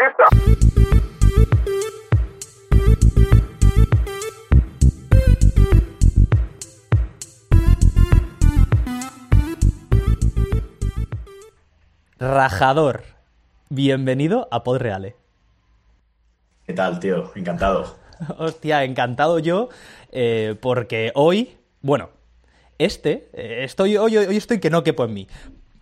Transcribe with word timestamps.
pista. 0.00 0.24
Rajador, 12.18 13.02
bienvenido 13.68 14.48
a 14.50 14.62
Podreale. 14.62 15.16
¿Qué 16.66 16.72
tal, 16.72 17.00
tío? 17.00 17.30
Encantado. 17.34 17.96
Hostia, 18.38 18.84
encantado 18.84 19.38
yo, 19.38 19.68
eh, 20.12 20.56
porque 20.60 21.12
hoy, 21.14 21.58
bueno, 21.82 22.10
este, 22.78 23.28
eh, 23.32 23.64
estoy, 23.64 23.96
hoy, 23.96 24.16
hoy 24.16 24.36
estoy 24.36 24.60
que 24.60 24.70
no 24.70 24.82
quepo 24.84 25.04
en 25.04 25.14
mí. 25.14 25.28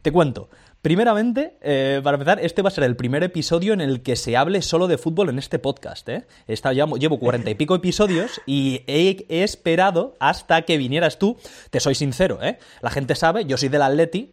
Te 0.02 0.12
cuento. 0.12 0.48
Primeramente, 0.82 1.56
eh, 1.60 2.00
para 2.04 2.16
empezar, 2.16 2.38
este 2.40 2.62
va 2.62 2.68
a 2.68 2.70
ser 2.70 2.84
el 2.84 2.94
primer 2.94 3.24
episodio 3.24 3.72
en 3.72 3.80
el 3.80 4.02
que 4.02 4.14
se 4.14 4.36
hable 4.36 4.62
solo 4.62 4.86
de 4.86 4.96
fútbol 4.96 5.28
en 5.28 5.38
este 5.38 5.58
podcast. 5.58 6.08
¿eh? 6.08 6.26
Esta, 6.46 6.72
ya, 6.72 6.86
llevo 6.86 7.18
cuarenta 7.18 7.50
y 7.50 7.56
pico 7.56 7.74
episodios 7.74 8.40
y 8.46 8.82
he, 8.86 9.26
he, 9.28 9.42
esperado 9.42 10.16
hasta 10.20 10.62
que 10.62 10.78
vinieras 10.78 11.18
tú. 11.18 11.36
Te 11.70 11.80
soy 11.80 11.96
sincero, 11.96 12.38
¿eh? 12.42 12.58
La 12.80 12.90
gente 12.90 13.16
sabe, 13.16 13.44
yo 13.44 13.56
soy 13.56 13.70
del 13.70 13.82
Atleti 13.82 14.30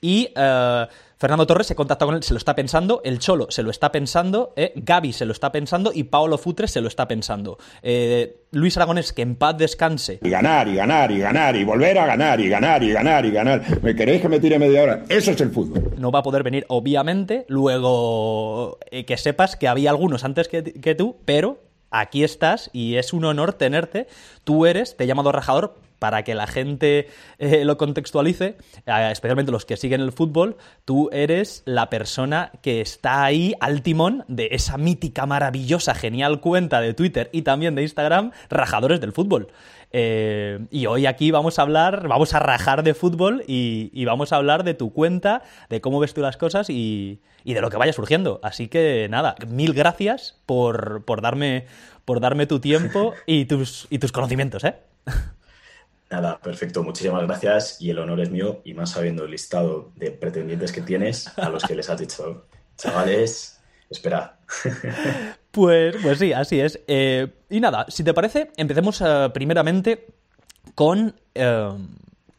y 0.00 0.30
eh, 0.36 0.86
Fernando 1.18 1.48
Torres 1.48 1.66
se 1.66 1.74
contacta 1.74 2.06
con 2.06 2.14
él, 2.14 2.22
se 2.22 2.32
lo 2.32 2.38
está 2.38 2.54
pensando, 2.54 3.00
el 3.04 3.18
Cholo 3.18 3.48
se 3.50 3.64
lo 3.64 3.70
está 3.70 3.90
pensando, 3.90 4.52
eh, 4.54 4.72
Gaby 4.76 5.12
se 5.12 5.24
lo 5.24 5.32
está 5.32 5.50
pensando 5.50 5.90
y 5.92 6.04
Paolo 6.04 6.38
Futre 6.38 6.68
se 6.68 6.80
lo 6.80 6.86
está 6.86 7.08
pensando. 7.08 7.58
Eh, 7.82 8.44
Luis 8.52 8.76
Aragonés, 8.76 9.12
que 9.12 9.22
en 9.22 9.34
paz 9.34 9.58
descanse. 9.58 10.20
Y 10.22 10.30
ganar, 10.30 10.68
y 10.68 10.76
ganar, 10.76 11.10
y 11.10 11.18
ganar, 11.18 11.56
y 11.56 11.64
volver 11.64 11.98
a 11.98 12.06
ganar, 12.06 12.38
y 12.40 12.48
ganar, 12.48 12.84
y 12.84 12.92
ganar, 12.92 13.26
y 13.26 13.32
ganar. 13.32 13.82
¿Me 13.82 13.96
queréis 13.96 14.22
que 14.22 14.28
me 14.28 14.38
tire 14.38 14.60
media 14.60 14.80
hora? 14.80 15.04
Eso 15.08 15.32
es 15.32 15.40
el 15.40 15.50
fútbol. 15.50 15.92
No 15.98 16.12
va 16.12 16.20
a 16.20 16.22
poder 16.22 16.44
venir, 16.44 16.64
obviamente. 16.68 17.44
Luego, 17.48 18.78
eh, 18.92 19.04
que 19.04 19.16
sepas 19.16 19.56
que 19.56 19.66
había 19.66 19.90
algunos 19.90 20.22
antes 20.22 20.46
que, 20.46 20.62
que 20.62 20.94
tú, 20.94 21.16
pero 21.24 21.58
aquí 21.90 22.22
estás 22.22 22.70
y 22.72 22.94
es 22.94 23.12
un 23.12 23.24
honor 23.24 23.54
tenerte. 23.54 24.06
Tú 24.44 24.66
eres, 24.66 24.96
te 24.96 25.02
he 25.02 25.06
llamado 25.08 25.32
rajador 25.32 25.74
para 25.98 26.22
que 26.22 26.34
la 26.34 26.46
gente 26.46 27.08
eh, 27.38 27.64
lo 27.64 27.76
contextualice, 27.76 28.56
eh, 28.86 29.08
especialmente 29.10 29.52
los 29.52 29.64
que 29.64 29.76
siguen 29.76 30.00
el 30.00 30.12
fútbol, 30.12 30.56
tú 30.84 31.08
eres 31.12 31.62
la 31.64 31.90
persona 31.90 32.52
que 32.62 32.80
está 32.80 33.24
ahí 33.24 33.54
al 33.60 33.82
timón 33.82 34.24
de 34.28 34.48
esa 34.52 34.78
mítica, 34.78 35.26
maravillosa, 35.26 35.94
genial 35.94 36.40
cuenta 36.40 36.80
de 36.80 36.94
Twitter 36.94 37.30
y 37.32 37.42
también 37.42 37.74
de 37.74 37.82
Instagram, 37.82 38.32
Rajadores 38.48 39.00
del 39.00 39.12
Fútbol. 39.12 39.48
Eh, 39.90 40.66
y 40.70 40.86
hoy 40.86 41.06
aquí 41.06 41.30
vamos 41.30 41.58
a 41.58 41.62
hablar, 41.62 42.08
vamos 42.08 42.34
a 42.34 42.40
rajar 42.40 42.82
de 42.82 42.92
fútbol 42.92 43.42
y, 43.46 44.04
vamos 44.04 44.32
a 44.32 44.36
hablar 44.36 44.64
de 44.64 44.74
tu 44.74 44.92
cuenta, 44.92 45.42
de 45.70 45.80
cómo 45.80 45.98
ves 45.98 46.12
tú 46.14 46.20
las 46.20 46.36
cosas 46.36 46.68
y, 46.68 47.20
y 47.44 47.54
de 47.54 47.60
lo 47.60 47.70
que 47.70 47.76
vaya 47.76 47.92
surgiendo. 47.92 48.40
Así 48.42 48.68
que 48.68 49.08
nada, 49.10 49.34
mil 49.48 49.72
gracias 49.72 50.38
por, 50.46 51.04
por, 51.04 51.22
darme, 51.22 51.66
por 52.04 52.20
darme 52.20 52.46
tu 52.46 52.60
tiempo 52.60 53.14
y 53.26 53.46
tus, 53.46 53.86
y 53.90 53.98
tus 53.98 54.12
conocimientos, 54.12 54.64
¿eh? 54.64 54.76
Nada, 56.10 56.40
perfecto, 56.40 56.82
muchísimas 56.82 57.22
gracias 57.24 57.80
y 57.80 57.90
el 57.90 57.98
honor 57.98 58.20
es 58.20 58.30
mío 58.30 58.62
y 58.64 58.72
más 58.72 58.90
sabiendo 58.92 59.24
el 59.24 59.30
listado 59.30 59.92
de 59.96 60.10
pretendientes 60.10 60.72
que 60.72 60.80
tienes 60.80 61.36
a 61.36 61.50
los 61.50 61.62
que 61.64 61.74
les 61.74 61.90
has 61.90 62.00
dicho, 62.00 62.46
chavales, 62.76 63.60
esperad. 63.90 64.32
Pues, 65.50 65.96
pues 66.02 66.18
sí, 66.18 66.32
así 66.32 66.60
es. 66.60 66.78
Eh, 66.86 67.26
y 67.50 67.58
nada, 67.58 67.86
si 67.88 68.04
te 68.04 68.14
parece, 68.14 68.52
empecemos 68.56 69.00
uh, 69.00 69.32
primeramente 69.32 70.06
con 70.76 71.16
uh, 71.34 71.78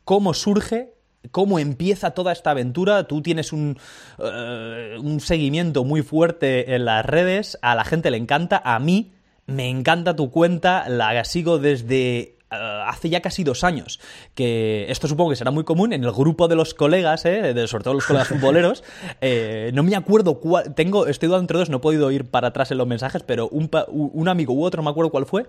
cómo 0.05 0.33
surge 0.33 0.93
cómo 1.31 1.59
empieza 1.59 2.11
toda 2.11 2.31
esta 2.31 2.51
aventura. 2.51 3.03
Tú 3.05 3.21
tienes 3.21 3.51
un, 3.51 3.77
uh, 4.17 5.01
un, 5.01 5.19
seguimiento 5.19 5.83
muy 5.83 6.01
fuerte 6.01 6.75
en 6.75 6.85
las 6.85 7.05
redes, 7.05 7.57
a 7.61 7.75
la 7.75 7.83
gente 7.83 8.09
le 8.09 8.17
encanta, 8.17 8.61
a 8.63 8.79
mí 8.79 9.11
me 9.45 9.69
encanta 9.69 10.15
tu 10.15 10.31
cuenta, 10.31 10.87
la 10.87 11.23
sigo 11.25 11.57
desde 11.57 12.38
hace 12.49 13.09
ya 13.09 13.21
casi 13.21 13.43
dos 13.43 13.63
años, 13.63 13.99
que 14.35 14.85
esto 14.89 15.07
supongo 15.07 15.31
que 15.31 15.35
será 15.35 15.51
muy 15.51 15.63
común 15.63 15.93
en 15.93 16.03
el 16.03 16.11
grupo 16.11 16.47
de 16.47 16.55
los 16.55 16.73
colegas, 16.73 17.25
eh, 17.25 17.53
de, 17.53 17.67
sobre 17.67 17.83
todo 17.83 17.93
los 17.93 18.05
colegas 18.05 18.27
futboleros, 18.29 18.83
eh, 19.21 19.71
no 19.73 19.83
me 19.83 19.95
acuerdo 19.95 20.39
cuál, 20.39 20.73
tengo, 20.75 21.07
estoy 21.07 21.27
dudando 21.27 21.43
entre 21.43 21.59
dos, 21.59 21.69
no 21.69 21.77
he 21.77 21.81
podido 21.81 22.11
ir 22.11 22.25
para 22.25 22.49
atrás 22.49 22.71
en 22.71 22.77
los 22.77 22.87
mensajes, 22.87 23.23
pero 23.23 23.47
un, 23.49 23.69
un 23.89 24.27
amigo 24.27 24.53
u 24.53 24.63
otro, 24.63 24.81
no 24.81 24.85
me 24.85 24.91
acuerdo 24.91 25.11
cuál 25.11 25.25
fue, 25.25 25.45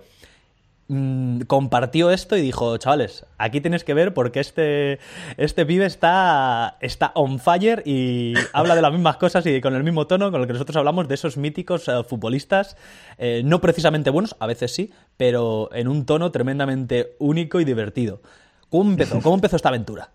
mmm, 0.91 1.41
compartió 1.47 2.11
esto 2.11 2.35
y 2.35 2.41
dijo, 2.41 2.77
chavales, 2.77 3.25
aquí 3.37 3.61
tienes 3.61 3.83
que 3.85 3.93
ver 3.93 4.13
porque 4.13 4.41
este, 4.41 4.99
este 5.37 5.65
pibe 5.65 5.85
está, 5.85 6.77
está 6.81 7.11
on 7.15 7.39
fire 7.39 7.81
y 7.85 8.33
habla 8.53 8.75
de 8.75 8.81
las 8.81 8.91
mismas 8.91 9.15
cosas 9.15 9.45
y 9.45 9.61
con 9.61 9.73
el 9.73 9.83
mismo 9.83 10.05
tono 10.05 10.31
con 10.31 10.41
el 10.41 10.47
que 10.47 10.53
nosotros 10.53 10.75
hablamos 10.75 11.07
de 11.07 11.15
esos 11.15 11.37
míticos 11.37 11.87
uh, 11.87 12.03
futbolistas, 12.03 12.75
eh, 13.17 13.41
no 13.45 13.61
precisamente 13.61 14.09
buenos, 14.09 14.35
a 14.39 14.47
veces 14.47 14.73
sí, 14.73 14.91
pero 15.15 15.69
en 15.73 15.87
un 15.87 16.05
tono 16.05 16.31
tremendamente 16.31 17.15
único 17.19 17.61
y 17.61 17.65
divertido. 17.65 18.21
¿Cómo 18.69 18.91
empezó? 18.91 19.21
¿Cómo 19.21 19.35
empezó 19.35 19.55
esta 19.55 19.69
aventura? 19.69 20.11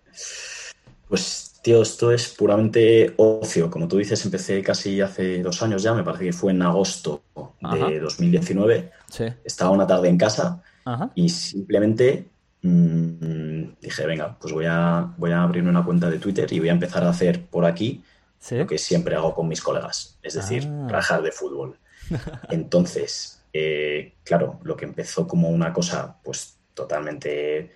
Pues, 1.09 1.55
tío, 1.66 1.82
esto 1.82 2.12
es 2.12 2.28
puramente 2.28 3.12
ocio. 3.16 3.69
Como 3.69 3.88
tú 3.88 3.97
dices, 3.97 4.25
empecé 4.25 4.62
casi 4.62 5.00
hace 5.00 5.43
dos 5.43 5.60
años 5.62 5.82
ya, 5.82 5.94
me 5.94 6.04
parece 6.04 6.27
que 6.27 6.32
fue 6.32 6.53
en 6.53 6.62
agosto 6.62 7.25
de 7.34 7.66
Ajá. 7.66 7.91
2019. 8.00 8.93
Sí. 9.10 9.25
Estaba 9.44 9.71
una 9.72 9.84
tarde 9.84 10.09
en 10.09 10.16
casa 10.16 10.62
Ajá. 10.84 11.10
y 11.16 11.28
simplemente 11.28 12.28
mmm, 12.62 13.65
dije, 13.81 14.06
venga, 14.06 14.38
pues 14.41 14.54
voy 14.54 14.66
a, 14.69 15.12
voy 15.16 15.32
a 15.32 15.43
abrirme 15.43 15.71
una 15.71 15.84
cuenta 15.84 16.09
de 16.09 16.21
Twitter 16.21 16.47
y 16.53 16.60
voy 16.60 16.69
a 16.69 16.72
empezar 16.72 17.03
a 17.03 17.09
hacer 17.09 17.47
por 17.47 17.65
aquí 17.65 18.00
¿Sí? 18.38 18.59
lo 18.59 18.66
que 18.69 18.78
siempre 18.78 19.16
hago 19.16 19.34
con 19.34 19.48
mis 19.48 19.60
colegas, 19.60 20.21
es 20.22 20.34
decir, 20.34 20.69
Ah. 20.69 20.87
rajar 20.88 21.21
de 21.21 21.33
fútbol. 21.33 21.81
Entonces, 22.50 23.43
eh, 23.53 24.15
claro, 24.22 24.60
lo 24.62 24.77
que 24.77 24.84
empezó 24.84 25.27
como 25.27 25.48
una 25.48 25.72
cosa, 25.72 26.16
pues 26.22 26.59
totalmente 26.75 27.72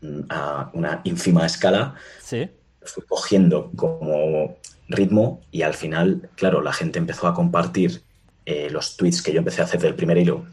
mm, 0.00 0.20
a 0.28 0.70
una 0.74 1.02
ínfima 1.04 1.46
escala, 1.46 1.94
Sí. 2.20 2.50
Fui 2.86 3.04
cogiendo 3.06 3.70
como 3.76 4.56
ritmo 4.88 5.40
y 5.50 5.62
al 5.62 5.74
final, 5.74 6.28
claro, 6.36 6.60
la 6.62 6.72
gente 6.72 6.98
empezó 6.98 7.26
a 7.26 7.34
compartir 7.34 8.02
eh, 8.44 8.68
los 8.70 8.96
tweets 8.96 9.22
que 9.22 9.32
yo 9.32 9.38
empecé 9.38 9.60
a 9.60 9.64
hacer 9.64 9.80
del 9.80 9.94
primer 9.94 10.18
hilo, 10.18 10.44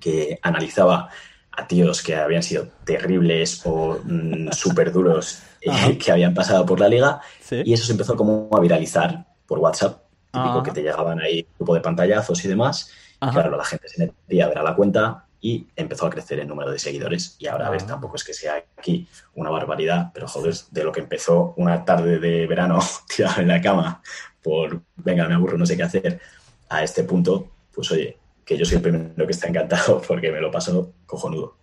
que 0.00 0.38
analizaba 0.42 1.08
a 1.52 1.66
tíos 1.68 2.02
que 2.02 2.16
habían 2.16 2.42
sido 2.42 2.66
terribles 2.84 3.62
o 3.64 4.00
mm, 4.04 4.50
súper 4.52 4.90
duros 4.92 5.42
eh, 5.60 5.96
que 5.98 6.10
habían 6.10 6.34
pasado 6.34 6.66
por 6.66 6.80
la 6.80 6.88
liga 6.88 7.20
Sí. 7.40 7.62
y 7.64 7.72
eso 7.72 7.84
se 7.86 7.92
empezó 7.92 8.16
como 8.16 8.48
a 8.52 8.60
viralizar 8.60 9.26
por 9.46 9.58
WhatsApp, 9.60 10.02
típico 10.32 10.50
Ajá. 10.50 10.62
que 10.62 10.70
te 10.72 10.82
llegaban 10.82 11.20
ahí 11.20 11.46
grupo 11.58 11.74
de 11.74 11.80
pantallazos 11.80 12.44
y 12.44 12.48
demás. 12.48 12.90
Y 13.20 13.28
claro, 13.30 13.56
la 13.56 13.64
gente 13.64 13.88
se 13.88 14.00
metía 14.06 14.46
a 14.46 14.48
ver 14.48 14.58
a 14.58 14.62
la 14.64 14.74
cuenta 14.74 15.26
y 15.44 15.66
empezó 15.74 16.06
a 16.06 16.10
crecer 16.10 16.38
el 16.38 16.46
número 16.46 16.70
de 16.70 16.78
seguidores. 16.78 17.36
Y 17.40 17.48
ahora, 17.48 17.66
a 17.66 17.70
ver, 17.70 17.82
Ah. 17.82 17.86
tampoco 17.88 18.14
es 18.14 18.22
que 18.22 18.32
sea 18.32 18.64
aquí 18.78 19.08
una 19.34 19.50
barbaridad, 19.50 20.12
pero 20.14 20.28
joder, 20.28 20.54
de 20.70 20.84
lo 20.84 20.92
que 20.92 21.00
empezó 21.00 21.52
una 21.56 21.84
tarde 21.84 22.20
de 22.20 22.46
verano 22.46 22.78
tirado 23.14 23.42
en 23.42 23.48
la 23.48 23.60
cama 23.60 24.00
por, 24.40 24.80
venga, 24.96 25.26
me 25.26 25.34
aburro, 25.34 25.58
no 25.58 25.66
sé 25.66 25.76
qué 25.76 25.82
hacer, 25.82 26.20
a 26.68 26.82
este 26.84 27.02
punto, 27.02 27.48
pues 27.74 27.90
oye, 27.90 28.16
que 28.44 28.56
yo 28.56 28.64
soy 28.64 28.76
el 28.76 28.82
primero 28.82 29.26
que 29.26 29.32
está 29.32 29.48
encantado 29.48 30.00
porque 30.08 30.30
me 30.30 30.40
lo 30.40 30.50
paso 30.50 30.94
cojonudo. 31.06 31.56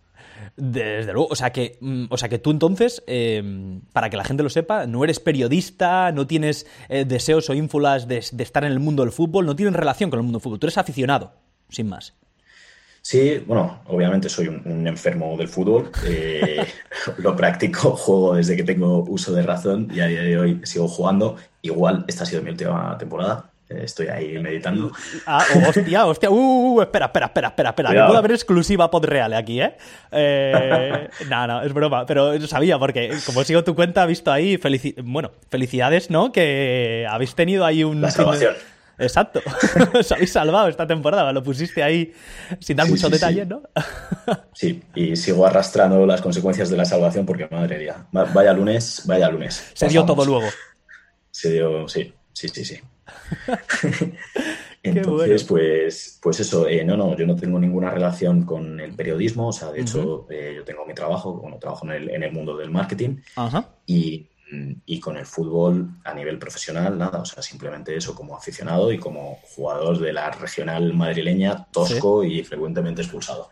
Desde 0.57 1.13
luego, 1.13 1.29
o 1.31 1.35
sea 1.35 1.51
que, 1.53 1.77
mm, 1.79 2.05
o 2.09 2.17
sea 2.17 2.27
que 2.27 2.37
tú 2.37 2.51
entonces, 2.51 3.01
eh, 3.07 3.79
para 3.93 4.09
que 4.09 4.17
la 4.17 4.25
gente 4.25 4.43
lo 4.43 4.49
sepa, 4.49 4.87
no 4.87 5.05
eres 5.05 5.21
periodista, 5.21 6.11
no 6.11 6.27
tienes 6.27 6.67
eh, 6.89 7.05
deseos 7.05 7.49
o 7.49 7.53
ínfulas 7.53 8.09
de, 8.09 8.25
de 8.29 8.43
estar 8.43 8.65
en 8.65 8.73
el 8.73 8.79
mundo 8.79 9.03
del 9.03 9.13
fútbol, 9.13 9.45
no 9.45 9.55
tienes 9.55 9.73
relación 9.73 10.09
con 10.09 10.19
el 10.19 10.23
mundo 10.23 10.39
del 10.39 10.43
fútbol, 10.43 10.59
tú 10.59 10.67
eres 10.67 10.77
aficionado, 10.77 11.31
sin 11.69 11.87
más. 11.87 12.13
Sí, 13.09 13.43
bueno, 13.47 13.81
obviamente 13.87 14.29
soy 14.29 14.49
un, 14.49 14.61
un 14.65 14.85
enfermo 14.85 15.35
del 15.35 15.47
fútbol, 15.47 15.89
eh, 16.05 16.63
lo 17.17 17.35
practico, 17.35 17.95
juego 17.95 18.35
desde 18.35 18.55
que 18.55 18.61
tengo 18.61 18.99
uso 18.99 19.33
de 19.33 19.41
razón 19.41 19.87
y 19.91 19.99
a 19.99 20.05
día 20.05 20.21
de 20.21 20.37
hoy 20.37 20.61
sigo 20.61 20.87
jugando. 20.87 21.35
Igual 21.63 22.05
esta 22.07 22.21
ha 22.21 22.27
sido 22.27 22.43
mi 22.43 22.51
última 22.51 22.95
temporada, 22.99 23.49
eh, 23.67 23.81
estoy 23.83 24.09
ahí 24.09 24.37
meditando. 24.37 24.91
Ah, 25.25 25.43
oh, 25.55 25.69
hostia, 25.69 26.05
hostia, 26.05 26.29
uh, 26.29 26.35
uh, 26.35 26.75
uh, 26.75 26.81
espera, 26.83 27.07
espera, 27.07 27.25
espera, 27.25 27.47
espera, 27.47 27.69
espera, 27.69 27.89
que 27.89 28.03
puede 28.03 28.17
haber 28.19 28.31
exclusiva 28.33 28.91
podreal 28.91 29.33
aquí, 29.33 29.59
¿eh? 29.59 29.75
eh 30.11 31.09
no, 31.29 31.47
no, 31.47 31.63
es 31.63 31.73
broma, 31.73 32.05
pero 32.05 32.39
sabía, 32.47 32.77
porque 32.77 33.11
como 33.25 33.43
sigo 33.43 33.63
tu 33.63 33.73
cuenta, 33.73 34.03
he 34.03 34.07
visto 34.07 34.31
ahí, 34.31 34.57
felici 34.57 34.93
bueno, 35.03 35.31
felicidades, 35.49 36.11
¿no? 36.11 36.31
Que 36.31 37.07
habéis 37.09 37.33
tenido 37.33 37.65
ahí 37.65 37.83
un... 37.83 38.01
La 38.01 38.11
salvación. 38.11 38.53
Exacto, 38.99 39.41
os 39.99 40.11
habéis 40.11 40.31
salvado 40.31 40.67
esta 40.67 40.85
temporada, 40.85 41.31
lo 41.31 41.41
pusiste 41.41 41.81
ahí 41.81 42.13
sin 42.59 42.77
dar 42.77 42.85
Sí, 42.85 42.91
muchos 42.91 43.07
sí, 43.07 43.13
detalles, 43.13 43.47
sí. 43.47 43.49
¿no? 43.49 43.61
Sí, 44.53 44.83
y 44.95 45.15
sigo 45.15 45.45
arrastrando 45.45 46.05
las 46.05 46.21
consecuencias 46.21 46.69
de 46.69 46.77
la 46.77 46.85
salvación 46.85 47.25
porque, 47.25 47.47
madre 47.49 47.77
mía, 47.79 48.07
va- 48.15 48.25
vaya 48.25 48.53
lunes, 48.53 49.03
vaya 49.05 49.29
lunes. 49.29 49.71
Se 49.73 49.87
dio 49.87 50.05
todo 50.05 50.25
luego. 50.25 50.47
Se 51.31 51.51
dio, 51.53 51.87
sí, 51.87 52.13
sí, 52.33 52.49
sí, 52.49 52.65
sí. 52.65 52.79
Entonces, 54.83 55.45
bueno. 55.47 55.63
pues, 55.65 56.19
pues 56.21 56.39
eso, 56.39 56.67
eh, 56.67 56.85
no, 56.85 56.95
no, 56.95 57.15
yo 57.17 57.25
no 57.27 57.35
tengo 57.35 57.59
ninguna 57.59 57.89
relación 57.91 58.43
con 58.45 58.79
el 58.79 58.93
periodismo, 58.95 59.49
o 59.49 59.51
sea, 59.51 59.71
de 59.71 59.81
hecho, 59.81 60.25
eh, 60.29 60.53
yo 60.55 60.63
tengo 60.63 60.85
mi 60.85 60.93
trabajo, 60.93 61.33
bueno, 61.33 61.57
trabajo 61.59 61.85
en 61.85 61.91
el, 61.91 62.09
en 62.11 62.23
el 62.23 62.31
mundo 62.31 62.55
del 62.55 62.71
marketing 62.71 63.17
Ajá. 63.35 63.67
y 63.85 64.28
y 64.85 64.99
con 64.99 65.17
el 65.17 65.25
fútbol 65.25 65.89
a 66.03 66.13
nivel 66.13 66.39
profesional, 66.39 66.97
nada, 66.97 67.19
o 67.19 67.25
sea, 67.25 67.43
simplemente 67.43 67.95
eso 67.95 68.15
como 68.15 68.35
aficionado 68.35 68.91
y 68.91 68.97
como 68.97 69.39
jugador 69.43 69.99
de 69.99 70.13
la 70.13 70.31
regional 70.31 70.93
madrileña, 70.93 71.67
tosco 71.71 72.23
y 72.23 72.43
frecuentemente 72.43 73.01
expulsado. 73.01 73.51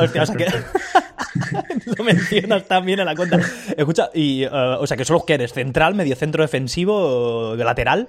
Hostia, 0.00 0.22
o 0.22 0.26
sea 0.26 0.36
que 0.36 0.46
lo 1.96 2.04
mencionas 2.04 2.66
también 2.66 3.00
en 3.00 3.06
la 3.06 3.14
cuenta. 3.14 3.38
Escucha, 3.76 4.10
y, 4.14 4.46
uh, 4.46 4.78
o 4.80 4.86
sea, 4.86 4.96
que 4.96 5.04
solo 5.04 5.24
que 5.24 5.34
eres 5.34 5.52
central, 5.52 5.94
medio 5.94 6.16
centro 6.16 6.42
defensivo, 6.42 7.56
de 7.56 7.64
lateral. 7.64 8.08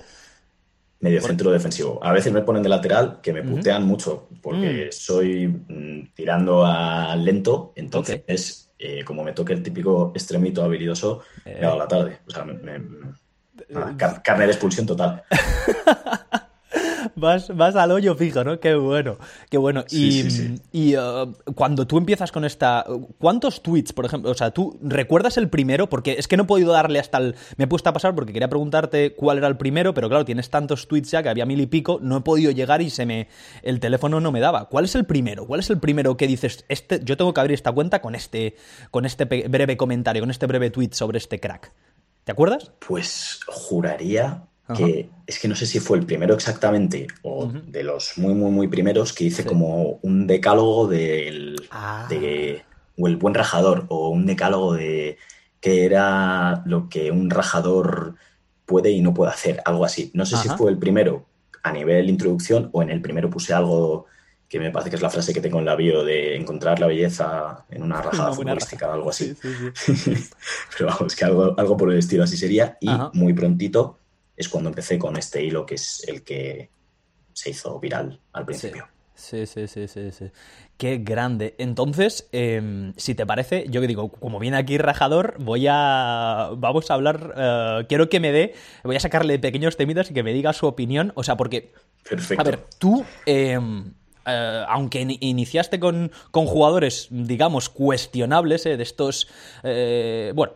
Medio 1.01 1.21
centro 1.21 1.51
defensivo. 1.51 2.00
A 2.01 2.13
veces 2.13 2.31
me 2.31 2.41
ponen 2.41 2.63
de 2.63 2.69
lateral, 2.69 3.19
que 3.21 3.33
me 3.33 3.44
putean 3.44 3.85
mucho, 3.85 4.29
porque 4.41 4.88
mm. 4.88 4.91
soy 4.94 5.47
mm, 5.47 6.13
tirando 6.13 6.65
a 6.65 7.15
lento, 7.17 7.73
entonces, 7.75 8.64
eh, 8.77 9.04
como 9.04 9.24
me 9.24 9.33
toque 9.33 9.54
el 9.54 9.63
típico 9.63 10.12
extremito 10.13 10.63
habilidoso, 10.63 11.22
me 11.45 11.54
eh. 11.54 11.62
la 11.62 11.88
tarde. 11.88 12.19
O 12.27 12.31
sea, 12.31 12.44
me, 12.44 12.81
carne 13.98 14.45
de 14.45 14.51
expulsión 14.51 14.86
total. 14.86 15.24
vas, 17.15 17.56
vas 17.56 17.75
al 17.75 17.91
hoyo 17.91 18.15
fijo, 18.15 18.44
¿no? 18.44 18.59
Qué 18.59 18.75
bueno, 18.75 19.17
qué 19.50 19.57
bueno. 19.57 19.83
y, 19.89 20.95
uh, 20.95 21.33
cuando 21.56 21.88
tú 21.88 21.97
empiezas 21.97 22.31
con 22.31 22.45
esta... 22.45 22.85
¿Cuántos 23.17 23.63
tweets, 23.63 23.94
por 23.94 24.06
ejemplo? 24.06 24.31
O 24.31 24.33
sea, 24.33 24.51
¿tú 24.51 24.77
recuerdas 24.81 25.38
el 25.38 25.50
primero? 25.50 25.89
Porque 25.89 26.15
es 26.17 26.27
que 26.27 26.38
no 26.38 26.44
he 26.44 26.47
podido 26.47 26.71
darle 26.71 27.00
hasta 27.00 27.17
el... 27.17 27.35
Me 27.57 27.65
he 27.65 27.67
puesto 27.67 27.89
a 27.89 27.94
pasar 27.94 28.15
porque 28.15 28.33
quería 28.33 28.50
preguntarte 28.50 29.13
cuál 29.15 29.38
era 29.38 29.47
el 29.47 29.57
primero, 29.57 29.94
pero 29.94 30.09
claro, 30.09 30.25
tienes 30.25 30.50
tantos 30.50 30.88
tweets 30.88 31.12
ya 31.12 31.23
que 31.23 31.29
había 31.29 31.45
mil 31.45 31.59
y 31.59 31.67
pico, 31.67 32.00
no 32.01 32.17
he 32.17 32.21
podido 32.21 32.51
llegar 32.51 32.81
y 32.81 32.89
se 32.89 33.06
me... 33.06 33.27
El 33.63 33.79
teléfono 33.79 34.19
no 34.19 34.31
me 34.31 34.39
daba. 34.39 34.69
¿Cuál 34.69 34.85
es 34.85 34.95
el 34.95 35.06
primero? 35.06 35.45
¿Cuál 35.45 35.59
es 35.59 35.69
el 35.69 35.79
primero 35.79 36.17
que 36.17 36.27
dices, 36.27 36.65
este, 36.69 37.01
yo 37.03 37.17
tengo 37.17 37.33
que 37.33 37.41
abrir 37.41 37.56
esta 37.56 37.71
cuenta 37.71 38.01
con 38.01 38.15
este, 38.15 38.56
con 38.91 39.06
este 39.06 39.25
breve 39.25 39.77
comentario, 39.77 40.21
con 40.21 40.31
este 40.31 40.45
breve 40.45 40.69
tweet 40.69 40.89
sobre 40.94 41.17
este 41.17 41.39
crack? 41.39 41.71
¿Te 42.23 42.31
acuerdas? 42.31 42.71
Pues 42.79 43.39
juraría 43.45 44.47
que 44.73 45.09
es 45.27 45.39
que 45.39 45.47
no 45.47 45.56
sé 45.56 45.65
si 45.65 45.79
fue 45.79 45.97
el 45.97 46.06
primero 46.06 46.33
exactamente 46.33 47.07
o 47.21 47.47
de 47.47 47.83
los 47.83 48.17
muy, 48.17 48.33
muy, 48.33 48.51
muy 48.51 48.67
primeros 48.67 49.13
que 49.13 49.25
hice 49.25 49.45
como 49.45 50.00
un 50.01 50.25
decálogo 50.25 50.88
del, 50.88 51.67
ah. 51.69 52.07
de, 52.09 52.63
o 52.97 53.07
el 53.07 53.17
buen 53.17 53.35
rajador 53.35 53.85
o 53.89 54.09
un 54.09 54.25
decálogo 54.25 54.73
de 54.73 55.17
qué 55.59 55.85
era 55.85 56.63
lo 56.65 56.89
que 56.89 57.12
un 57.12 57.29
rajador 57.29 58.15
puede 58.65 58.89
y 58.91 59.01
no 59.01 59.13
puede 59.13 59.31
hacer, 59.31 59.62
algo 59.65 59.85
así. 59.85 60.09
No 60.15 60.25
sé 60.25 60.38
si 60.38 60.50
fue 60.50 60.71
el 60.71 60.77
primero 60.77 61.25
a 61.62 61.71
nivel 61.71 62.09
introducción 62.09 62.69
o 62.71 62.81
en 62.81 62.89
el 62.89 63.01
primero 63.01 63.29
puse 63.29 63.53
algo 63.53 64.07
que 64.47 64.59
me 64.59 64.71
parece 64.71 64.89
que 64.89 64.95
es 64.95 65.01
la 65.01 65.09
frase 65.09 65.33
que 65.33 65.41
tengo 65.41 65.59
en 65.59 65.65
la 65.65 65.75
bio 65.75 66.03
de 66.03 66.35
encontrar 66.35 66.79
la 66.79 66.88
belleza 66.88 67.65
en 67.69 67.83
una 67.83 68.01
rajada 68.01 68.33
futbolística 68.33 68.89
o 68.89 68.94
algo 68.94 69.09
así. 69.09 69.35
Pero 70.77 70.89
vamos, 70.89 71.15
que 71.15 71.25
algo, 71.25 71.53
algo 71.57 71.77
por 71.77 71.91
el 71.91 72.00
estilo 72.00 72.23
así 72.23 72.38
sería. 72.38 72.77
Y 72.79 72.89
muy 73.13 73.33
prontito 73.33 74.00
es 74.37 74.49
cuando 74.49 74.69
empecé 74.69 74.97
con 74.97 75.17
este 75.17 75.43
hilo 75.43 75.65
que 75.65 75.75
es 75.75 76.03
el 76.07 76.23
que 76.23 76.69
se 77.33 77.49
hizo 77.51 77.79
viral 77.79 78.19
al 78.33 78.45
principio. 78.45 78.87
Sí, 79.15 79.45
sí, 79.45 79.67
sí, 79.67 79.87
sí, 79.87 80.11
sí. 80.11 80.25
Qué 80.77 80.97
grande. 80.97 81.55
Entonces, 81.57 82.27
em, 82.33 82.93
si 82.97 83.15
te 83.15 83.25
parece, 83.25 83.65
yo 83.69 83.79
que 83.79 83.87
digo, 83.87 84.09
como 84.09 84.39
viene 84.39 84.57
aquí 84.57 84.77
Rajador, 84.77 85.35
voy 85.39 85.67
a. 85.69 86.49
Vamos 86.57 86.91
a 86.91 86.95
hablar. 86.95 87.33
Eh, 87.37 87.85
quiero 87.87 88.09
que 88.09 88.19
me 88.19 88.33
dé. 88.33 88.55
Voy 88.83 88.97
a 88.97 88.99
sacarle 88.99 89.39
pequeños 89.39 89.77
temitas 89.77 90.11
y 90.11 90.13
que 90.13 90.21
me 90.21 90.33
diga 90.33 90.51
su 90.51 90.67
opinión. 90.67 91.13
O 91.15 91.23
sea, 91.23 91.38
porque. 91.38 91.71
Perfecto. 92.07 92.41
A 92.41 92.43
ver, 92.43 92.59
tú. 92.77 93.05
Em, 93.25 93.93
eh, 94.25 94.65
aunque 94.67 95.17
iniciaste 95.21 95.79
con, 95.79 96.11
con, 96.31 96.45
jugadores, 96.45 97.07
digamos, 97.09 97.69
cuestionables, 97.69 98.65
eh, 98.65 98.75
de 98.75 98.83
estos. 98.83 99.29
bueno 99.63 100.53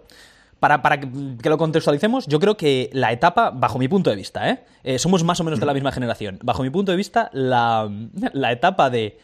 para, 0.60 0.82
para, 0.82 1.00
que 1.00 1.50
lo 1.50 1.58
contextualicemos, 1.58 2.28
yo 2.28 2.40
creo 2.40 2.58
que 2.58 2.90
la 2.94 3.12
etapa, 3.12 3.52
bajo 3.52 3.80
mi 3.80 3.88
punto 3.88 4.10
de 4.10 4.16
vista, 4.16 4.50
¿eh? 4.50 4.64
¿eh? 4.84 5.00
somos 5.00 5.24
más 5.24 5.40
o 5.40 5.44
menos 5.44 5.60
de 5.60 5.66
la 5.66 5.74
misma 5.74 5.92
generación, 5.92 6.40
bajo 6.44 6.64
mi 6.64 6.70
punto 6.70 6.92
de 6.92 6.98
vista, 6.98 7.30
la, 7.34 7.90
la 8.34 8.52
etapa 8.52 8.90
de 8.90 9.18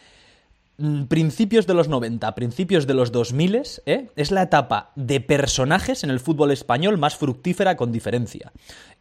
mm, 0.78 1.04
principios 1.04 1.68
de 1.68 1.74
los 1.74 1.90
90, 1.90 2.34
principios 2.36 2.88
de 2.88 2.94
los 2.94 3.12
2000, 3.12 3.62
¿eh? 3.86 4.08
es 4.16 4.32
la 4.32 4.44
etapa 4.44 4.92
de 4.96 5.20
personajes 5.20 6.04
en 6.04 6.10
el 6.10 6.20
fútbol 6.20 6.52
español 6.52 6.98
más 6.98 7.16
fructífera 7.16 7.76
con 7.76 7.92
diferencia. 7.92 8.52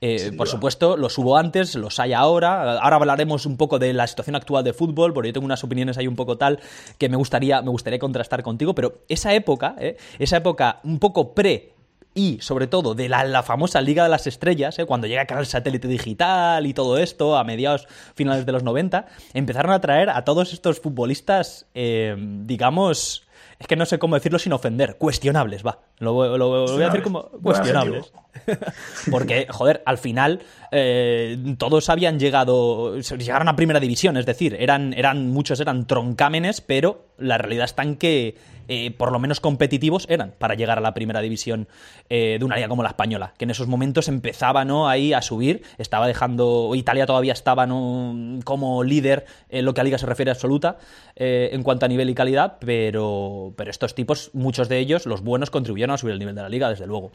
Eh, 0.01 0.33
por 0.37 0.49
supuesto, 0.49 0.97
los 0.97 1.17
hubo 1.17 1.39
antes, 1.39 1.75
los 1.77 1.99
hay 1.99 2.13
ahora. 2.13 2.79
Ahora 2.79 2.97
hablaremos 2.97 3.47
un 3.47 3.57
poco 3.57 3.79
de 3.79 3.93
la 3.93 4.07
situación 4.07 4.37
actual 4.37 4.65
de 4.65 4.73
fútbol, 4.73 5.15
porque 5.15 5.29
yo 5.29 5.33
tengo 5.33 5.47
unas 5.47 5.65
opiniones 5.65 5.97
ahí 5.97 6.07
un 6.07 6.17
poco 6.17 6.37
tal 6.37 6.61
que 6.99 7.09
me 7.09 7.17
gustaría, 7.17 7.63
me 7.63 7.71
gustaría 7.71 7.99
contrastar 7.99 8.43
contigo, 8.43 8.75
pero 8.75 8.99
esa 9.09 9.33
época, 9.35 9.77
¿eh? 9.79 9.97
esa 10.19 10.37
época 10.37 10.81
un 10.85 10.99
poco 10.99 11.33
pre 11.33 11.74
y 12.15 12.39
sobre 12.41 12.67
todo 12.67 12.95
de 12.95 13.09
la, 13.09 13.43
famosa 13.43 13.81
Liga 13.81 14.05
de 14.05 14.09
las 14.09 14.27
Estrellas, 14.27 14.79
¿eh? 14.79 14.87
cuando 14.87 15.07
llega 15.07 15.23
el 15.23 15.27
Canal 15.27 15.47
Satélite 15.47 15.89
Digital 15.89 16.67
y 16.67 16.73
todo 16.73 16.97
esto, 16.97 17.37
a 17.37 17.45
mediados 17.45 17.89
finales 18.15 18.47
de 18.47 18.53
los 18.53 18.63
90, 18.63 19.07
empezaron 19.35 19.73
a 19.73 19.81
traer 19.81 20.11
a 20.11 20.25
todos 20.25 20.53
estos 20.53 20.81
futbolistas, 20.81 21.67
eh, 21.75 22.15
digamos, 22.19 23.27
es 23.59 23.67
que 23.67 23.77
no 23.77 23.87
sé 23.87 23.99
cómo 23.99 24.15
decirlo 24.15 24.39
sin 24.39 24.53
ofender, 24.53 24.97
cuestionables, 24.97 25.65
va. 25.65 25.81
Lo, 25.99 26.13
voy 26.13 26.83
a 26.83 26.87
decir 26.87 27.03
como 27.03 27.31
cuestionables. 27.31 28.13
Porque, 29.11 29.47
joder, 29.49 29.83
al 29.87 29.99
final 29.99 30.41
eh, 30.73 31.55
todos 31.57 31.89
habían 31.89 32.19
llegado, 32.19 32.99
llegaron 32.99 33.49
a 33.49 33.57
primera 33.57 33.81
división, 33.81 34.17
es 34.17 34.27
decir, 34.27 34.57
eran, 34.59 34.93
eran 34.93 35.31
muchos 35.31 35.61
eran 35.61 35.87
troncámenes, 35.87 36.61
pero 36.61 37.07
la 37.17 37.39
realidad 37.39 37.65
está 37.67 37.83
en 37.83 37.97
que 37.97 38.37
eh, 38.69 38.91
por 38.91 39.13
lo 39.13 39.19
menos 39.19 39.41
competitivos 39.41 40.07
eran 40.09 40.35
para 40.39 40.55
llegar 40.55 40.79
a 40.79 40.81
la 40.81 40.95
primera 40.95 41.21
división 41.21 41.69
eh, 42.09 42.37
de 42.39 42.45
una 42.45 42.57
liga 42.57 42.69
como 42.69 42.83
la 42.83 42.91
española, 42.91 43.35
que 43.39 43.45
en 43.45 43.51
esos 43.51 43.67
momentos 43.67 44.09
empezaba 44.09 44.65
¿no? 44.65 44.89
ahí 44.89 45.13
a 45.13 45.23
subir, 45.23 45.63
estaba 45.79 46.07
dejando, 46.07 46.73
Italia 46.75 47.07
todavía 47.07 47.33
estaba 47.33 47.67
¿no? 47.67 48.41
como 48.45 48.85
líder 48.85 49.27
en 49.49 49.65
lo 49.65 49.75
que 49.75 49.81
a 49.81 49.85
liga 49.85 49.99
se 49.99 50.07
refiere 50.07 50.31
absoluta 50.31 50.79
en 51.17 51.63
cuanto 51.63 51.87
a 51.87 51.89
nivel 51.89 52.11
y 52.11 52.15
calidad, 52.15 52.57
pero, 52.59 53.55
pero 53.57 53.71
estos 53.71 53.95
tipos, 53.95 54.31
muchos 54.33 54.69
de 54.69 54.79
ellos, 54.79 55.07
los 55.07 55.23
buenos, 55.23 55.51
contribuyeron 55.51 55.95
a 55.95 55.99
subir 55.99 56.13
el 56.13 56.19
nivel 56.19 56.35
de 56.35 56.43
la 56.43 56.49
liga, 56.49 56.69
desde 56.69 56.87
luego. 56.87 57.13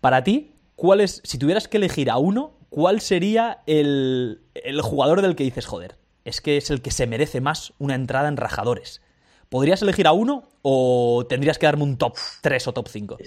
Para 0.00 0.24
ti, 0.24 0.52
¿cuál 0.76 1.00
es, 1.00 1.20
si 1.24 1.38
tuvieras 1.38 1.68
que 1.68 1.76
elegir 1.76 2.10
a 2.10 2.16
uno, 2.16 2.52
cuál 2.70 3.00
sería 3.00 3.60
el, 3.66 4.40
jugador 4.82 5.20
del 5.20 5.36
que 5.36 5.44
dices, 5.44 5.66
joder, 5.66 5.96
es 6.24 6.40
que 6.40 6.56
es 6.56 6.70
el 6.70 6.80
que 6.80 6.90
se 6.90 7.06
merece 7.06 7.40
más 7.40 7.74
una 7.78 7.94
entrada 7.94 8.28
en 8.28 8.36
rajadores? 8.36 9.02
¿Podrías 9.50 9.82
elegir 9.82 10.06
a 10.06 10.12
uno 10.12 10.48
o 10.62 11.26
tendrías 11.28 11.58
que 11.58 11.66
darme 11.66 11.82
un 11.82 11.98
top 11.98 12.16
3 12.40 12.68
o 12.68 12.72
top 12.72 12.88
5? 12.88 13.18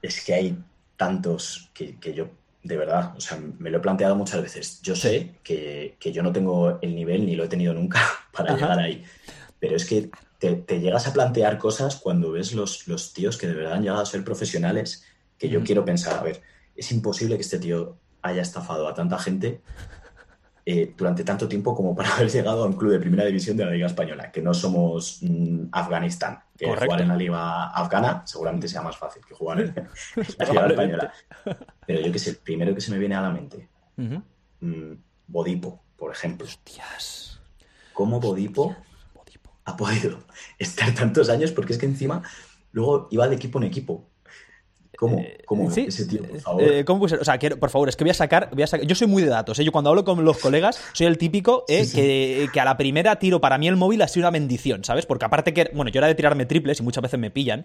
Es, 0.00 0.24
que 0.24 0.32
hay 0.32 0.58
tantos 0.96 1.70
que, 1.74 2.14
yo, 2.14 2.30
de 2.62 2.76
verdad, 2.78 3.14
o 3.14 3.20
sea, 3.20 3.38
me 3.58 3.68
lo 3.68 3.76
he 3.76 3.80
planteado 3.80 4.16
muchas 4.16 4.40
veces. 4.40 4.80
Yo 4.80 4.96
sé 4.96 5.34
que, 5.44 5.96
yo 6.00 6.22
no 6.22 6.32
tengo 6.32 6.78
el 6.80 6.94
nivel 6.94 7.26
ni 7.26 7.36
lo 7.36 7.44
he 7.44 7.48
tenido 7.48 7.74
nunca 7.74 8.00
para 8.32 8.54
llegar 8.54 8.78
ahí. 8.78 9.04
Pero 9.58 9.76
es 9.76 9.84
que 9.84 10.10
te, 10.38 10.80
llegas 10.80 11.06
a 11.06 11.12
plantear 11.12 11.58
cosas 11.58 11.96
cuando 11.96 12.32
ves 12.32 12.54
los, 12.54 12.88
los 12.88 13.12
tíos 13.12 13.36
que 13.36 13.46
de 13.46 13.52
verdad 13.52 13.74
han 13.74 13.82
llegado 13.82 14.00
a 14.00 14.06
ser 14.06 14.24
profesionales 14.24 15.04
que 15.36 15.50
yo 15.50 15.62
quiero 15.62 15.84
pensar, 15.84 16.18
a 16.18 16.22
ver, 16.22 16.40
es 16.74 16.90
imposible 16.90 17.36
que 17.36 17.42
este 17.42 17.58
tío 17.58 17.98
haya 18.22 18.40
estafado 18.40 18.88
a 18.88 18.94
tanta 18.94 19.18
gente 19.18 19.60
eh, 20.72 20.94
durante 20.96 21.24
tanto 21.24 21.48
tiempo 21.48 21.74
como 21.74 21.96
para 21.96 22.10
haber 22.14 22.30
llegado 22.30 22.62
a 22.62 22.66
un 22.66 22.74
club 22.74 22.92
de 22.92 23.00
primera 23.00 23.24
división 23.24 23.56
de 23.56 23.64
la 23.64 23.72
Liga 23.72 23.88
Española, 23.88 24.30
que 24.30 24.40
no 24.40 24.54
somos 24.54 25.18
mm, 25.20 25.64
Afganistán, 25.72 26.44
que 26.56 26.66
jugar 26.66 27.00
en 27.00 27.08
la 27.08 27.16
Liga 27.16 27.70
Afgana 27.70 28.22
seguramente 28.24 28.68
sea 28.68 28.80
más 28.80 28.96
fácil 28.96 29.20
que 29.26 29.34
jugar 29.34 29.60
en, 29.60 29.74
la 30.38 30.46
Liga 30.46 30.66
Española. 30.68 31.12
Pero 31.84 32.00
yo 32.00 32.12
que 32.12 32.20
sé, 32.20 32.30
el 32.30 32.36
primero 32.36 32.72
que 32.72 32.80
se 32.80 32.92
me 32.92 32.98
viene 32.98 33.16
a 33.16 33.22
la 33.22 33.30
mente, 33.30 33.68
mm, 33.96 34.92
Bodipo, 35.26 35.82
por 35.96 36.12
ejemplo. 36.12 36.46
Hostias. 36.46 37.40
¿Cómo 37.92 38.20
Bodipo, 38.20 38.76
ha 39.64 39.76
podido 39.76 40.20
estar 40.58 40.94
tantos 40.94 41.30
años? 41.30 41.50
Porque 41.50 41.72
es 41.72 41.80
que 41.80 41.86
encima 41.86 42.22
luego 42.70 43.08
iba 43.10 43.26
de 43.26 43.34
equipo 43.34 43.58
en 43.58 43.64
equipo. 43.64 44.08
¿Cómo? 45.00 45.18
Eh, 45.18 45.38
¿Cómo? 45.46 45.70
ese 45.70 46.04
tío, 46.04 46.22
por 46.22 46.40
favor. 46.40 46.62
Eh, 46.62 46.84
¿Cómo 46.84 47.00
puede 47.00 47.10
ser? 47.10 47.20
O 47.20 47.24
sea, 47.24 47.38
por 47.58 47.70
favor, 47.70 47.88
es 47.88 47.96
que 47.96 48.04
voy 48.04 48.10
a 48.10 48.14
sacar, 48.14 48.50
voy 48.52 48.64
a 48.64 48.66
sacar. 48.66 48.86
Yo 48.86 48.94
soy 48.94 49.06
muy 49.06 49.22
de 49.22 49.30
datos, 49.30 49.58
¿eh? 49.58 49.64
Yo 49.64 49.72
cuando 49.72 49.88
hablo 49.88 50.04
con 50.04 50.22
los 50.26 50.36
colegas, 50.36 50.78
soy 50.92 51.06
el 51.06 51.16
típico 51.16 51.64
Que, 51.66 52.50
que, 52.52 52.60
a 52.60 52.66
la 52.66 52.76
primera 52.76 53.16
tiro 53.16 53.40
para 53.40 53.56
mí 53.56 53.66
el 53.66 53.76
móvil 53.76 54.02
ha 54.02 54.08
sido 54.08 54.24
una 54.24 54.30
bendición, 54.30 54.84
¿sabes? 54.84 55.06
Porque 55.06 55.24
aparte 55.24 55.54
que, 55.54 55.70
bueno, 55.72 55.90
yo 55.90 56.00
era 56.00 56.06
de 56.06 56.14
tirarme 56.14 56.44
triples 56.44 56.80
y 56.80 56.82
muchas 56.82 57.00
veces 57.00 57.18
me 57.18 57.30
pillan, 57.30 57.64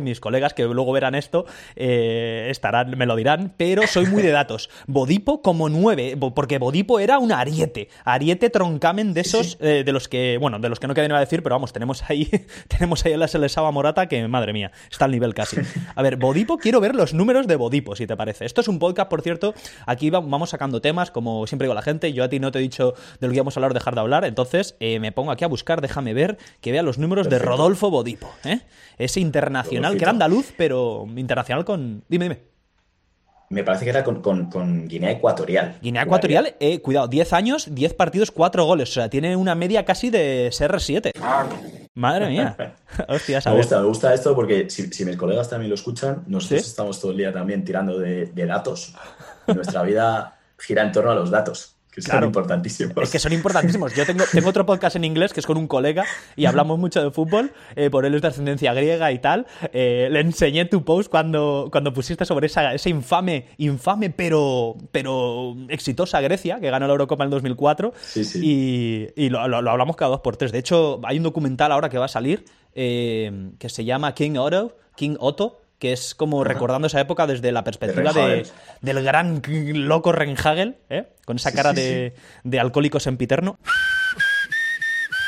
mis 0.00 0.20
colegas 0.20 0.54
que 0.54 0.62
luego 0.62 0.92
verán 0.92 1.16
esto, 1.16 1.46
estarán, 1.74 2.96
me 2.96 3.04
lo 3.04 3.16
dirán, 3.16 3.52
pero 3.56 3.84
soy 3.88 4.06
muy 4.06 4.22
de 4.22 4.30
datos. 4.30 4.70
Bodipo 4.86 5.42
como 5.42 5.68
nueve, 5.68 6.16
porque 6.36 6.58
Bodipo 6.58 7.00
era 7.00 7.18
un 7.18 7.32
ariete, 7.32 7.88
ariete 8.04 8.48
troncamen 8.48 9.12
de 9.12 9.22
esos, 9.22 9.58
de 9.58 9.90
los 9.92 10.06
que, 10.06 10.38
bueno, 10.40 10.60
de 10.60 10.68
los 10.68 10.78
que 10.78 10.86
no 10.86 10.94
queda 10.94 11.08
nada 11.08 11.18
decir, 11.18 11.42
pero 11.42 11.56
vamos, 11.56 11.72
tenemos 11.72 12.08
ahí, 12.08 12.30
tenemos 12.68 13.04
ahí 13.04 13.14
a 13.14 13.18
la 13.18 13.26
Selesaba 13.26 13.72
Morata 13.72 14.06
que, 14.06 14.28
madre 14.28 14.52
mía, 14.52 14.70
está 14.88 15.06
al 15.06 15.10
nivel 15.10 15.34
casi. 15.34 15.56
A 15.96 16.02
ver, 16.02 16.14
Bodipo 16.14 16.58
quiero 16.58 16.75
ver 16.80 16.94
los 16.94 17.14
números 17.14 17.46
de 17.46 17.56
Bodipo, 17.56 17.96
si 17.96 18.06
te 18.06 18.16
parece. 18.16 18.44
Esto 18.44 18.60
es 18.60 18.68
un 18.68 18.78
podcast, 18.78 19.08
por 19.08 19.22
cierto, 19.22 19.54
aquí 19.86 20.10
vamos 20.10 20.50
sacando 20.50 20.80
temas, 20.80 21.10
como 21.10 21.46
siempre 21.46 21.66
digo 21.66 21.74
la 21.74 21.82
gente, 21.82 22.12
yo 22.12 22.24
a 22.24 22.28
ti 22.28 22.40
no 22.40 22.52
te 22.52 22.58
he 22.58 22.62
dicho 22.62 22.94
de 23.20 23.26
lo 23.26 23.30
que 23.30 23.36
íbamos 23.36 23.56
a 23.56 23.60
hablar, 23.60 23.74
dejar 23.74 23.94
de 23.94 24.00
hablar, 24.00 24.24
entonces 24.24 24.76
eh, 24.80 25.00
me 25.00 25.12
pongo 25.12 25.30
aquí 25.30 25.44
a 25.44 25.48
buscar, 25.48 25.80
déjame 25.80 26.14
ver, 26.14 26.38
que 26.60 26.72
vea 26.72 26.82
los 26.82 26.98
números 26.98 27.28
de 27.28 27.38
Rodolfo 27.38 27.90
Bodipo, 27.90 28.30
¿eh? 28.44 28.60
ese 28.98 29.20
internacional, 29.20 29.96
que 29.96 30.04
era 30.04 30.10
andaluz, 30.10 30.52
pero 30.56 31.06
internacional 31.16 31.64
con... 31.64 32.04
Dime, 32.08 32.26
dime. 32.26 32.55
Me 33.48 33.62
parece 33.64 33.84
que 33.84 33.90
era 33.90 34.02
con, 34.04 34.20
con- 34.22 34.50
con 34.50 34.88
Guinea 34.88 35.10
Ecuatorial. 35.12 35.78
Guinea 35.80 36.02
Ecuatorial, 36.02 36.56
eh, 36.60 36.80
cuidado, 36.80 37.08
10 37.08 37.32
años, 37.32 37.68
10 37.70 37.94
partidos, 37.94 38.30
4 38.30 38.64
goles. 38.64 38.90
O 38.90 38.92
sea, 38.94 39.08
tiene 39.08 39.36
una 39.36 39.54
media 39.54 39.84
casi 39.84 40.10
de 40.10 40.48
CR7. 40.52 41.12
Madre 41.94 42.28
mía. 42.28 42.56
Hostia, 43.08 43.40
Me 43.46 43.56
gusta, 43.56 43.80
me 43.80 43.86
gusta 43.86 44.14
esto 44.14 44.34
porque 44.34 44.68
si, 44.70 44.88
si 44.92 45.04
mis 45.04 45.16
colegas 45.16 45.48
también 45.48 45.68
lo 45.70 45.74
escuchan, 45.74 46.24
nosotros 46.26 46.62
¿Sí? 46.62 46.68
estamos 46.68 47.00
todo 47.00 47.10
el 47.12 47.16
día 47.18 47.32
también 47.32 47.64
tirando 47.64 47.98
de, 47.98 48.26
de 48.26 48.46
datos. 48.46 48.94
Nuestra 49.46 49.82
vida 49.82 50.38
gira 50.58 50.82
en 50.82 50.92
torno 50.92 51.10
a 51.10 51.14
los 51.14 51.30
datos, 51.30 51.75
que 51.96 52.02
son 52.02 52.10
Claro. 52.12 52.26
importantísimos. 52.26 52.92
Es 53.02 53.10
que 53.10 53.18
son 53.18 53.32
importantísimos. 53.32 53.94
Yo 53.96 54.04
tengo, 54.06 54.22
tengo 54.30 54.48
otro 54.50 54.64
podcast 54.66 54.94
en 54.96 55.04
inglés 55.04 55.32
que 55.32 55.40
es 55.40 55.46
con 55.46 55.56
un 55.56 55.66
colega 55.66 56.04
y 56.36 56.44
hablamos 56.44 56.78
mucho 56.78 57.02
de 57.02 57.10
fútbol. 57.10 57.52
eh, 57.74 57.90
por 57.90 58.04
él 58.04 58.14
es 58.14 58.22
de 58.22 58.28
ascendencia 58.28 58.72
griega 58.74 59.10
y 59.12 59.18
tal. 59.18 59.46
Eh, 59.72 60.08
le 60.10 60.20
enseñé 60.20 60.66
tu 60.66 60.84
post 60.84 61.10
cuando, 61.10 61.68
cuando 61.72 61.92
pusiste 61.92 62.24
sobre 62.26 62.46
esa, 62.46 62.74
esa 62.74 62.88
infame, 62.90 63.46
infame 63.56 64.10
pero, 64.10 64.76
pero 64.92 65.56
exitosa 65.68 66.20
Grecia 66.20 66.60
que 66.60 66.70
ganó 66.70 66.86
la 66.86 66.92
Eurocopa 66.92 67.24
en 67.24 67.28
el 67.28 67.30
2004. 67.32 67.92
Sí, 68.00 68.24
sí. 68.24 68.40
Y, 69.16 69.24
y 69.24 69.30
lo, 69.30 69.48
lo- 69.48 69.62
lo 69.62 69.70
hablamos 69.70 69.96
cada 69.96 70.10
dos 70.10 70.20
por 70.20 70.36
tres. 70.36 70.52
De 70.52 70.58
hecho, 70.58 71.00
hay 71.04 71.16
un 71.16 71.22
documental 71.24 71.72
ahora 71.72 71.88
que 71.88 71.96
va 71.98 72.04
a 72.04 72.08
salir 72.08 72.44
eh, 72.74 73.50
que 73.58 73.68
se 73.70 73.84
llama 73.86 74.14
King 74.14 74.36
Otto, 74.36 74.76
King 74.96 75.16
Otto, 75.18 75.62
que 75.78 75.92
es 75.92 76.14
como 76.14 76.42
recordando 76.44 76.86
esa 76.86 77.00
época 77.00 77.26
desde 77.26 77.52
la 77.52 77.64
perspectiva 77.64 78.12
de, 78.12 78.46
del 78.80 79.02
gran 79.02 79.42
loco 79.46 80.12
Renhagel, 80.12 80.76
¿eh? 80.88 81.08
con 81.24 81.36
esa 81.36 81.50
Sí, 81.50 81.56
cara 81.56 81.70
sí, 81.70 81.80
de, 81.80 82.14
de 82.44 82.60
alcohólico 82.60 83.00
sempiterno. 83.00 83.58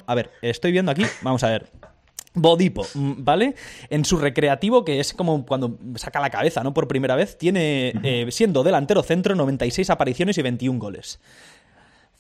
A 0.07 0.15
ver, 0.15 0.31
estoy 0.41 0.73
viendo 0.73 0.91
aquí, 0.91 1.05
vamos 1.21 1.45
a 1.45 1.51
ver. 1.51 1.71
Bodipo, 2.35 2.87
mm, 2.95 3.13
¿vale? 3.19 3.55
En 3.91 4.05
su 4.05 4.19
recreativo, 4.19 4.85
que 4.85 5.01
es 5.01 5.13
como 5.13 5.45
cuando 5.45 5.79
saca 5.97 6.21
la 6.21 6.31
cabeza, 6.31 6.63
¿no? 6.63 6.73
Por 6.73 6.89
primera 6.89 7.17
vez, 7.17 7.37
tiene, 7.37 7.93
eh, 8.03 8.27
siendo 8.31 8.63
delantero 8.63 9.03
centro, 9.03 9.35
96 9.35 9.91
apariciones 9.91 10.39
y 10.39 10.43
21 10.43 10.79
goles. 10.79 11.21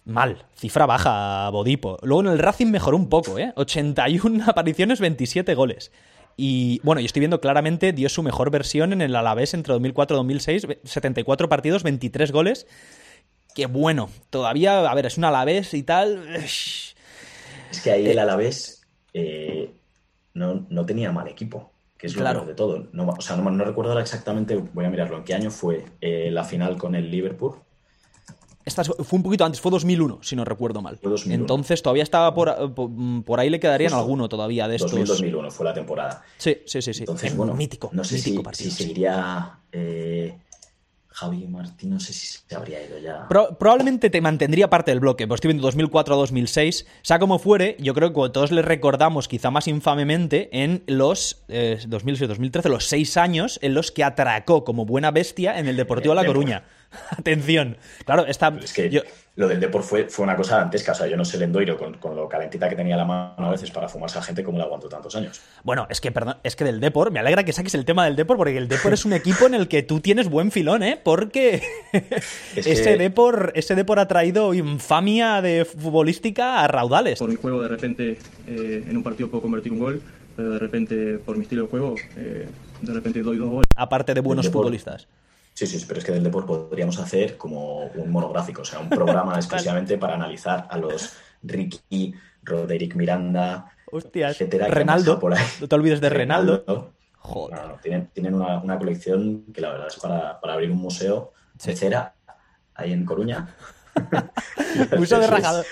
Mal, 0.05 0.45
cifra 0.55 0.87
baja 0.87 1.51
Bodipo. 1.51 1.99
Luego 2.03 2.23
en 2.23 2.29
el 2.29 2.39
Racing 2.39 2.69
mejoró 2.69 2.97
un 2.97 3.09
poco, 3.09 3.39
¿eh? 3.39 3.53
81 3.57 4.45
apariciones, 4.47 5.01
27 5.01 5.55
goles. 5.55 5.93
Y 6.41 6.81
bueno, 6.85 7.01
y 7.01 7.05
estoy 7.05 7.19
viendo 7.19 7.41
claramente 7.41 7.93
dio 7.93 8.09
su 8.09 8.23
mejor 8.23 8.53
versión 8.53 8.93
en 8.93 9.03
el 9.03 9.17
Alavés 9.17 9.55
entre 9.55 9.73
2004 9.73 10.15
y 10.15 10.19
2006, 10.19 10.67
74 10.85 11.49
partidos, 11.49 11.83
23 11.83 12.31
goles. 12.31 12.69
Que 13.57 13.67
bueno, 13.67 14.09
todavía, 14.31 14.89
a 14.89 14.95
ver, 14.95 15.07
es 15.07 15.19
un 15.19 15.25
Alavés 15.25 15.75
y 15.75 15.83
tal. 15.83 16.37
Es 16.37 16.95
que 17.83 17.91
ahí 17.91 18.07
el 18.07 18.21
Alavés 18.21 18.87
eh, 19.15 19.73
no, 20.35 20.65
no 20.71 20.87
tenía 20.87 21.11
mal 21.11 21.27
equipo, 21.27 21.73
que 21.97 22.07
es 22.07 22.15
lo 22.15 22.21
Claro. 22.21 22.39
peor 22.41 22.49
de 22.49 22.55
todo. 22.55 22.89
No, 22.93 23.09
o 23.09 23.21
sea, 23.21 23.37
no, 23.37 23.51
no 23.51 23.65
recuerdo 23.65 23.91
ahora 23.91 24.03
exactamente, 24.03 24.55
voy 24.57 24.85
a 24.85 24.91
mirarlo, 24.91 25.17
en 25.19 25.25
qué 25.25 25.35
año 25.35 25.51
fue 25.51 25.85
eh, 26.01 26.31
la 26.31 26.45
final 26.45 26.77
con 26.79 26.95
el 26.95 27.11
Liverpool. 27.11 27.57
Esta 28.65 28.85
fue 28.85 29.17
un 29.17 29.23
poquito 29.23 29.45
antes, 29.45 29.61
fue 29.61 29.71
2001, 29.71 30.19
si 30.23 30.37
no 30.37 30.45
recuerdo 30.45 30.83
mal. 30.83 30.99
Fue 30.99 31.11
2001. 31.11 31.43
Entonces 31.43 31.83
todavía 31.83 32.03
estaba 32.03 32.35
por, 32.35 32.75
por, 32.75 32.91
por 33.25 33.41
ahí, 33.41 33.49
le 33.49 33.59
quedarían 33.61 33.91
Justo. 33.91 34.01
alguno 34.03 34.29
todavía 34.29 34.69
de 34.69 34.77
estos. 34.77 34.93
2000-2001 34.93 35.51
fue 35.51 35.65
la 35.65 35.73
temporada. 35.75 36.23
Sí, 36.37 36.59
sí, 36.67 36.83
sí. 36.83 36.93
sí. 36.93 37.01
Entonces, 37.01 37.35
bueno, 37.35 37.55
mítico, 37.55 37.89
no 37.93 38.05
sé 38.05 38.17
mítico 38.17 38.39
si, 38.39 38.43
partido, 38.43 38.71
si 38.71 38.77
sí. 38.77 38.83
seguiría 38.83 39.59
eh, 39.73 40.39
Javi 41.19 41.49
Martín, 41.49 41.91
no 41.91 41.99
sé 41.99 42.13
si 42.13 42.39
se 42.47 42.55
habría 42.55 42.85
ido 42.85 42.97
ya. 42.99 43.27
Pro- 43.29 43.59
probablemente 43.59 44.09
te 44.09 44.21
mantendría 44.21 44.71
parte 44.71 44.93
del 44.93 45.01
bloque, 45.01 45.27
pues 45.27 45.39
estoy 45.39 45.49
viendo 45.49 45.63
2004 45.67 46.15
a 46.15 46.17
2006. 46.19 46.87
Sea 47.03 47.19
como 47.19 47.41
fuere, 47.41 47.77
yo 47.81 47.93
creo 47.95 48.11
que 48.13 48.31
todos 48.31 48.53
le 48.53 48.63
recordamos, 48.63 49.27
quizá 49.27 49.51
más 49.51 49.67
infamemente, 49.67 50.49
en 50.53 50.85
los 50.87 51.43
eh, 51.49 51.79
2006-2013, 51.89 52.69
los 52.69 52.85
seis 52.87 53.17
años 53.17 53.59
en 53.63 53.75
los 53.75 53.91
que 53.91 54.05
atracó 54.05 54.63
como 54.65 54.85
buena 54.87 55.11
bestia 55.11 55.59
en 55.59 55.67
el 55.67 55.77
Deportivo 55.77 56.15
La 56.15 56.21
el 56.23 56.27
Depor. 56.29 56.37
Coruña. 56.37 56.65
Atención. 57.11 57.77
Claro, 58.05 58.25
esta. 58.27 58.57
Es 58.63 58.73
que 58.73 58.89
yo- 58.89 59.03
lo 59.39 59.47
del 59.47 59.61
Depor 59.61 59.85
fue, 59.85 60.09
fue 60.09 60.25
una 60.25 60.35
cosa 60.35 60.57
dantesca. 60.57 60.91
O 60.91 60.95
sea, 60.97 61.07
yo 61.07 61.17
no 61.17 61.25
sé 61.25 61.37
el 61.37 61.45
Endoiro 61.45 61.79
con, 61.79 61.95
con 61.99 62.17
lo 62.17 62.29
calentita 62.29 62.69
que 62.69 62.75
tenía 62.75 62.97
la 62.97 63.05
mano 63.05 63.35
a 63.47 63.51
veces 63.53 63.71
para 63.71 63.89
fumarse 63.89 64.19
a 64.19 64.23
gente 64.23 64.43
como 64.43 64.59
la 64.59 64.65
aguantó 64.65 64.89
tantos 64.89 65.15
años. 65.15 65.41
Bueno, 65.63 65.87
es 65.91 66.01
que, 66.01 66.11
perdón, 66.11 66.39
es 66.43 66.57
que 66.57 66.65
del 66.65 66.81
Depor, 66.81 67.13
me 67.13 67.21
alegra 67.21 67.45
que 67.45 67.53
saques 67.53 67.73
el 67.77 67.85
tema 67.85 68.05
del 68.05 68.17
Depor, 68.17 68.37
porque 68.37 68.57
el 68.59 68.67
Depor 68.67 68.93
es 68.93 69.05
un 69.05 69.13
equipo 69.13 69.47
en 69.47 69.55
el 69.55 69.69
que 69.69 69.85
tú 69.85 70.01
tienes 70.01 70.29
buen 70.29 70.51
filón, 70.51 70.83
¿eh? 70.83 71.01
Porque 71.01 71.63
Es 72.57 72.67
ese, 72.67 72.83
que- 72.83 72.99
Depor, 72.99 73.53
ese 73.55 73.77
Depor 73.77 74.01
ha 74.01 74.09
traído 74.09 74.55
infamia 74.55 75.41
de 75.41 75.65
futbolística 75.65 76.65
a 76.65 76.67
raudales. 76.67 77.21
Por 77.21 77.31
mi 77.31 77.37
juego, 77.37 77.63
de 77.63 77.69
repente, 77.69 78.19
eh, 78.49 78.85
en 78.89 78.97
un 78.97 79.05
partido 79.05 79.31
puedo 79.31 79.43
convertir 79.43 79.71
un 79.71 79.79
gol, 79.79 80.03
pero 80.35 80.51
de 80.51 80.59
repente, 80.59 81.19
por 81.25 81.37
mi 81.37 81.43
estilo 81.45 81.63
de 81.63 81.69
juego, 81.69 81.95
eh, 82.17 82.49
de 82.83 82.93
repente 82.93 83.23
doy 83.23 83.37
dos 83.37 83.49
goles. 83.51 83.67
Aparte 83.77 84.15
de 84.15 84.21
buenos 84.21 84.51
futbolistas. 84.51 85.07
Sí, 85.59 85.67
sí, 85.67 85.85
pero 85.89 85.99
es 85.99 86.07
que 86.07 86.13
del 86.13 86.23
Depor 86.23 86.47
podríamos 86.47 86.99
hacer 87.01 87.37
como 87.37 87.87
un 87.87 88.11
monográfico, 88.13 88.63
o 88.63 88.65
sea, 88.65 88.79
un 88.79 88.89
programa 88.89 89.35
exclusivamente 89.37 89.99
para 89.99 90.15
analizar 90.15 90.69
a 90.71 90.79
los 90.79 91.15
Ricky, 91.43 92.15
Roderick 92.45 92.95
Miranda, 92.95 93.73
Hostias. 93.91 94.33
etcétera, 94.33 94.69
Renaldo. 94.69 95.19
por 95.19 95.35
ahí. 95.35 95.45
No 95.61 95.67
te 95.67 95.75
olvides 95.75 96.01
de 96.01 96.11
Renaldo. 96.11 96.63
No, 96.69 96.91
Joder. 97.19 97.59
no, 97.67 97.75
tienen, 97.83 98.07
tienen 98.13 98.35
una, 98.35 98.59
una 98.61 98.79
colección 98.79 99.47
que 99.53 99.61
la 99.61 99.71
verdad 99.73 99.89
es 99.89 99.97
para, 99.97 100.41
para 100.41 100.53
abrir 100.55 100.71
un 100.71 100.79
museo 100.79 101.33
Sí. 101.59 101.71
de 101.71 101.77
cera 101.77 102.15
ahí 102.77 102.93
en 102.93 103.05
Coruña. 103.05 103.49
Museo 104.97 105.19
de 105.21 105.27
rajado- 105.27 105.65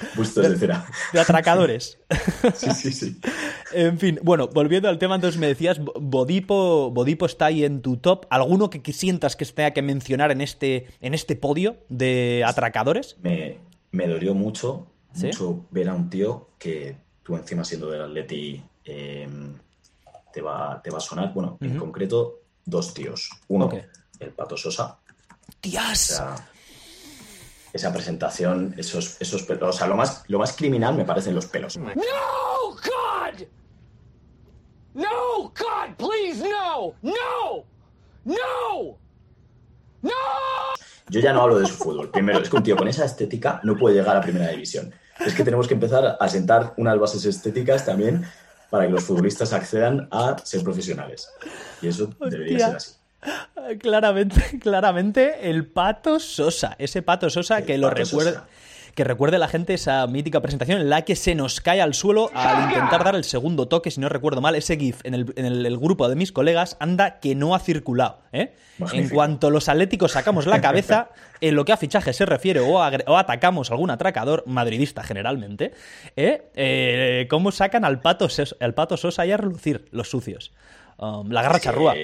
de 1.13 1.21
atracadores. 1.21 1.99
Sí, 2.55 2.71
sí, 2.73 2.93
sí. 2.93 3.21
En 3.73 3.99
fin, 3.99 4.19
bueno, 4.23 4.49
volviendo 4.49 4.89
al 4.89 4.99
tema, 4.99 5.15
entonces 5.17 5.39
me 5.41 5.47
decías, 5.47 5.79
Bo- 5.79 5.93
Bodipo, 6.01 6.91
Bodipo 6.91 7.27
está 7.27 7.47
ahí 7.47 7.65
en 7.65 7.83
tu 7.83 7.97
top. 7.99 8.27
¿Alguno 8.31 8.71
que, 8.71 8.83
que 8.83 8.93
sientas 8.93 9.37
que 9.37 9.45
tenga 9.47 9.73
que 9.73 9.83
mencionar 9.83 10.31
en 10.31 10.41
este, 10.41 10.87
en 11.01 11.15
este 11.15 11.37
podio 11.37 11.77
de 11.89 12.43
atracadores? 12.47 13.17
Me, 13.23 13.59
me 13.93 14.07
dolió 14.07 14.35
mucho, 14.35 14.87
¿Sí? 15.15 15.27
mucho 15.27 15.67
ver 15.71 15.89
a 15.89 15.95
un 15.95 16.11
tío 16.11 16.51
que 16.59 16.97
tú 17.23 17.37
encima 17.37 17.65
siendo 17.65 17.91
del 17.91 18.03
Atleti 18.03 18.63
eh, 18.85 19.29
te, 20.33 20.41
va, 20.43 20.81
te 20.83 20.91
va 20.91 20.99
a 20.99 21.01
sonar. 21.01 21.33
Bueno, 21.35 21.59
en 21.61 21.77
concreto, 21.79 22.41
dos 22.65 22.95
tíos. 22.95 23.31
Uno, 23.49 23.71
el 24.21 24.31
Pato 24.31 24.57
Sosa. 24.57 24.99
O 25.49 25.53
¡Tías! 25.61 25.99
sea, 25.99 26.35
esa 27.77 27.93
presentación, 27.93 28.75
esos, 28.77 29.17
esos 29.21 29.43
pelos. 29.45 29.77
O 29.77 29.79
sea, 29.79 29.87
lo 29.87 29.97
más, 29.97 30.25
lo 30.29 30.39
más 30.39 30.55
criminal 30.57 30.95
me 30.95 31.05
parecen 31.05 31.35
los 31.35 31.47
pelos. 31.47 31.77
No, 31.77 31.93
God! 32.71 33.47
No, 34.95 35.43
God, 35.43 35.97
please, 35.97 36.43
no! 36.43 36.95
No! 37.03 37.65
No! 38.25 38.99
No! 40.03 40.11
Yo 41.09 41.21
ya 41.21 41.33
no 41.33 41.43
hablo 41.43 41.59
de 41.59 41.67
su 41.67 41.75
fútbol. 41.75 42.11
Primero, 42.11 42.41
es 42.41 42.49
que 42.49 42.57
un 42.57 42.63
tío 42.63 42.77
con 42.77 42.89
esa 42.89 43.05
estética 43.05 43.61
no 43.63 43.77
puede 43.77 43.97
llegar 43.97 44.17
a 44.17 44.21
primera 44.21 44.49
división. 44.49 44.93
Es 45.25 45.35
que 45.35 45.45
tenemos 45.45 45.69
que 45.69 45.75
empezar 45.75 46.17
a 46.19 46.29
sentar 46.29 46.75
unas 46.77 46.99
bases 46.99 47.25
estéticas 47.25 47.85
también 47.85 48.27
para 48.71 48.87
que 48.87 48.93
los 48.93 49.05
futbolistas 49.05 49.53
accedan 49.53 50.09
a 50.11 50.37
ser 50.43 50.65
profesionales. 50.65 51.29
Y 51.81 51.89
eso 51.89 52.11
debería 52.19 52.57
Hostia. 52.57 52.67
ser 52.67 52.77
así. 52.77 52.93
Claramente, 53.81 54.59
claramente, 54.61 55.51
el 55.51 55.67
Pato 55.67 56.21
Sosa. 56.21 56.77
Ese 56.79 57.03
Pato 57.03 57.29
Sosa 57.31 57.59
El 57.59 57.65
que 57.67 57.79
lo 57.79 57.89
Pato. 57.89 58.05
Sosa. 58.07 58.47
Que 58.95 59.05
recuerde 59.05 59.39
la 59.39 59.47
gente 59.49 59.75
esa 59.75 60.07
mítica 60.07 60.41
presentación 60.41 60.81
en 60.81 60.89
la 60.89 61.03
que 61.03 61.17
se 61.17 61.35
nos 61.35 61.61
cae 61.61 61.83
al 61.83 61.93
suelo 61.93 62.31
al 62.33 62.63
intentar 62.71 63.05
dar 63.05 63.15
el 63.15 63.25
segundo 63.25 63.69
toque, 63.69 63.91
si 63.91 64.01
no 64.01 64.09
recuerdo 64.09 64.41
mal, 64.41 64.55
ese 64.55 64.79
GIF 64.79 65.01
en 65.05 65.13
el, 65.13 65.33
en 65.37 65.45
el- 65.45 65.67
el 65.67 65.77
grupo 65.77 66.09
de 66.09 66.15
mis 66.17 66.33
colegas 66.33 66.79
anda 66.81 67.19
que 67.21 67.35
no 67.35 67.55
ha 67.55 67.59
circulado. 67.59 68.21
¿eh? 68.33 68.55
En 68.95 69.11
cuanto 69.11 69.51
los 69.51 69.69
atléticos 69.69 70.13
sacamos 70.13 70.47
la 70.47 70.61
cabeza, 70.63 71.11
en 71.43 71.57
lo 71.57 71.67
que 71.67 71.73
a 71.73 71.77
fichaje 71.77 72.15
se 72.15 72.25
refiere 72.25 72.61
o, 72.61 72.83
atacamos 72.83 73.71
algún 73.71 73.91
atracador, 73.91 74.45
madridista 74.47 75.03
generalmente, 75.03 75.73
¿eh? 76.17 76.45
Eh, 76.55 77.27
¿cómo 77.29 77.53
sacan 77.53 77.85
al 77.85 78.01
Pato, 78.01 78.31
Sosa, 78.31 78.57
al 78.61 78.73
Pato 78.73 78.97
Sosa 78.97 79.23
ahí 79.23 79.33
a 79.33 79.37
relucir 79.37 79.89
los 79.91 80.09
sucios? 80.09 80.53
Um, 80.97 81.31
la 81.31 81.43
garra 81.43 81.61
charrúa. 81.61 81.95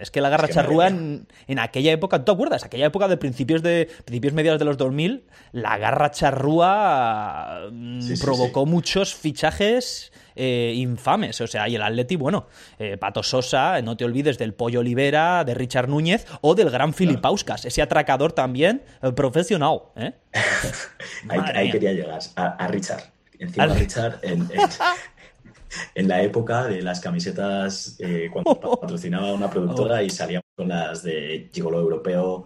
Es 0.00 0.10
que 0.10 0.20
la 0.20 0.28
garra 0.30 0.46
es 0.46 0.50
que 0.50 0.56
madre 0.56 0.68
charrúa 0.68 0.88
en, 0.88 1.26
en 1.46 1.58
aquella 1.58 1.92
época, 1.92 2.18
¿tú 2.18 2.24
te 2.24 2.32
acuerdas? 2.32 2.64
Aquella 2.64 2.86
época 2.86 3.06
de 3.06 3.16
principios 3.16 3.62
de 3.62 3.88
principios 4.04 4.32
mediados 4.32 4.58
de 4.58 4.64
los 4.64 4.76
2000, 4.78 5.24
la 5.52 5.76
garra 5.78 6.10
charrúa 6.10 7.68
mm, 7.70 8.00
Sí, 8.00 8.16
sí, 8.16 8.22
provocó 8.24 8.66
muchos 8.66 9.14
fichajes 9.14 10.12
eh, 10.36 10.72
infames. 10.76 11.40
O 11.40 11.46
sea, 11.46 11.68
y 11.68 11.74
el 11.76 11.82
Atleti, 11.82 12.16
bueno, 12.16 12.46
eh, 12.78 12.96
Pato 12.96 13.22
Sosa, 13.22 13.80
no 13.82 13.96
te 13.96 14.04
olvides 14.04 14.38
del 14.38 14.54
Pollo 14.54 14.80
Olivera, 14.80 15.44
de 15.44 15.54
Richard 15.54 15.88
Núñez 15.88 16.26
o 16.40 16.54
del 16.54 16.70
gran 16.70 16.94
Filipauskas, 16.94 17.64
ese 17.64 17.82
atracador 17.82 18.32
también 18.32 18.82
eh, 19.02 19.12
profesional. 19.12 19.80
¿eh? 19.96 20.12
Ahí, 21.28 21.40
ahí 21.54 21.70
quería 21.70 21.92
llegar, 21.92 22.18
a, 22.36 22.46
a 22.46 22.66
Richard. 22.68 23.02
Encima 23.38 23.64
Al- 23.64 23.78
Richard 23.78 24.18
en, 24.22 24.40
en- 24.42 24.48
en 25.94 26.08
la 26.08 26.22
época 26.22 26.64
de 26.64 26.82
las 26.82 27.00
camisetas, 27.00 27.96
eh, 27.98 28.28
cuando 28.32 28.58
patrocinaba 28.80 29.32
una 29.32 29.50
productora 29.50 30.02
y 30.02 30.10
salíamos 30.10 30.46
con 30.54 30.68
las 30.68 31.02
de 31.02 31.50
Gigolo 31.52 31.80
Europeo, 31.80 32.44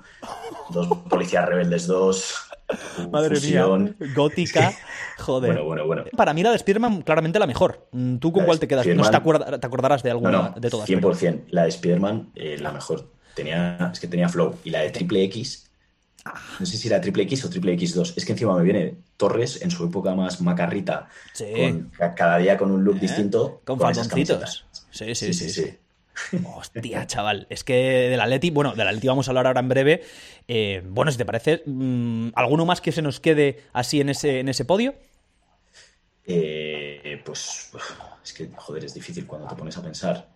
dos 0.71 0.89
Policías 1.09 1.47
Rebeldes 1.47 1.87
2, 1.87 2.35
Madre 3.11 3.37
Fusión. 3.37 3.97
mía, 3.99 4.13
gótica, 4.15 4.73
joder. 5.19 5.53
Bueno, 5.53 5.65
bueno, 5.67 5.87
bueno. 5.87 6.05
Para 6.17 6.33
mí 6.33 6.43
la 6.43 6.53
de 6.53 6.59
Spiderman 6.59 7.03
claramente 7.03 7.39
la 7.39 7.47
mejor. 7.47 7.87
Mm, 7.93 8.17
¿Tú 8.17 8.33
con 8.33 8.43
La 8.43 8.47
cuál 8.47 8.61
te 8.61 8.69
quedas? 8.69 8.87
No 8.87 9.09
te, 9.09 9.17
acordarás 9.17 10.03
de 10.03 10.11
alguna 10.11 10.31
no, 10.31 10.55
de 10.61 10.71
todas. 10.71 10.89
100%. 10.89 11.45
La 11.51 11.65
de 11.65 11.71
Spiderman, 11.71 12.31
eh, 12.35 12.57
la 12.59 12.73
mejor. 12.73 13.11
tenía, 13.35 13.91
es 13.93 14.01
que 14.01 14.07
tenía 14.07 14.29
flow. 14.29 14.57
Y 14.65 14.71
la 14.71 14.81
de 14.81 14.91
triple 14.91 15.25
X, 15.25 15.64
no 16.61 16.65
sé 16.67 16.77
si 16.79 16.89
era 16.89 17.01
triple 17.01 17.25
X 17.25 17.45
o 17.45 17.51
triple 17.51 17.77
X2. 17.79 18.15
Es 18.17 18.25
que 18.25 18.33
encima 18.33 18.57
me 18.57 18.63
viene 18.65 18.95
Torres 19.17 19.61
en 19.63 19.71
su 19.71 19.85
época 19.85 20.15
más 20.15 20.41
macarrita, 20.41 21.09
Sí. 21.33 21.45
con- 21.55 21.91
ca- 21.97 22.15
cada 22.15 22.39
día 22.39 22.57
con 22.57 22.71
un 22.71 22.83
look 22.85 22.97
¿Eh? 22.97 23.01
distinto. 23.01 23.61
Con 23.65 23.79
faldoncitos. 23.79 24.09
camisetas. 24.39 24.65
Sí, 24.91 25.15
sí, 25.15 25.35
sí, 25.35 25.51
sí. 25.51 25.77
Hostia, 26.57 27.07
chaval. 27.07 27.47
Es 27.51 27.65
que 27.65 27.75
del 28.09 28.21
Atleti, 28.21 28.51
bueno, 28.51 28.75
del 28.75 28.87
Atleti 28.89 29.09
vamos 29.09 29.27
a 29.29 29.33
hablar 29.33 29.47
ahora 29.49 29.61
en 29.61 29.69
breve. 29.69 30.03
Eh, 30.49 30.83
bueno, 30.89 31.11
si 31.11 31.19
te 31.19 31.25
parece, 31.25 31.63
mm, 31.67 32.29
¿alguno 32.37 32.65
más 32.65 32.81
que 32.81 32.93
se 32.93 33.03
nos 33.03 33.19
quede 33.21 33.65
así 33.73 34.01
en 34.01 34.09
ese, 34.09 34.41
en 34.41 34.49
ese 34.49 34.65
podio? 34.65 34.95
Eh, 36.27 37.21
pues 37.25 37.71
es 38.25 38.33
que, 38.33 38.51
joder, 38.57 38.85
es 38.85 38.95
difícil 38.95 39.27
cuando 39.27 39.47
te 39.49 39.57
pones 39.57 39.77
a 39.77 39.83
pensar. 39.83 40.29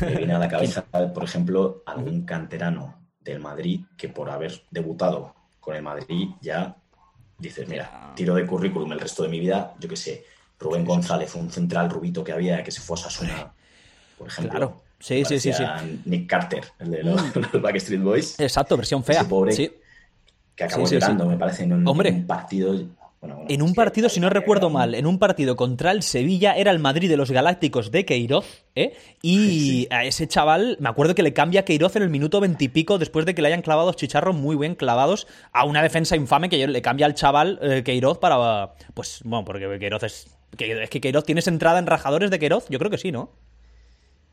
Me 0.00 0.14
viene 0.16 0.32
a 0.34 0.38
la 0.38 0.48
cabeza, 0.48 0.84
por 0.86 1.24
ejemplo, 1.24 1.82
algún 1.86 2.24
canterano 2.24 3.03
del 3.24 3.40
Madrid 3.40 3.80
que 3.96 4.08
por 4.08 4.30
haber 4.30 4.62
debutado 4.70 5.34
con 5.60 5.74
el 5.74 5.82
Madrid 5.82 6.28
ya 6.40 6.76
dices, 7.38 7.66
mira, 7.68 8.12
tiro 8.14 8.34
de 8.34 8.46
currículum 8.46 8.92
el 8.92 9.00
resto 9.00 9.22
de 9.22 9.28
mi 9.28 9.40
vida, 9.40 9.74
yo 9.80 9.88
qué 9.88 9.96
sé, 9.96 10.24
Rubén 10.60 10.84
González, 10.84 11.34
un 11.34 11.50
central 11.50 11.90
rubito 11.90 12.22
que 12.22 12.32
había 12.32 12.62
que 12.62 12.70
se 12.70 12.80
fue 12.80 12.96
a 12.96 13.00
Sasuna, 13.00 13.52
por 14.18 14.28
ejemplo. 14.28 14.50
Claro. 14.50 14.82
Sí, 15.00 15.24
sí, 15.24 15.38
sí, 15.38 15.52
sí. 15.52 15.62
Nick 16.06 16.28
Carter, 16.28 16.64
el 16.78 16.90
de 16.90 17.02
los, 17.02 17.36
los 17.52 17.60
Backstreet 17.62 18.00
Boys, 18.02 18.38
Exacto, 18.40 18.76
versión 18.76 19.02
fea. 19.04 19.20
Ese 19.20 19.28
pobre 19.28 19.52
Sí. 19.52 19.70
que 20.54 20.64
acabó 20.64 20.86
Sí, 20.86 20.94
llorando, 20.94 21.26
me 21.26 21.36
parece, 21.36 21.64
en 21.64 21.72
un, 21.74 21.86
Hombre. 21.88 22.08
en 22.10 22.14
un 22.16 22.26
partido. 22.26 22.74
En 23.48 23.62
un 23.62 23.74
partido, 23.74 24.08
si 24.08 24.20
no 24.20 24.30
recuerdo 24.30 24.70
mal, 24.70 24.94
en 24.94 25.06
un 25.06 25.18
partido 25.18 25.56
contra 25.56 25.90
el 25.90 26.02
Sevilla 26.02 26.54
era 26.56 26.70
el 26.70 26.78
Madrid 26.78 27.08
de 27.10 27.16
los 27.16 27.30
Galácticos 27.30 27.90
de 27.90 28.04
Queiroz, 28.04 28.64
¿eh? 28.74 28.94
Y 29.22 29.86
a 29.90 30.04
ese 30.04 30.26
chaval, 30.28 30.76
me 30.80 30.88
acuerdo 30.88 31.14
que 31.14 31.22
le 31.22 31.32
cambia 31.34 31.64
Queiroz 31.64 31.96
en 31.96 32.02
el 32.02 32.10
minuto 32.10 32.40
veintipico 32.40 32.98
después 32.98 33.26
de 33.26 33.34
que 33.34 33.42
le 33.42 33.48
hayan 33.48 33.62
clavado 33.62 33.92
chicharros 33.92 34.34
muy 34.34 34.56
bien 34.56 34.74
clavados 34.74 35.26
a 35.52 35.64
una 35.64 35.82
defensa 35.82 36.16
infame 36.16 36.48
que 36.48 36.66
le 36.66 36.82
cambia 36.82 37.06
al 37.06 37.14
chaval 37.14 37.58
eh, 37.62 37.82
Queiroz 37.84 38.18
para. 38.18 38.74
Pues, 38.94 39.20
bueno, 39.24 39.44
porque 39.44 39.78
Queiroz 39.78 40.02
es. 40.04 40.26
Es 40.58 40.88
que 40.90 41.00
Queiroz, 41.00 41.24
¿tienes 41.24 41.46
entrada 41.48 41.78
en 41.78 41.86
rajadores 41.86 42.30
de 42.30 42.38
Queiroz? 42.38 42.66
Yo 42.68 42.78
creo 42.78 42.90
que 42.90 42.98
sí, 42.98 43.10
¿no? 43.12 43.30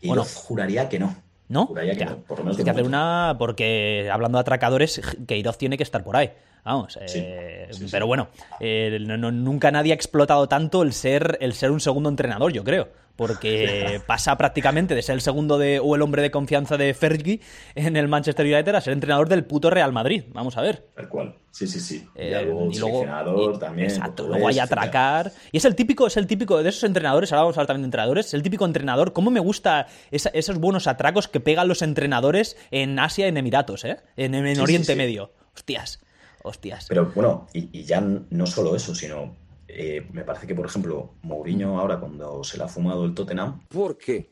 Y 0.02 0.10
juraría 0.10 0.88
que 0.88 1.00
no. 1.00 1.16
¿No? 1.50 1.66
Juraría 1.68 1.94
que 1.94 2.00
Ya. 2.00 2.06
no, 2.12 2.18
por 2.20 2.38
lo 2.38 2.46
menos 2.46 2.58
Hay 2.58 2.60
de 2.60 2.64
que 2.64 2.70
hacer 2.70 2.84
momento. 2.84 2.98
una. 2.98 3.36
Porque 3.38 4.10
hablando 4.12 4.38
de 4.38 4.42
atracadores, 4.42 5.02
Queiroz 5.28 5.58
tiene 5.58 5.76
que 5.78 5.84
estar 5.84 6.04
por 6.04 6.16
ahí. 6.16 6.32
Vamos. 6.64 6.98
eh, 7.02 7.68
sí, 7.72 7.80
sí. 7.80 7.88
Pero 7.92 8.06
bueno, 8.08 8.30
eh, 8.60 8.98
no- 9.02 9.18
no- 9.18 9.32
nunca 9.32 9.72
nadie 9.72 9.92
ha 9.92 9.96
explotado 9.96 10.48
tanto 10.48 10.84
el 10.84 10.94
ser, 10.94 11.38
el 11.42 11.54
ser 11.54 11.72
un 11.72 11.80
segundo 11.80 12.10
entrenador, 12.10 12.52
yo 12.52 12.64
creo. 12.64 12.90
Porque 13.16 14.00
pasa 14.08 14.38
prácticamente 14.38 14.96
de 14.96 15.02
ser 15.02 15.16
el 15.16 15.22
segundo 15.22 15.58
de, 15.60 15.80
o 15.80 15.96
el 15.96 16.02
hombre 16.02 16.22
de 16.22 16.32
confianza 16.32 16.78
de 16.78 16.94
Fergie 16.94 17.42
en 17.76 17.96
el 17.98 18.08
Manchester 18.08 18.46
United 18.46 18.74
a 18.74 18.82
ser 18.82 18.94
entrenador 18.94 19.28
del 19.28 19.44
puto 19.44 19.70
Real 19.70 19.92
Madrid. 19.92 20.24
Vamos 20.30 20.58
a 20.58 20.62
ver. 20.62 20.88
Tal 20.96 21.10
cual. 21.10 21.36
Sí, 21.52 21.68
sí, 21.68 21.80
sí. 21.82 22.08
Eh, 22.16 22.50
y 22.70 22.74
seleccionador 22.74 23.56
y- 23.56 23.60
también. 23.60 23.90
Exacto, 23.90 24.28
luego 24.28 24.48
hay 24.48 24.58
atracar. 24.60 25.32
Y 25.52 25.58
es 25.58 25.66
el 25.66 25.76
típico, 25.76 26.08
es 26.08 26.16
el 26.18 26.26
típico 26.26 26.64
de 26.64 26.70
esos 26.70 26.84
entrenadores, 26.86 27.32
ahora 27.34 27.42
vamos 27.44 27.58
a 27.58 27.60
hablar 27.60 27.68
también 27.68 27.84
de 27.84 27.88
entrenadores, 27.88 28.28
es 28.28 28.34
el 28.34 28.42
típico 28.44 28.66
entrenador. 28.66 29.12
¿Cómo 29.14 29.30
me 29.30 29.42
gusta 29.42 29.88
esa- 30.10 30.30
esos 30.34 30.58
buenos 30.58 30.88
atracos 30.88 31.28
que 31.28 31.40
pegan 31.42 31.68
los 31.68 31.82
entrenadores 31.82 32.56
en 32.72 32.98
Asia, 32.98 33.28
en 33.28 33.36
Emiratos, 33.38 33.84
¿eh? 33.84 33.98
En, 34.16 34.34
en 34.36 34.60
Oriente. 34.62 34.96
Medio. 34.96 35.34
Hostias, 35.54 36.00
hostias. 36.44 36.86
Pero 36.90 37.12
bueno, 37.16 37.48
y, 37.54 37.70
y 37.80 37.84
ya 37.84 38.02
no 38.02 38.46
solo 38.46 38.76
eso, 38.76 38.94
sino 38.96 39.36
eh, 39.68 40.06
me 40.12 40.24
parece 40.24 40.48
que, 40.48 40.56
por 40.56 40.66
ejemplo, 40.66 41.14
Mourinho 41.24 41.80
ahora 41.80 42.00
cuando 42.00 42.44
se 42.44 42.58
le 42.58 42.64
ha 42.64 42.68
fumado 42.68 43.06
el 43.06 43.14
Tottenham, 43.14 43.62
¿Por 43.70 43.98
qué? 43.98 44.30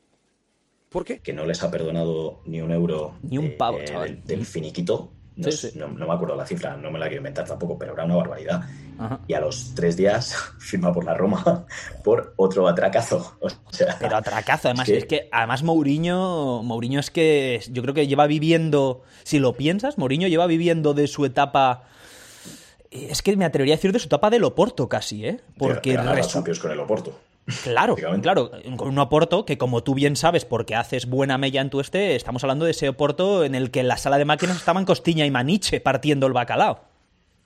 ¿Por 0.90 1.06
qué? 1.06 1.20
que 1.20 1.34
no 1.34 1.46
les 1.46 1.62
ha 1.64 1.70
perdonado 1.72 2.42
ni 2.46 2.62
un 2.62 2.72
euro 2.72 3.14
Ni 3.22 3.38
un 3.38 3.56
pavo, 3.58 3.78
eh, 3.80 3.86
chaval. 3.86 4.08
del, 4.16 4.24
del 4.26 4.46
finiquito. 4.46 5.12
No, 5.36 5.50
Sí, 5.52 5.58
sé- 5.58 5.72
sí. 5.72 5.80
no- 5.80 5.88
no 5.88 6.06
me 6.06 6.14
acuerdo 6.14 6.36
la 6.36 6.46
cifra, 6.46 6.76
no 6.76 6.92
me 6.92 7.00
la 7.00 7.06
quiero 7.06 7.20
inventar 7.22 7.46
tampoco, 7.48 7.78
pero 7.78 7.94
era 7.94 8.04
una 8.04 8.16
barbaridad. 8.18 8.62
Ajá. 8.98 9.22
Y 9.26 9.34
a 9.34 9.40
los 9.40 9.74
tres 9.74 9.96
días 9.96 10.36
firma 10.60 10.92
por 10.92 11.06
la 11.06 11.14
Roma 11.14 11.66
por 12.04 12.34
otro 12.36 12.68
atracazo. 12.68 13.38
O 13.42 13.50
sea, 13.72 13.96
Pero 14.00 14.18
atracazo, 14.18 14.68
además, 14.68 14.90
es 14.90 14.98
es 14.98 15.04
que- 15.06 15.22
que, 15.22 15.30
además 15.32 15.64
Mourinho, 15.64 16.62
Mourinho 16.64 17.00
es 17.00 17.10
que 17.12 17.62
yo 17.72 17.82
creo 17.84 17.94
que 17.94 18.08
lleva 18.08 18.28
viviendo, 18.28 19.04
si 19.24 19.40
lo 19.40 19.54
piensas, 19.54 19.98
Mourinho 19.98 20.28
lleva 20.28 20.48
viviendo 20.48 20.94
de 20.94 21.08
su 21.08 21.24
etapa, 21.24 21.84
es 22.92 23.22
que 23.22 23.36
me 23.38 23.46
atrevería 23.46 23.76
a 23.76 23.78
decir 23.78 23.92
de 23.92 24.00
su 24.00 24.08
etapa 24.08 24.30
del 24.30 24.44
Oporto 24.44 24.88
casi, 24.90 25.26
¿eh? 25.26 25.40
Porque 25.58 25.92
de 25.92 25.96
ganar 25.98 26.16
la 26.16 26.22
resu- 26.24 26.32
Champions 26.34 26.60
con 26.60 26.72
el 26.72 26.80
Oporto. 26.80 27.20
Claro, 27.64 27.96
claro, 28.22 28.52
con 28.78 28.90
un 28.90 29.00
Oporto 29.00 29.44
que 29.46 29.58
como 29.58 29.82
tú 29.84 29.96
bien 29.96 30.16
sabes, 30.16 30.46
porque 30.46 30.76
haces 30.76 31.08
buena 31.08 31.38
mella 31.40 31.62
en 31.62 31.70
tu 31.72 31.80
este, 31.80 32.16
estamos 32.16 32.44
hablando 32.44 32.66
de 32.66 32.72
ese 32.72 32.90
Oporto 32.90 33.44
en 33.44 33.56
el 33.56 33.72
que 33.72 33.80
en 33.80 33.88
la 33.88 33.98
sala 33.98 34.18
de 34.20 34.26
máquinas 34.26 34.58
estaban 34.58 34.86
Costiña 34.86 35.26
y 35.26 35.32
Maniche 35.32 35.80
partiendo 35.82 36.28
el 36.28 36.34
bacalao. 36.34 36.82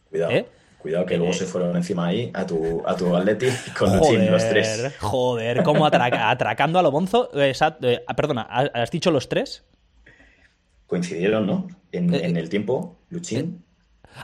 Cuidado. 0.10 0.32
¿Eh? 0.34 0.46
Cuidado 0.80 1.06
que 1.06 1.16
luego 1.16 1.32
Eh. 1.32 1.36
se 1.36 1.46
fueron 1.46 1.74
encima 1.78 2.08
ahí 2.08 2.30
a 2.34 2.46
tu, 2.46 2.84
a 2.86 2.96
tu 2.98 3.16
Atleti 3.16 3.48
con 3.80 3.96
Luchín, 3.96 4.30
los 4.30 4.44
tres. 4.50 4.94
joder, 5.00 5.64
como 5.64 5.86
atraca- 5.86 6.30
atracando 6.32 6.80
a 6.80 6.82
lo 6.82 6.92
bonzo. 6.92 7.30
eh, 7.40 7.54
eh, 7.84 8.04
ah, 8.06 8.14
perdona, 8.16 8.42
¿has 8.42 8.92
dicho 8.92 9.10
los 9.10 9.30
tres? 9.30 9.64
Coincidieron, 10.88 11.48
¿no? 11.48 11.68
En, 11.92 12.14
Eh, 12.14 12.26
en 12.26 12.38
el 12.38 12.50
tiempo, 12.50 12.98
Luchín. 13.10 13.64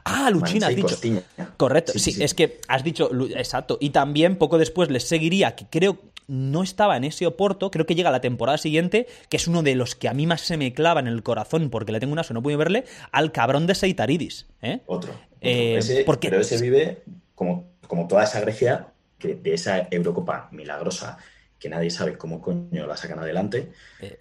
Ah, 0.06 0.30
Maniche 0.34 0.66
has 0.66 0.76
dicho. 0.76 0.88
Costiña. 0.88 1.22
Correcto, 1.58 1.94
Sí, 1.94 2.00
sí, 2.00 2.12
sí, 2.12 2.18
sí. 2.18 2.24
es 2.24 2.34
que 2.34 2.60
has 2.68 2.84
dicho, 2.84 3.10
exacto. 3.36 3.78
Y 3.82 3.90
también 3.92 4.36
poco 4.38 4.58
después 4.58 4.90
les 4.90 5.08
seguiría, 5.08 5.56
que 5.56 5.66
creo 5.70 5.98
no 6.28 6.62
estaba 6.62 6.96
en 6.96 7.06
ese 7.06 7.26
Oporto, 7.26 7.72
creo 7.72 7.88
que 7.88 7.96
llega 7.96 8.12
la 8.12 8.22
temporada 8.22 8.60
siguiente, 8.60 9.08
que 9.30 9.38
es 9.38 9.48
uno 9.48 9.64
de 9.64 9.74
los 9.74 9.96
que 9.96 10.08
a 10.08 10.14
mí 10.14 10.28
más 10.28 10.42
se 10.42 10.58
me 10.58 10.74
clava 10.74 11.00
en 11.00 11.08
el 11.08 11.24
corazón 11.24 11.72
porque 11.72 11.92
le 11.92 12.00
tengo 12.00 12.14
un 12.14 12.20
aso, 12.20 12.36
no 12.36 12.44
pude 12.44 12.56
verle, 12.56 12.86
al 13.12 13.32
cabrón 13.32 13.66
de 13.66 13.74
Seitaridis. 13.74 14.46
¿eh? 14.62 14.82
Otro. 14.86 15.12
otro. 15.12 15.26
Eh, 15.42 15.78
Ese- 15.78 16.04
porque- 16.06 16.30
Pero 16.30 16.42
ese 16.42 16.62
vive 16.62 17.02
como, 17.34 17.72
como 17.88 18.08
toda 18.08 18.24
esa 18.26 18.40
Grecia 18.42 18.88
que 19.18 19.34
de 19.36 19.54
esa 19.56 19.88
Eurocopa 19.90 20.50
milagrosa 20.52 21.18
que 21.58 21.68
nadie 21.68 21.90
sabe 21.90 22.18
cómo 22.18 22.42
coño 22.42 22.86
la 22.86 22.96
sacan 22.96 23.20
adelante. 23.20 23.72
Eh, 24.00 24.16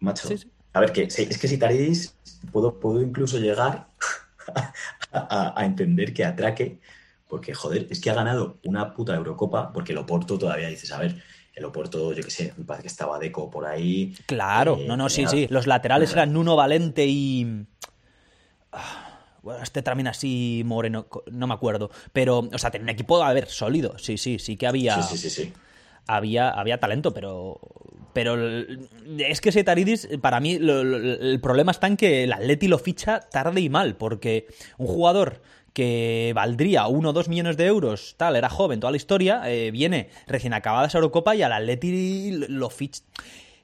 Macho. 0.00 0.26
Sí. 0.28 0.50
A 0.72 0.80
ver, 0.80 0.92
que 0.92 1.02
es 1.02 1.38
que 1.38 1.46
si 1.48 1.58
Taridis 1.58 2.14
puedo, 2.52 2.80
puedo 2.80 3.00
incluso 3.02 3.38
llegar 3.38 3.86
a, 5.12 5.54
a 5.60 5.64
entender 5.66 6.12
que 6.14 6.24
atraque, 6.24 6.80
porque 7.28 7.54
joder, 7.54 7.86
es 7.90 8.00
que 8.00 8.10
ha 8.10 8.14
ganado 8.14 8.60
una 8.64 8.94
puta 8.94 9.14
Eurocopa, 9.14 9.72
porque 9.72 9.92
el 9.92 9.98
Oporto 9.98 10.38
todavía 10.38 10.68
dices, 10.68 10.92
a 10.92 10.98
ver, 10.98 11.22
el 11.54 11.64
Oporto, 11.64 12.12
yo 12.12 12.22
qué 12.22 12.30
sé, 12.30 12.54
me 12.56 12.64
parece 12.64 12.82
que 12.82 12.88
estaba 12.88 13.18
Deco 13.18 13.50
por 13.50 13.66
ahí. 13.66 14.14
claro, 14.26 14.76
Eh, 14.76 14.86
no, 14.86 14.96
no, 14.96 15.08
sí, 15.08 15.26
sí. 15.26 15.46
Los 15.50 15.66
laterales 15.66 16.12
eran 16.12 16.32
Nuno 16.32 16.56
Valente 16.56 17.06
y. 17.06 17.66
Ah, 18.72 19.20
Bueno, 19.42 19.62
este 19.62 19.82
también 19.82 20.08
así 20.08 20.62
moreno, 20.64 21.06
no 21.30 21.46
me 21.46 21.54
acuerdo. 21.54 21.90
Pero, 22.12 22.38
o 22.52 22.58
sea, 22.58 22.70
tenía 22.70 22.84
un 22.84 22.88
equipo, 22.90 23.22
a 23.22 23.32
ver, 23.32 23.46
sólido. 23.48 23.98
Sí, 23.98 24.16
sí, 24.18 24.38
sí 24.38 24.56
que 24.56 24.66
había. 24.66 25.02
Sí, 25.02 25.16
sí, 25.16 25.18
sí, 25.18 25.30
sí. 25.30 25.52
había, 26.06 26.50
había 26.50 26.80
talento, 26.80 27.12
pero. 27.14 27.60
Pero 28.14 28.36
es 29.18 29.40
que 29.40 29.50
ese 29.50 29.64
Taridis, 29.64 30.08
para 30.22 30.40
mí, 30.40 30.54
el 30.54 31.40
problema 31.42 31.72
está 31.72 31.88
en 31.88 31.96
que 31.96 32.24
el 32.24 32.32
Atleti 32.32 32.68
lo 32.68 32.78
ficha 32.78 33.20
tarde 33.20 33.60
y 33.60 33.68
mal, 33.68 33.96
porque 33.96 34.46
un 34.78 34.86
jugador 34.86 35.42
que 35.74 36.32
valdría 36.34 36.86
uno 36.86 37.10
o 37.10 37.12
dos 37.12 37.28
millones 37.28 37.56
de 37.56 37.66
euros, 37.66 38.14
tal, 38.16 38.36
era 38.36 38.48
joven, 38.48 38.80
toda 38.80 38.92
la 38.92 38.96
historia, 38.96 39.42
eh, 39.46 39.72
viene 39.72 40.08
recién 40.26 40.54
acabada 40.54 40.86
esa 40.86 40.98
Eurocopa 40.98 41.34
y 41.34 41.42
al 41.42 41.52
Atleti 41.52 42.30
lo 42.48 42.70
ficha. 42.70 43.02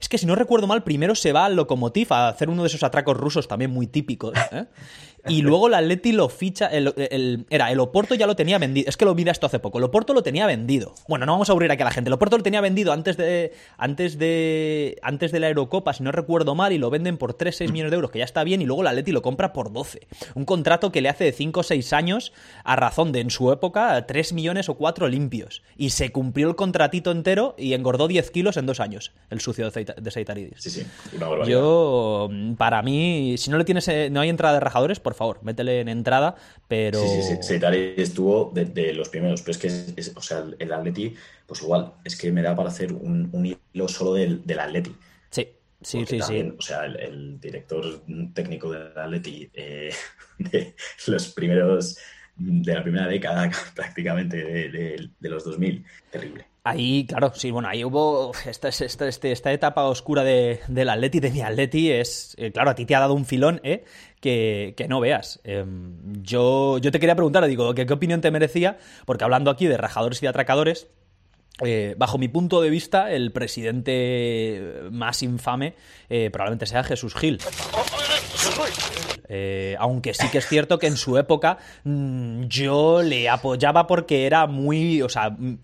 Es 0.01 0.09
que 0.09 0.17
si 0.17 0.27
no 0.27 0.35
recuerdo 0.35 0.67
mal, 0.67 0.83
primero 0.83 1.15
se 1.15 1.33
va 1.33 1.45
al 1.45 1.55
Lokomotiv 1.57 2.13
a 2.13 2.29
hacer 2.29 2.49
uno 2.49 2.63
de 2.63 2.69
esos 2.69 2.83
atracos 2.83 3.17
rusos 3.17 3.47
también 3.47 3.71
muy 3.71 3.87
típicos. 3.87 4.33
¿eh? 4.51 4.65
Y 5.29 5.43
luego 5.43 5.69
el 5.69 5.75
Atleti 5.75 6.13
lo 6.13 6.29
ficha. 6.29 6.67
El, 6.67 6.93
el- 6.97 7.47
era, 7.51 7.71
el 7.71 7.81
Oporto 7.81 8.15
ya 8.15 8.27
lo 8.27 8.37
tenía 8.37 8.59
vendido. 8.59 8.89
Es 8.89 8.97
que 8.97 9.05
lo 9.05 9.15
mira 9.15 9.33
esto 9.33 9.47
hace 9.47 9.59
poco. 9.59 9.79
El 9.79 9.85
Oporto 9.85 10.15
lo 10.15 10.23
tenía 10.23 10.47
vendido. 10.47 10.95
Bueno, 11.09 11.27
no 11.27 11.33
vamos 11.33 11.49
a 11.49 11.53
aburrir 11.53 11.71
aquí 11.71 11.83
a 11.83 11.85
la 11.85 11.91
gente. 11.91 12.09
El 12.09 12.15
Oporto 12.15 12.37
lo 12.37 12.43
tenía 12.43 12.61
vendido 12.61 12.93
antes 12.93 13.17
de. 13.17 13.53
Antes 13.77 14.19
de. 14.19 14.99
Antes 15.03 15.33
de 15.33 15.41
la 15.41 15.49
Eurocopa, 15.49 15.93
si 15.93 16.03
no 16.03 16.13
recuerdo 16.13 16.55
mal, 16.55 16.73
y 16.73 16.79
lo 16.79 16.91
venden 16.91 17.17
por 17.19 17.37
3-6 17.37 17.71
millones 17.73 17.91
de 17.91 17.97
euros, 17.97 18.11
que 18.11 18.19
ya 18.19 18.25
está 18.25 18.45
bien, 18.45 18.63
y 18.63 18.67
luego 18.67 18.83
el 18.83 18.89
Atleti 18.89 19.13
lo 19.13 19.23
compra 19.23 19.53
por 19.53 19.73
12. 19.73 20.07
Un 20.35 20.45
contrato 20.45 20.91
que 20.93 21.01
le 21.01 21.09
hace 21.09 21.25
de 21.25 21.33
5 21.33 21.61
o 21.61 21.63
6 21.63 21.93
años, 21.93 22.33
a 22.65 22.77
razón 22.77 23.13
de 23.13 23.21
en 23.21 23.31
su 23.31 23.53
época 23.53 24.07
3 24.07 24.33
millones 24.33 24.69
o 24.69 24.75
4 24.75 25.09
limpios. 25.09 25.63
Y 25.77 25.91
se 25.91 26.13
cumplió 26.13 26.49
el 26.49 26.57
contratito 26.57 27.11
entero 27.11 27.55
y 27.59 27.75
engordó 27.75 28.09
10 28.09 28.31
kilos 28.31 28.57
en 28.57 28.67
dos 28.67 28.81
años, 28.81 29.13
el 29.31 29.41
sucio 29.41 29.65
de 29.67 29.71
Seita- 29.71 29.95
de 30.01 30.11
Seitaridis. 30.11 30.55
Sí, 30.59 30.71
sí, 30.71 30.87
una 31.17 31.29
barbaridad. 31.29 31.59
Yo, 31.59 32.31
para 32.57 32.83
mí, 32.83 33.35
si 33.39 33.51
no 33.51 33.59
le 33.59 33.65
tienes, 33.65 33.87
eh, 33.89 34.09
no 34.11 34.21
hay 34.21 34.29
entrada 34.29 34.55
de 34.55 34.61
rajadores, 34.61 35.01
por 35.11 35.17
favor, 35.17 35.43
métele 35.43 35.81
en 35.81 35.89
entrada, 35.89 36.37
pero... 36.69 37.01
Sí, 37.01 37.09
sí, 37.23 37.37
sí. 37.37 37.43
Seitari 37.43 37.95
estuvo 37.97 38.51
de, 38.55 38.65
de 38.65 38.93
los 38.95 39.09
primeros, 39.09 39.43
pero 39.43 39.53
es 39.53 39.59
que, 39.59 39.67
es- 39.67 39.95
es- 39.97 40.13
o 40.17 40.21
sea, 40.23 40.39
el, 40.39 40.57
el 40.59 40.73
Atleti, 40.73 41.15
pues 41.47 41.63
igual, 41.63 41.95
es 42.05 42.17
que 42.17 42.31
me 42.33 42.43
da 42.43 42.55
para 42.55 42.69
hacer 42.69 42.93
un, 42.93 43.29
un 43.33 43.47
hilo 43.47 43.89
solo 43.89 44.15
del, 44.15 44.45
del 44.47 44.61
Atleti. 44.61 44.95
Sí, 45.31 45.49
sí, 45.81 45.99
Porque 45.99 46.15
sí, 46.15 46.19
también, 46.19 46.51
sí. 46.51 46.57
O 46.59 46.63
sea, 46.63 46.85
el, 46.87 46.97
el 47.01 47.41
director 47.41 47.85
técnico 48.35 48.71
del 48.71 48.97
Atleti 48.97 49.51
eh, 49.55 49.93
de 50.39 50.75
los 51.07 51.29
primeros 51.33 51.99
de 52.37 52.75
la 52.75 52.83
primera 52.83 53.07
década 53.07 53.51
prácticamente 53.75 54.37
de, 54.39 54.69
de- 54.71 55.11
de 55.19 55.29
los 55.29 55.45
2000. 55.45 55.85
Terrible. 56.11 56.47
Ahí, 56.63 57.07
claro, 57.07 57.33
sí, 57.35 57.51
bueno, 57.51 57.69
ahí 57.69 57.85
hubo 57.85 58.33
esta, 58.47 58.69
esta, 58.69 59.09
este- 59.09 59.33
esta 59.33 59.51
etapa 59.53 59.85
oscura 59.85 60.23
de, 60.25 60.61
del 60.69 60.91
Atleti, 60.91 61.19
de 61.19 61.31
mi 61.31 61.41
Atleti, 61.41 61.91
es, 61.91 62.35
eh, 62.39 62.53
claro, 62.53 62.71
a 62.71 62.75
ti 62.75 62.85
te 62.85 62.95
ha 62.95 63.01
dado 63.01 63.15
un 63.15 63.25
filón, 63.25 63.61
¿eh? 63.65 63.85
Que, 64.21 64.75
que 64.77 64.87
no 64.87 65.01
veas. 65.01 65.41
Eh, 65.45 65.65
yo, 66.21 66.77
yo 66.77 66.91
te 66.91 67.01
quería 67.01 67.15
preguntar, 67.15 67.47
digo, 67.47 67.73
¿qué, 67.75 67.87
¿qué 67.87 67.93
opinión 67.95 68.21
te 68.21 68.31
merecía? 68.31 68.77
Porque 69.07 69.25
hablando 69.25 69.51
aquí 69.51 69.67
de 69.69 69.79
rajadores 69.79 70.19
y 70.19 70.27
de 70.27 70.29
atracadores, 70.29 70.89
eh, 71.65 71.95
bajo 71.97 72.19
mi 72.19 72.29
punto 72.29 72.61
de 72.61 72.69
vista, 72.69 73.11
el 73.11 73.33
presidente 73.33 74.83
más 74.91 75.23
infame 75.23 75.75
eh, 76.11 76.29
probablemente 76.31 76.67
sea 76.67 76.85
Jesús 76.85 77.15
Gil. 77.15 77.39
Aunque 79.79 80.13
sí 80.15 80.29
que 80.31 80.39
es 80.39 80.47
cierto 80.47 80.79
que 80.79 80.87
en 80.89 80.97
su 80.97 81.17
época 81.17 81.59
mm, 81.85 82.45
yo 82.45 83.03
le 83.03 83.29
apoyaba 83.29 83.87
porque 83.87 84.27
era 84.27 84.47
muy, 84.47 85.01
o 85.03 85.09
sea, 85.09 85.31
mm, 85.31 85.59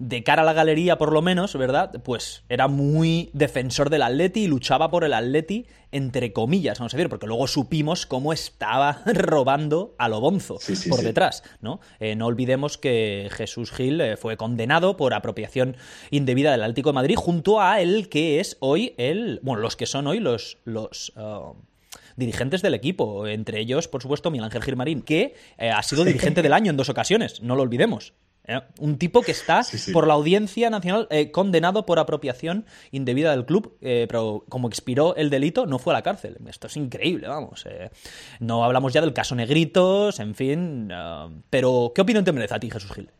de 0.00 0.24
cara 0.24 0.42
a 0.42 0.44
la 0.46 0.54
galería 0.54 0.96
por 0.96 1.12
lo 1.12 1.20
menos, 1.20 1.54
¿verdad? 1.54 1.92
Pues 2.02 2.42
era 2.48 2.68
muy 2.68 3.28
defensor 3.34 3.90
del 3.90 4.00
Atleti 4.00 4.44
y 4.44 4.46
luchaba 4.46 4.90
por 4.90 5.04
el 5.04 5.12
Atleti 5.12 5.66
entre 5.92 6.32
comillas, 6.32 6.78
vamos 6.78 6.94
a 6.94 6.96
decir, 6.96 7.10
porque 7.10 7.26
luego 7.26 7.46
supimos 7.46 8.06
cómo 8.06 8.32
estaba 8.32 9.02
robando 9.06 9.94
a 9.98 10.08
lo 10.08 10.20
bonzo 10.20 10.58
Sí, 10.58 10.74
sí, 10.74 10.88
por 10.88 11.00
sí. 11.00 11.04
detrás, 11.04 11.42
¿no? 11.60 11.80
Eh, 11.98 12.16
no 12.16 12.26
olvidemos 12.26 12.78
que 12.78 13.28
Jesús 13.32 13.72
Gil 13.72 14.00
eh, 14.00 14.16
fue 14.16 14.36
condenado 14.36 14.96
por 14.96 15.12
apropiación 15.12 15.76
indebida 16.10 16.52
del 16.52 16.62
Atlético 16.62 16.90
de 16.90 16.94
Madrid 16.94 17.16
junto 17.16 17.60
a 17.60 17.80
el 17.80 18.08
que 18.08 18.40
es 18.40 18.56
hoy 18.60 18.94
el, 18.96 19.40
bueno, 19.42 19.60
los 19.60 19.76
que 19.76 19.86
son 19.86 20.06
hoy 20.06 20.20
los 20.20 20.58
los 20.64 21.12
ah, 21.16 21.52
dirigentes 22.16 22.62
del 22.62 22.74
equipo, 22.74 23.26
entre 23.26 23.60
ellos, 23.60 23.88
por 23.88 24.00
supuesto, 24.00 24.30
Miguel 24.30 24.44
Ángel 24.44 24.62
Gilmarín, 24.62 25.02
que 25.02 25.34
eh, 25.58 25.70
ha 25.70 25.82
sido 25.82 26.04
dirigente 26.04 26.42
del 26.42 26.52
año 26.52 26.70
en 26.70 26.76
dos 26.76 26.88
ocasiones, 26.88 27.42
no 27.42 27.56
lo 27.56 27.62
olvidemos. 27.62 28.14
¿Eh? 28.50 28.60
Un 28.78 28.98
tipo 28.98 29.22
que 29.22 29.32
está 29.32 29.62
Sí, 29.62 29.78
sí. 29.78 29.92
por 29.92 30.06
la 30.06 30.14
audiencia 30.14 30.68
nacional 30.70 31.06
eh, 31.10 31.30
condenado 31.30 31.86
por 31.86 31.98
apropiación 31.98 32.64
indebida 32.90 33.30
del 33.30 33.44
club, 33.46 33.76
eh, 33.80 34.06
pero 34.08 34.44
como 34.48 34.68
expiró 34.68 35.14
el 35.16 35.30
delito, 35.30 35.66
no 35.66 35.78
fue 35.78 35.92
a 35.92 35.98
la 35.98 36.02
cárcel. 36.02 36.36
Esto 36.48 36.66
es 36.66 36.76
increíble, 36.76 37.28
vamos. 37.28 37.64
No 38.40 38.64
hablamos 38.64 38.92
ya 38.92 39.00
del 39.00 39.12
caso 39.12 39.34
Negritos, 39.34 40.20
en 40.20 40.34
fin. 40.34 40.92
pero, 41.50 41.92
¿qué 41.94 42.00
opinión 42.02 42.24
te 42.24 42.32
merece 42.32 42.54
a 42.54 42.60
ti, 42.60 42.70
Jesús 42.70 42.92
Gil? 42.92 43.10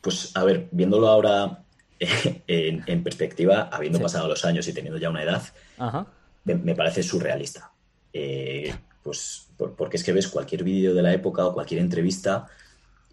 Pues 0.00 0.30
a 0.36 0.44
ver, 0.44 0.68
viéndolo 0.70 1.08
ahora 1.08 1.62
en, 2.00 2.84
en 2.86 3.02
perspectiva, 3.02 3.68
habiendo 3.72 3.98
Sí. 3.98 4.02
pasado 4.04 4.28
los 4.28 4.44
años 4.44 4.68
y 4.68 4.72
teniendo 4.72 4.98
ya 4.98 5.10
una 5.10 5.22
edad, 5.22 5.42
Ajá. 5.78 6.06
me, 6.44 6.54
me 6.54 6.74
parece 6.74 7.02
surrealista. 7.02 7.72
Pues 9.02 9.46
por- 9.56 9.74
porque 9.74 9.96
es 9.96 10.04
que 10.04 10.12
ves 10.12 10.28
cualquier 10.28 10.64
vídeo 10.64 10.94
de 10.94 11.02
la 11.02 11.12
época 11.12 11.46
o 11.46 11.54
cualquier 11.54 11.80
entrevista 11.80 12.46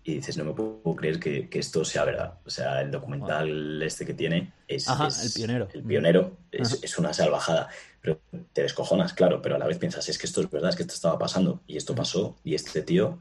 y 0.04 0.16
dices, 0.16 0.38
no 0.38 0.44
me 0.44 0.54
puedo 0.54 0.82
creer 0.96 1.20
que, 1.20 1.50
que 1.50 1.60
esto 1.60 1.86
sea 1.86 2.04
verdad. 2.04 2.39
O 2.46 2.50
sea, 2.50 2.82
el 2.82 2.92
documental 2.92 3.82
este 3.82 4.06
que 4.06 4.13
tiene 4.13 4.52
es, 4.68 4.88
Ajá, 4.89 5.08
es- 5.08 5.24
El 5.26 5.32
Pionero. 5.34 5.70
El 5.74 5.84
pionero 5.84 6.38
es, 6.52 6.74
Ajá. 6.74 6.78
es 6.84 6.98
una 6.98 7.13
salvajada. 7.13 7.70
Pero 8.02 8.20
te 8.52 8.63
descojonas, 8.63 9.13
claro, 9.13 9.42
pero 9.42 9.56
a 9.56 9.60
la 9.60 9.66
vez 9.66 9.78
piensas, 9.78 10.10
es 10.10 10.18
que 10.18 10.26
esto 10.28 10.42
es 10.42 10.50
verdad, 10.50 10.72
es 10.72 10.76
que 10.76 10.84
esto 10.84 10.94
estaba 10.94 11.18
pasando 11.18 11.62
y 11.68 11.78
esto 11.78 11.96
pasó 11.96 12.36
y 12.44 12.54
este 12.54 12.82
tío, 12.82 13.20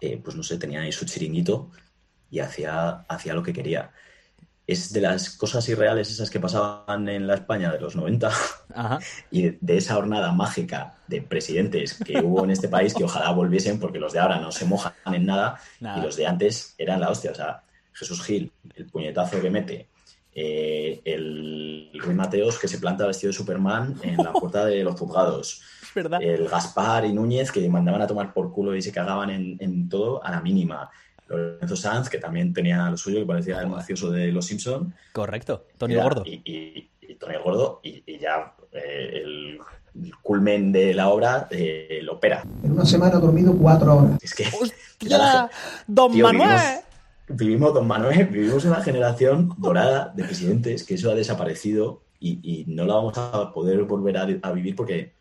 eh, 0.00 0.20
pues 0.22 0.36
no 0.36 0.44
sé, 0.44 0.56
tenía 0.56 0.82
ahí 0.82 0.92
su 0.92 1.04
chiringuito 1.04 1.70
y 2.30 2.38
hacía, 2.38 2.90
hacía 3.08 3.34
lo 3.34 3.42
que 3.42 3.52
quería. 3.52 3.90
Es 4.68 4.92
de 4.92 5.00
las 5.00 5.30
cosas 5.30 5.68
irreales 5.68 6.10
esas 6.10 6.30
que 6.30 6.38
pasaban 6.38 7.08
en 7.08 7.26
la 7.26 7.34
España 7.34 7.72
de 7.72 7.80
los 7.80 7.96
90 7.96 8.30
Ajá. 8.74 8.98
y 9.32 9.50
de, 9.60 9.76
esa 9.76 9.98
hornada 9.98 10.30
mágica 10.30 10.98
de 11.08 11.22
presidentes 11.22 11.98
que 12.04 12.20
hubo 12.20 12.44
en 12.44 12.50
este 12.50 12.68
país 12.68 12.94
que 12.94 13.02
ojalá 13.02 13.32
volviesen 13.32 13.80
porque 13.80 13.98
los 13.98 14.12
de 14.12 14.20
ahora 14.20 14.38
no 14.38 14.52
se 14.52 14.66
mojan 14.66 14.92
en 15.06 15.26
nada, 15.26 15.58
Nada. 15.80 15.98
y 15.98 16.02
los 16.02 16.16
de 16.16 16.26
antes 16.26 16.74
eran 16.78 17.00
la 17.00 17.10
hostia. 17.10 17.32
O 17.32 17.34
sea, 17.34 17.62
Jesús 17.92 18.22
Gil, 18.22 18.52
el 18.76 18.86
puñetazo 18.86 19.40
que 19.40 19.50
mete, 19.50 19.88
eh, 20.40 21.00
el 21.04 21.90
Ruiz 21.94 22.16
Mateos 22.16 22.58
que 22.60 22.68
se 22.68 22.78
planta 22.78 23.06
vestido 23.06 23.32
de 23.32 23.36
Superman 23.36 23.96
en 24.02 24.18
la 24.18 24.32
puerta 24.32 24.64
de 24.66 24.84
los 24.84 25.00
juzgados, 25.00 25.62
verdad. 25.96 26.22
el 26.22 26.46
Gaspar 26.46 27.06
y 27.06 27.12
Núñez 27.12 27.50
que 27.50 27.68
mandaban 27.68 28.02
a 28.02 28.06
tomar 28.06 28.32
por 28.32 28.52
culo 28.52 28.76
y 28.76 28.82
se 28.82 28.92
cagaban 28.92 29.30
en, 29.30 29.56
en 29.58 29.88
todo 29.88 30.22
a 30.22 30.30
la 30.30 30.40
mínima. 30.40 30.90
Lorenzo 31.28 31.76
Sanz, 31.76 32.08
que 32.08 32.18
también 32.18 32.52
tenía 32.52 32.88
lo 32.90 32.96
suyo, 32.96 33.18
que 33.20 33.26
parecía 33.26 33.60
el 33.60 33.68
mafioso 33.68 34.10
de 34.10 34.32
Los 34.32 34.46
Simpson. 34.46 34.94
Correcto. 35.12 35.66
Tony 35.76 35.94
Era- 35.94 36.02
Gordo. 36.04 36.22
Y, 36.26 36.40
y, 36.44 36.90
y 37.00 37.14
Tony 37.16 37.34
el 37.34 37.42
Gordo, 37.42 37.80
y, 37.82 38.02
y 38.06 38.18
ya 38.18 38.54
eh, 38.72 39.10
el, 39.22 39.58
el 40.02 40.16
culmen 40.22 40.72
de 40.72 40.94
la 40.94 41.08
obra, 41.08 41.48
eh, 41.50 42.00
lo 42.02 42.14
opera. 42.14 42.42
En 42.62 42.72
una 42.72 42.84
semana 42.84 43.18
he 43.18 43.20
dormido 43.20 43.54
cuatro 43.56 43.96
horas. 43.96 44.22
Es 44.22 44.34
que 44.34 44.44
¡Hostia! 44.60 45.18
la- 45.18 45.50
¡Don 45.86 46.12
tío, 46.12 46.24
Manuel! 46.24 46.48
Vivimos, 46.48 46.84
vivimos, 47.28 47.74
don 47.74 47.86
Manuel, 47.86 48.26
vivimos 48.26 48.64
una 48.64 48.80
generación 48.82 49.54
dorada 49.58 50.12
de 50.16 50.24
presidentes 50.24 50.84
que 50.84 50.94
eso 50.94 51.10
ha 51.10 51.14
desaparecido 51.14 52.02
y, 52.20 52.40
y 52.42 52.64
no 52.66 52.84
la 52.86 52.94
vamos 52.94 53.16
a 53.18 53.52
poder 53.52 53.82
volver 53.84 54.16
a, 54.16 54.22
a 54.42 54.52
vivir 54.52 54.74
porque 54.74 55.12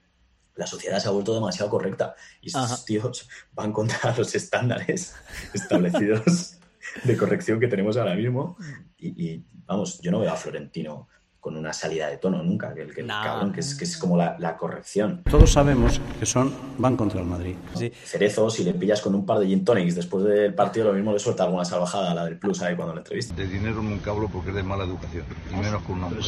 la 0.57 0.67
sociedad 0.67 0.99
se 0.99 1.07
ha 1.07 1.11
vuelto 1.11 1.33
demasiado 1.33 1.69
correcta 1.69 2.15
y 2.41 2.47
estos 2.47 2.71
Ajá. 2.71 2.85
tíos 2.85 3.29
van 3.53 3.71
contra 3.71 4.13
los 4.17 4.35
estándares 4.35 5.15
establecidos 5.53 6.57
de 7.03 7.17
corrección 7.17 7.59
que 7.59 7.67
tenemos 7.67 7.97
ahora 7.97 8.15
mismo 8.15 8.57
y, 8.97 9.07
y, 9.25 9.45
vamos, 9.65 9.99
yo 10.01 10.11
no 10.11 10.19
veo 10.19 10.31
a 10.31 10.35
Florentino 10.35 11.07
con 11.39 11.55
una 11.55 11.71
salida 11.73 12.07
de 12.09 12.17
tono 12.17 12.43
nunca, 12.43 12.73
que 12.73 12.81
el, 12.81 12.93
que 12.93 13.01
el 13.01 13.07
No. 13.07 13.13
cabrón, 13.23 13.53
que 13.53 13.61
es, 13.61 13.75
que 13.75 13.85
es 13.85 13.97
como 13.97 14.17
la, 14.17 14.35
la 14.39 14.57
corrección. 14.57 15.21
Todos 15.29 15.51
sabemos 15.53 16.01
que 16.19 16.25
son 16.25 16.53
van 16.77 16.97
contra 16.97 17.21
el 17.21 17.25
Madrid. 17.25 17.55
Sí. 17.75 17.91
Cerezo, 18.03 18.49
si 18.49 18.63
le 18.63 18.73
pillas 18.73 19.01
con 19.01 19.15
un 19.15 19.25
par 19.25 19.39
de 19.39 19.47
gin 19.47 19.63
tonics 19.63 19.95
después 19.95 20.23
del 20.25 20.53
partido, 20.53 20.87
lo 20.87 20.93
mismo 20.93 21.13
le 21.13 21.19
suelta 21.19 21.43
alguna 21.43 21.63
salvajada 21.63 22.11
a 22.11 22.13
la 22.15 22.25
del 22.25 22.37
plus 22.37 22.61
ahí 22.61 22.75
cuando 22.75 22.93
la 22.93 23.01
entrevista. 23.01 23.33
De 23.35 23.47
dinero 23.47 23.81
nunca 23.81 24.11
hablo 24.11 24.27
porque 24.27 24.49
es 24.49 24.55
de 24.55 24.63
mala 24.63 24.83
educación, 24.83 25.23
y 25.51 25.55
menos 25.55 25.81
con 25.83 25.97
un 25.97 26.03
hombre. 26.05 26.21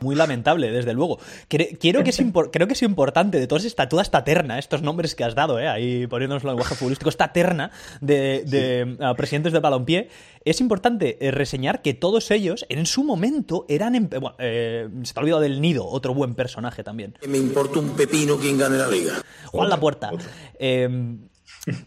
Muy 0.00 0.14
lamentable, 0.16 0.70
desde 0.70 0.94
luego. 0.94 1.18
Cre- 1.48 1.78
quiero 1.78 2.02
que 2.02 2.10
es 2.10 2.22
creo 2.50 2.66
que 2.66 2.72
es 2.72 2.82
importante 2.82 3.38
de 3.38 3.46
toda 3.46 3.60
esta, 3.60 3.88
toda 3.88 4.02
esta 4.02 4.24
terna, 4.24 4.58
estos 4.58 4.82
nombres 4.82 5.14
que 5.14 5.24
has 5.24 5.34
dado, 5.34 5.58
¿eh? 5.60 5.68
ahí 5.68 6.06
poniéndonos 6.06 6.42
el 6.44 6.48
lenguaje 6.50 6.74
futbolístico, 6.74 7.08
esta 7.10 7.32
terna 7.32 7.70
de, 8.00 8.42
de, 8.46 8.96
ah, 9.00 9.14
presidentes 9.14 9.52
de 9.52 9.60
balompié, 9.60 10.08
es 10.46 10.60
importante 10.60 11.18
eh, 11.20 11.30
reseñar 11.30 11.82
que 11.82 11.92
todos 11.92 12.30
ellos 12.30 12.64
en 12.68 12.86
su 12.86 13.04
momento 13.04 13.66
eran... 13.68 13.94
em- 13.94 14.08
bueno, 14.08 14.34
eh, 14.38 14.88
se 15.02 15.12
te 15.12 15.20
ha 15.20 15.22
olvidado 15.22 15.42
del 15.42 15.60
Nido, 15.60 15.86
otro 15.86 16.14
buen 16.14 16.34
personaje 16.34 16.82
también. 16.82 17.14
Me 17.28 17.36
importa 17.36 17.80
un 17.80 17.90
pepino 17.90 18.36
quién 18.38 18.56
gane 18.56 18.78
la 18.78 18.88
liga. 18.88 19.14
Juan 19.46 19.66
Otro, 19.66 19.68
Lapuerta. 19.68 20.10
otro. 20.12 20.26
Eh, 20.58 21.18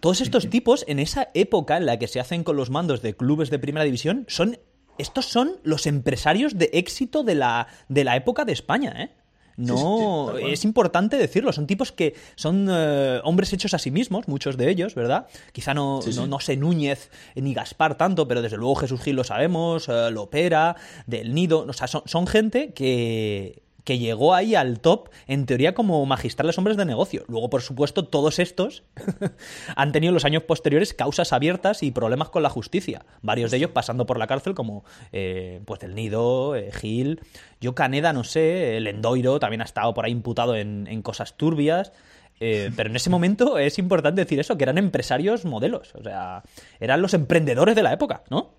todos 0.01 0.21
estos 0.21 0.49
tipos, 0.49 0.83
en 0.87 0.99
esa 0.99 1.29
época 1.33 1.77
en 1.77 1.85
la 1.85 1.97
que 1.97 2.07
se 2.07 2.19
hacen 2.19 2.43
con 2.43 2.57
los 2.57 2.69
mandos 2.69 3.01
de 3.01 3.15
clubes 3.15 3.49
de 3.49 3.59
primera 3.59 3.85
división, 3.85 4.25
son. 4.27 4.59
Estos 4.97 5.27
son 5.27 5.53
los 5.63 5.87
empresarios 5.87 6.57
de 6.57 6.69
éxito 6.73 7.23
de 7.23 7.33
la, 7.35 7.67
de 7.87 8.03
la 8.03 8.17
época 8.17 8.43
de 8.43 8.51
España, 8.51 8.93
¿eh? 9.01 9.11
No, 9.59 10.31
Sí, 10.35 10.43
sí, 10.45 10.51
es 10.51 10.63
importante 10.63 11.17
decirlo. 11.17 11.51
Son 11.51 11.67
tipos 11.67 11.91
que 11.91 12.15
son 12.35 12.67
eh, 12.71 13.19
hombres 13.25 13.51
hechos 13.51 13.73
a 13.73 13.79
sí 13.79 13.91
mismos, 13.91 14.29
muchos 14.29 14.55
de 14.55 14.69
ellos, 14.69 14.95
¿verdad? 14.95 15.27
Quizá 15.51 15.73
no, 15.73 16.01
sí. 16.01 16.11
no, 16.15 16.27
no 16.27 16.39
sé 16.39 16.55
Núñez 16.55 17.11
ni 17.35 17.53
Gaspar 17.53 17.95
tanto, 17.95 18.25
pero 18.25 18.41
desde 18.41 18.55
luego 18.55 18.75
Jesús 18.75 19.01
Gil 19.01 19.17
lo 19.17 19.25
sabemos, 19.25 19.89
eh, 19.89 20.11
Lopera, 20.11 20.77
Del 21.07 21.33
Nido. 21.33 21.65
O 21.67 21.73
sea, 21.73 21.87
son, 21.87 22.03
son 22.05 22.25
gente 22.25 22.73
que, 22.73 23.61
que 23.89 23.97
llegó 23.97 24.35
ahí 24.35 24.53
al 24.53 24.81
top, 24.81 25.09
en 25.25 25.47
teoría, 25.47 25.73
como 25.73 26.05
magistrales 26.05 26.55
hombres 26.59 26.77
de 26.77 26.85
negocio. 26.85 27.25
Luego, 27.27 27.49
por 27.49 27.63
supuesto, 27.63 28.05
todos 28.05 28.37
estos 28.37 28.83
han 29.75 29.91
tenido 29.91 30.11
en 30.11 30.13
los 30.13 30.25
años 30.25 30.43
posteriores 30.43 30.93
causas 30.93 31.33
abiertas 31.33 31.81
y 31.81 31.89
problemas 31.89 32.29
con 32.29 32.43
la 32.43 32.51
justicia. 32.51 33.03
Varios 33.23 33.49
de 33.49 33.57
ellos 33.57 33.71
pasando 33.71 34.05
por 34.05 34.19
la 34.19 34.27
cárcel, 34.27 34.53
como 34.53 34.83
eh, 35.11 35.61
pues 35.65 35.79
Del 35.79 35.95
Nido, 35.95 36.55
eh, 36.55 36.71
Gil. 36.71 37.21
Yo 37.59 37.73
Caneda, 37.73 38.13
no 38.13 38.23
sé, 38.23 38.77
el 38.77 38.85
Endoiro 38.85 39.39
también 39.39 39.61
ha 39.61 39.65
estado 39.65 39.91
por 39.95 40.05
ahí 40.05 40.11
imputado 40.11 40.55
en, 40.55 40.85
en 40.85 41.01
cosas 41.01 41.35
turbias. 41.35 41.91
Eh, 42.39 42.69
pero 42.75 42.91
en 42.91 42.95
ese 42.95 43.09
momento 43.09 43.57
es 43.57 43.79
importante 43.79 44.21
decir 44.21 44.39
eso, 44.39 44.55
que 44.55 44.65
eran 44.65 44.77
empresarios 44.77 45.45
modelos. 45.45 45.95
O 45.95 46.03
sea, 46.03 46.43
eran 46.79 47.01
los 47.01 47.15
emprendedores 47.15 47.75
de 47.75 47.81
la 47.81 47.91
época, 47.91 48.21
¿no? 48.29 48.53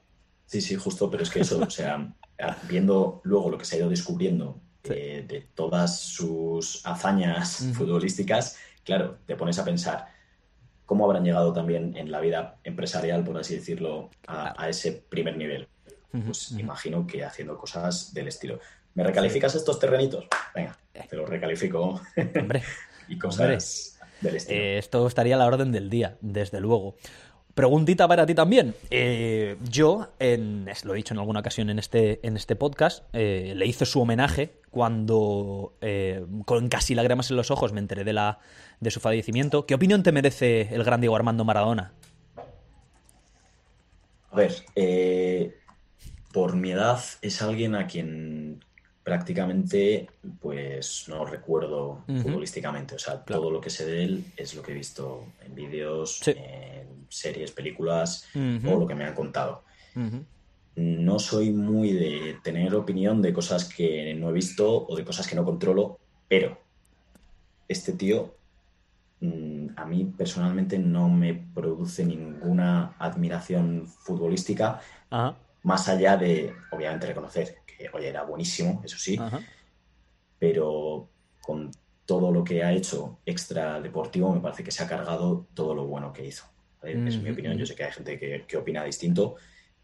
Sí, 0.46 0.60
sí, 0.60 0.74
justo, 0.74 1.08
pero 1.08 1.22
es 1.22 1.30
que 1.30 1.38
eso, 1.38 1.60
o 1.60 1.70
sea, 1.70 2.16
viendo 2.68 3.20
luego 3.22 3.48
lo 3.48 3.58
que 3.58 3.64
se 3.64 3.76
ha 3.76 3.78
ido 3.78 3.90
descubriendo 3.90 4.60
eh, 4.84 5.24
de 5.26 5.46
todas 5.54 6.00
sus 6.00 6.84
hazañas 6.86 7.64
futbolísticas, 7.74 8.58
claro, 8.84 9.18
te 9.26 9.36
pones 9.36 9.58
a 9.58 9.64
pensar 9.64 10.08
cómo 10.86 11.04
habrán 11.04 11.24
llegado 11.24 11.52
también 11.52 11.96
en 11.96 12.10
la 12.10 12.20
vida 12.20 12.56
empresarial, 12.64 13.24
por 13.24 13.38
así 13.38 13.54
decirlo, 13.54 14.10
a, 14.26 14.60
a 14.60 14.68
ese 14.68 14.92
primer 15.08 15.36
nivel. 15.36 15.68
Pues 16.10 16.52
imagino 16.52 17.06
que 17.06 17.24
haciendo 17.24 17.56
cosas 17.56 18.12
del 18.12 18.28
estilo. 18.28 18.58
¿Me 18.94 19.04
recalificas 19.04 19.54
estos 19.54 19.78
terrenitos? 19.78 20.26
Venga, 20.54 20.76
te 21.08 21.16
los 21.16 21.28
recalifico. 21.28 22.00
Hombre. 22.38 22.62
y 23.08 23.18
cosas 23.18 23.98
del 24.20 24.36
estilo. 24.36 24.58
Eh, 24.58 24.78
esto 24.78 25.06
estaría 25.06 25.36
a 25.36 25.38
la 25.38 25.46
orden 25.46 25.70
del 25.72 25.88
día, 25.90 26.16
desde 26.20 26.60
luego. 26.60 26.96
Preguntita 27.54 28.08
para 28.08 28.26
ti 28.26 28.34
también. 28.34 28.74
Eh, 28.90 29.56
yo, 29.68 30.08
en, 30.18 30.66
lo 30.84 30.94
he 30.94 30.96
dicho 30.96 31.14
en 31.14 31.18
alguna 31.18 31.40
ocasión 31.40 31.70
en 31.70 31.78
este, 31.78 32.26
en 32.26 32.36
este 32.36 32.56
podcast, 32.56 33.04
eh, 33.12 33.52
le 33.56 33.66
hice 33.66 33.86
su 33.86 34.00
homenaje 34.00 34.59
cuando, 34.70 35.74
eh, 35.80 36.24
con 36.46 36.68
casi 36.68 36.94
lágrimas 36.94 37.30
en 37.30 37.36
los 37.36 37.50
ojos, 37.50 37.72
me 37.72 37.80
enteré 37.80 38.04
de, 38.04 38.12
la, 38.12 38.38
de 38.80 38.90
su 38.90 39.00
fallecimiento. 39.00 39.66
¿Qué 39.66 39.74
opinión 39.74 40.02
te 40.02 40.12
merece 40.12 40.72
el 40.74 40.84
gran 40.84 41.00
Diego 41.00 41.16
Armando 41.16 41.44
Maradona? 41.44 41.92
A 44.30 44.36
ver, 44.36 44.54
eh, 44.76 45.56
por 46.32 46.54
mi 46.54 46.70
edad 46.70 47.00
es 47.20 47.42
alguien 47.42 47.74
a 47.74 47.86
quien 47.88 48.64
prácticamente 49.02 50.08
pues 50.40 51.06
no 51.08 51.24
recuerdo 51.24 52.04
futbolísticamente. 52.06 52.94
O 52.94 52.98
sea, 52.98 53.24
Claro. 53.24 53.42
todo 53.42 53.50
lo 53.50 53.60
que 53.60 53.70
sé 53.70 53.86
de 53.86 54.04
él 54.04 54.24
es 54.36 54.54
lo 54.54 54.62
que 54.62 54.70
he 54.70 54.74
visto 54.74 55.24
en 55.44 55.54
vídeos, 55.56 56.18
Sí. 56.22 56.32
en 56.36 57.06
series, 57.08 57.50
películas 57.50 58.26
Ujú. 58.36 58.70
o 58.72 58.78
lo 58.78 58.86
que 58.86 58.94
me 58.94 59.04
han 59.04 59.14
contado. 59.14 59.64
Ujú. 59.96 60.24
No 60.76 61.18
soy 61.18 61.50
muy 61.50 61.92
de 61.92 62.38
tener 62.42 62.74
opinión 62.74 63.20
de 63.20 63.32
cosas 63.32 63.64
que 63.64 64.14
no 64.14 64.30
he 64.30 64.32
visto 64.32 64.86
o 64.86 64.96
de 64.96 65.04
cosas 65.04 65.26
que 65.26 65.34
no 65.36 65.44
controlo, 65.44 65.98
pero 66.28 66.58
este 67.68 67.92
tío 67.92 68.34
mm, 69.20 69.68
a 69.76 69.84
mí 69.84 70.04
personalmente 70.16 70.78
no 70.78 71.08
me 71.08 71.34
produce 71.34 72.04
ninguna 72.04 72.94
admiración 72.98 73.86
futbolística 73.86 74.80
Ajá. 75.10 75.36
más 75.62 75.88
allá 75.88 76.16
de, 76.16 76.52
obviamente, 76.70 77.06
reconocer 77.06 77.56
que, 77.66 77.90
oye, 77.92 78.08
era 78.08 78.22
buenísimo, 78.22 78.80
eso 78.84 78.96
sí, 78.98 79.16
Ajá. 79.20 79.40
pero 80.38 81.08
con 81.42 81.70
todo 82.06 82.32
lo 82.32 82.42
que 82.42 82.64
ha 82.64 82.72
hecho 82.72 83.20
extra 83.24 83.80
deportivo, 83.80 84.34
me 84.34 84.40
parece 84.40 84.64
que 84.64 84.72
se 84.72 84.82
ha 84.82 84.88
cargado 84.88 85.46
todo 85.54 85.74
lo 85.74 85.86
bueno 85.86 86.12
que 86.12 86.26
hizo. 86.26 86.44
Es 86.82 87.22
mi 87.22 87.30
opinión. 87.30 87.56
Yo 87.58 87.66
sé 87.66 87.76
que 87.76 87.84
hay 87.84 87.92
gente 87.92 88.18
que, 88.18 88.46
que 88.48 88.56
opina 88.56 88.82
distinto, 88.82 89.36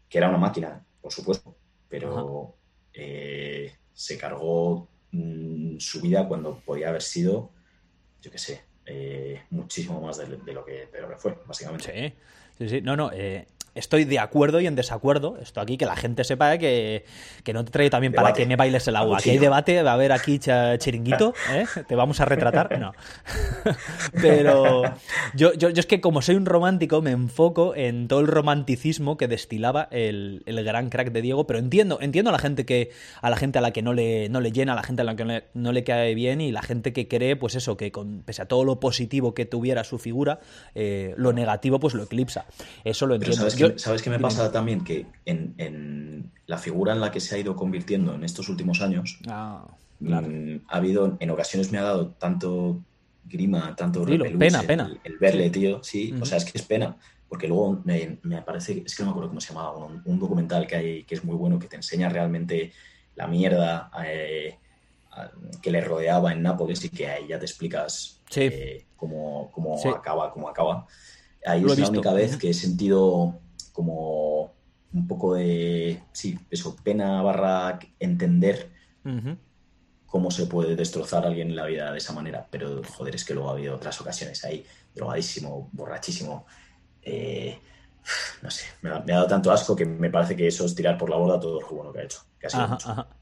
que 0.09 0.17
era 0.17 0.29
una 0.29 0.37
máquina, 0.37 0.85
por 1.01 1.11
supuesto, 1.11 1.55
pero 1.89 2.55
eh, 2.93 3.73
se 3.93 4.17
cargó 4.17 4.89
mm, 5.11 5.77
su 5.79 6.01
vida 6.01 6.27
cuando 6.27 6.59
podía 6.59 6.89
haber 6.89 7.01
sido, 7.01 7.51
yo 8.21 8.31
qué 8.31 8.37
sé, 8.37 8.61
eh, 8.85 9.43
muchísimo 9.49 9.99
más 10.01 10.17
de, 10.17 10.37
de 10.37 10.53
lo 10.53 10.63
que, 10.63 10.87
de 10.87 11.01
lo 11.01 11.09
que 11.09 11.17
fue, 11.17 11.37
básicamente. 11.45 11.91
Sí, 11.91 12.13
sí, 12.57 12.69
sí. 12.69 12.81
No, 12.81 12.95
no. 12.95 13.11
eh, 13.11 13.47
estoy 13.77 14.05
de 14.05 14.19
acuerdo 14.19 14.59
y 14.59 14.67
en 14.67 14.75
desacuerdo. 14.75 15.37
Esto 15.41 15.61
aquí, 15.61 15.77
que 15.77 15.85
la 15.85 15.95
gente 15.95 16.23
sepa 16.23 16.57
que, 16.57 17.05
que 17.43 17.53
no 17.53 17.63
te 17.63 17.71
traigo 17.71 17.89
también 17.89 18.13
para 18.13 18.33
que 18.33 18.45
me 18.45 18.55
bailes 18.55 18.87
el 18.87 18.95
agua. 18.95 19.17
Aquí 19.17 19.29
hay 19.29 19.37
debate, 19.37 19.81
va 19.83 19.91
a 19.91 19.93
haber 19.93 20.11
aquí 20.11 20.39
chiringuito, 20.39 21.33
¿eh? 21.51 21.65
Te 21.87 21.95
vamos 21.95 22.19
a 22.19 22.25
retratar. 22.25 22.77
No. 22.79 22.93
Pero 24.21 24.83
yo, 25.33 25.53
yo, 25.53 25.69
yo 25.69 25.79
es 25.79 25.85
que 25.85 26.01
como 26.01 26.21
soy 26.21 26.35
un 26.35 26.45
romántico, 26.45 27.01
me 27.01 27.11
enfoco 27.11 27.75
en 27.75 28.07
todo 28.07 28.19
el 28.19 28.27
romanticismo 28.27 29.17
que 29.17 29.27
destilaba 29.27 29.87
el, 29.91 30.43
el 30.45 30.63
gran 30.63 30.89
crack 30.89 31.11
de 31.11 31.21
Diego. 31.21 31.47
Pero 31.47 31.59
entiendo, 31.59 31.99
entiendo 32.01 32.29
a 32.29 32.33
la 32.33 32.39
gente 32.39 32.65
que, 32.65 32.91
a 33.21 33.29
la 33.29 33.37
gente 33.37 33.59
a 33.59 33.61
la 33.61 33.71
que 33.71 33.81
no 33.81 33.93
le, 33.93 34.29
no 34.29 34.41
le 34.41 34.51
llena, 34.51 34.73
a 34.73 34.75
la 34.75 34.83
gente 34.83 35.01
a 35.01 35.05
la 35.05 35.15
que 35.15 35.23
no 35.23 35.33
le, 35.33 35.43
no 35.53 35.71
le 35.71 35.83
cae 35.83 36.15
bien 36.15 36.41
y 36.41 36.51
la 36.51 36.61
gente 36.61 36.93
que 36.93 37.07
cree, 37.07 37.35
pues 37.35 37.55
eso, 37.55 37.77
que 37.77 37.91
con, 37.91 38.23
pese 38.23 38.41
a 38.41 38.45
todo 38.47 38.63
lo 38.63 38.79
positivo 38.79 39.33
que 39.33 39.45
tuviera 39.45 39.83
su 39.83 39.97
figura, 39.99 40.39
eh, 40.75 41.13
lo 41.17 41.33
negativo 41.33 41.79
pues 41.79 41.93
lo 41.93 42.03
eclipsa. 42.03 42.45
Eso 42.83 43.05
lo 43.05 43.15
entiendo. 43.15 43.49
¿sabes, 43.49 43.66
Yo- 43.71 43.77
¿sabes 43.79 44.01
qué 44.01 44.09
me 44.09 44.19
pasa 44.19 44.51
también? 44.51 44.83
Que 44.83 45.05
en, 45.25 45.53
en 45.57 46.31
la 46.45 46.57
figura 46.57 46.93
en 46.93 47.01
la 47.01 47.11
que 47.11 47.19
se 47.19 47.35
ha 47.35 47.37
ido 47.37 47.55
convirtiendo 47.55 48.13
en 48.15 48.23
estos 48.23 48.49
últimos 48.49 48.81
años, 48.81 49.19
Ah, 49.27 49.65
claro. 50.03 50.27
mm, 50.29 50.61
ha 50.67 50.77
habido, 50.77 51.17
en 51.19 51.29
ocasiones 51.29 51.71
me 51.71 51.77
ha 51.77 51.83
dado 51.83 52.09
tanto 52.13 52.83
grima, 53.23 53.75
tanto 53.75 54.05
Dilo, 54.05 54.25
pena, 54.37 54.61
el, 54.61 54.67
pena. 54.67 54.99
el 55.03 55.17
verle, 55.17 55.49
tío, 55.49 55.83
sí, 55.83 56.13
Ujú. 56.13 56.23
o 56.23 56.25
sea, 56.25 56.37
es 56.37 56.45
que 56.45 56.57
es 56.57 56.63
pena, 56.65 56.95
porque 57.27 57.47
luego 57.47 57.81
me, 57.83 58.19
me 58.23 58.41
parece, 58.41 58.83
es 58.85 58.95
que 58.95 59.03
no 59.03 59.07
me 59.07 59.11
acuerdo 59.11 59.29
cómo 59.29 59.41
se 59.41 59.53
llamaba, 59.53 59.75
un, 59.85 60.01
un 60.05 60.19
documental 60.19 60.65
que 60.65 60.75
hay 60.77 61.03
que 61.03 61.15
es 61.15 61.23
muy 61.25 61.35
bueno, 61.35 61.59
que 61.59 61.67
te 61.67 61.75
enseña 61.75 62.07
realmente 62.07 62.71
la 63.15 63.27
mierda 63.27 63.91
eh, 64.05 64.57
a- 65.11 65.29
que 65.61 65.71
le 65.71 65.81
rodeaba 65.81 66.31
en 66.31 66.41
Nápoles 66.41 66.85
y 66.85 66.89
que 66.89 67.07
ahí 67.07 67.27
ya 67.27 67.37
te 67.39 67.45
explicas 67.45 68.21
Sí. 68.29 68.41
eh, 68.43 68.85
cómo, 68.95 69.51
cómo 69.51 69.77
Sí. 69.77 69.89
acaba, 69.89 70.31
cómo 70.31 70.47
acaba. 70.47 70.85
Ahí 71.45 71.61
Lo 71.61 71.67
es 71.73 71.79
la 71.79 71.83
visto. 71.85 71.91
única 71.91 72.13
vez 72.13 72.37
que 72.37 72.49
he 72.51 72.53
sentido 72.53 73.39
como 73.77 74.55
un 74.93 75.07
poco 75.07 75.35
de, 75.35 76.03
sí, 76.13 76.37
eso, 76.49 76.75
pena 76.83 77.21
barra 77.21 77.79
entender 77.99 78.71
cómo 80.05 80.31
se 80.31 80.47
puede 80.47 80.75
destrozar 80.75 81.25
a 81.25 81.27
alguien 81.27 81.49
en 81.49 81.55
la 81.55 81.65
vida 81.65 81.91
de 81.91 81.97
esa 81.97 82.13
manera. 82.13 82.47
Pero, 82.49 82.81
joder, 82.83 83.15
es 83.15 83.25
que 83.25 83.33
luego 83.33 83.49
ha 83.49 83.53
habido 83.53 83.75
otras 83.75 83.99
ocasiones 84.01 84.43
ahí, 84.45 84.65
drogadísimo, 84.93 85.69
borrachísimo. 85.73 86.45
eh, 87.01 87.61
no 88.43 88.51
sé, 88.51 88.65
me 88.81 88.91
ha, 88.91 88.99
me 89.01 89.13
ha 89.13 89.17
dado 89.17 89.27
tanto 89.27 89.51
asco 89.51 89.75
que 89.75 89.85
me 89.85 90.09
parece 90.11 90.35
que 90.35 90.47
eso 90.47 90.65
es 90.65 90.75
tirar 90.75 90.97
por 90.97 91.09
la 91.09 91.17
borda 91.17 91.39
todo 91.39 91.61
lo 91.61 91.69
bueno 91.69 91.93
que 91.93 91.99
ha 92.01 92.03
hecho. 92.03 92.21
Que 92.39 92.47
ha 92.47 92.49
sido 92.49 92.65
Ajá, 92.65 92.67
mucho. 92.67 92.89
ajá. 92.91 93.16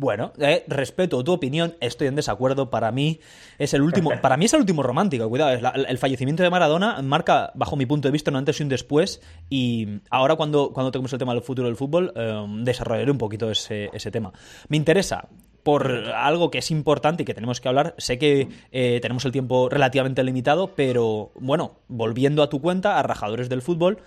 Bueno, 0.00 0.32
eh, 0.38 0.64
respeto 0.66 1.22
tu 1.22 1.30
opinión, 1.30 1.76
estoy 1.78 2.06
en 2.08 2.16
desacuerdo. 2.16 2.70
Para 2.70 2.90
mí 2.90 3.20
es 3.58 3.74
el 3.74 3.82
último, 3.82 4.10
para 4.22 4.38
mí 4.38 4.46
es 4.46 4.54
el 4.54 4.60
último 4.60 4.82
romántico. 4.82 5.28
Cuidado, 5.28 5.50
es 5.52 5.60
la- 5.60 5.68
el 5.72 5.98
fallecimiento 5.98 6.42
de 6.42 6.48
Maradona 6.48 7.02
marca, 7.02 7.52
bajo 7.54 7.76
mi 7.76 7.84
punto 7.84 8.08
de 8.08 8.12
vista, 8.12 8.30
un 8.30 8.36
antes 8.38 8.58
y 8.58 8.62
un 8.62 8.70
después. 8.70 9.20
Y 9.50 10.00
ahora 10.08 10.36
cuando, 10.36 10.72
cuando 10.72 10.90
toquemos 10.90 11.12
el 11.12 11.18
tema 11.18 11.34
del 11.34 11.42
futuro 11.42 11.68
del 11.68 11.76
fútbol, 11.76 12.14
eh, 12.16 12.46
desarrollaré 12.62 13.10
un 13.10 13.18
poquito 13.18 13.50
ese, 13.50 13.90
ese 13.92 14.10
tema. 14.10 14.32
Me 14.68 14.78
interesa 14.78 15.28
por 15.62 15.86
algo 16.16 16.50
que 16.50 16.56
es 16.56 16.70
importante 16.70 17.24
y 17.24 17.26
que 17.26 17.34
tenemos 17.34 17.60
que 17.60 17.68
hablar. 17.68 17.94
Sé 17.98 18.18
que 18.18 18.48
eh, 18.72 19.00
tenemos 19.02 19.26
el 19.26 19.32
tiempo 19.32 19.68
relativamente 19.68 20.24
limitado, 20.24 20.68
pero 20.74 21.30
bueno, 21.34 21.72
volviendo 21.88 22.42
a 22.42 22.48
tu 22.48 22.62
cuenta, 22.62 22.98
a 22.98 23.02
Rajadores 23.02 23.50
del 23.50 23.60
Fútbol, 23.60 23.98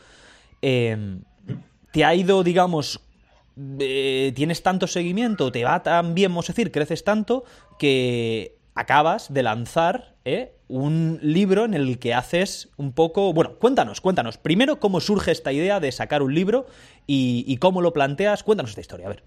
eh, 0.63 1.19
¿te 1.91 2.03
ha 2.03 2.15
ido, 2.15 2.43
digamos, 2.43 2.99
eh, 3.79 4.31
tienes 4.35 4.63
tanto 4.63 4.87
seguimiento, 4.87 5.51
te 5.51 5.63
va 5.63 5.83
tan 5.83 6.13
bien, 6.13 6.31
vamos 6.31 6.49
a 6.49 6.53
decir, 6.53 6.71
creces 6.71 7.03
tanto, 7.03 7.43
que 7.79 8.57
acabas 8.75 9.33
de 9.33 9.43
lanzar 9.43 10.15
eh, 10.25 10.55
un 10.67 11.19
libro 11.21 11.65
en 11.65 11.73
el 11.73 11.99
que 11.99 12.13
haces 12.13 12.69
un 12.77 12.93
poco... 12.93 13.33
Bueno, 13.33 13.57
cuéntanos, 13.59 14.01
cuéntanos. 14.01 14.37
Primero, 14.37 14.79
cómo 14.79 14.99
surge 14.99 15.31
esta 15.31 15.51
idea 15.51 15.79
de 15.79 15.91
sacar 15.91 16.21
un 16.23 16.33
libro 16.33 16.65
y, 17.05 17.43
y 17.47 17.57
cómo 17.57 17.81
lo 17.81 17.93
planteas. 17.93 18.43
Cuéntanos 18.43 18.71
esta 18.71 18.81
historia, 18.81 19.07
a 19.07 19.09
ver. 19.09 19.23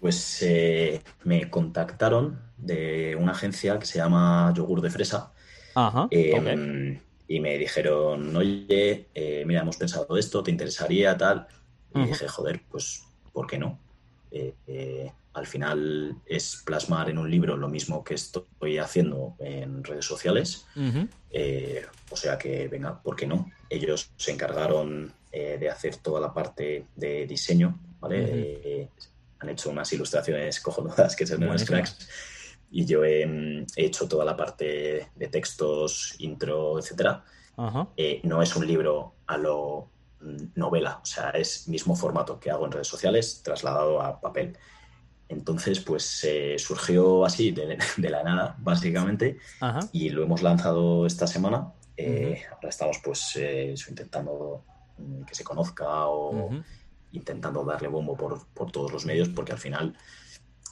Pues 0.00 0.42
eh, 0.42 1.02
me 1.24 1.50
contactaron 1.50 2.40
de 2.56 3.16
una 3.16 3.32
agencia 3.32 3.78
que 3.78 3.86
se 3.86 3.98
llama 3.98 4.52
Yogur 4.56 4.80
de 4.80 4.90
Fresa. 4.90 5.32
Ajá, 5.74 6.08
Eh, 6.10 6.32
ok. 6.34 7.02
Y 7.30 7.40
me 7.40 7.58
dijeron, 7.58 8.34
oye, 8.36 9.10
eh, 9.14 9.44
mira, 9.46 9.60
hemos 9.60 9.76
pensado 9.76 10.16
esto, 10.16 10.42
¿te 10.42 10.50
interesaría 10.50 11.16
tal? 11.16 11.46
Y 11.94 12.04
dije, 12.06 12.26
joder, 12.28 12.62
pues, 12.70 13.07
¿por 13.38 13.46
qué 13.46 13.56
no? 13.56 13.78
Eh, 14.32 14.52
eh, 14.66 15.12
al 15.34 15.46
final 15.46 16.16
es 16.26 16.60
plasmar 16.66 17.08
en 17.08 17.18
un 17.18 17.30
libro 17.30 17.56
lo 17.56 17.68
mismo 17.68 18.02
que 18.02 18.14
estoy 18.14 18.78
haciendo 18.78 19.36
en 19.38 19.84
redes 19.84 20.06
sociales. 20.06 20.66
Eh, 21.30 21.86
o 22.10 22.16
sea 22.16 22.36
que, 22.36 22.66
venga, 22.66 23.00
¿por 23.00 23.14
qué 23.14 23.28
no? 23.28 23.48
Ellos 23.70 24.10
se 24.16 24.32
encargaron 24.32 25.12
de 25.30 25.70
hacer 25.70 25.98
toda 25.98 26.20
la 26.20 26.34
parte 26.34 26.86
de 26.96 27.28
diseño, 27.28 27.78
¿vale? 28.00 28.90
Han 29.38 29.48
hecho 29.50 29.70
unas 29.70 29.92
ilustraciones 29.92 30.58
cojonudas 30.58 31.14
que 31.14 31.24
son 31.24 31.44
unos 31.44 31.64
cracks. 31.64 32.08
Y 32.72 32.86
yo 32.86 33.04
he, 33.04 33.22
he 33.22 33.84
hecho 33.84 34.08
toda 34.08 34.24
la 34.24 34.36
parte 34.36 35.10
de 35.14 35.28
textos, 35.28 36.16
intro, 36.18 36.80
etcétera. 36.80 37.24
Ajá. 37.56 37.86
Eh, 37.96 38.20
no 38.24 38.42
es 38.42 38.56
un 38.56 38.66
libro 38.66 39.14
a 39.28 39.36
lo 39.36 39.90
novela, 40.54 41.00
o 41.02 41.06
sea, 41.06 41.30
es 41.30 41.68
mismo 41.68 41.94
formato 41.94 42.38
que 42.40 42.50
hago 42.50 42.66
en 42.66 42.72
redes 42.72 42.88
sociales 42.88 43.40
trasladado 43.44 44.00
a 44.02 44.20
papel. 44.20 44.56
Entonces, 45.28 45.80
pues 45.80 46.24
eh, 46.24 46.56
surgió 46.58 47.24
así 47.24 47.50
de, 47.50 47.78
de 47.96 48.10
la 48.10 48.22
nada, 48.22 48.56
básicamente, 48.58 49.38
Ajá. 49.60 49.80
y 49.92 50.08
lo 50.10 50.22
hemos 50.22 50.42
lanzado 50.42 51.06
esta 51.06 51.26
semana. 51.26 51.72
Eh, 51.96 52.42
Ahora 52.52 52.68
estamos 52.68 52.98
pues 53.04 53.32
eh, 53.36 53.74
intentando 53.88 54.64
mm, 54.96 55.24
que 55.24 55.34
se 55.34 55.44
conozca 55.44 56.06
o 56.06 56.50
intentando 57.12 57.64
darle 57.64 57.88
bombo 57.88 58.16
por, 58.16 58.46
por 58.48 58.70
todos 58.70 58.92
los 58.92 59.04
medios, 59.04 59.28
porque 59.28 59.52
al 59.52 59.58
final 59.58 59.96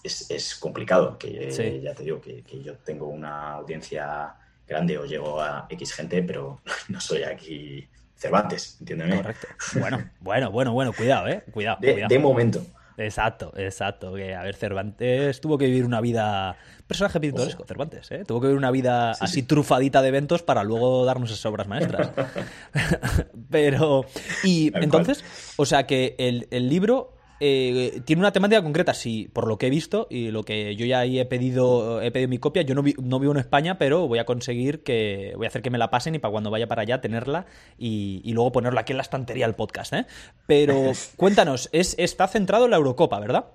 es, 0.03 0.31
es 0.31 0.55
complicado, 0.57 1.19
que 1.19 1.51
Sí. 1.53 1.81
ya 1.83 1.95
te 1.95 2.05
digo 2.05 2.21
que, 2.21 2.43
que 2.43 2.63
yo 2.63 2.77
tengo 2.79 3.09
una 3.09 3.55
audiencia 3.55 4.37
grande 4.67 4.99
o 4.99 5.05
llego 5.05 5.41
a 5.41 5.67
X 5.69 5.93
gente, 5.93 6.23
pero 6.23 6.61
no 6.89 7.01
soy 7.01 7.23
aquí 7.25 7.89
Cervantes, 8.17 8.77
entiéndeme. 8.81 9.17
Correcto. 9.17 9.47
Bueno, 9.79 10.11
bueno, 10.21 10.51
bueno, 10.51 10.73
bueno, 10.73 10.93
cuidado, 10.93 11.29
eh. 11.29 11.43
Cuidado, 11.53 11.79
De, 11.81 11.93
cuidado. 11.93 12.09
de 12.09 12.19
momento. 12.19 12.63
Exacto, 12.99 13.53
exacto. 13.57 14.15
Que, 14.15 14.35
a 14.35 14.43
ver, 14.43 14.57
Cervantes 14.57 15.39
tuvo 15.43 15.59
que 15.59 15.67
vivir 15.67 15.85
una 15.85 16.01
vida. 16.01 16.57
Personaje 16.87 17.21
pintoresco, 17.21 17.65
Cervantes, 17.67 18.11
¿eh? 18.11 18.25
Tuvo 18.27 18.41
que 18.41 18.47
vivir 18.47 18.57
una 18.59 18.71
vida 18.71 19.13
Sí, 19.15 19.25
así 19.25 19.35
sí. 19.35 19.43
trufadita 19.43 20.01
de 20.01 20.09
eventos 20.09 20.43
para 20.43 20.65
luego 20.65 21.05
darnos 21.05 21.31
esas 21.31 21.45
obras 21.45 21.69
maestras. 21.69 22.11
Pero. 23.51 24.07
Y 24.45 24.73
entonces, 24.75 25.25
o 25.57 25.67
sea 25.67 25.87
que 25.87 26.15
el, 26.19 26.49
el 26.51 26.69
libro. 26.69 27.13
Eh, 27.41 28.01
tiene 28.05 28.21
una 28.21 28.33
temática 28.33 28.63
concreta, 28.63 28.95
sí, 28.95 29.29
por 29.33 29.47
lo 29.47 29.59
que 29.59 29.67
he 29.67 29.71
visto 29.71 30.07
y 30.11 30.31
lo 30.31 30.43
que 30.43 30.75
yo 30.77 30.87
ya 30.87 31.01
ahí 31.01 31.19
he 31.21 31.25
pedido, 31.25 32.01
he 32.03 32.11
pedido 32.11 32.29
mi 32.29 32.39
copia. 32.39 32.63
Yo 32.63 32.75
no, 32.75 32.83
vi- 32.83 32.95
no 33.03 33.19
vivo 33.19 33.33
en 33.33 33.39
España, 33.39 33.79
pero 33.79 34.09
voy 34.09 34.19
a 34.19 34.25
conseguir 34.25 34.83
que. 34.83 35.33
Voy 35.37 35.47
a 35.47 35.49
hacer 35.49 35.63
que 35.63 35.71
me 35.71 35.79
la 35.79 35.91
pasen 35.91 36.15
y 36.15 36.19
para 36.19 36.33
cuando 36.33 36.51
vaya 36.51 36.67
para 36.67 36.83
allá 36.83 37.01
tenerla 37.01 37.47
y, 37.79 38.21
y 38.25 38.33
luego 38.33 38.53
ponerla 38.53 38.81
aquí 38.83 38.93
en 38.93 38.97
la 38.99 39.03
estantería 39.03 39.47
del 39.47 39.55
podcast, 39.55 39.93
¿eh? 39.93 40.07
Pero 40.47 40.93
cuéntanos, 41.17 41.69
es, 41.73 41.95
está 41.99 42.27
centrado 42.29 42.65
en 42.65 42.71
la 42.73 42.77
Eurocopa, 42.79 43.21
¿verdad? 43.21 43.47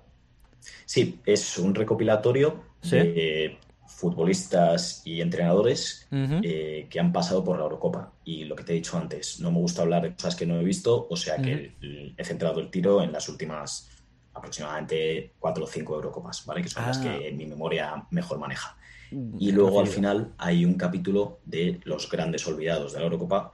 Sí, 0.84 1.18
es 1.26 1.58
un 1.58 1.74
recopilatorio 1.74 2.62
Sí. 2.82 2.96
de 2.96 3.58
futbolistas 4.02 5.00
y 5.04 5.20
entrenadores 5.20 6.08
eh, 6.10 6.88
que 6.90 6.98
han 7.00 7.12
pasado 7.12 7.44
por 7.44 7.56
la 7.56 7.62
Eurocopa. 7.62 8.12
Y 8.24 8.44
lo 8.44 8.56
que 8.56 8.64
te 8.64 8.72
he 8.72 8.74
dicho 8.76 8.98
antes, 8.98 9.38
no 9.38 9.52
me 9.52 9.58
gusta 9.58 9.82
hablar 9.82 10.02
de 10.02 10.14
cosas 10.14 10.34
que 10.34 10.44
no 10.44 10.58
he 10.58 10.64
visto, 10.64 11.06
o 11.08 11.16
sea 11.16 11.36
que 11.36 11.72
he 12.16 12.24
centrado 12.24 12.58
el 12.60 12.68
tiro 12.68 13.00
en 13.02 13.12
las 13.12 13.28
últimas 13.28 13.88
aproximadamente 14.34 15.32
cuatro 15.38 15.64
o 15.64 15.66
cinco 15.68 15.94
Eurocopas, 15.94 16.44
¿vale? 16.46 16.62
Que 16.62 16.68
son 16.68 16.84
las 16.84 16.98
Ah. 16.98 17.02
que 17.02 17.30
mi 17.32 17.46
memoria 17.46 18.04
mejor 18.10 18.38
maneja. 18.38 18.76
Y 19.38 19.52
luego 19.52 19.78
al 19.80 19.86
final 19.86 20.32
hay 20.38 20.64
un 20.64 20.74
capítulo 20.74 21.38
de 21.44 21.80
los 21.84 22.10
grandes 22.10 22.44
olvidados 22.48 22.92
de 22.92 22.98
la 22.98 23.04
Eurocopa, 23.04 23.52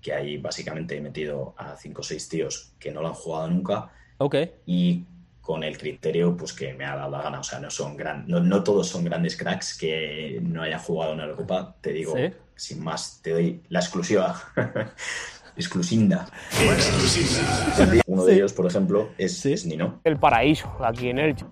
que 0.00 0.14
ahí 0.14 0.38
básicamente 0.38 0.96
he 0.96 1.00
metido 1.02 1.54
a 1.58 1.76
cinco 1.76 2.00
o 2.00 2.04
seis 2.04 2.26
tíos 2.28 2.72
que 2.78 2.90
no 2.90 3.02
lo 3.02 3.08
han 3.08 3.14
jugado 3.14 3.48
nunca 3.50 3.90
Ok. 4.18 4.36
y 4.66 5.04
con 5.40 5.64
el 5.64 5.76
criterio 5.78 6.36
pues 6.36 6.52
que 6.52 6.74
me 6.74 6.84
ha 6.84 6.94
dado 6.96 7.10
la 7.10 7.22
gana. 7.22 7.40
O 7.40 7.44
sea, 7.44 7.58
no 7.60 7.70
son 7.70 7.96
gran, 7.96 8.26
no, 8.28 8.40
no 8.40 8.62
todos 8.62 8.88
son 8.88 9.04
grandes 9.04 9.36
cracks 9.36 9.76
que 9.78 10.38
no 10.42 10.62
hayan 10.62 10.80
jugado 10.80 11.12
en 11.12 11.18
la 11.18 11.24
Eurocopa. 11.24 11.74
Te 11.80 11.92
digo, 11.92 12.14
Sí. 12.16 12.32
sin 12.56 12.82
más, 12.84 13.20
te 13.22 13.30
doy 13.32 13.62
la 13.68 13.80
exclusiva. 13.80 14.40
Exclusinda. 15.56 16.26
Uno 18.06 18.24
de 18.24 18.34
ellos, 18.34 18.52
por 18.52 18.66
ejemplo, 18.66 19.10
es, 19.18 19.44
es 19.46 19.66
Nino, 19.66 20.00
El 20.04 20.16
paraíso, 20.18 20.68
aquí 20.82 21.08
en 21.08 21.18
Elche. 21.18 21.44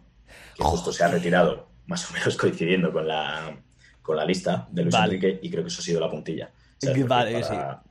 que 0.56 0.62
justo 0.62 0.92
se 0.92 1.04
ha 1.04 1.08
retirado, 1.08 1.68
más 1.86 2.08
o 2.10 2.14
menos 2.14 2.36
coincidiendo 2.38 2.92
con 2.92 3.06
la, 3.06 3.56
con 4.02 4.16
la 4.16 4.24
lista 4.24 4.66
de 4.70 4.82
Luis 4.82 4.94
Vale. 4.94 5.16
Enrique, 5.16 5.40
y 5.42 5.50
creo 5.50 5.62
que 5.64 5.68
eso 5.68 5.80
ha 5.80 5.84
sido 5.84 6.00
la 6.00 6.10
puntilla. 6.10 6.50
Vale, 7.06 7.40
para- 7.40 7.82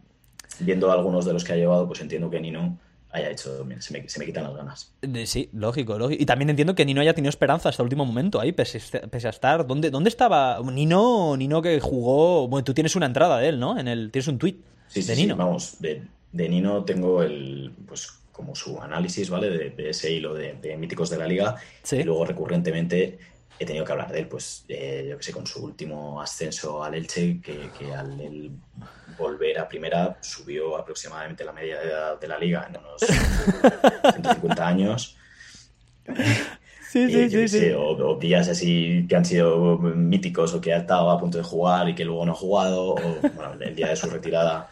Viendo 0.59 0.91
algunos 0.91 1.23
de 1.25 1.33
los 1.33 1.43
que 1.43 1.53
ha 1.53 1.55
llevado, 1.57 1.85
pues 1.87 2.01
entiendo 2.01 2.29
que 2.31 2.39
Nino 2.39 2.79
haya 3.11 3.29
hecho, 3.31 3.63
mira, 3.65 3.81
se 3.81 3.93
me, 3.93 4.07
se 4.09 4.19
me 4.19 4.25
quitan 4.25 4.43
las 4.43 4.55
ganas. 4.55 4.93
Sí, 5.25 5.49
lógico, 5.53 5.97
lógico. 5.97 6.21
Y 6.21 6.25
también 6.25 6.49
entiendo 6.49 6.75
que 6.75 6.85
Nino 6.85 7.01
haya 7.01 7.13
tenido 7.13 7.29
esperanza 7.29 7.69
hasta 7.69 7.81
el 7.81 7.85
último 7.85 8.05
momento 8.05 8.39
ahí, 8.39 8.51
pese, 8.51 8.79
pese 9.09 9.27
a 9.27 9.29
estar. 9.31 9.65
¿Dónde, 9.65 9.89
¿Dónde 9.89 10.09
estaba? 10.09 10.59
Nino, 10.63 11.35
Nino 11.37 11.61
que 11.61 11.79
jugó. 11.79 12.47
Bueno, 12.47 12.63
tú 12.63 12.73
tienes 12.73 12.95
una 12.95 13.05
entrada 13.05 13.39
de 13.39 13.49
él, 13.49 13.59
¿no? 13.59 13.79
En 13.79 13.87
el, 13.87 14.11
tienes 14.11 14.27
un 14.27 14.37
tweet 14.37 14.55
Sí, 14.87 15.01
sí, 15.01 15.07
de 15.09 15.15
sí, 15.15 15.21
Nino. 15.23 15.35
vamos, 15.35 15.79
de, 15.79 16.03
de 16.31 16.49
Nino 16.49 16.83
tengo 16.85 17.23
el, 17.23 17.73
pues 17.87 18.07
como 18.31 18.55
su 18.55 18.79
análisis, 18.81 19.29
¿vale? 19.29 19.49
De, 19.49 19.69
de 19.71 19.89
ese 19.89 20.11
hilo 20.11 20.33
de, 20.33 20.53
de 20.53 20.77
míticos 20.77 21.09
de 21.09 21.17
la 21.17 21.27
liga. 21.27 21.55
Sí. 21.83 21.97
Y 21.97 22.03
luego 22.03 22.23
recurrentemente 22.25 23.17
he 23.59 23.65
tenido 23.65 23.85
que 23.85 23.91
hablar 23.91 24.11
de 24.11 24.19
él, 24.19 24.27
pues 24.27 24.65
eh, 24.67 25.07
yo 25.09 25.17
que 25.17 25.23
sé, 25.23 25.31
con 25.31 25.47
su 25.47 25.63
último 25.63 26.21
ascenso 26.21 26.83
al 26.83 26.95
Elche, 26.95 27.39
que, 27.41 27.69
que 27.77 27.93
al 27.93 28.19
él 28.19 28.51
volver 29.17 29.59
a 29.59 29.67
primera 29.67 30.17
subió 30.21 30.77
aproximadamente 30.77 31.43
la 31.43 31.53
media 31.53 31.79
de 31.79 31.87
edad 31.87 32.19
de 32.19 32.27
la 32.27 32.37
liga 32.37 32.67
en 32.69 32.77
unos 32.77 33.01
150 33.01 34.67
años. 34.67 35.17
Sí, 36.89 37.29
sí, 37.29 37.47
sí, 37.49 37.71
o, 37.71 37.89
o 37.89 38.17
días 38.17 38.47
así 38.47 39.05
que 39.09 39.15
han 39.17 39.25
sido 39.25 39.77
míticos 39.77 40.53
o 40.53 40.61
que 40.61 40.73
ha 40.73 40.77
estado 40.77 41.11
a 41.11 41.19
punto 41.19 41.37
de 41.37 41.43
jugar 41.43 41.89
y 41.89 41.93
que 41.95 42.05
luego 42.05 42.25
no 42.25 42.31
ha 42.31 42.35
jugado, 42.35 42.95
o 42.95 43.19
bueno, 43.21 43.53
el 43.59 43.75
día 43.75 43.89
de 43.89 43.95
su 43.97 44.09
retirada 44.09 44.69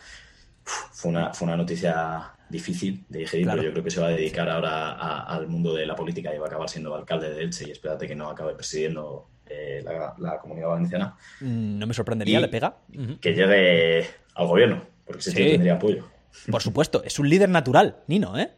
fue 0.63 1.11
una, 1.11 1.33
fue 1.33 1.45
una 1.47 1.57
noticia 1.57 2.34
difícil 2.49 3.05
de 3.09 3.19
digerir, 3.19 3.45
Claro. 3.45 3.57
pero 3.59 3.69
yo 3.69 3.73
creo 3.73 3.83
que 3.83 3.91
se 3.91 3.99
va 4.01 4.07
a 4.07 4.11
dedicar 4.11 4.49
ahora 4.49 4.91
a- 4.93 5.35
al 5.35 5.47
mundo 5.47 5.73
de 5.73 5.85
la 5.85 5.95
política 5.95 6.33
y 6.33 6.37
va 6.37 6.45
a 6.45 6.47
acabar 6.47 6.69
siendo 6.69 6.93
alcalde 6.95 7.33
de 7.33 7.43
Elche 7.43 7.65
y 7.67 7.71
espérate 7.71 8.07
que 8.07 8.15
no 8.15 8.29
acabe 8.29 8.53
presidiendo 8.55 9.29
eh, 9.47 9.81
la, 9.83 10.15
la 10.17 10.39
comunidad 10.39 10.69
valenciana, 10.69 11.15
Mm, 11.39 11.77
No 11.77 11.85
me 11.85 11.93
sorprendería, 11.93 12.39
Y- 12.39 12.41
le 12.41 12.47
pega. 12.47 12.77
Que 13.21 13.33
llegue 13.33 14.07
al 14.33 14.47
gobierno, 14.47 14.81
porque 15.05 15.19
ese 15.19 15.31
Sí. 15.31 15.37
tío 15.37 15.51
tendría 15.51 15.73
apoyo. 15.75 16.07
Por 16.49 16.61
supuesto, 16.63 17.03
es 17.03 17.19
un 17.19 17.29
líder 17.29 17.49
natural, 17.49 17.97
Nino, 18.07 18.37
¿eh? 18.39 18.51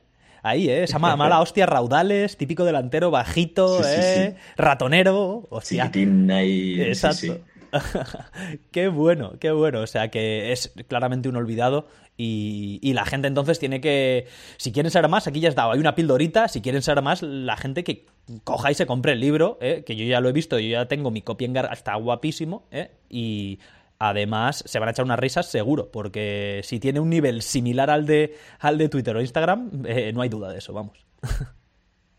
Ahí, 0.43 0.69
¿eh? 0.69 0.83
Esa 0.83 0.97
ma- 0.97 1.15
mala 1.17 1.41
hostia, 1.41 1.65
raudales, 1.65 2.37
típico 2.37 2.63
delantero, 2.63 3.11
bajito, 3.11 3.83
Sí, 3.83 3.89
sí, 4.01 4.19
¿eh? 4.21 4.35
Ratonero, 4.55 5.45
hostia. 5.49 5.91
Ahí, 6.29 6.81
Exacto. 6.81 7.37
qué 8.71 8.87
bueno, 8.87 9.33
qué 9.39 9.51
bueno. 9.51 9.81
O 9.81 9.87
sea 9.87 10.09
que 10.09 10.51
es 10.51 10.73
claramente 10.87 11.29
un 11.29 11.35
olvidado 11.35 11.87
y, 12.17 12.93
la 12.93 13.05
gente 13.05 13.27
entonces 13.27 13.59
tiene 13.59 13.79
que, 13.79 14.25
si 14.57 14.71
quieren 14.71 14.91
saber 14.91 15.09
más, 15.09 15.27
aquí 15.27 15.39
ya 15.39 15.51
dado, 15.51 15.71
hay 15.71 15.79
una 15.79 15.93
pildorita, 15.95 16.47
si 16.47 16.61
quieren 16.61 16.81
saber 16.81 17.03
más, 17.03 17.21
la 17.21 17.55
gente 17.57 17.83
que 17.83 18.05
coja 18.43 18.71
y 18.71 18.73
se 18.73 18.85
compre 18.87 19.11
el 19.13 19.19
libro, 19.19 19.57
¿eh? 19.61 19.83
que 19.85 19.95
yo 19.95 20.03
ya 20.05 20.19
lo 20.19 20.29
he 20.29 20.33
visto, 20.33 20.57
yo 20.59 20.67
ya 20.69 20.87
tengo 20.87 21.11
mi 21.11 21.21
copia 21.21 21.45
en 21.45 21.53
gar- 21.53 21.71
está 21.71 21.95
guapísimo, 21.95 22.67
¿eh? 22.71 22.91
y 23.09 23.59
además 23.99 24.63
se 24.65 24.79
van 24.79 24.89
a 24.89 24.91
echar 24.91 25.05
unas 25.05 25.19
risas 25.19 25.45
seguro, 25.49 25.91
porque 25.91 26.61
si 26.63 26.79
tiene 26.79 26.99
un 26.99 27.09
nivel 27.09 27.41
similar 27.43 27.89
al 27.91 28.05
de, 28.05 28.35
al 28.59 28.77
de 28.77 28.89
Twitter 28.89 29.15
o 29.15 29.21
Instagram, 29.21 29.83
eh, 29.85 30.11
no 30.13 30.21
hay 30.21 30.29
duda 30.29 30.51
de 30.51 30.57
eso, 30.57 30.73
vamos. 30.73 30.97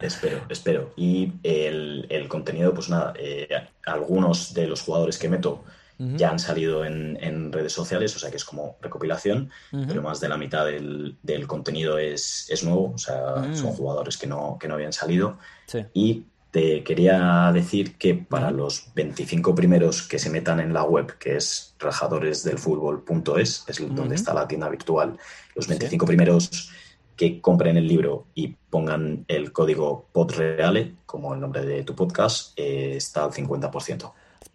Espero, 0.00 0.42
espero. 0.48 0.92
Y 0.96 1.32
el, 1.42 2.06
el 2.08 2.28
contenido, 2.28 2.72
pues 2.72 2.88
nada, 2.88 3.14
eh, 3.18 3.48
algunos 3.84 4.54
de 4.54 4.68
los 4.68 4.82
jugadores 4.82 5.18
que 5.18 5.28
meto 5.28 5.64
ya 5.98 6.30
han 6.30 6.38
salido 6.38 6.84
en, 6.84 7.18
en 7.20 7.52
redes 7.52 7.72
sociales, 7.72 8.14
o 8.14 8.18
sea 8.20 8.30
que 8.30 8.36
es 8.36 8.44
como 8.44 8.76
recopilación, 8.80 9.50
pero 9.70 10.00
más 10.00 10.20
de 10.20 10.28
la 10.28 10.36
mitad 10.36 10.64
del, 10.64 11.16
del 11.22 11.46
contenido 11.46 11.98
es, 11.98 12.46
es 12.50 12.62
nuevo, 12.62 12.92
o 12.94 12.98
sea, 12.98 13.52
son 13.54 13.72
jugadores 13.72 14.16
que 14.16 14.26
no, 14.26 14.56
que 14.60 14.68
no 14.68 14.74
habían 14.74 14.92
salido. 14.92 15.38
Sí. 15.66 15.84
Y 15.94 16.24
te 16.50 16.82
quería 16.82 17.50
decir 17.52 17.96
que 17.96 18.14
para 18.14 18.50
los 18.50 18.90
25 18.94 19.54
primeros 19.54 20.02
que 20.02 20.18
se 20.18 20.30
metan 20.30 20.60
en 20.60 20.72
la 20.72 20.84
web, 20.84 21.18
que 21.18 21.36
es 21.36 21.74
rajadoresdelfutbol.es, 21.78 23.64
es 23.66 23.94
donde 23.94 24.14
está 24.14 24.32
la 24.32 24.48
tienda 24.48 24.68
virtual, 24.68 25.18
los 25.54 25.68
25 25.68 26.06
primeros 26.06 26.70
que 27.16 27.40
compren 27.40 27.76
el 27.76 27.88
libro 27.88 28.26
y 28.34 28.56
pongan 28.70 29.24
el 29.26 29.52
código 29.52 30.06
PODREALE, 30.12 30.94
como 31.04 31.34
el 31.34 31.40
nombre 31.40 31.66
de 31.66 31.82
tu 31.82 31.94
podcast, 31.94 32.52
eh, 32.56 32.94
está 32.96 33.24
al 33.24 33.32
50%. 33.32 34.12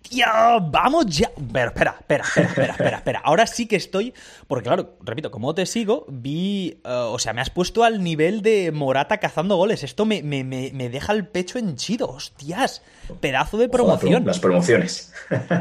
¡Ya! 0.09 0.59
¡Vamos 0.59 1.05
ya! 1.07 1.31
Pero 1.51 1.67
espera, 1.69 1.95
espera, 1.99 2.23
espera, 2.23 2.47
espera, 2.47 2.71
espera, 2.73 2.97
espera. 2.97 3.21
Ahora 3.23 3.47
sí 3.47 3.67
que 3.67 3.75
estoy. 3.75 4.13
Porque, 4.47 4.65
claro, 4.65 4.95
repito, 5.01 5.31
como 5.31 5.55
te 5.55 5.65
sigo, 5.65 6.05
vi. 6.09 6.77
eh, 6.83 6.89
o 6.89 7.17
sea, 7.19 7.33
me 7.33 7.41
has 7.41 7.49
puesto 7.49 7.83
al 7.83 8.03
nivel 8.03 8.41
de 8.41 8.71
Morata 8.71 9.17
cazando 9.17 9.55
goles. 9.55 9.83
Esto 9.83 10.05
me, 10.05 10.21
me, 10.21 10.43
me, 10.43 10.71
me 10.73 10.89
deja 10.89 11.13
el 11.13 11.27
pecho 11.27 11.57
henchido. 11.57 12.09
¡Hostias! 12.09 12.81
Pedazo 13.21 13.57
de 13.57 13.69
promoción. 13.69 14.25
Las 14.25 14.39
promociones. 14.39 15.13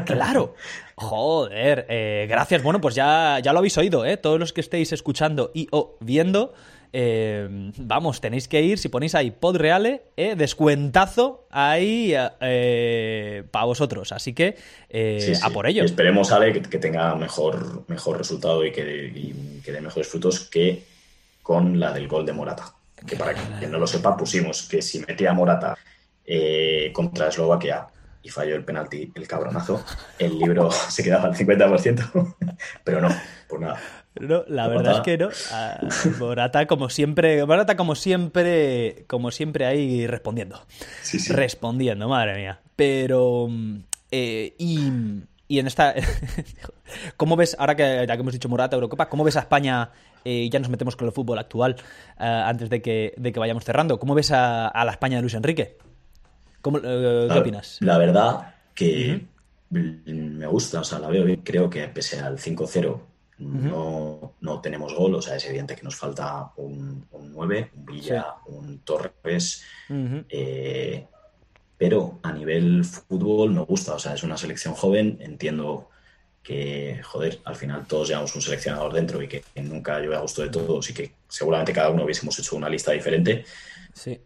Claro. 0.05 0.55
Joder, 0.95 1.87
eh, 1.89 2.27
gracias. 2.29 2.61
Bueno, 2.61 2.79
pues 2.79 2.93
ya, 2.95 3.39
ya 3.41 3.51
lo 3.53 3.59
habéis 3.59 3.77
oído, 3.77 4.05
¿eh? 4.05 4.17
Todos 4.17 4.39
los 4.39 4.53
que 4.53 4.61
estéis 4.61 4.91
escuchando 4.91 5.51
y 5.53 5.67
o 5.71 5.97
viendo, 5.99 6.53
eh, 6.93 7.47
vamos, 7.77 8.21
tenéis 8.21 8.47
que 8.47 8.61
ir, 8.61 8.77
si 8.77 8.87
ponéis 8.87 9.15
ahí 9.15 9.31
Podreale, 9.31 10.03
eh, 10.15 10.35
descuentazo 10.35 11.47
ahí 11.49 12.13
eh, 12.39 13.43
para 13.49 13.65
vosotros. 13.65 14.11
Así 14.11 14.33
que 14.33 14.55
eh, 14.89 15.17
Sí, 15.19 15.33
sí. 15.35 15.41
a 15.43 15.49
por 15.49 15.65
ello. 15.65 15.81
Y 15.81 15.85
esperemos, 15.85 16.31
Ale, 16.31 16.53
que, 16.53 16.61
que 16.61 16.77
tenga 16.77 17.15
mejor, 17.15 17.83
mejor 17.87 18.19
resultado 18.19 18.63
y 18.63 18.71
que, 18.71 19.11
y 19.13 19.61
que 19.65 19.71
dé 19.71 19.81
mejores 19.81 20.07
frutos 20.07 20.41
que 20.41 20.83
con 21.41 21.79
la 21.79 21.91
del 21.91 22.07
gol 22.07 22.25
de 22.25 22.33
Morata. 22.33 22.73
Que 23.07 23.17
para 23.17 23.33
quien 23.33 23.71
no 23.71 23.79
lo 23.79 23.87
sepa, 23.87 24.15
pusimos 24.15 24.63
que 24.63 24.81
si 24.81 24.99
metía 24.99 25.33
Morata 25.33 25.75
eh, 26.25 26.91
contra 26.93 27.27
Eslovaquia 27.27 27.87
y 28.23 28.29
falló 28.29 28.55
el 28.55 28.63
penalti, 28.63 29.11
el 29.13 29.27
cabronazo, 29.27 29.83
el 30.17 30.39
libro 30.39 30.71
se 30.89 31.03
quedaba 31.03 31.25
al 31.25 31.35
50%, 31.35 32.35
pero 32.83 33.01
no, 33.01 33.09
pues 33.47 33.61
nada. 33.61 33.79
No, 34.19 34.43
la 34.47 34.67
Morata. 34.67 34.77
verdad 34.77 34.95
es 34.97 35.01
que 35.01 35.17
no. 35.17 35.29
Ah, 35.51 35.79
Morata 36.19 36.65
como 36.67 36.89
siempre, 36.89 37.45
Morata 37.45 37.75
como 37.75 37.95
siempre, 37.95 39.05
como 39.07 39.31
siempre 39.31 39.65
ahí 39.65 40.05
respondiendo. 40.07 40.65
Sí, 41.01 41.19
sí. 41.19 41.33
Respondiendo, 41.33 42.07
madre 42.07 42.35
mía. 42.35 42.59
Pero 42.75 43.47
mm, 43.49 43.79
eh, 44.11 44.53
y, 44.59 44.91
y 45.47 45.59
en 45.59 45.65
esta 45.67 45.95
¿Cómo 47.17 47.35
ves 47.35 47.55
ahora 47.59 47.75
que 47.75 48.05
ya 48.07 48.15
que 48.15 48.21
hemos 48.21 48.33
dicho 48.33 48.49
Morata 48.49 48.75
Eurocopa, 48.75 49.09
cómo 49.09 49.23
ves 49.23 49.35
a 49.37 49.41
España 49.41 49.89
eh, 50.25 50.47
ya 50.49 50.59
nos 50.59 50.69
metemos 50.69 50.95
con 50.95 51.07
el 51.07 51.13
fútbol 51.13 51.39
actual 51.39 51.75
eh, 52.19 52.23
antes 52.23 52.69
de 52.69 52.81
que, 52.81 53.13
de 53.17 53.33
que 53.33 53.39
vayamos 53.39 53.65
cerrando. 53.65 53.99
¿Cómo 53.99 54.15
ves 54.15 54.31
a, 54.31 54.67
a 54.67 54.85
la 54.85 54.91
España 54.91 55.17
de 55.17 55.21
Luis 55.23 55.33
Enrique? 55.33 55.77
¿Cómo, 56.63 56.77
eh, 56.79 56.81
¿Qué 57.27 57.27
La- 57.35 57.39
opinas? 57.41 57.77
La 57.81 57.97
verdad 57.99 58.55
que 58.73 59.27
me 59.69 60.47
gusta, 60.47 60.79
o 60.79 60.83
sea, 60.83 60.97
la 60.99 61.09
veo 61.09 61.25
bien. 61.25 61.41
Creo 61.43 61.69
que 61.69 61.87
pese 61.89 62.19
al 62.19 62.39
5-0 62.39 62.99
no, 63.39 64.33
no 64.41 64.61
tenemos 64.61 64.93
gol, 64.95 65.15
o 65.15 65.21
sea, 65.21 65.35
es 65.35 65.45
evidente 65.45 65.75
que 65.75 65.83
nos 65.83 65.95
falta 65.95 66.51
un, 66.57 67.05
un 67.11 67.33
9, 67.33 67.71
un 67.75 67.85
Villa, 67.85 68.35
un 68.47 68.79
Torres, 68.79 69.63
eh, 70.29 71.05
pero 71.77 72.19
a 72.23 72.31
nivel 72.31 72.85
fútbol 72.85 73.51
me 73.51 73.61
gusta, 73.61 73.95
o 73.95 73.99
sea, 73.99 74.13
es 74.13 74.23
una 74.23 74.37
selección 74.37 74.73
joven, 74.75 75.17
entiendo 75.21 75.89
que, 76.43 77.01
joder, 77.03 77.39
al 77.45 77.55
final 77.55 77.85
todos 77.87 78.07
llevamos 78.09 78.35
un 78.35 78.41
seleccionador 78.41 78.93
dentro 78.93 79.21
y 79.21 79.27
que 79.27 79.43
nunca 79.55 79.99
llueve 79.99 80.15
a 80.15 80.19
gusto 80.21 80.41
de 80.43 80.49
todos 80.49 80.89
y 80.89 80.93
que 80.93 81.11
seguramente 81.27 81.73
cada 81.73 81.89
uno 81.89 82.03
hubiésemos 82.05 82.37
hecho 82.39 82.55
una 82.55 82.69
lista 82.69 82.91
diferente, 82.93 83.43
Sí. 83.93 84.19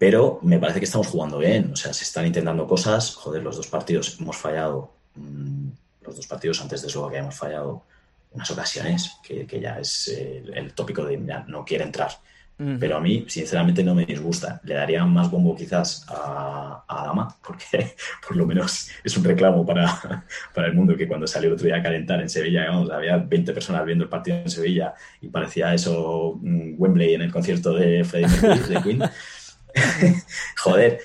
Pero 0.00 0.38
me 0.40 0.58
parece 0.58 0.78
que 0.78 0.86
estamos 0.86 1.08
jugando 1.08 1.36
bien. 1.36 1.72
O 1.74 1.76
sea, 1.76 1.92
se 1.92 2.04
están 2.04 2.24
intentando 2.26 2.66
cosas. 2.66 3.14
Joder, 3.16 3.42
los 3.42 3.58
dos 3.58 3.66
partidos 3.66 4.16
hemos 4.18 4.34
fallado. 4.38 4.94
mm, 5.14 5.68
Los 6.06 6.16
dos 6.16 6.26
partidos 6.26 6.58
antes 6.62 6.80
de 6.80 6.88
eso 6.88 7.06
que 7.10 7.18
hemos 7.18 7.34
fallado 7.34 7.82
unas 8.32 8.50
ocasiones 8.50 9.18
que, 9.22 9.46
que 9.46 9.60
ya 9.60 9.78
es 9.78 10.08
eh, 10.08 10.42
el 10.54 10.72
tópico 10.72 11.04
de 11.04 11.20
ya 11.26 11.44
no 11.48 11.66
quiere 11.66 11.84
entrar. 11.84 12.12
pero 12.78 12.96
a 12.96 13.00
mí, 13.00 13.24
sinceramente, 13.28 13.82
no 13.84 13.94
me 13.94 14.06
disgusta. 14.06 14.60
Le 14.64 14.74
daría 14.74 15.04
más 15.04 15.30
bombo 15.30 15.54
quizás 15.54 16.04
a, 16.08 16.82
a 16.88 17.02
Adama, 17.02 17.36
porque 17.46 17.94
por 18.26 18.36
lo 18.38 18.46
menos 18.46 18.88
es 19.04 19.14
un 19.18 19.24
reclamo 19.24 19.66
para, 19.66 20.24
para 20.54 20.66
el 20.68 20.74
mundo 20.74 20.96
que 20.96 21.06
cuando 21.08 21.26
salió 21.26 21.48
el 21.48 21.54
otro 21.54 21.66
día 21.66 21.76
a 21.76 21.82
calentar 21.82 22.20
en 22.22 22.28
Sevilla, 22.30 22.66
vamos, 22.70 22.90
había 22.90 23.18
20 23.18 23.52
personas 23.52 23.84
viendo 23.84 24.04
el 24.04 24.10
partido 24.10 24.38
en 24.38 24.48
Sevilla 24.50 24.94
y 25.20 25.28
parecía 25.28 25.74
eso 25.74 26.38
mm, 26.40 26.74
Wembley 26.78 27.14
en 27.14 27.22
el 27.22 27.32
concierto 27.32 27.74
de 27.74 28.02
Freddie 28.04 28.28
Mercury, 28.28 28.74
de 28.74 28.82
Queen. 28.82 29.02
Joder, 30.62 31.00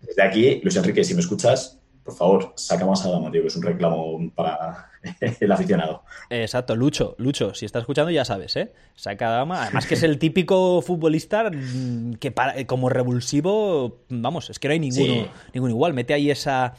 desde 0.00 0.22
aquí, 0.22 0.60
Luis 0.62 0.76
Enrique, 0.76 1.04
si 1.04 1.14
me 1.14 1.20
escuchas, 1.20 1.78
por 2.04 2.14
favor, 2.16 2.52
saca 2.56 2.84
más 2.84 3.04
a 3.04 3.08
Adama, 3.08 3.30
tío, 3.30 3.42
que 3.42 3.48
es 3.48 3.56
un 3.56 3.62
reclamo 3.62 4.18
para 4.34 4.90
el 5.40 5.52
aficionado. 5.52 6.02
Exacto, 6.30 6.74
Lucho, 6.74 7.14
Lucho, 7.18 7.54
si 7.54 7.64
estás 7.66 7.82
escuchando 7.82 8.10
ya 8.10 8.24
sabes, 8.24 8.56
¿eh? 8.56 8.72
Saca 8.96 9.26
a 9.26 9.28
Adama, 9.36 9.62
además 9.62 9.86
que 9.86 9.94
es 9.94 10.02
el 10.02 10.18
típico 10.18 10.82
futbolista 10.82 11.48
mm, 11.50 12.14
que 12.14 12.32
para- 12.32 12.64
como 12.66 12.88
revulsivo, 12.88 14.00
vamos, 14.08 14.50
es 14.50 14.58
que 14.58 14.68
no 14.68 14.72
hay 14.72 14.80
ninguno, 14.80 15.14
Sí. 15.14 15.30
ninguno 15.54 15.70
igual, 15.72 15.94
mete 15.94 16.14
ahí 16.14 16.30
esa 16.30 16.74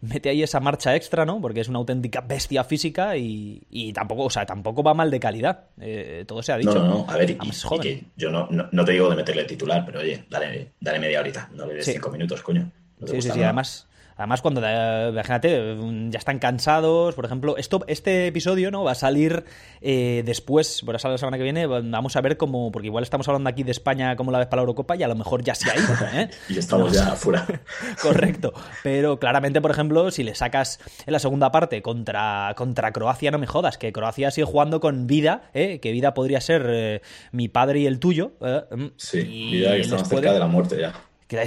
mete 0.00 0.28
ahí 0.30 0.42
esa 0.42 0.60
marcha 0.60 0.96
extra, 0.96 1.24
¿no? 1.26 1.40
Porque 1.40 1.60
es 1.60 1.68
una 1.68 1.78
auténtica 1.78 2.20
bestia 2.22 2.64
física 2.64 3.16
y, 3.16 3.62
y 3.70 3.92
tampoco, 3.92 4.24
o 4.24 4.30
sea, 4.30 4.46
tampoco 4.46 4.82
va 4.82 4.94
mal 4.94 5.10
de 5.10 5.20
calidad. 5.20 5.64
Eh, 5.80 6.24
todo 6.26 6.42
se 6.42 6.52
ha 6.52 6.56
dicho. 6.58 6.74
No, 6.74 6.80
no, 6.86 6.88
no, 7.04 7.06
a 7.10 7.16
ver, 7.16 7.30
y, 7.30 7.32
y 7.42 7.78
que 7.80 8.04
yo 8.16 8.30
no, 8.30 8.46
no, 8.50 8.68
no 8.72 8.84
te 8.84 8.92
digo 8.92 9.10
de 9.10 9.16
meterle 9.16 9.44
titular, 9.44 9.84
pero 9.84 10.00
oye, 10.00 10.24
dale, 10.30 10.72
dale 10.80 10.98
media 10.98 11.20
horita, 11.20 11.50
no 11.54 11.66
le 11.66 11.74
des 11.74 11.84
Sí. 11.84 11.92
cinco 11.92 12.10
minutos, 12.10 12.40
coño. 12.42 12.70
No 12.98 13.06
te 13.06 13.12
Sí, 13.12 13.22
sí, 13.22 13.28
gusta 13.28 13.34
sí. 13.34 13.42
Además, 13.42 13.88
además 14.20 14.42
cuando, 14.42 14.60
eh, 14.64 15.08
imagínate, 15.10 15.74
mm, 15.74 16.10
ya 16.10 16.18
están 16.18 16.38
cansados, 16.38 17.14
por 17.14 17.24
ejemplo, 17.24 17.56
esto, 17.56 17.82
este 17.88 18.26
episodio 18.28 18.70
no 18.70 18.84
va 18.84 18.92
a 18.92 18.94
salir 18.94 19.44
eh, 19.80 20.22
después, 20.24 20.82
por 20.84 20.92
la 21.02 21.18
semana 21.18 21.36
que 21.38 21.42
viene, 21.42 21.66
vamos 21.66 22.14
a 22.16 22.20
ver 22.20 22.36
cómo, 22.36 22.70
porque 22.70 22.86
igual 22.88 23.02
estamos 23.02 23.26
hablando 23.28 23.48
aquí 23.50 23.62
de 23.62 23.70
España 23.72 24.14
como 24.16 24.30
la 24.30 24.38
vez 24.38 24.46
para 24.48 24.60
la 24.60 24.64
Eurocopa 24.64 24.94
y 24.96 25.02
a 25.02 25.08
lo 25.08 25.14
mejor 25.14 25.42
ya 25.42 25.54
se 25.54 25.70
ha 25.70 25.74
ido, 25.74 25.94
¿eh? 26.14 26.30
y 26.48 26.58
estamos 26.58 26.92
ya 26.92 27.12
afuera. 27.12 27.46
Correcto. 28.02 28.52
Pero 28.82 29.18
claramente, 29.18 29.60
por 29.60 29.70
ejemplo, 29.70 30.10
si 30.10 30.22
le 30.22 30.34
sacas 30.34 30.78
en 31.06 31.12
la 31.12 31.18
segunda 31.18 31.50
parte 31.50 31.82
contra, 31.82 32.52
contra 32.56 32.92
Croacia, 32.92 33.30
no 33.30 33.38
me 33.38 33.46
jodas, 33.46 33.78
que 33.78 33.92
Croacia 33.92 34.30
sigue 34.30 34.44
jugando 34.44 34.80
con 34.80 35.06
vida, 35.06 35.50
¿eh? 35.54 35.80
que 35.80 35.92
vida 35.92 36.14
podría 36.14 36.40
ser 36.40 36.66
eh, 36.68 37.02
mi 37.32 37.48
padre 37.48 37.80
y 37.80 37.86
el 37.86 37.98
tuyo. 37.98 38.32
Mm, 38.40 38.86
Sí, 38.96 39.18
y 39.20 39.52
vida 39.52 39.72
que 39.72 39.80
estamos 39.80 40.08
puede- 40.08 40.20
cerca 40.22 40.32
de 40.34 40.38
la 40.40 40.46
muerte 40.46 40.76
ya. 40.78 40.92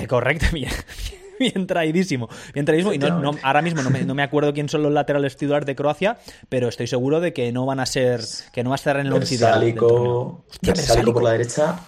Correcto, 0.08 0.46
bien, 0.54 0.72
bien 1.52 1.68
traidísimo. 1.68 2.30
Bien 2.54 2.66
traidísimo. 2.66 2.94
Y 2.94 2.98
no, 3.00 3.20
no- 3.20 3.38
ahora 3.44 3.62
mismo 3.62 3.82
no 3.82 3.90
me, 3.90 4.04
no 4.04 4.16
me 4.16 4.24
acuerdo 4.24 4.54
quién 4.54 4.70
son 4.70 4.84
los 4.84 4.92
laterales 4.92 5.36
titulares 5.38 5.66
de 5.66 5.76
Croacia, 5.76 6.18
pero 6.50 6.68
estoy 6.68 6.88
seguro 6.88 7.20
de 7.20 7.34
que 7.34 7.52
no 7.52 7.66
van 7.66 7.80
a 7.80 7.86
ser, 7.86 8.22
que 8.52 8.64
no 8.64 8.70
va 8.70 8.76
a 8.76 8.78
estar 8.78 8.98
en 9.00 9.08
el 9.08 9.14
once 9.14 9.38
Versálico. 9.38 10.44
por 11.14 11.24
la 11.24 11.32
derecha 11.32 11.80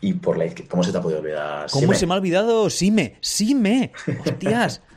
y 0.00 0.14
por 0.14 0.36
la 0.38 0.46
izquierda. 0.46 0.70
¿Cómo 0.70 0.82
se 0.82 0.92
te 0.92 0.98
ha 0.98 1.00
podido 1.02 1.20
olvidar? 1.20 1.68
¿Cómo 1.70 1.82
Sime? 1.86 1.94
se 1.96 2.06
me 2.06 2.14
ha 2.14 2.16
olvidado? 2.16 2.70
Sime, 2.70 3.16
Sime. 3.20 3.92
Hostias. 4.24 4.80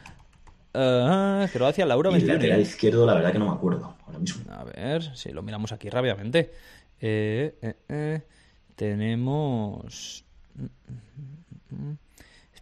Ah, 0.78 1.48
Croacia, 1.54 1.86
Laura 1.86 2.10
el 2.10 2.16
21. 2.16 2.34
lateral 2.38 2.60
izquierdo, 2.60 3.06
la 3.06 3.14
verdad 3.14 3.32
que 3.32 3.40
no 3.40 3.46
me 3.46 3.54
acuerdo 3.54 3.96
ahora 4.06 4.20
mismo. 4.20 4.44
A 4.52 4.66
ver, 4.66 5.16
si 5.16 5.32
lo 5.32 5.42
miramos 5.42 5.72
aquí 5.72 5.90
rápidamente. 5.90 6.52
Eh, 7.00 7.56
eh, 7.62 7.76
eh, 7.88 8.22
tenemos. 8.76 10.26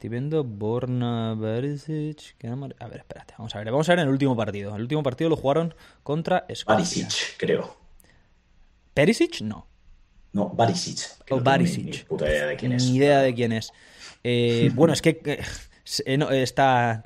Estoy 0.03 0.09
viendo 0.19 0.43
Borna 0.43 1.33
Barisic. 1.33 2.35
no 2.43 2.67
A 2.81 2.87
ver, 2.89 2.97
espérate, 2.97 3.35
vamos 3.37 3.55
a 3.55 3.59
ver. 3.59 3.71
Vamos 3.71 3.87
a 3.87 3.93
ver 3.93 3.99
en 3.99 4.07
el 4.07 4.11
último 4.11 4.35
partido. 4.35 4.75
El 4.75 4.81
último 4.81 5.01
partido 5.01 5.29
lo 5.29 5.37
jugaron 5.37 5.73
contra 6.03 6.43
Escocia. 6.49 6.75
Barisic, 6.75 7.37
creo. 7.37 7.77
¿Perisic? 8.93 9.39
No. 9.39 9.65
No, 10.33 10.49
Barisic. 10.49 10.97
O 10.99 11.07
no 11.07 11.23
tengo 11.25 11.37
ni- 11.37 11.43
Barisic. 11.45 11.85
Ni, 11.85 11.97
puta 11.99 12.25
idea 12.29 12.47
de 12.47 12.57
quién 12.57 12.73
es. 12.73 12.83
Ni 12.83 12.97
idea 12.97 13.21
de 13.21 13.33
quién 13.33 13.53
es. 13.53 13.71
Eh, 14.25 14.71
bueno, 14.75 14.91
es 14.91 15.01
que 15.01 15.21
eh, 16.05 16.17
no, 16.17 16.31
está. 16.31 17.05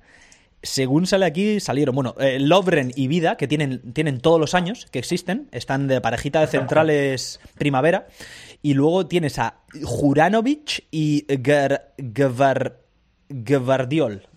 Según 0.63 1.05
sale 1.05 1.27
aquí, 1.27 1.59
salieron, 1.59 1.93
bueno, 1.93 2.15
eh, 2.19 2.39
Lovren 2.39 2.91
y 2.95 3.07
Vida, 3.07 3.37
que 3.37 3.47
tienen, 3.47 3.93
tienen 3.93 4.21
todos 4.21 4.39
los 4.39 4.55
años 4.55 4.87
que 4.89 4.97
existen, 4.97 5.49
están 5.51 5.87
de 5.87 6.01
parejita 6.01 6.41
de 6.41 6.47
centrales 6.47 7.39
primavera, 7.59 8.07
y 8.63 8.73
luego 8.73 9.05
tienes 9.05 9.37
a 9.37 9.59
Juranovic 9.83 10.87
y 10.89 11.27
Gvar- 11.27 11.91
Gvardiol. 13.29 14.27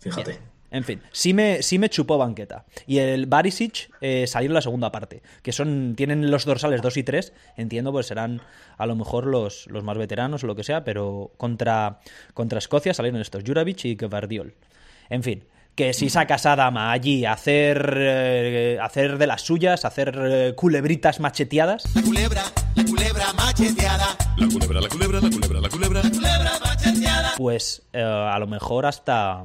Fíjate. 0.00 0.52
En 0.72 0.84
fin, 0.84 1.02
sí 1.12 1.34
me, 1.34 1.62
sí 1.62 1.78
me 1.78 1.90
chupó 1.90 2.16
banqueta. 2.16 2.64
Y 2.86 2.96
el 2.96 3.26
Barisic 3.26 3.90
eh, 4.00 4.26
salió 4.26 4.48
en 4.48 4.54
la 4.54 4.62
segunda 4.62 4.90
parte, 4.90 5.22
que 5.42 5.52
son 5.52 5.94
tienen 5.96 6.30
los 6.30 6.46
dorsales 6.46 6.80
2 6.80 6.96
y 6.96 7.02
3, 7.02 7.32
entiendo, 7.58 7.92
pues 7.92 8.06
serán 8.06 8.40
a 8.78 8.86
lo 8.86 8.96
mejor 8.96 9.26
los, 9.26 9.66
los 9.66 9.84
más 9.84 9.98
veteranos 9.98 10.44
o 10.44 10.46
lo 10.46 10.56
que 10.56 10.64
sea, 10.64 10.82
pero 10.82 11.30
contra, 11.36 12.00
contra 12.32 12.58
Escocia 12.58 12.94
salieron 12.94 13.20
estos, 13.20 13.44
Juranovic 13.44 13.84
y 13.84 13.96
Gvardiol. 13.96 14.54
En 15.10 15.22
fin, 15.22 15.44
que 15.74 15.92
si 15.92 16.08
sacas 16.08 16.46
a 16.46 16.56
Dama 16.56 16.90
allí 16.90 17.26
a 17.26 17.32
hacer, 17.32 17.94
eh, 17.98 18.78
hacer 18.80 19.18
de 19.18 19.26
las 19.26 19.42
suyas, 19.42 19.84
hacer 19.84 20.18
eh, 20.18 20.54
culebritas 20.54 21.20
macheteadas, 21.20 21.84
culebra, 22.02 22.44
la 22.74 22.84
culebra 22.84 23.32
macheteada. 23.34 24.16
La 24.38 24.48
culebra, 24.48 24.80
la 24.80 24.88
culebra, 24.88 25.20
la 25.20 25.30
culebra, 25.30 25.60
la 25.60 25.68
culebra. 25.68 26.02
Pues 27.36 27.82
eh, 27.92 28.02
a 28.02 28.38
lo 28.38 28.46
mejor 28.46 28.86
hasta, 28.86 29.44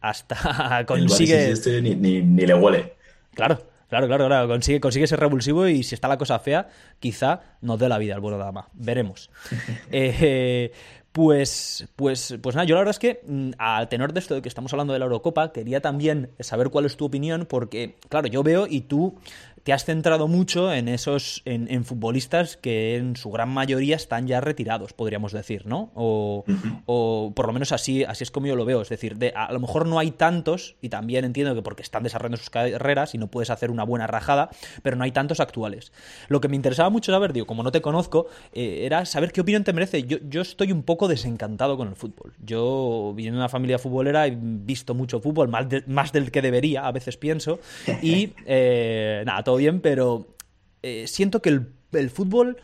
hasta 0.00 0.84
consigue... 0.86 1.50
Este 1.50 1.80
ni, 1.82 1.94
ni, 1.94 2.22
ni 2.22 2.46
le 2.46 2.54
huele. 2.54 2.94
Claro, 3.34 3.62
claro, 3.88 4.06
claro, 4.06 4.26
claro. 4.26 4.48
Consigue, 4.48 4.80
consigue 4.80 5.06
ser 5.06 5.20
revulsivo 5.20 5.66
y 5.66 5.82
si 5.82 5.94
está 5.94 6.08
la 6.08 6.18
cosa 6.18 6.38
fea, 6.38 6.68
quizá 6.98 7.40
nos 7.60 7.78
dé 7.78 7.88
la 7.88 7.98
vida 7.98 8.14
al 8.14 8.20
bueno 8.20 8.38
dama. 8.38 8.68
Veremos. 8.72 9.30
Eh, 9.92 10.72
pues, 11.12 11.88
pues, 11.96 12.36
pues 12.40 12.54
nada, 12.54 12.66
yo 12.66 12.76
la 12.76 12.82
verdad 12.82 12.92
es 12.92 13.00
que 13.00 13.20
mm, 13.26 13.50
al 13.58 13.88
tenor 13.88 14.12
de 14.12 14.20
esto 14.20 14.34
de 14.36 14.42
que 14.42 14.48
estamos 14.48 14.72
hablando 14.72 14.92
de 14.92 15.00
la 15.00 15.06
Eurocopa, 15.06 15.52
quería 15.52 15.80
también 15.80 16.30
saber 16.38 16.70
cuál 16.70 16.84
es 16.84 16.96
tu 16.96 17.04
opinión, 17.04 17.46
porque, 17.46 17.96
claro, 18.08 18.28
yo 18.28 18.44
veo 18.44 18.68
y 18.68 18.82
tú 18.82 19.18
te 19.62 19.72
has 19.72 19.84
centrado 19.84 20.26
mucho 20.28 20.72
en 20.72 20.88
esos, 20.88 21.42
en, 21.44 21.70
en 21.70 21.84
futbolistas 21.84 22.56
que 22.56 22.96
en 22.96 23.16
su 23.16 23.30
gran 23.30 23.48
mayoría 23.50 23.96
están 23.96 24.26
ya 24.26 24.40
retirados, 24.40 24.92
podríamos 24.92 25.32
decir, 25.32 25.66
¿no? 25.66 25.90
O, 25.94 26.44
o 26.86 27.32
por 27.34 27.46
lo 27.46 27.52
menos 27.52 27.72
así, 27.72 28.04
así 28.04 28.24
es 28.24 28.30
como 28.30 28.46
yo 28.46 28.56
lo 28.56 28.64
veo. 28.64 28.80
Es 28.82 28.88
decir, 28.88 29.16
de, 29.16 29.32
a 29.36 29.52
lo 29.52 29.60
mejor 29.60 29.86
no 29.86 29.98
hay 29.98 30.10
tantos, 30.12 30.76
y 30.80 30.88
también 30.88 31.24
entiendo 31.24 31.54
que 31.54 31.62
porque 31.62 31.82
están 31.82 32.02
desarrollando 32.02 32.38
sus 32.38 32.50
carreras 32.50 33.14
y 33.14 33.18
no 33.18 33.26
puedes 33.28 33.50
hacer 33.50 33.70
una 33.70 33.84
buena 33.84 34.06
rajada, 34.06 34.50
pero 34.82 34.96
no 34.96 35.04
hay 35.04 35.12
tantos 35.12 35.40
actuales. 35.40 35.92
Lo 36.28 36.40
que 36.40 36.48
me 36.48 36.56
interesaba 36.56 36.90
mucho 36.90 37.12
saber, 37.12 37.32
digo, 37.32 37.46
como 37.46 37.62
no 37.62 37.70
te 37.72 37.80
conozco, 37.82 38.28
eh, 38.52 38.80
era 38.84 39.04
saber 39.04 39.32
qué 39.32 39.40
opinión 39.42 39.64
te 39.64 39.72
merece. 39.72 40.04
Yo, 40.04 40.18
yo 40.28 40.40
estoy 40.40 40.72
un 40.72 40.82
poco 40.82 41.06
desencantado 41.08 41.76
con 41.76 41.88
el 41.88 41.96
fútbol. 41.96 42.32
Yo, 42.44 43.12
viniendo 43.14 43.38
de 43.38 43.42
una 43.42 43.48
familia 43.48 43.78
futbolera, 43.78 44.26
he 44.26 44.36
visto 44.40 44.94
mucho 44.94 45.20
fútbol, 45.20 45.48
más, 45.48 45.68
de- 45.68 45.84
más 45.86 46.12
del 46.12 46.30
que 46.30 46.42
debería, 46.42 46.86
a 46.86 46.92
veces 46.92 47.16
pienso, 47.16 47.60
y 48.02 48.32
eh, 48.46 49.22
nada, 49.26 49.42
todo 49.50 49.56
bien, 49.56 49.80
pero 49.80 50.28
eh, 50.84 51.08
siento 51.08 51.42
que 51.42 51.48
el, 51.48 51.72
el 51.90 52.10
fútbol 52.10 52.58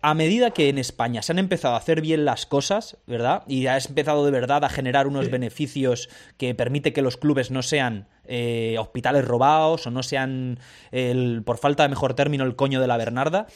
a 0.00 0.14
medida 0.14 0.52
que 0.52 0.68
en 0.68 0.78
España 0.78 1.22
se 1.22 1.32
han 1.32 1.40
empezado 1.40 1.74
a 1.74 1.78
hacer 1.78 2.02
bien 2.02 2.24
las 2.24 2.46
cosas, 2.46 2.98
¿verdad? 3.08 3.42
Y 3.48 3.66
ha 3.66 3.76
empezado 3.76 4.24
de 4.24 4.30
verdad 4.30 4.62
a 4.62 4.68
generar 4.68 5.08
unos 5.08 5.30
beneficios 5.30 6.08
que 6.36 6.54
permite 6.54 6.92
que 6.92 7.02
los 7.02 7.16
clubes 7.16 7.50
no 7.50 7.62
sean 7.62 8.06
eh, 8.26 8.76
hospitales 8.78 9.24
robados 9.24 9.88
o 9.88 9.90
no 9.90 10.04
sean, 10.04 10.60
el, 10.92 11.42
por 11.44 11.58
falta 11.58 11.82
de 11.82 11.88
mejor 11.88 12.14
término, 12.14 12.44
el 12.44 12.54
coño 12.54 12.80
de 12.80 12.86
la 12.86 12.96
Bernarda, 12.96 13.48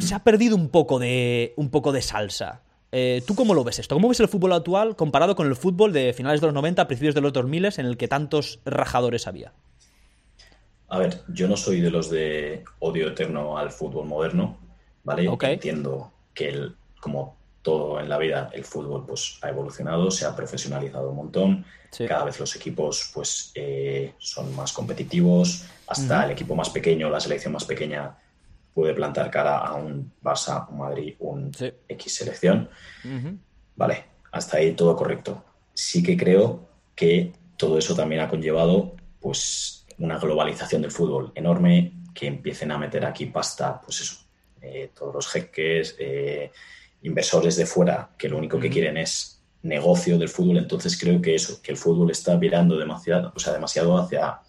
se 0.00 0.16
ha 0.16 0.24
perdido 0.24 0.56
un 0.56 0.68
poco 0.68 0.98
de, 0.98 1.52
un 1.56 1.70
poco 1.70 1.92
de 1.92 2.02
salsa. 2.02 2.62
Eh, 2.90 3.22
¿Tú 3.24 3.36
cómo 3.36 3.54
lo 3.54 3.62
ves 3.62 3.78
esto? 3.78 3.94
¿Cómo 3.94 4.08
ves 4.08 4.18
el 4.18 4.26
fútbol 4.28 4.54
actual 4.54 4.96
comparado 4.96 5.36
con 5.36 5.46
el 5.46 5.54
fútbol 5.54 5.92
de 5.92 6.12
finales 6.12 6.40
de 6.40 6.48
los 6.48 6.54
90, 6.54 6.88
principios 6.88 7.14
de 7.14 7.20
los 7.20 7.32
2000 7.32 7.66
en 7.76 7.86
el 7.86 7.96
que 7.96 8.08
tantos 8.08 8.58
rajadores 8.64 9.28
había? 9.28 9.52
A 10.88 10.98
ver, 10.98 11.22
yo 11.28 11.48
no 11.48 11.56
soy 11.56 11.80
de 11.80 11.90
los 11.90 12.10
de 12.10 12.64
odio 12.78 13.08
eterno 13.08 13.58
al 13.58 13.70
fútbol 13.70 14.06
moderno, 14.06 14.58
¿vale? 15.04 15.28
Entiendo 15.42 16.12
que 16.34 16.48
el, 16.48 16.76
como 17.00 17.36
todo 17.62 18.00
en 18.00 18.08
la 18.08 18.16
vida, 18.16 18.50
el 18.54 18.64
fútbol 18.64 19.04
pues 19.06 19.38
ha 19.42 19.50
evolucionado, 19.50 20.10
se 20.10 20.24
ha 20.24 20.34
profesionalizado 20.34 21.10
un 21.10 21.16
montón. 21.16 21.64
Sí. 21.90 22.06
Cada 22.06 22.24
vez 22.24 22.40
los 22.40 22.54
equipos 22.56 23.10
pues 23.12 23.52
eh, 23.54 24.14
son 24.18 24.54
más 24.56 24.72
competitivos. 24.72 25.66
Hasta 25.86 26.24
el 26.24 26.30
equipo 26.30 26.54
más 26.54 26.70
pequeño, 26.70 27.10
la 27.10 27.20
selección 27.20 27.52
más 27.52 27.64
pequeña, 27.64 28.16
puede 28.74 28.94
plantar 28.94 29.30
cara 29.30 29.58
a 29.58 29.74
un 29.74 30.12
Barça, 30.22 30.68
un 30.70 30.78
Madrid, 30.78 31.14
un 31.18 31.50
X 31.88 32.14
selección. 32.14 32.68
Vale, 33.76 34.04
hasta 34.32 34.58
ahí 34.58 34.72
todo 34.72 34.96
correcto. 34.96 35.44
Sí 35.74 36.02
que 36.02 36.16
creo 36.16 36.68
que 36.94 37.32
todo 37.56 37.76
eso 37.76 37.94
también 37.94 38.20
ha 38.22 38.28
conllevado 38.28 38.94
pues 39.20 39.77
una 39.98 40.18
globalización 40.18 40.82
del 40.82 40.90
fútbol 40.90 41.32
enorme, 41.34 41.92
que 42.14 42.26
empiecen 42.26 42.72
a 42.72 42.78
meter 42.78 43.04
aquí 43.04 43.26
pasta, 43.26 43.80
pues 43.80 44.00
eso, 44.00 44.16
eh, 44.60 44.90
todos 44.96 45.14
los 45.14 45.28
jeques, 45.28 45.96
eh, 45.98 46.50
inversores 47.02 47.56
de 47.56 47.66
fuera, 47.66 48.10
que 48.18 48.28
lo 48.28 48.38
único 48.38 48.58
que 48.58 48.70
quieren 48.70 48.96
es 48.96 49.42
negocio 49.62 50.18
del 50.18 50.28
fútbol, 50.28 50.58
entonces 50.58 50.98
creo 50.98 51.20
que 51.20 51.34
eso, 51.34 51.60
que 51.62 51.72
el 51.72 51.76
fútbol 51.76 52.10
está 52.10 52.36
virando 52.36 52.76
demasiado, 52.76 53.32
o 53.34 53.38
sea, 53.38 53.52
demasiado 53.52 53.96
hacia 53.98 54.40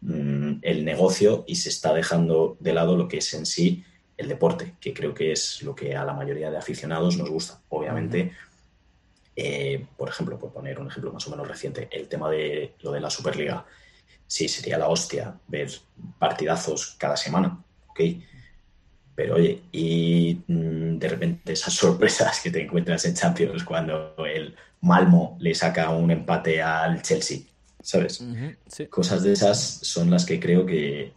mm, 0.00 0.58
el 0.62 0.84
negocio 0.84 1.44
y 1.46 1.56
se 1.56 1.68
está 1.68 1.92
dejando 1.92 2.56
de 2.60 2.72
lado 2.72 2.96
lo 2.96 3.08
que 3.08 3.18
es 3.18 3.34
en 3.34 3.46
sí 3.46 3.84
el 4.16 4.28
deporte, 4.28 4.74
que 4.80 4.92
creo 4.92 5.14
que 5.14 5.32
es 5.32 5.62
lo 5.62 5.74
que 5.74 5.96
a 5.96 6.04
la 6.04 6.12
mayoría 6.12 6.50
de 6.50 6.58
aficionados 6.58 7.16
nos 7.16 7.30
gusta. 7.30 7.60
Obviamente, 7.70 8.32
eh, 9.34 9.84
por 9.96 10.08
ejemplo, 10.08 10.38
por 10.38 10.52
poner 10.52 10.78
un 10.78 10.88
ejemplo 10.88 11.12
más 11.12 11.26
o 11.26 11.30
menos 11.30 11.48
reciente, 11.48 11.88
el 11.90 12.08
tema 12.08 12.30
de 12.30 12.74
lo 12.80 12.92
de 12.92 13.00
la 13.00 13.10
Superliga, 13.10 13.66
sí, 14.26 14.48
sería 14.48 14.78
la 14.78 14.88
hostia 14.88 15.34
ver 15.48 15.70
partidazos 16.18 16.96
cada 16.98 17.16
semana, 17.16 17.62
¿ok? 17.88 18.00
Pero 19.14 19.34
oye, 19.36 19.62
y 19.72 20.40
mm, 20.46 20.98
de 20.98 21.08
repente 21.08 21.52
esas 21.52 21.74
sorpresas 21.74 22.40
que 22.40 22.50
te 22.50 22.62
encuentras 22.62 23.04
en 23.04 23.14
Champions 23.14 23.64
cuando 23.64 24.14
el 24.26 24.54
Malmo 24.80 25.36
le 25.40 25.54
saca 25.54 25.90
un 25.90 26.10
empate 26.10 26.62
al 26.62 27.02
Chelsea, 27.02 27.40
¿sabes? 27.80 28.24
Sí. 28.66 28.86
Cosas 28.86 29.22
de 29.22 29.32
esas 29.32 29.60
son 29.60 30.10
las 30.10 30.24
que 30.24 30.40
creo 30.40 30.66
que 30.66 31.12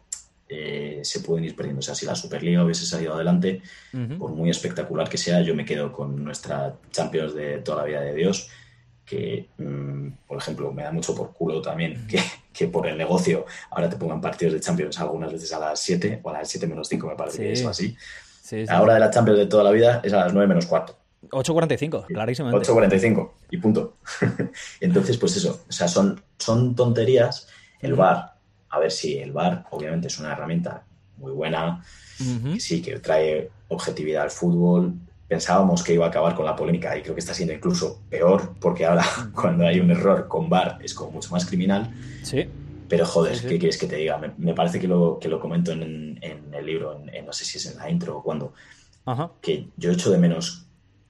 eh, 0.48 1.00
se 1.04 1.22
pueden 1.22 1.46
ir 1.46 1.56
perdiendo. 1.56 1.80
O 1.80 1.82
sea, 1.82 1.96
si 1.96 2.06
la 2.06 2.16
Superliga 2.16 2.64
hubiese 2.64 2.86
salido 2.86 3.16
adelante, 3.16 3.62
por 4.20 4.32
muy 4.32 4.52
espectacular 4.52 5.10
que 5.10 5.18
sea, 5.18 5.42
yo 5.42 5.56
me 5.56 5.66
quedo 5.66 5.92
con 5.92 6.24
nuestra 6.24 6.76
Champions 6.92 7.34
de 7.34 7.60
toda 7.60 7.82
la 7.82 7.88
vida 7.88 8.02
de 8.02 8.14
Dios, 8.14 8.50
que, 9.04 9.50
mm, 9.58 10.10
por 10.28 10.38
ejemplo, 10.38 10.72
me 10.72 10.84
da 10.84 10.92
mucho 10.92 11.16
por 11.16 11.34
culo 11.34 11.62
también 11.62 12.06
que, 12.08 12.20
que 12.56 12.68
por 12.68 12.88
el 12.88 12.98
negocio 12.98 13.46
ahora 13.72 13.90
te 13.90 13.98
pongan 13.98 14.22
partidos 14.22 14.54
de 14.54 14.60
Champions 14.62 15.00
algunas 15.00 15.32
veces 15.32 15.52
a 15.54 15.60
las 15.60 15.80
7 15.80 16.22
o 16.24 16.30
a 16.30 16.34
las 16.34 16.50
7 16.50 16.68
menos 16.68 16.88
5, 16.88 17.08
me 17.08 17.16
parece 17.16 17.38
que 17.40 17.56
Sí. 17.56 17.62
es 17.62 17.66
o 17.66 17.70
así. 17.70 17.88
Sí, 18.42 18.62
sí. 18.62 18.66
La 18.66 18.82
hora 18.82 18.94
de 18.94 19.00
la 19.00 19.10
Champions 19.10 19.40
de 19.40 19.46
toda 19.48 19.64
la 19.64 19.72
vida 19.72 20.02
es 20.04 20.14
a 20.14 20.18
las 20.26 20.34
9 20.34 20.48
menos 20.48 20.66
cuarto. 20.66 20.98
8.45, 21.32 22.06
clarísimamente. 22.06 22.68
8.45 22.72 23.32
y 23.50 23.58
punto. 23.58 23.98
Entonces, 24.80 25.18
pues 25.18 25.36
eso, 25.36 25.64
o 25.68 25.72
sea, 25.72 25.88
son, 25.88 26.22
son 26.38 26.76
tonterías. 26.76 27.48
El 27.82 27.96
VAR, 27.96 28.36
a 28.70 28.80
ver 28.80 28.92
si 28.92 29.18
el 29.18 29.32
VAR, 29.32 29.66
obviamente, 29.72 30.08
es 30.08 30.20
una 30.20 30.32
herramienta 30.32 30.84
muy 31.18 31.32
buena, 31.32 31.84
que 32.18 32.60
sí, 32.60 32.82
que 32.82 33.00
trae 33.00 33.50
objetividad 33.70 34.24
al 34.24 34.32
fútbol. 34.32 34.94
Pensábamos 35.28 35.84
que 35.84 35.94
iba 35.94 36.06
a 36.06 36.10
acabar 36.10 36.36
con 36.36 36.46
la 36.46 36.56
polémica 36.56 36.96
y 36.98 37.02
creo 37.02 37.16
que 37.16 37.20
está 37.20 37.34
siendo 37.34 37.54
incluso 37.54 38.02
peor, 38.10 38.54
porque 38.60 38.86
ahora 38.86 39.04
cuando 39.34 39.66
hay 39.66 39.80
un 39.80 39.90
error 39.92 40.28
con 40.28 40.50
VAR 40.50 40.78
es 40.84 40.94
como 40.94 41.12
mucho 41.12 41.30
más 41.32 41.46
criminal. 41.46 41.92
Sí. 42.24 42.48
Pero 42.88 43.06
joder, 43.08 43.36
Sí, 43.36 43.42
sí. 43.44 43.48
¿qué 43.50 43.58
quieres 43.60 43.78
que 43.80 43.88
te 43.88 43.96
diga? 43.96 44.20
Me, 44.20 44.32
me 44.38 44.54
parece 44.54 44.80
que 44.80 44.88
lo, 44.88 45.18
que 45.20 45.28
lo 45.28 45.40
comento 45.40 45.72
en, 45.72 46.20
en 46.22 46.54
el 46.54 46.66
libro, 46.66 46.96
en- 47.02 47.14
en- 47.14 47.26
no 47.26 47.34
sé 47.34 47.44
si 47.44 47.58
es 47.58 47.66
en 47.66 47.78
la 47.78 47.90
intro 47.90 48.18
o 48.20 48.24
cuando, 48.24 48.54
Ajá. 49.06 49.32
que 49.42 49.70
yo 49.78 49.92
echo 49.92 50.12
de 50.12 50.20
menos, 50.20 50.68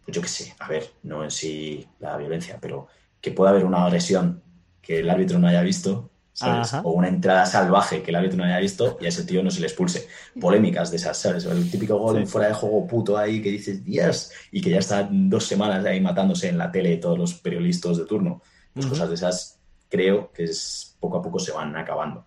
yo 0.08 0.22
qué 0.22 0.28
sé, 0.30 0.56
a 0.60 0.70
ver, 0.70 0.90
no 1.04 1.24
en 1.26 1.32
sí 1.32 1.86
la 2.00 2.16
violencia, 2.16 2.58
pero 2.62 2.88
que 3.20 3.32
pueda 3.32 3.50
haber 3.52 3.66
una 3.66 3.84
agresión 3.86 4.42
que 4.82 5.00
el 5.00 5.10
árbitro 5.10 5.38
no 5.40 5.48
haya 5.48 5.62
visto, 5.62 6.10
¿sabes? 6.36 6.74
O 6.84 6.92
una 6.92 7.08
entrada 7.08 7.46
salvaje 7.46 8.04
que 8.04 8.12
el 8.12 8.18
árbitro 8.18 8.38
no 8.38 8.44
haya 8.44 8.60
visto 8.60 8.98
y 9.00 9.06
a 9.06 9.10
ese 9.10 9.24
tío 9.24 9.42
no 9.42 9.50
se 9.50 9.62
le 9.62 9.68
expulse. 9.68 10.08
Polémicas 10.40 10.92
de 10.92 10.98
esas, 10.98 11.18
¿sabes? 11.18 11.46
El 11.46 11.72
típico 11.72 11.98
gol 11.98 12.18
en 12.18 12.28
fuera 12.28 12.50
de 12.50 12.54
juego 12.54 12.86
puto 12.86 13.18
ahí 13.18 13.42
que 13.42 13.50
dices, 13.50 13.84
Dios, 13.84 14.32
y 14.52 14.62
que 14.62 14.70
ya 14.70 14.80
están 14.80 15.30
dos 15.30 15.46
semanas 15.46 15.84
ahí 15.86 16.02
matándose 16.02 16.50
en 16.50 16.58
la 16.58 16.72
tele 16.72 16.98
todos 16.98 17.18
los 17.18 17.34
periodistas 17.36 17.98
de 17.98 18.06
turno. 18.06 18.42
Pues 18.74 18.86
cosas 18.88 19.08
de 19.08 19.16
esas 19.16 19.60
creo 19.90 20.32
que 20.34 20.44
es, 20.44 20.98
poco 21.00 21.18
a 21.18 21.22
poco 21.22 21.40
se 21.40 21.54
van 21.54 21.76
acabando. 21.78 22.26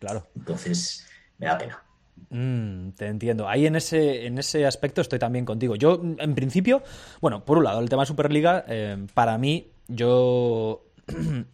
Claro. 0.00 0.26
Entonces, 0.34 1.06
me 1.38 1.46
da 1.46 1.56
pena. 1.56 1.82
Mm, 2.30 2.90
te 2.90 3.06
entiendo. 3.06 3.48
Ahí 3.48 3.66
en 3.66 3.76
ese, 3.76 4.26
en 4.26 4.38
ese 4.38 4.66
aspecto 4.66 5.00
estoy 5.00 5.20
también 5.20 5.44
contigo. 5.44 5.76
Yo, 5.76 6.00
en 6.18 6.34
principio, 6.34 6.82
bueno, 7.20 7.44
por 7.44 7.58
un 7.58 7.64
lado, 7.64 7.80
el 7.80 7.88
tema 7.88 8.04
Superliga, 8.04 8.64
eh, 8.66 9.06
para 9.14 9.38
mí, 9.38 9.70
yo, 9.86 10.84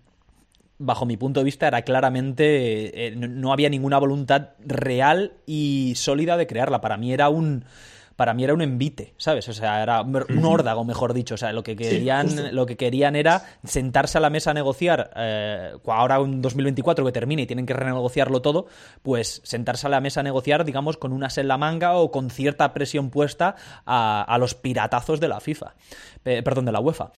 bajo 0.80 1.06
mi 1.06 1.16
punto 1.16 1.40
de 1.40 1.44
vista, 1.44 1.68
era 1.68 1.82
claramente, 1.82 3.06
eh, 3.06 3.14
no, 3.14 3.28
no 3.28 3.52
había 3.52 3.68
ninguna 3.68 3.98
voluntad 3.98 4.48
real 4.58 5.34
y 5.46 5.92
sólida 5.96 6.36
de 6.36 6.46
crearla. 6.46 6.80
Para 6.80 6.96
mí 6.96 7.12
era 7.12 7.28
un... 7.28 7.64
Para 8.16 8.34
mí 8.34 8.44
era 8.44 8.52
un 8.52 8.60
envite, 8.60 9.14
¿sabes? 9.16 9.48
O 9.48 9.54
sea, 9.54 9.82
era 9.82 10.02
un 10.02 10.44
órdago, 10.44 10.84
mejor 10.84 11.14
dicho. 11.14 11.36
O 11.36 11.38
sea, 11.38 11.54
lo 11.54 11.62
que 11.62 11.74
querían, 11.74 12.54
lo 12.54 12.66
que 12.66 12.76
querían 12.76 13.16
era 13.16 13.44
sentarse 13.64 14.18
a 14.18 14.20
la 14.20 14.28
mesa 14.28 14.50
a 14.50 14.54
negociar. 14.54 15.10
eh, 15.16 15.72
ahora 15.86 16.16
en 16.16 16.42
2024 16.42 17.02
que 17.02 17.12
termine 17.12 17.42
y 17.42 17.46
tienen 17.46 17.64
que 17.64 17.72
renegociarlo 17.72 18.42
todo, 18.42 18.66
pues 19.00 19.40
sentarse 19.42 19.86
a 19.86 19.90
la 19.90 20.02
mesa 20.02 20.20
a 20.20 20.22
negociar, 20.22 20.66
digamos, 20.66 20.98
con 20.98 21.14
unas 21.14 21.38
en 21.38 21.48
la 21.48 21.56
manga 21.56 21.94
o 21.96 22.10
con 22.10 22.28
cierta 22.28 22.74
presión 22.74 23.08
puesta 23.08 23.54
a, 23.86 24.22
a 24.22 24.36
los 24.36 24.54
piratazos 24.54 25.18
de 25.18 25.28
la 25.28 25.40
FIFA. 25.40 25.74
Eh, 26.26 26.42
perdón, 26.42 26.66
de 26.66 26.72
la 26.72 26.80
UEFA. 26.80 27.12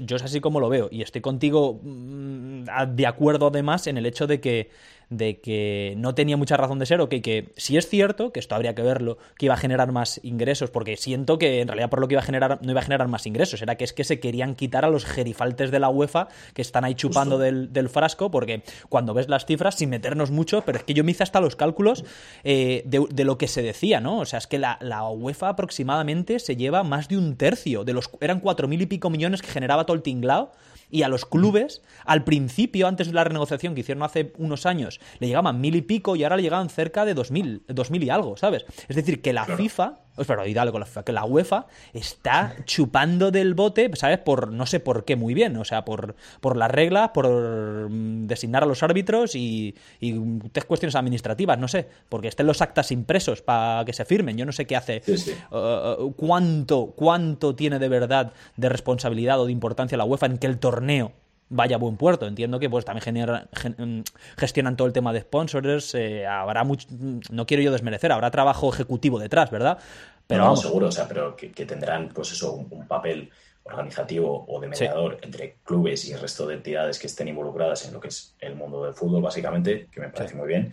Yo 0.00 0.14
es 0.14 0.22
así 0.22 0.40
como 0.40 0.60
lo 0.60 0.68
veo 0.68 0.88
y 0.92 1.02
estoy 1.02 1.20
contigo 1.20 1.80
mm, 1.82 2.64
de 2.94 3.06
acuerdo 3.08 3.48
además 3.48 3.88
en 3.88 3.98
el 3.98 4.06
hecho 4.06 4.28
de 4.28 4.40
que, 4.40 4.70
de 5.10 5.40
que 5.40 5.94
no 5.96 6.14
tenía 6.14 6.36
mucha 6.36 6.56
razón 6.56 6.78
de 6.78 6.86
ser 6.86 7.00
o 7.00 7.08
que, 7.08 7.22
que 7.22 7.52
si 7.56 7.76
es 7.76 7.88
cierto, 7.88 8.32
que 8.32 8.40
esto 8.40 8.54
habría 8.54 8.74
que 8.74 8.82
verlo, 8.82 9.18
que 9.36 9.46
iba 9.46 9.54
a 9.54 9.58
generar 9.58 9.92
más 9.92 10.20
ingresos, 10.22 10.70
porque 10.70 10.96
siento 10.96 11.38
que 11.38 11.60
en 11.60 11.68
realidad 11.68 11.90
por 11.90 12.00
lo 12.00 12.08
que 12.08 12.14
iba 12.14 12.20
a 12.20 12.24
generar 12.24 12.58
no 12.62 12.70
iba 12.70 12.80
a 12.80 12.84
generar 12.84 13.08
más 13.08 13.26
ingresos, 13.26 13.62
era 13.62 13.76
que 13.76 13.84
es 13.84 13.92
que 13.92 14.04
se 14.04 14.20
querían 14.20 14.54
quitar 14.54 14.84
a 14.84 14.88
los 14.88 15.04
gerifaltes 15.04 15.70
de 15.70 15.80
la 15.80 15.88
UEFA 15.88 16.28
que 16.54 16.62
están 16.62 16.84
ahí 16.84 16.94
chupando 16.94 17.38
del, 17.38 17.72
del 17.72 17.88
frasco, 17.88 18.30
porque 18.30 18.62
cuando 18.88 19.14
ves 19.14 19.28
las 19.28 19.46
cifras, 19.46 19.76
sin 19.76 19.90
meternos 19.90 20.30
mucho, 20.30 20.62
pero 20.62 20.78
es 20.78 20.84
que 20.84 20.94
yo 20.94 21.04
me 21.04 21.12
hice 21.12 21.22
hasta 21.22 21.40
los 21.40 21.56
cálculos 21.56 22.04
eh, 22.44 22.82
de, 22.84 23.06
de 23.10 23.24
lo 23.24 23.38
que 23.38 23.48
se 23.48 23.62
decía, 23.62 24.00
¿no? 24.00 24.18
O 24.18 24.24
sea, 24.24 24.38
es 24.38 24.46
que 24.46 24.58
la, 24.58 24.78
la 24.80 25.08
UEFA 25.08 25.50
aproximadamente 25.50 26.38
se 26.38 26.56
lleva 26.56 26.82
más 26.82 27.08
de 27.08 27.16
un 27.16 27.36
tercio, 27.36 27.84
de 27.84 27.92
los 27.92 28.10
eran 28.20 28.40
cuatro 28.40 28.68
mil 28.68 28.82
y 28.82 28.86
pico 28.86 29.10
millones 29.10 29.42
que 29.42 29.48
generaba 29.48 29.86
todo 29.86 29.96
el 29.96 30.02
tinglao. 30.02 30.52
Y 30.90 31.02
a 31.02 31.08
los 31.08 31.24
clubes, 31.26 31.82
al 32.04 32.24
principio, 32.24 32.86
antes 32.86 33.08
de 33.08 33.12
la 33.12 33.24
renegociación 33.24 33.74
que 33.74 33.80
hicieron 33.80 34.02
hace 34.02 34.32
unos 34.38 34.66
años, 34.66 35.00
le 35.18 35.26
llegaban 35.26 35.60
mil 35.60 35.76
y 35.76 35.82
pico 35.82 36.16
y 36.16 36.24
ahora 36.24 36.36
le 36.36 36.42
llegaban 36.42 36.70
cerca 36.70 37.04
de 37.04 37.14
dos 37.14 37.30
mil, 37.30 37.62
dos 37.68 37.90
mil 37.90 38.02
y 38.02 38.10
algo, 38.10 38.36
¿sabes? 38.36 38.64
Es 38.88 38.96
decir, 38.96 39.20
que 39.22 39.32
la 39.32 39.44
FIFA, 39.44 40.00
y 40.46 40.54
dale 40.54 40.72
con 40.72 40.80
la 40.80 41.04
que 41.04 41.12
la 41.12 41.24
UEFA 41.24 41.66
está 41.92 42.56
chupando 42.64 43.30
del 43.30 43.54
bote, 43.54 43.90
¿sabes? 43.94 44.18
Por 44.18 44.52
no 44.52 44.66
sé 44.66 44.80
por 44.80 45.04
qué 45.04 45.16
muy 45.16 45.34
bien, 45.34 45.56
o 45.56 45.64
sea, 45.64 45.84
por, 45.84 46.14
por 46.40 46.56
las 46.56 46.70
reglas, 46.70 47.10
por 47.10 47.28
mm, 47.90 48.26
designar 48.26 48.62
a 48.62 48.66
los 48.66 48.82
árbitros 48.82 49.34
y, 49.34 49.74
y 50.00 50.14
cuestiones 50.66 50.96
administrativas, 50.96 51.58
no 51.58 51.68
sé, 51.68 51.88
porque 52.08 52.28
estén 52.28 52.46
los 52.46 52.60
actas 52.62 52.90
impresos 52.90 53.42
para 53.42 53.84
que 53.84 53.92
se 53.92 54.04
firmen, 54.04 54.36
yo 54.36 54.46
no 54.46 54.52
sé 54.52 54.66
qué 54.66 54.76
hace, 54.76 55.02
Sí, 55.04 55.18
sí. 55.18 55.34
uh, 55.50 56.02
uh, 56.02 56.12
cuánto, 56.14 56.92
cuánto 56.96 57.54
tiene 57.54 57.78
de 57.78 57.88
verdad 57.88 58.32
de 58.56 58.68
responsabilidad 58.68 59.40
o 59.40 59.46
de 59.46 59.52
importancia 59.52 59.98
la 59.98 60.04
UEFA 60.04 60.26
en 60.26 60.38
que 60.38 60.46
el 60.46 60.58
torneo 60.58 61.12
vaya 61.50 61.76
a 61.76 61.78
buen 61.78 61.96
puerto. 61.96 62.26
Entiendo 62.26 62.58
que 62.58 62.68
pues 62.70 62.84
también 62.84 63.02
genera- 63.02 63.48
gen- 63.54 63.74
mm, 63.78 64.02
gestionan 64.38 64.76
todo 64.76 64.86
el 64.86 64.92
tema 64.92 65.12
de 65.12 65.20
sponsors, 65.20 65.94
eh, 65.94 66.26
habrá 66.26 66.64
mucho, 66.64 66.86
no 67.30 67.46
quiero 67.46 67.62
yo 67.62 67.72
desmerecer, 67.72 68.12
habrá 68.12 68.30
trabajo 68.30 68.72
ejecutivo 68.72 69.18
detrás, 69.18 69.50
¿verdad? 69.50 69.78
Pero 70.26 70.40
no, 70.40 70.44
vamos, 70.46 70.60
seguro, 70.60 70.88
o 70.88 70.92
sea, 70.92 71.08
pero 71.08 71.34
que, 71.36 71.50
que 71.52 71.64
tendrán, 71.64 72.10
pues 72.14 72.32
eso, 72.32 72.52
un, 72.52 72.66
un 72.70 72.86
papel 72.86 73.30
organizativo 73.64 74.44
o 74.48 74.60
de 74.60 74.68
mediador 74.68 75.18
entre 75.22 75.56
clubes 75.64 76.04
y 76.06 76.12
el 76.12 76.20
resto 76.20 76.46
de 76.46 76.54
entidades 76.54 76.98
que 76.98 77.06
estén 77.06 77.28
involucradas 77.28 77.86
en 77.86 77.92
lo 77.94 78.00
que 78.00 78.08
es 78.08 78.34
el 78.40 78.54
mundo 78.54 78.84
del 78.84 78.94
fútbol, 78.94 79.22
básicamente, 79.22 79.88
que 79.92 80.00
me 80.00 80.08
parece 80.08 80.34
muy 80.34 80.48
bien. 80.48 80.72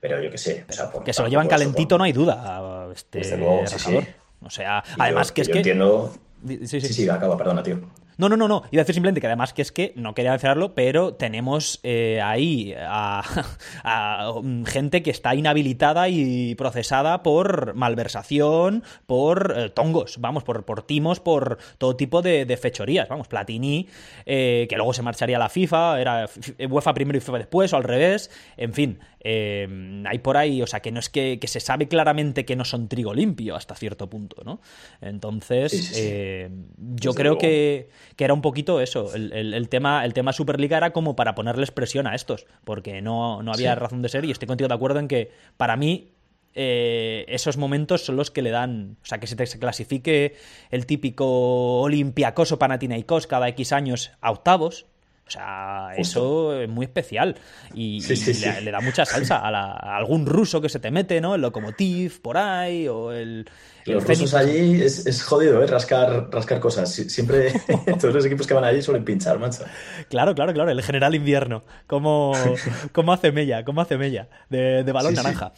Pero 0.00 0.20
yo 0.22 0.30
qué 0.30 0.38
sé, 0.38 0.64
o 0.68 0.72
sea, 0.72 0.90
por- 0.90 1.02
que 1.04 1.12
se 1.12 1.22
lo 1.22 1.28
llevan 1.28 1.46
eso, 1.46 1.50
calentito, 1.56 1.96
no 1.96 2.04
hay 2.04 2.12
duda. 2.12 2.88
Este, 2.92 3.18
Desde 3.20 3.36
luego, 3.38 3.66
sí. 3.66 3.98
O 4.42 4.50
sea, 4.50 4.82
y 4.96 5.00
además 5.00 5.28
yo- 5.28 5.34
que 5.34 5.40
es 5.42 5.48
yo 5.48 5.52
que... 5.52 5.58
entiendo. 5.60 6.12
Sí, 6.46 6.66
Sí, 6.66 6.80
sí, 6.82 7.08
acaba, 7.08 7.36
perdona, 7.38 7.62
tío. 7.62 7.80
No, 8.16 8.28
no, 8.28 8.36
no, 8.36 8.48
no. 8.48 8.62
Iba 8.70 8.80
a 8.80 8.84
decir 8.84 8.94
simplemente 8.94 9.20
que 9.20 9.26
además 9.26 9.52
que 9.52 9.62
es 9.62 9.72
que 9.72 9.92
no 9.96 10.14
quería 10.14 10.30
mencionarlo, 10.30 10.74
pero 10.74 11.14
tenemos 11.14 11.80
eh, 11.82 12.20
ahí 12.22 12.74
a, 12.78 13.22
a, 13.84 14.30
um, 14.30 14.64
gente 14.64 15.02
que 15.02 15.10
está 15.10 15.34
inhabilitada 15.34 16.08
y 16.08 16.54
procesada 16.54 17.22
por 17.22 17.74
malversación, 17.74 18.84
por 19.06 19.54
eh, 19.56 19.70
tongos, 19.70 20.18
vamos, 20.18 20.44
por, 20.44 20.64
por 20.64 20.82
timos, 20.82 21.20
por 21.20 21.58
todo 21.78 21.96
tipo 21.96 22.22
de, 22.22 22.54
fechorías. 22.60 23.08
Vamos, 23.08 23.26
Platini, 23.26 23.88
eh, 24.26 24.66
que 24.68 24.76
luego 24.76 24.92
se 24.92 25.02
marcharía 25.02 25.36
a 25.36 25.40
la 25.40 25.48
FIFA, 25.48 26.00
era 26.00 26.28
UEFA 26.68 26.94
primero 26.94 27.18
y 27.18 27.20
FIFA 27.20 27.38
después, 27.38 27.72
o 27.72 27.76
al 27.76 27.84
revés. 27.84 28.30
En 28.56 28.72
fin, 28.72 29.00
eh, 29.24 30.02
hay 30.06 30.18
por 30.18 30.36
ahí, 30.36 30.60
o 30.62 30.66
sea, 30.66 30.80
que 30.80 30.92
no 30.92 31.00
es 31.00 31.08
que, 31.08 31.38
que 31.40 31.48
se 31.48 31.58
sabe 31.60 31.88
claramente 31.88 32.44
que 32.44 32.54
no 32.56 32.64
son 32.64 32.88
trigo 32.88 33.14
limpio 33.14 33.56
hasta 33.56 33.74
cierto 33.74 34.08
punto, 34.08 34.42
¿no? 34.44 34.60
Entonces, 35.00 35.72
Sí, 35.72 35.78
sí, 35.78 35.94
sí. 35.94 36.00
eh, 36.02 36.50
yo 36.78 37.10
Desde 37.10 37.22
creo 37.22 37.38
que, 37.38 37.88
que 38.16 38.24
era 38.24 38.34
un 38.34 38.42
poquito 38.42 38.80
eso. 38.80 39.14
El, 39.14 39.32
el- 39.32 39.54
el 39.54 39.68
tema, 39.68 40.04
el 40.04 40.12
tema 40.12 40.32
Superliga 40.32 40.76
era 40.76 40.92
como 40.92 41.16
para 41.16 41.34
ponerles 41.34 41.70
presión 41.70 42.06
a 42.06 42.14
estos, 42.14 42.46
porque 42.64 43.00
no, 43.02 43.42
no 43.42 43.52
había 43.52 43.74
razón 43.74 44.02
de 44.02 44.08
ser 44.08 44.24
y 44.24 44.30
estoy 44.30 44.46
contigo 44.46 44.68
de 44.68 44.74
acuerdo 44.74 44.98
en 45.00 45.08
que 45.08 45.30
para 45.56 45.76
mí 45.76 46.10
eh, 46.54 47.24
esos 47.28 47.56
momentos 47.56 48.04
son 48.04 48.16
los 48.16 48.30
que 48.30 48.42
le 48.42 48.50
dan, 48.50 48.96
o 49.02 49.06
sea, 49.06 49.18
que 49.18 49.26
se 49.26 49.34
te 49.36 49.44
clasifique 49.58 50.36
el 50.70 50.86
típico 50.86 51.80
Olympiacos 51.80 52.52
o 52.52 52.58
Panathinaikos 52.58 53.26
cada 53.26 53.48
X 53.48 53.72
años 53.72 54.12
a 54.20 54.30
octavos. 54.30 54.86
O 55.26 55.30
sea, 55.30 55.88
eso 55.96 56.60
es 56.60 56.68
muy 56.68 56.84
especial 56.84 57.34
y, 57.72 58.02
Sí, 58.02 58.12
y 58.12 58.16
sí, 58.16 58.34
sí. 58.34 58.44
Le, 58.44 58.60
le 58.60 58.70
da 58.70 58.80
mucha 58.82 59.06
salsa 59.06 59.38
a, 59.38 59.50
la- 59.50 59.72
a 59.72 59.96
algún 59.96 60.26
ruso 60.26 60.60
que 60.60 60.68
se 60.68 60.78
te 60.80 60.90
mete, 60.90 61.18
¿no? 61.22 61.34
El 61.34 61.40
Lokomotiv 61.40 62.20
por 62.20 62.36
ahí 62.36 62.86
o 62.88 63.10
el... 63.10 63.48
el 63.86 63.94
Los 63.94 64.04
rusos 64.06 64.34
allí 64.34 64.82
es, 64.82 65.06
es 65.06 65.22
jodido, 65.22 65.62
¿eh? 65.62 65.66
Rascar, 65.66 66.28
rascar 66.30 66.60
cosas. 66.60 66.90
Sie- 66.98 67.08
Siempre, 67.08 67.52
todos 67.98 68.12
los 68.14 68.26
equipos 68.26 68.46
que 68.46 68.52
van 68.52 68.64
allí 68.64 68.82
suelen 68.82 69.02
pinchar, 69.02 69.38
macho. 69.38 69.64
Claro, 70.10 70.34
claro, 70.34 70.52
claro, 70.52 70.70
el 70.70 70.82
general 70.82 71.14
invierno. 71.14 71.64
¿Cómo, 71.86 72.32
cómo 72.92 73.12
hace 73.14 73.32
mella? 73.32 73.64
¿Cómo 73.64 73.80
hace 73.80 73.96
mella? 73.96 74.28
De, 74.50 74.84
de 74.84 74.92
balón 74.92 75.14
naranja. 75.14 75.52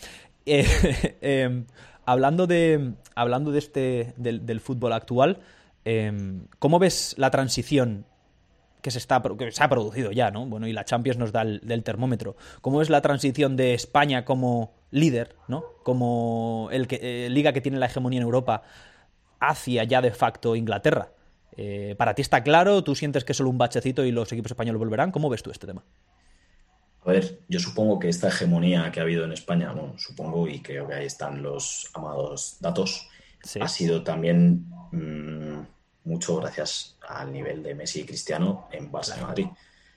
eh, 0.47 0.65
eh, 1.21 1.65
hablando 2.05 2.47
de, 2.47 2.93
hablando 3.17 3.51
de 3.51 3.59
este, 3.59 4.15
del, 4.17 4.47
del 4.47 4.61
fútbol 4.61 4.93
actual, 4.93 5.41
eh, 5.85 6.13
¿cómo 6.61 6.79
ves 6.79 7.15
la 7.19 7.33
transición 7.33 8.07
que 8.87 8.93
se, 8.93 8.99
está, 8.99 9.21
que 9.37 9.51
se 9.51 9.65
ha 9.65 9.69
producido 9.69 10.13
ya, 10.13 10.31
¿no? 10.31 10.47
Bueno, 10.47 10.69
y 10.69 10.73
la 10.73 10.85
Champions 10.85 11.19
nos 11.19 11.33
da 11.33 11.43
el 11.43 11.59
del 11.65 11.83
termómetro. 11.83 12.37
¿Cómo 12.61 12.81
es 12.83 12.89
la 12.89 13.01
transición 13.01 13.57
de 13.57 13.75
España 13.75 14.25
como 14.25 14.75
líder, 14.93 15.35
¿no? 15.49 15.65
Como 15.83 16.69
el 16.71 16.87
que, 16.87 17.01
eh, 17.03 17.29
liga 17.29 17.53
que 17.53 17.61
tiene 17.61 17.81
la 17.81 17.87
hegemonía 17.87 18.19
en 18.19 18.23
Europa 18.23 18.63
hacia 19.41 19.83
ya 19.83 20.01
de 20.01 20.13
facto 20.13 20.55
Inglaterra? 20.55 21.11
Eh, 21.57 21.97
¿Para 21.99 22.15
ti 22.15 22.23
está 22.23 22.45
claro? 22.45 22.85
¿Tú 22.85 22.95
sientes 22.95 23.25
que 23.25 23.33
es 23.33 23.39
solo 23.39 23.51
un 23.51 23.59
bachecito 23.59 24.05
y 24.05 24.13
los 24.13 24.31
equipos 24.31 24.53
españoles 24.53 24.79
volverán? 24.79 25.11
¿Cómo 25.11 25.29
ves 25.29 25.43
tú 25.43 25.51
este 25.51 25.67
tema? 25.67 25.83
A 27.05 27.11
ver, 27.11 27.41
yo 27.49 27.59
supongo 27.59 27.99
que 27.99 28.09
esta 28.09 28.29
hegemonía 28.29 28.93
que 28.93 29.01
ha 29.01 29.03
habido 29.03 29.25
en 29.25 29.33
España, 29.33 29.73
¿no? 29.75 29.99
supongo, 29.99 30.47
y 30.47 30.61
creo 30.63 30.87
que 30.87 30.95
ahí 30.95 31.07
están 31.07 31.43
los 31.43 31.91
amados 31.93 32.59
datos, 32.61 33.09
Sí. 33.43 33.59
ha 33.61 33.67
sido 33.69 34.05
también 34.05 34.67
mm, 34.93 35.59
mucho 36.07 36.37
gracias 36.37 36.97
al 37.07 37.33
nivel 37.33 37.63
de 37.63 37.75
Messi 37.75 38.01
y 38.01 38.05
Cristiano 38.07 38.69
en 38.73 38.91
Barça 38.91 39.19
y 39.19 39.23
Madrid. 39.23 39.47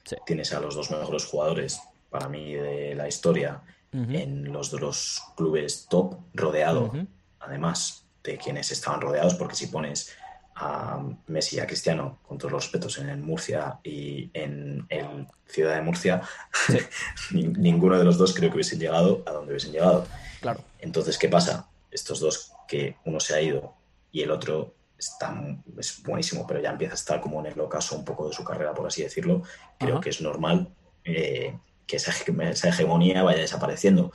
Sí. 0.04 0.16
Tienes 0.26 0.52
a 0.54 0.60
los 0.60 0.76
dos 0.76 0.92
mejores 0.92 1.26
jugadores, 1.26 1.80
para 2.10 2.28
mí, 2.28 2.54
de 2.54 2.96
la 2.96 3.08
historia 3.08 3.62
en 3.92 4.52
los 4.52 4.70
dos 4.72 5.22
clubes 5.36 5.88
top, 5.90 6.16
rodeado, 6.34 6.92
además 7.40 8.06
de 8.24 8.38
quienes 8.38 8.72
estaban 8.72 9.02
rodeados, 9.02 9.34
porque 9.36 9.56
si 9.56 9.68
pones 9.68 10.12
a 10.56 11.02
Messi 11.28 11.56
y 11.56 11.60
a 11.60 11.66
Cristiano, 11.68 12.20
con 12.28 12.38
todos 12.38 12.52
los 12.52 12.64
respetos, 12.66 12.98
en 12.98 13.10
el 13.10 13.18
Murcia 13.20 13.80
y 13.84 14.30
en 14.34 14.86
el 14.90 15.26
Ciudad 15.48 15.76
de 15.76 15.82
Murcia, 15.82 16.22
ni- 17.32 17.44
ninguno 17.48 17.98
de 17.98 18.04
los 18.04 18.18
dos 18.18 18.34
creo 18.34 18.50
que 18.50 18.56
hubiesen 18.56 18.80
llegado 18.80 19.24
a 19.26 19.32
donde 19.32 19.54
hubiesen 19.54 19.72
llegado. 19.72 20.06
Claro. 20.42 20.62
Entonces, 20.80 21.18
¿qué 21.18 21.30
pasa? 21.30 21.68
Estos 21.92 22.20
dos, 22.20 22.52
que 22.68 22.98
uno 23.06 23.20
se 23.20 23.34
ha 23.36 23.42
ido 23.42 23.74
y 24.12 24.22
el 24.22 24.32
otro 24.32 24.74
está, 25.00 25.34
es 25.78 26.04
buenísimo, 26.04 26.46
pero 26.46 26.60
ya 26.60 26.70
empieza 26.72 26.94
a 26.94 26.96
estar 26.96 27.22
como 27.22 27.40
en 27.40 27.48
el 27.48 27.60
ocaso 27.60 27.96
un 27.98 28.06
poco 28.06 28.28
de 28.28 28.34
su 28.36 28.44
carrera, 28.44 28.74
por 28.74 28.86
así 28.86 29.02
decirlo, 29.02 29.42
creo 29.80 29.96
Ajá. 29.96 30.02
que 30.02 30.10
es 30.10 30.22
normal 30.22 30.76
eh, 31.06 31.58
que 31.88 31.96
esa, 31.96 32.12
hege- 32.12 32.50
esa 32.52 32.70
hegemonía 32.70 33.24
vaya 33.24 33.40
desapareciendo. 33.40 34.12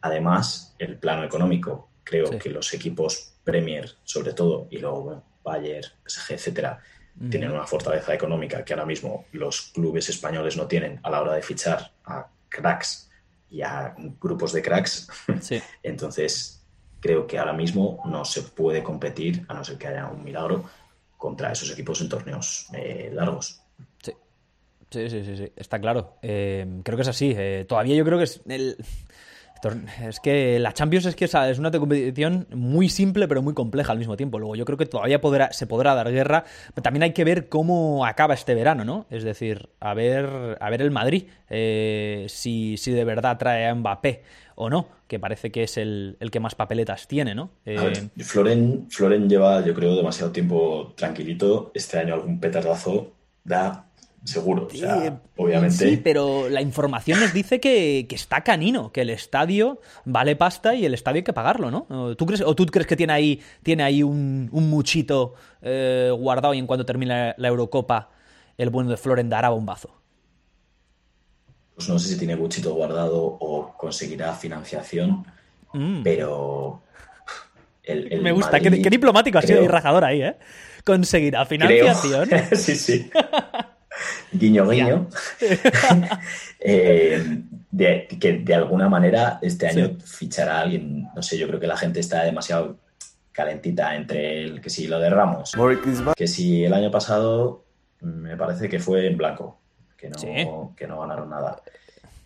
Además, 0.00 0.74
el 0.78 0.98
plano 0.98 1.24
económico, 1.24 1.90
creo 2.04 2.26
Sí. 2.28 2.38
que 2.38 2.48
los 2.50 2.72
equipos 2.72 3.34
Premier, 3.44 3.90
sobre 4.04 4.32
todo, 4.32 4.68
y 4.70 4.78
luego 4.78 5.02
bueno, 5.02 5.24
Bayern, 5.42 5.86
PSG, 6.06 6.32
etcétera, 6.34 6.78
tienen 7.28 7.50
una 7.50 7.66
fortaleza 7.66 8.14
económica 8.14 8.64
que 8.64 8.72
ahora 8.72 8.86
mismo 8.86 9.26
los 9.32 9.72
clubes 9.74 10.08
españoles 10.08 10.56
no 10.56 10.66
tienen 10.66 11.00
a 11.02 11.10
la 11.10 11.20
hora 11.20 11.34
de 11.34 11.42
fichar 11.42 11.92
a 12.06 12.28
cracks 12.48 13.10
y 13.50 13.60
a 13.62 13.94
grupos 14.20 14.52
de 14.52 14.62
cracks. 14.62 15.08
Sí. 15.40 15.60
Entonces, 15.82 16.59
creo 17.00 17.26
que 17.26 17.38
ahora 17.38 17.52
mismo 17.52 18.02
no 18.04 18.24
se 18.24 18.42
puede 18.42 18.82
competir, 18.82 19.44
a 19.48 19.54
no 19.54 19.64
ser 19.64 19.78
que 19.78 19.88
haya 19.88 20.06
un 20.06 20.22
milagro, 20.22 20.64
contra 21.16 21.52
esos 21.52 21.70
equipos 21.72 22.00
en 22.00 22.08
torneos 22.08 22.68
eh, 22.72 23.10
largos. 23.12 23.60
Sí. 24.02 24.12
Sí, 24.90 25.08
sí, 25.08 25.24
sí, 25.24 25.36
sí, 25.36 25.52
está 25.54 25.78
claro. 25.78 26.16
Eh, 26.20 26.66
creo 26.82 26.96
que 26.96 27.02
es 27.02 27.08
así. 27.08 27.32
Eh, 27.36 27.64
todavía 27.68 27.94
yo 27.94 28.04
creo 28.04 28.18
que 28.18 28.24
es 28.24 28.42
Es 30.02 30.20
que 30.20 30.58
la 30.58 30.72
Champions 30.72 31.06
es 31.06 31.16
que 31.16 31.26
es 31.26 31.58
una 31.58 31.70
competición 31.70 32.46
muy 32.50 32.88
simple 32.88 33.28
pero 33.28 33.42
muy 33.42 33.54
compleja 33.54 33.92
al 33.92 33.98
mismo 33.98 34.16
tiempo. 34.16 34.38
Luego 34.38 34.56
yo 34.56 34.64
creo 34.64 34.78
que 34.78 34.86
todavía 34.86 35.20
se 35.50 35.66
podrá 35.66 35.94
dar 35.94 36.10
guerra, 36.10 36.44
también 36.82 37.02
hay 37.02 37.12
que 37.12 37.24
ver 37.24 37.48
cómo 37.48 38.06
acaba 38.06 38.34
este 38.34 38.54
verano, 38.54 38.84
¿no? 38.84 39.06
Es 39.10 39.22
decir, 39.22 39.68
a 39.80 39.94
ver, 39.94 40.56
a 40.60 40.70
ver 40.70 40.82
el 40.82 40.90
Madrid, 40.90 41.24
eh, 41.48 42.26
si, 42.28 42.76
si 42.76 42.92
de 42.92 43.04
verdad 43.04 43.36
trae 43.38 43.66
a 43.66 43.74
Mbappé 43.74 44.22
o 44.62 44.68
no, 44.68 44.88
que 45.08 45.18
parece 45.18 45.50
que 45.50 45.62
es 45.62 45.76
el, 45.78 46.16
el 46.20 46.30
que 46.30 46.38
más 46.38 46.54
papeletas 46.54 47.08
tiene, 47.08 47.34
¿no? 47.34 47.44
A 47.66 47.70
Eh, 47.70 47.76
ver, 47.76 48.24
Floren, 48.24 48.86
Floren 48.90 49.28
lleva, 49.28 49.64
yo 49.64 49.72
creo, 49.74 49.96
demasiado 49.96 50.32
tiempo 50.32 50.92
tranquilito. 50.96 51.70
Este 51.74 51.98
año 51.98 52.12
algún 52.14 52.38
petardazo 52.40 53.12
da 53.42 53.86
seguro. 54.22 54.68
O 54.70 54.76
sea, 54.76 55.06
Eh, 55.06 55.12
obviamente. 55.36 55.88
Sí, 55.88 55.96
pero 55.96 56.50
la 56.50 56.60
información 56.60 57.20
nos 57.20 57.32
dice 57.32 57.58
que, 57.58 58.04
que 58.06 58.14
está 58.14 58.42
canino, 58.42 58.92
que 58.92 59.00
el 59.00 59.08
estadio 59.08 59.80
vale 60.04 60.36
pasta 60.36 60.74
y 60.74 60.84
el 60.84 60.92
estadio 60.92 61.20
hay 61.20 61.24
que 61.24 61.32
pagarlo, 61.32 61.70
¿no? 61.70 61.86
¿O 61.88 62.14
¿Tú 62.16 62.26
crees, 62.26 62.42
o 62.42 62.54
tú 62.54 62.66
crees 62.66 62.86
que 62.86 62.96
tiene 62.96 63.14
ahí, 63.14 63.40
tiene 63.62 63.82
ahí 63.82 64.02
un, 64.02 64.50
un 64.52 64.68
muchito 64.68 65.32
eh, 65.62 66.12
guardado 66.14 66.52
y 66.52 66.58
en 66.58 66.66
cuanto 66.66 66.84
termine 66.84 67.34
la 67.38 67.48
Eurocopa 67.48 68.10
el 68.58 68.68
bueno 68.68 68.90
de 68.90 68.98
Floren 68.98 69.30
dará 69.30 69.48
bombazo? 69.48 69.99
Pues 71.80 71.88
no 71.88 71.98
sé 71.98 72.08
si 72.10 72.18
tiene 72.18 72.34
buchito 72.34 72.74
guardado 72.74 73.16
o 73.24 73.72
conseguirá 73.78 74.34
financiación, 74.34 75.24
Mm. 75.72 76.02
pero. 76.02 76.82
el- 77.84 78.12
el 78.12 78.20
Me 78.20 78.32
gusta, 78.32 78.60
qué, 78.60 78.68
Madrid, 78.68 78.82
qué 78.84 78.90
diplomático 78.90 79.38
ha 79.38 79.42
sido 79.42 79.62
y 79.64 79.66
rajador 79.66 80.04
ahí, 80.04 80.20
¿eh? 80.22 80.36
Conseguirá 80.84 81.46
creo- 81.46 81.94
financiación. 81.94 82.28
sí, 82.54 82.76
sí. 82.76 83.10
guiño, 84.30 84.68
guiño. 84.68 85.08
Eh, 86.60 87.24
de, 87.70 88.06
que 88.20 88.32
de 88.34 88.54
alguna 88.54 88.90
manera 88.90 89.38
este 89.40 89.66
año 89.68 89.96
fichará 90.04 90.58
a 90.58 90.60
alguien. 90.60 91.08
No 91.16 91.22
sé, 91.22 91.38
yo 91.38 91.46
creo 91.48 91.58
que 91.58 91.66
la 91.66 91.78
gente 91.78 92.00
está 92.00 92.24
demasiado 92.24 92.76
calentita 93.32 93.96
entre 93.96 94.42
el 94.42 94.60
que 94.60 94.68
si 94.68 94.86
lo 94.86 94.98
de 95.00 95.08
Ramos, 95.08 95.52
que 96.14 96.28
si 96.28 96.62
el 96.64 96.74
año 96.74 96.90
pasado 96.90 97.64
me 98.02 98.36
parece 98.36 98.68
que 98.68 98.78
fue 98.80 99.06
en 99.06 99.16
blanco, 99.16 99.59
que 100.00 100.08
no, 100.08 100.18
Sí. 100.18 100.48
que 100.76 100.86
no 100.86 101.00
ganaron 101.00 101.28
nada. 101.30 101.60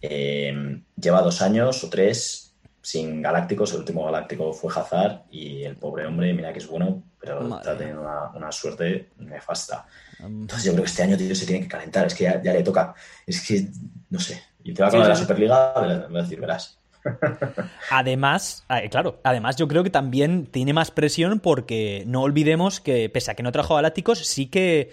Eh, 0.01 0.81
lleva 1.01 1.23
dos 1.23 1.41
años 1.43 1.83
o 1.83 1.89
tres 1.91 2.55
sin 2.83 3.23
Galácticos, 3.23 3.73
el 3.73 3.79
último 3.79 4.05
Galáctico 4.05 4.53
fue 4.53 4.71
Hazard 4.75 5.23
y 5.31 5.63
el 5.65 5.77
pobre 5.77 6.05
hombre, 6.07 6.35
mira 6.35 6.53
que 6.53 6.59
es 6.59 6.69
bueno, 6.69 7.03
pero 7.19 7.41
Madre 7.41 7.63
está 7.63 7.79
teniendo 7.79 8.03
una, 8.03 8.29
una 8.35 8.53
suerte 8.53 9.09
nefasta. 9.19 9.87
Entonces 10.21 10.65
yo 10.67 10.73
creo 10.73 10.85
que 10.85 10.91
este 10.91 11.03
año 11.03 11.17
tío, 11.17 11.35
se 11.35 11.47
tiene 11.47 11.63
que 11.63 11.69
calentar, 11.69 12.07
es 12.07 12.15
que 12.15 12.25
ya, 12.25 12.43
ya 12.43 12.53
le 12.53 12.63
toca, 12.63 12.95
es 13.27 13.41
que 13.47 13.67
no 14.11 14.21
sé, 14.21 14.43
y 14.63 14.75
te 14.75 14.83
va 14.83 14.91
con 14.91 15.03
Sí, 15.03 15.09
la 15.09 15.17
sí. 15.17 15.23
Superliga, 15.23 15.75
verás- 15.81 16.09
voy 16.11 16.19
a 16.19 16.23
decir, 16.23 16.41
verás. 16.41 16.79
Además, 17.91 18.65
ah, 18.69 18.83
eh, 18.83 18.89
claro, 18.91 19.21
además 19.25 19.57
yo 19.57 19.69
creo 19.69 19.83
que 19.85 19.91
también 19.91 20.47
tiene 20.47 20.73
más 20.73 20.91
presión 20.91 21.41
porque 21.41 22.05
no 22.07 22.23
olvidemos 22.23 22.81
que, 22.81 23.09
pese 23.09 23.31
a 23.31 23.35
que 23.35 23.43
no 23.43 23.53
trajo 23.53 23.75
galácticos, 23.77 24.19
sí 24.27 24.47
que 24.47 24.93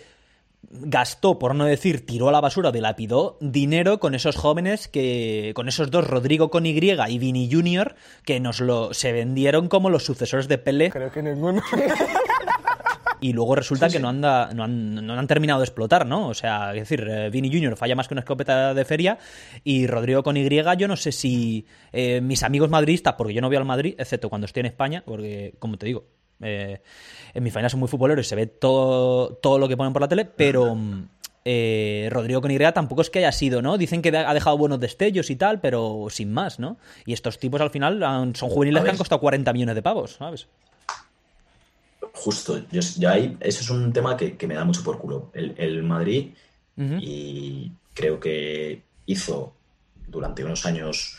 gastó, 0.69 1.39
por 1.39 1.55
no 1.55 1.65
decir, 1.65 2.05
tiró 2.05 2.29
a 2.29 2.31
la 2.31 2.41
basura, 2.41 2.71
dilapidó 2.71 3.37
dinero 3.41 3.99
con 3.99 4.15
esos 4.15 4.35
jóvenes 4.35 4.87
que, 4.87 5.51
con 5.55 5.67
esos 5.67 5.91
dos, 5.91 6.07
Rodrigo 6.07 6.49
con 6.49 6.65
Y 6.65 6.71
y 6.71 7.17
Vini 7.19 7.49
Junior, 7.51 7.95
que 8.23 8.39
nos 8.39 8.61
lo, 8.61 8.93
se 8.93 9.11
vendieron 9.11 9.67
como 9.67 9.89
los 9.89 10.05
sucesores 10.05 10.47
de 10.47 10.57
Pelé. 10.57 10.89
Creo 10.91 11.11
que 11.11 11.21
ninguno. 11.21 11.61
Y 13.23 13.33
luego 13.33 13.55
resulta 13.55 13.87
que 13.87 13.99
no, 13.99 14.09
anda, 14.09 14.49
no, 14.51 14.63
han, 14.63 14.95
no 14.95 15.13
han 15.13 15.27
terminado 15.27 15.59
de 15.59 15.65
explotar, 15.65 16.07
¿no? 16.07 16.27
O 16.27 16.33
sea, 16.33 16.73
es 16.73 16.89
decir, 16.89 17.07
eh, 17.07 17.29
Vini 17.29 17.51
Junior 17.53 17.77
falla 17.77 17.95
más 17.95 18.07
que 18.07 18.15
una 18.15 18.21
escopeta 18.21 18.73
de 18.73 18.83
feria 18.83 19.19
y 19.63 19.85
Rodrigo 19.85 20.23
con 20.23 20.37
Y, 20.37 20.49
yo 20.77 20.87
no 20.87 20.95
sé 20.97 21.11
si 21.11 21.67
eh, 21.91 22.19
mis 22.19 22.41
amigos 22.41 22.71
madridistas, 22.71 23.13
porque 23.13 23.35
yo 23.35 23.41
no 23.41 23.49
veo 23.49 23.59
al 23.59 23.65
Madrid, 23.65 23.93
excepto 23.99 24.27
cuando 24.27 24.45
estoy 24.45 24.61
en 24.61 24.65
España, 24.65 25.03
porque, 25.05 25.53
como 25.59 25.77
te 25.77 25.85
digo, 25.85 26.05
eh, 26.41 26.81
en 27.33 27.43
mi 27.43 27.51
faena 27.51 27.69
son 27.69 27.79
muy 27.79 27.89
futboleros 27.89 28.25
y 28.25 28.29
se 28.29 28.35
ve 28.35 28.47
todo, 28.47 29.35
todo 29.35 29.59
lo 29.59 29.67
que 29.67 29.77
ponen 29.77 29.93
por 29.93 30.01
la 30.01 30.07
tele, 30.07 30.25
pero 30.25 30.77
eh, 31.43 32.09
Rodrigo 32.11 32.41
con 32.41 32.51
Y 32.51 32.57
tampoco 32.57 33.01
es 33.01 33.09
que 33.09 33.19
haya 33.19 33.31
sido, 33.31 33.61
¿no? 33.61 33.77
Dicen 33.77 34.01
que 34.01 34.15
ha 34.15 34.33
dejado 34.33 34.57
buenos 34.57 34.79
destellos 34.79 35.29
y 35.29 35.35
tal, 35.35 35.59
pero 35.59 36.07
sin 36.09 36.31
más, 36.31 36.59
¿no? 36.59 36.77
Y 37.05 37.13
estos 37.13 37.39
tipos 37.39 37.61
al 37.61 37.71
final 37.71 38.03
han- 38.03 38.35
son 38.35 38.49
juveniles 38.49 38.83
que 38.83 38.89
han 38.89 38.97
costado 38.97 39.21
40 39.21 39.53
millones 39.53 39.75
de 39.75 39.81
pavos, 39.81 40.13
¿sabes? 40.13 40.47
Justo, 42.13 42.57
yo, 42.71 42.81
yo 42.97 43.09
ahí, 43.09 43.37
eso 43.39 43.61
es 43.61 43.69
un 43.69 43.93
tema 43.93 44.17
que, 44.17 44.35
que 44.35 44.47
me 44.47 44.55
da 44.55 44.65
mucho 44.65 44.83
por 44.83 44.97
culo. 44.99 45.31
El, 45.33 45.55
el 45.57 45.83
Madrid, 45.83 46.33
y 46.99 47.71
creo 47.93 48.19
que 48.19 48.83
hizo 49.05 49.53
durante 50.07 50.43
unos 50.43 50.65
años 50.65 51.17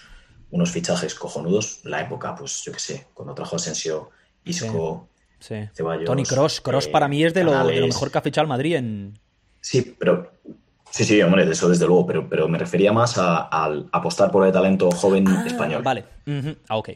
unos 0.51 0.71
fichajes 0.71 1.15
cojonudos. 1.15 1.81
La 1.85 2.01
época, 2.03 2.35
pues 2.35 2.63
yo 2.65 2.73
qué 2.73 2.79
sé, 2.79 3.07
cuando 3.15 3.35
trajo 3.35 3.57
Asensio, 3.57 4.11
Isco, 4.45 5.09
Sí. 5.43 5.57
Ceballos, 5.75 6.05
Tony 6.05 6.23
Cross. 6.25 6.61
Cross 6.61 6.87
eh, 6.87 6.91
para 6.91 7.09
mí 7.09 7.23
es 7.25 7.35
de 7.35 7.43
lo, 7.45 7.51
de 7.51 7.57
lo 7.59 7.65
Canales. 7.65 7.87
mejor 7.95 8.11
que 8.11 8.19
ha 8.19 8.23
fichado 8.23 8.43
el 8.45 8.49
Madrid 8.49 8.77
en. 8.77 9.19
Sí, 9.61 9.95
pero. 9.99 10.31
Sí, 10.91 11.05
sí, 11.05 11.21
hombre, 11.23 11.47
de 11.47 11.53
eso 11.53 11.69
desde 11.71 11.87
luego, 11.87 12.07
pero, 12.07 12.29
pero 12.29 12.49
me 12.49 12.59
refería 12.59 12.93
más 12.93 13.17
a- 13.17 13.45
al 13.49 13.89
apostar 13.93 14.31
por 14.31 14.47
el 14.47 14.53
talento 14.53 14.91
joven 14.91 15.27
español. 15.47 15.81
Ah, 15.81 15.85
Vale. 15.85 16.05
Ujú. 16.27 16.55
Ah, 16.69 16.77
ok, 16.77 16.91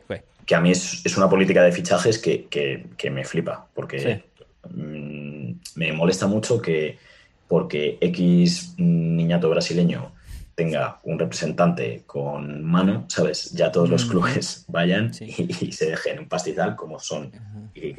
que 0.45 0.55
a 0.55 0.61
mí 0.61 0.71
es, 0.71 1.05
es 1.05 1.17
una 1.17 1.29
política 1.31 1.63
de 1.63 1.73
fichajes 1.73 2.19
que, 2.19 2.45
que- 2.47 2.87
que 2.97 3.11
me 3.11 3.25
flipa, 3.25 3.67
porque 3.75 3.99
Sí. 3.99 4.69
mm, 4.71 5.53
me 5.77 5.93
molesta 5.93 6.27
mucho 6.27 6.61
que 6.61 6.99
porque 7.49 7.97
X 8.01 8.75
niñato 8.77 9.49
brasileño 9.51 10.13
tenga 10.57 10.99
un 11.05 11.19
representante 11.19 12.03
con 12.07 12.65
mano, 12.65 13.05
¿sabes? 13.09 13.53
Ya 13.53 13.71
todos 13.71 13.89
los 13.91 14.07
Mm. 14.07 14.11
clubes 14.11 14.65
vayan 14.69 15.13
y, 15.21 15.67
y 15.67 15.73
se 15.73 15.91
dejen 15.91 16.19
un 16.19 16.29
pastizal 16.29 16.75
como 16.75 16.99
son 16.99 17.31
Y 17.75 17.95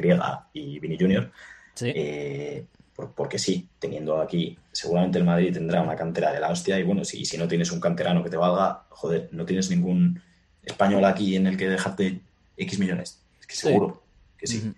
y 0.54 0.80
Vini 0.80 0.98
Junior. 1.00 1.32
Sí. 1.76 1.92
Eh, 1.96 2.66
por- 2.96 3.14
porque 3.14 3.38
sí, 3.38 3.70
teniendo 3.78 4.20
aquí, 4.20 4.58
seguramente 4.72 5.20
el 5.20 5.24
Madrid 5.24 5.54
tendrá 5.54 5.82
una 5.84 5.96
cantera 5.96 6.34
de 6.34 6.40
la 6.40 6.50
hostia 6.50 6.80
y 6.80 6.84
bueno, 6.84 7.06
si, 7.06 7.24
si 7.26 7.38
no 7.38 7.48
tienes 7.48 7.72
un 7.72 7.80
canterano 7.80 8.24
que 8.24 8.32
te 8.32 8.38
valga, 8.38 8.86
joder, 8.90 9.30
no 9.32 9.46
tienes 9.46 9.70
ningún 9.70 10.20
español 10.64 11.06
aquí 11.06 11.36
en 11.36 11.46
el 11.46 11.56
que 11.58 11.70
dejarte 11.70 12.20
X 12.58 12.80
millones. 12.80 13.22
Es 13.40 13.46
que 13.48 13.56
seguro 13.56 14.02
que 14.36 14.48
sí. 14.48 14.74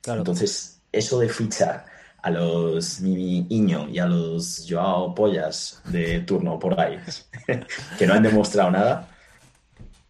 Claro. 0.00 0.20
Entonces, 0.22 0.80
eso 0.90 1.20
de 1.20 1.28
fichar 1.28 1.86
a 2.22 2.30
los 2.30 3.00
Mimi 3.00 3.46
Iño 3.50 3.88
y 3.90 3.98
a 3.98 4.06
los 4.06 4.64
Joao 4.68 5.14
Pollas 5.14 5.82
de 5.86 6.20
turno 6.20 6.58
por 6.58 6.78
ahí, 6.80 6.98
que 7.98 8.06
no 8.06 8.14
han 8.14 8.22
demostrado 8.22 8.70
nada, 8.70 9.08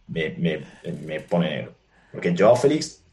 me, 0.07 0.29
me, 0.37 0.63
me 1.05 1.19
pone... 1.21 1.69
Porque 2.11 2.35
Joao 2.37 2.55
Félix 2.55 3.03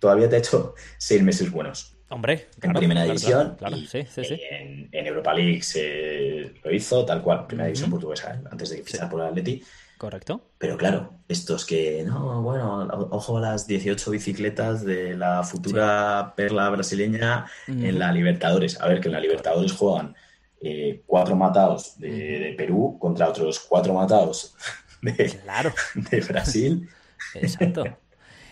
todavía 0.00 0.28
te 0.28 0.36
ha 0.36 0.38
hecho 0.40 0.74
seis 0.98 1.22
meses 1.22 1.50
buenos. 1.50 1.94
Hombre, 2.10 2.48
en 2.54 2.60
claro, 2.60 2.78
primera 2.78 3.02
claro, 3.02 3.12
división 3.12 3.56
claro, 3.56 3.58
claro. 3.58 3.76
y 3.76 3.86
Sí, 3.86 4.06
sí, 4.12 4.24
sí. 4.24 4.40
En, 4.50 4.88
en 4.90 5.06
Europa 5.06 5.34
League 5.34 5.62
se 5.62 6.54
lo 6.64 6.72
hizo 6.72 7.04
tal 7.04 7.22
cual, 7.22 7.46
primera 7.46 7.66
división 7.66 7.90
portuguesa, 7.90 8.40
antes 8.50 8.70
de 8.70 8.82
fichar 8.82 9.08
por 9.10 9.20
el 9.20 9.28
Atleti. 9.28 9.62
Correcto. 9.98 10.40
Pero 10.58 10.76
claro, 10.76 11.14
estos 11.28 11.66
que, 11.66 12.04
no, 12.06 12.40
bueno, 12.42 12.88
ojo 13.10 13.38
a 13.38 13.40
las 13.40 13.66
18 13.66 14.10
bicicletas 14.12 14.84
de 14.84 15.16
la 15.16 15.42
futura 15.42 16.32
perla 16.36 16.70
brasileña 16.70 17.46
en 17.66 17.98
la 17.98 18.12
Libertadores. 18.12 18.80
A 18.80 18.86
ver, 18.88 19.00
que 19.00 19.08
en 19.08 19.14
la 19.14 19.20
Libertadores 19.20 19.72
juegan 19.72 20.14
eh, 20.60 21.02
cuatro 21.04 21.36
matados 21.36 21.98
de, 21.98 22.38
de 22.38 22.54
Perú 22.56 22.96
contra 23.00 23.28
otros 23.28 23.60
cuatro 23.60 23.92
matados 23.92 24.54
de, 25.02 25.38
Claro. 25.42 25.72
de 25.94 26.20
Brasil. 26.20 26.88
Exacto. 27.34 27.84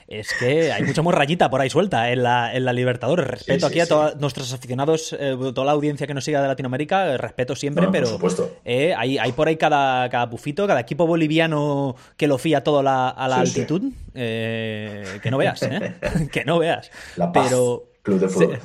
Es 0.09 0.33
que 0.39 0.71
hay 0.73 0.85
mucha 0.85 1.03
morrayita 1.03 1.51
por 1.51 1.61
ahí 1.61 1.69
suelta 1.69 2.13
en 2.13 2.23
la, 2.23 2.55
en 2.55 2.65
la 2.65 2.73
Libertadores. 2.73 3.27
Respeto 3.27 3.67
Sí, 3.67 3.73
aquí 3.73 3.81
a 3.81 3.85
sí. 3.85 3.89
todos 3.89 4.17
nuestros 4.21 4.53
aficionados, 4.53 5.17
eh, 5.19 5.37
toda 5.53 5.65
la 5.65 5.73
audiencia 5.73 6.07
que 6.07 6.15
nos 6.15 6.25
siga 6.25 6.41
de 6.41 6.47
Latinoamérica, 6.49 7.09
eh, 7.09 7.19
respeto 7.19 7.57
siempre, 7.57 7.87
No, 7.87 7.91
pero 7.91 8.19
eh, 8.65 8.95
hay, 8.97 9.19
hay 9.19 9.33
por 9.33 9.49
ahí 9.49 9.57
cada, 9.57 10.09
cada 10.09 10.31
pufito, 10.31 10.67
cada 10.69 10.79
equipo 10.81 11.07
boliviano 11.09 11.97
que 12.17 12.29
lo 12.29 12.39
fía 12.39 12.63
todo 12.63 12.83
la- 12.85 13.09
a 13.09 13.27
la 13.27 13.37
altitud. 13.41 13.83
eh, 14.15 15.19
que 15.23 15.31
no 15.31 15.39
veas, 15.39 15.63
¿eh? 15.63 15.95
que 16.33 16.45
no 16.45 16.59
veas. 16.61 16.91
La 17.17 17.33
Paz, 17.33 17.49
pero 17.49 17.85
Club 18.03 18.21
de 18.21 18.29
Fútbol. 18.29 18.59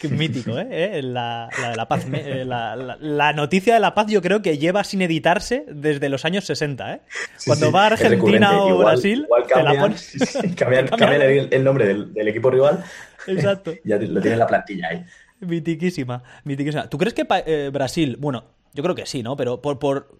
Qué 0.00 0.08
mítico, 0.08 0.58
¿eh? 0.58 0.66
¿Eh? 0.70 1.02
La, 1.02 1.48
la 1.60 1.70
de 1.70 1.76
la 1.76 1.86
paz. 1.86 2.06
me- 2.06 2.20
eh, 2.40 2.44
La, 2.46 2.74
la- 2.74 2.96
la 3.00 3.32
noticia 3.34 3.74
de 3.74 3.80
la 3.80 3.94
paz 3.94 4.06
yo 4.08 4.22
creo 4.22 4.40
que 4.40 4.56
lleva 4.56 4.82
sin 4.82 5.02
editarse 5.02 5.64
desde 5.68 6.08
los 6.08 6.24
años 6.24 6.44
60, 6.46 6.94
¿eh? 6.94 7.00
Sí, 7.36 7.50
Cuando 7.50 7.66
sí, 7.66 7.72
va 7.72 7.82
a. 7.82 7.86
Argentina 7.88 8.62
o 8.62 8.68
Igual- 8.70 8.84
Brasil, 8.86 9.22
igual 9.24 9.42
te 9.46 9.48
la 9.56 9.62
cambian, 9.64 9.82
pones. 9.82 10.00
sí, 10.00 10.18
sí, 10.18 10.38
cambian- 10.56 10.56
Cambian. 10.56 10.86
cambian 10.88 11.22
el, 11.22 11.48
el 11.52 11.64
nombre 11.64 11.86
del, 11.86 12.14
del 12.14 12.28
equipo 12.28 12.50
rival, 12.50 12.82
Exacto. 13.26 13.74
ya 13.84 13.96
lo 13.98 14.20
tiene 14.20 14.32
en 14.32 14.38
la 14.38 14.46
plantilla 14.46 14.88
ahí. 14.88 15.04
Mitiquísima, 15.40 16.22
mitiquísima. 16.44 16.88
¿Tú 16.88 16.96
crees 16.98 17.12
que 17.14 17.26
eh, 17.46 17.70
Brasil, 17.72 18.16
bueno, 18.18 18.44
yo 18.72 18.82
creo 18.82 18.94
que 18.94 19.04
sí, 19.06 19.22
¿no? 19.22 19.36
Pero 19.36 19.60
por, 19.60 19.78
por 19.78 20.16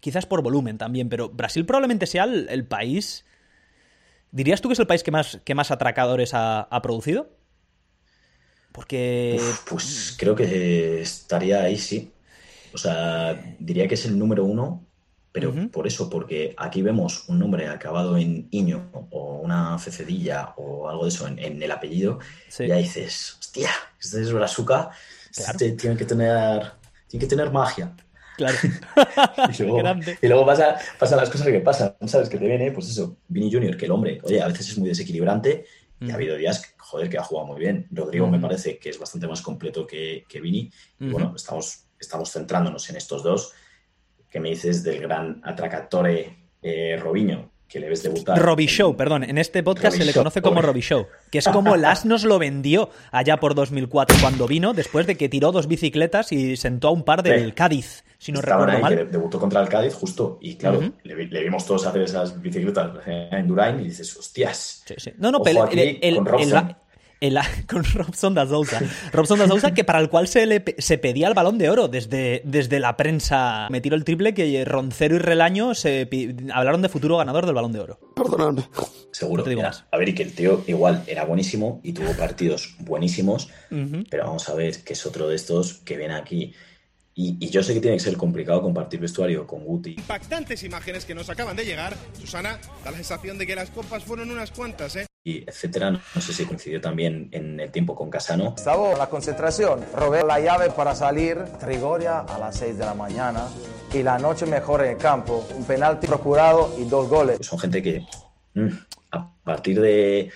quizás 0.00 0.26
por 0.26 0.42
volumen 0.42 0.76
también, 0.78 1.08
pero 1.08 1.30
Brasil 1.30 1.64
probablemente 1.64 2.06
sea 2.06 2.24
el, 2.24 2.46
el 2.50 2.66
país, 2.66 3.24
¿dirías 4.30 4.60
tú 4.60 4.68
que 4.68 4.74
es 4.74 4.78
el 4.78 4.86
país 4.86 5.02
que 5.02 5.10
más, 5.10 5.40
que 5.44 5.54
más 5.54 5.70
atracadores 5.70 6.34
ha, 6.34 6.60
ha 6.62 6.82
producido? 6.82 7.30
Porque 8.76 9.36
Uf, 9.40 9.64
pues 9.70 10.14
creo 10.18 10.36
que 10.36 11.00
estaría 11.00 11.62
ahí, 11.62 11.76
sí. 11.78 12.12
O 12.74 12.78
sea, 12.78 13.56
diría 13.58 13.88
que 13.88 13.94
es 13.94 14.04
el 14.04 14.18
número 14.18 14.44
uno, 14.44 14.84
pero 15.32 15.52
por 15.72 15.86
eso, 15.86 16.08
porque 16.10 16.54
aquí 16.58 16.82
vemos 16.82 17.28
un 17.28 17.38
nombre 17.38 17.68
acabado 17.68 18.16
en 18.18 18.48
Iño 18.50 18.90
o 19.10 19.38
una 19.42 19.78
fecedilla 19.78 20.52
o 20.58 20.88
algo 20.88 21.04
de 21.04 21.08
eso 21.08 21.26
en, 21.26 21.38
en 21.38 21.62
el 21.62 21.70
apellido, 21.70 22.18
Sí. 22.48 22.64
y 22.64 22.68
ya 22.68 22.76
dices, 22.76 23.36
hostia, 23.40 23.70
este 24.00 24.20
es 24.20 24.32
Brazuca, 24.32 24.90
Claro. 25.34 25.52
este 25.52 25.72
tiene 25.72 25.96
que 25.96 26.04
tener, 26.04 26.72
tiene 27.08 27.24
que 27.24 27.28
tener 27.30 27.50
magia. 27.50 27.94
Claro. 28.36 28.56
Y 29.58 29.62
luego, 29.62 29.78
Grande. 29.78 30.18
y 30.20 30.26
luego 30.26 30.44
pasa, 30.44 30.76
pasan 30.98 31.18
las 31.18 31.30
cosas 31.30 31.46
que 31.48 31.60
pasan, 31.60 31.94
¿sabes? 32.06 32.28
Que 32.28 32.36
te 32.38 32.46
viene, 32.46 32.72
pues 32.72 32.88
eso, 32.90 33.16
Vini 33.28 33.50
Junior, 33.52 33.76
que 33.76 33.86
el 33.86 33.90
hombre, 33.92 34.20
oye, 34.22 34.40
a 34.42 34.48
veces 34.48 34.68
es 34.70 34.78
muy 34.78 34.88
desequilibrante 34.88 35.64
y 36.00 36.10
ha 36.10 36.14
habido 36.14 36.36
días, 36.36 36.60
que, 36.66 36.74
joder, 36.78 37.08
que 37.08 37.18
ha 37.18 37.22
jugado 37.22 37.46
muy 37.48 37.58
bien. 37.60 37.86
Rodrigo 37.90 38.26
me 38.26 38.38
parece 38.38 38.78
que 38.78 38.90
es 38.90 38.98
bastante 38.98 39.26
más 39.26 39.40
completo 39.42 39.86
que, 39.86 40.24
que 40.28 40.40
Vini. 40.40 40.70
Y 41.00 41.08
bueno, 41.08 41.32
estamos, 41.36 41.84
estamos 41.98 42.30
centrándonos 42.32 42.88
en 42.90 42.96
estos 42.96 43.22
dos. 43.22 43.52
¿Qué 44.30 44.40
me 44.40 44.50
dices 44.50 44.82
del 44.82 45.00
gran 45.00 45.40
atracatore 45.44 46.36
eh, 46.62 46.98
Robinho, 47.00 47.50
que 47.68 47.80
le 47.80 47.88
ves 47.88 48.02
debutar? 48.02 48.38
Robbie 48.38 48.64
en- 48.64 48.70
Show, 48.70 48.96
perdón. 48.96 49.24
En 49.24 49.38
este 49.38 49.62
podcast 49.62 49.94
Robbie 49.94 49.98
se 49.98 50.04
le 50.06 50.12
Show, 50.12 50.20
conoce 50.20 50.42
como. 50.42 50.60
Robbie 50.62 50.82
Show, 50.82 51.06
que 51.30 51.38
es 51.38 51.48
como 51.48 51.76
Las 51.76 52.04
nos 52.04 52.24
lo 52.24 52.38
vendió 52.38 52.90
allá 53.12 53.38
por 53.38 53.54
2004 53.54 54.18
cuando 54.20 54.46
vino, 54.46 54.74
después 54.74 55.06
de 55.06 55.16
que 55.16 55.28
tiró 55.28 55.52
dos 55.52 55.66
bicicletas 55.66 56.32
y 56.32 56.56
sentó 56.56 56.88
a 56.88 56.92
un 56.92 57.04
par 57.04 57.22
del 57.22 57.46
Sí. 57.46 57.52
Cádiz, 57.52 58.04
si 58.18 58.32
no 58.32 58.40
Estaban 58.40 58.66
recuerdo 58.68 58.76
ahí, 58.88 58.96
mal. 58.96 59.06
que 59.06 59.12
debutó 59.12 59.38
contra 59.38 59.60
el 59.60 59.68
Cádiz 59.68 59.94
justo. 59.94 60.38
Y 60.40 60.56
claro, 60.56 60.80
le, 61.02 61.14
vi- 61.14 61.26
le 61.28 61.42
vimos 61.42 61.66
todos 61.66 61.86
hacer 61.86 62.02
esas 62.02 62.40
bicicletas 62.40 62.90
eh, 63.06 63.28
en 63.32 63.46
Durain 63.46 63.78
y 63.80 63.84
dices, 63.84 64.16
hostias. 64.16 64.82
Sí, 64.86 64.94
sí. 64.96 65.12
No, 65.18 65.30
no, 65.30 65.42
pero 65.42 65.62
aquí 65.64 65.78
el, 65.80 65.98
el- 66.02 66.16
con 66.16 66.26
el- 66.26 66.32
Robson. 66.50 66.76
el- 67.20 67.38
con 67.68 67.84
Robson 67.84 68.34
da 68.34 68.46
Sousa. 68.46 68.80
Robson 69.12 69.38
da 69.38 69.46
Sousa, 69.48 69.72
que 69.74 69.84
para 69.84 70.00
el 70.00 70.08
cual 70.10 70.28
se, 70.28 70.44
le, 70.46 70.62
se 70.78 70.98
pedía 70.98 71.28
el 71.28 71.34
balón 71.34 71.56
de 71.58 71.68
oro 71.70 71.88
desde, 71.88 72.42
desde 72.44 72.78
la 72.80 72.96
prensa. 72.96 73.68
Me 73.70 73.80
tiró 73.80 73.96
el 73.96 74.04
triple 74.04 74.34
que 74.34 74.64
Roncero 74.64 75.16
y 75.16 75.18
Relaño 75.18 75.74
se 75.74 76.08
hablaron 76.52 76.82
de 76.82 76.88
futuro 76.88 77.16
ganador 77.18 77.44
del 77.46 77.54
balón 77.54 77.72
de 77.72 77.80
oro. 77.80 78.00
Perdonadme. 78.14 78.64
Seguro. 79.12 79.38
No 79.40 79.44
te 79.44 79.50
digo 79.50 79.60
mira, 79.60 79.70
más. 79.70 79.84
A 79.90 79.96
ver, 79.96 80.10
y 80.10 80.14
que 80.14 80.22
el 80.22 80.32
tío 80.34 80.62
igual 80.66 81.02
era 81.06 81.24
buenísimo 81.24 81.80
y 81.82 81.92
tuvo 81.94 82.12
partidos 82.12 82.76
buenísimos, 82.80 83.48
pero 84.10 84.24
vamos 84.24 84.46
a 84.50 84.54
ver 84.54 84.84
que 84.84 84.92
es 84.92 85.06
otro 85.06 85.28
de 85.28 85.36
estos 85.36 85.74
que 85.84 85.96
viene 85.96 86.14
aquí. 86.14 86.52
Y, 87.18 87.38
y 87.40 87.48
yo 87.48 87.62
sé 87.62 87.72
que 87.72 87.80
tiene 87.80 87.96
que 87.96 88.02
ser 88.02 88.16
complicado 88.18 88.60
compartir 88.60 89.00
vestuario 89.00 89.46
con 89.46 89.64
Guti. 89.64 89.92
Impactantes 89.92 90.62
imágenes 90.62 91.06
que 91.06 91.14
nos 91.14 91.30
acaban 91.30 91.56
de 91.56 91.64
llegar. 91.64 91.96
Susana, 92.20 92.58
da 92.84 92.90
la 92.90 92.98
sensación 92.98 93.38
de 93.38 93.46
que 93.46 93.54
las 93.54 93.70
copas 93.70 94.04
fueron 94.04 94.30
unas 94.30 94.50
cuantas, 94.50 94.96
¿eh? 94.96 95.06
Y 95.24 95.42
etcétera. 95.48 95.90
No, 95.90 96.20
sé 96.20 96.34
si 96.34 96.44
coincidió 96.44 96.78
también 96.78 97.30
en 97.32 97.58
el 97.58 97.72
tiempo 97.72 97.96
con 97.96 98.10
Casano. 98.10 98.54
Estaba 98.54 98.94
la 98.96 99.08
concentración, 99.08 99.82
robé 99.94 100.22
la 100.24 100.38
llave 100.40 100.68
para 100.70 100.94
salir, 100.94 101.42
Trigoria 101.58 102.20
a 102.20 102.38
las 102.38 102.58
6 102.58 102.76
de 102.76 102.84
la 102.84 102.94
mañana 102.94 103.48
y 103.94 104.02
la 104.02 104.18
noche 104.18 104.44
mejor 104.44 104.84
en 104.84 104.90
el 104.90 104.96
campo, 104.98 105.48
un 105.56 105.64
penalti 105.64 106.06
procurado 106.06 106.76
y 106.78 106.84
dos 106.84 107.08
goles. 107.08 107.38
Son 107.40 107.58
gente 107.58 107.82
que 107.82 108.06
mm, 108.54 108.68
a 109.12 109.34
partir 109.42 109.80
de, 109.80 110.30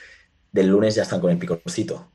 del 0.51 0.69
lunes 0.69 0.95
ya 0.95 1.03
están 1.03 1.21
con 1.21 1.31
el 1.31 1.39
picorcito. 1.39 2.10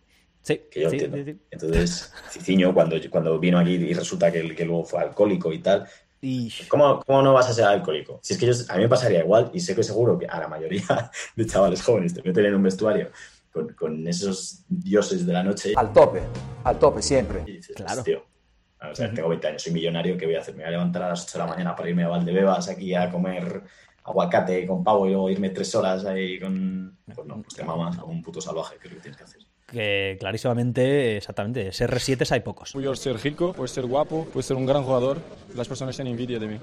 Sí, 0.46 0.62
que 0.70 0.82
yo 0.82 0.90
sí, 0.92 0.98
entiendo. 0.98 1.18
sí, 1.18 1.24
sí. 1.26 1.40
Entonces, 1.50 2.14
Ciciño, 2.30 2.72
cuando, 2.72 2.98
cuando 3.10 3.40
vino 3.40 3.58
aquí 3.58 3.72
y 3.72 3.94
resulta 3.96 4.32
que, 4.32 4.56
que 4.56 4.64
luego 4.64 4.86
fue 4.86 5.02
alcohólico 5.02 5.52
y 5.52 5.60
tal, 5.60 5.88
Y 6.22 6.52
¿Cómo, 6.68 7.02
¿Cómo 7.04 7.24
no 7.24 7.34
vas 7.34 7.50
a 7.50 7.54
ser 7.54 7.66
alcohólico? 7.66 8.20
Si 8.22 8.34
es 8.34 8.40
que 8.40 8.46
yo, 8.46 8.54
a 8.70 8.76
mí 8.76 8.84
me 8.84 8.90
pasaría 8.90 9.20
igual 9.20 9.50
y 9.54 9.60
sé 9.60 9.76
que 9.76 9.82
seguro 9.82 10.20
que 10.20 10.28
a 10.28 10.40
la 10.40 10.48
mayoría 10.48 10.84
de 11.36 11.46
chavales 11.48 11.82
jóvenes 11.82 12.14
te 12.14 12.22
meten 12.22 12.46
en 12.46 12.56
un 12.56 12.62
vestuario 12.62 13.10
con, 13.52 13.70
con 13.74 14.08
esos 14.08 14.64
dioses 14.68 15.26
de 15.26 15.34
la 15.34 15.42
noche. 15.42 15.74
Al 15.76 15.92
tope, 15.92 16.22
al 16.64 16.78
tope 16.78 17.02
siempre. 17.02 17.44
Y 17.48 17.54
dices, 17.54 17.76
pues, 17.78 18.04
tío, 18.04 18.24
o 18.80 18.94
sea, 18.94 19.12
tengo 19.12 19.30
20 19.30 19.48
años, 19.48 19.64
soy 19.64 19.74
millonario, 19.74 20.16
¿qué 20.16 20.28
voy 20.28 20.36
a 20.36 20.42
hacer? 20.42 20.54
Me 20.54 20.62
voy 20.62 20.68
a 20.68 20.72
levantar 20.72 21.02
a 21.02 21.10
las 21.10 21.24
8 21.24 21.40
de 21.40 21.44
la 21.44 21.50
mañana 21.50 21.76
para 21.76 21.90
irme 21.90 22.04
a 22.04 22.10
Valdebebas 22.10 22.70
aquí 22.70 22.94
a 22.94 23.10
comer 23.10 23.64
aguacate 24.04 24.68
con 24.68 24.84
pavo 24.84 25.08
y 25.08 25.10
luego 25.10 25.30
irme 25.32 25.50
tres 25.50 25.74
horas 25.74 26.06
ahí 26.06 26.40
con... 26.40 26.96
Pues 27.14 27.26
no, 27.26 27.42
pues 27.42 27.56
te 27.56 27.64
mamas 27.64 27.98
a 27.98 28.04
un 28.04 28.22
puto 28.22 28.40
salvaje, 28.40 28.78
que 28.78 28.88
es 28.88 28.94
lo 28.94 28.98
que 28.98 29.02
tienes 29.02 29.18
que 29.18 29.24
hacer. 29.24 29.42
Que 29.66 30.18
clarísimamente, 30.20 31.18
exactamente, 31.18 31.70
SR7 31.70 32.32
hay 32.32 32.42
pocos. 32.42 32.72
Puedo 32.74 32.96
ser 32.96 33.22
rico, 33.22 33.54
puedo 33.54 33.68
ser 33.68 33.86
guapo, 33.86 34.26
puedo 34.26 34.44
ser 34.44 34.58
un 34.58 34.66
gran 34.66 34.84
jugador. 34.84 35.18
Las 35.56 35.68
personas 35.68 35.96
tienen 35.96 36.14
envidia 36.14 36.40
de 36.40 36.48
mí. 36.48 36.60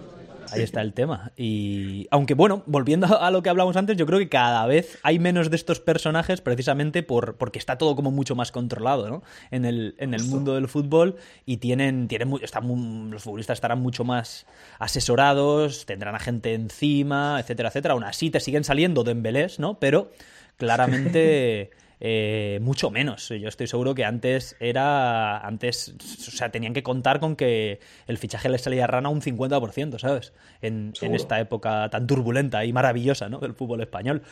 Ahí 0.51 0.63
está 0.63 0.83
el 0.83 0.93
tema. 0.93 1.33
Y 1.37 2.07
aunque 2.11 2.35
bueno, 2.35 2.63
volviendo 2.67 3.21
a 3.21 3.31
lo 3.31 3.43
que 3.43 3.49
hablamos 3.49 3.77
antes, 3.77 3.97
yo 3.97 4.07
creo 4.07 4.19
que 4.19 4.29
cada 4.29 4.67
vez 4.67 4.99
hay 5.03 5.19
menos 5.19 5.51
de 5.51 5.57
estos 5.57 5.81
personajes 5.81 6.41
precisamente 6.41 7.03
por, 7.03 7.37
porque 7.37 7.59
está 7.59 7.79
todo 7.79 7.97
como 7.97 8.11
mucho 8.11 8.35
más 8.35 8.53
controlado 8.53 9.09
¿no? 9.09 9.23
en, 9.51 9.65
el, 9.65 9.95
en 9.99 10.15
el 10.15 10.25
mundo 10.25 10.55
del 10.55 10.69
fútbol 10.69 11.17
y 11.47 11.57
tienen, 11.57 12.07
tienen 12.07 12.33
están 12.43 13.11
los 13.11 13.23
futbolistas 13.23 13.57
estarán 13.57 13.81
mucho 13.81 14.05
más 14.05 14.47
asesorados, 14.79 15.87
tendrán 15.87 16.15
a 16.15 16.19
gente 16.19 16.55
encima, 16.55 17.39
etcétera, 17.41 17.71
etcétera. 17.71 17.95
Aún 17.95 18.05
así 18.05 18.31
te 18.31 18.41
siguen 18.41 18.65
saliendo 18.65 19.05
Dembélés, 19.05 19.59
¿no? 19.59 19.79
Pero 19.79 20.11
claramente... 20.57 21.71
eh, 22.05 22.59
mucho 22.63 22.91
menos. 22.91 23.29
Yo 23.29 23.47
estoy 23.49 23.69
seguro 23.69 23.95
que 23.95 24.05
antes 24.05 24.57
era. 24.59 25.39
Antes. 25.39 25.95
O 26.27 26.31
sea, 26.33 26.51
tenían 26.51 26.75
que 26.75 26.83
contar 26.83 27.21
con 27.21 27.37
que 27.37 27.79
el 28.09 28.19
fichaje 28.19 28.49
les 28.49 28.63
salía 28.63 28.89
rana 28.89 29.09
un 29.09 29.21
50%, 29.23 30.01
¿sabes? 30.01 30.33
En, 30.63 30.93
esta 31.01 31.39
época 31.39 31.89
tan 31.91 32.09
turbulenta 32.09 32.65
y 32.65 32.73
maravillosa, 32.73 33.29
¿no? 33.29 33.39
Del 33.39 33.55
fútbol 33.55 33.81
español. 33.83 34.23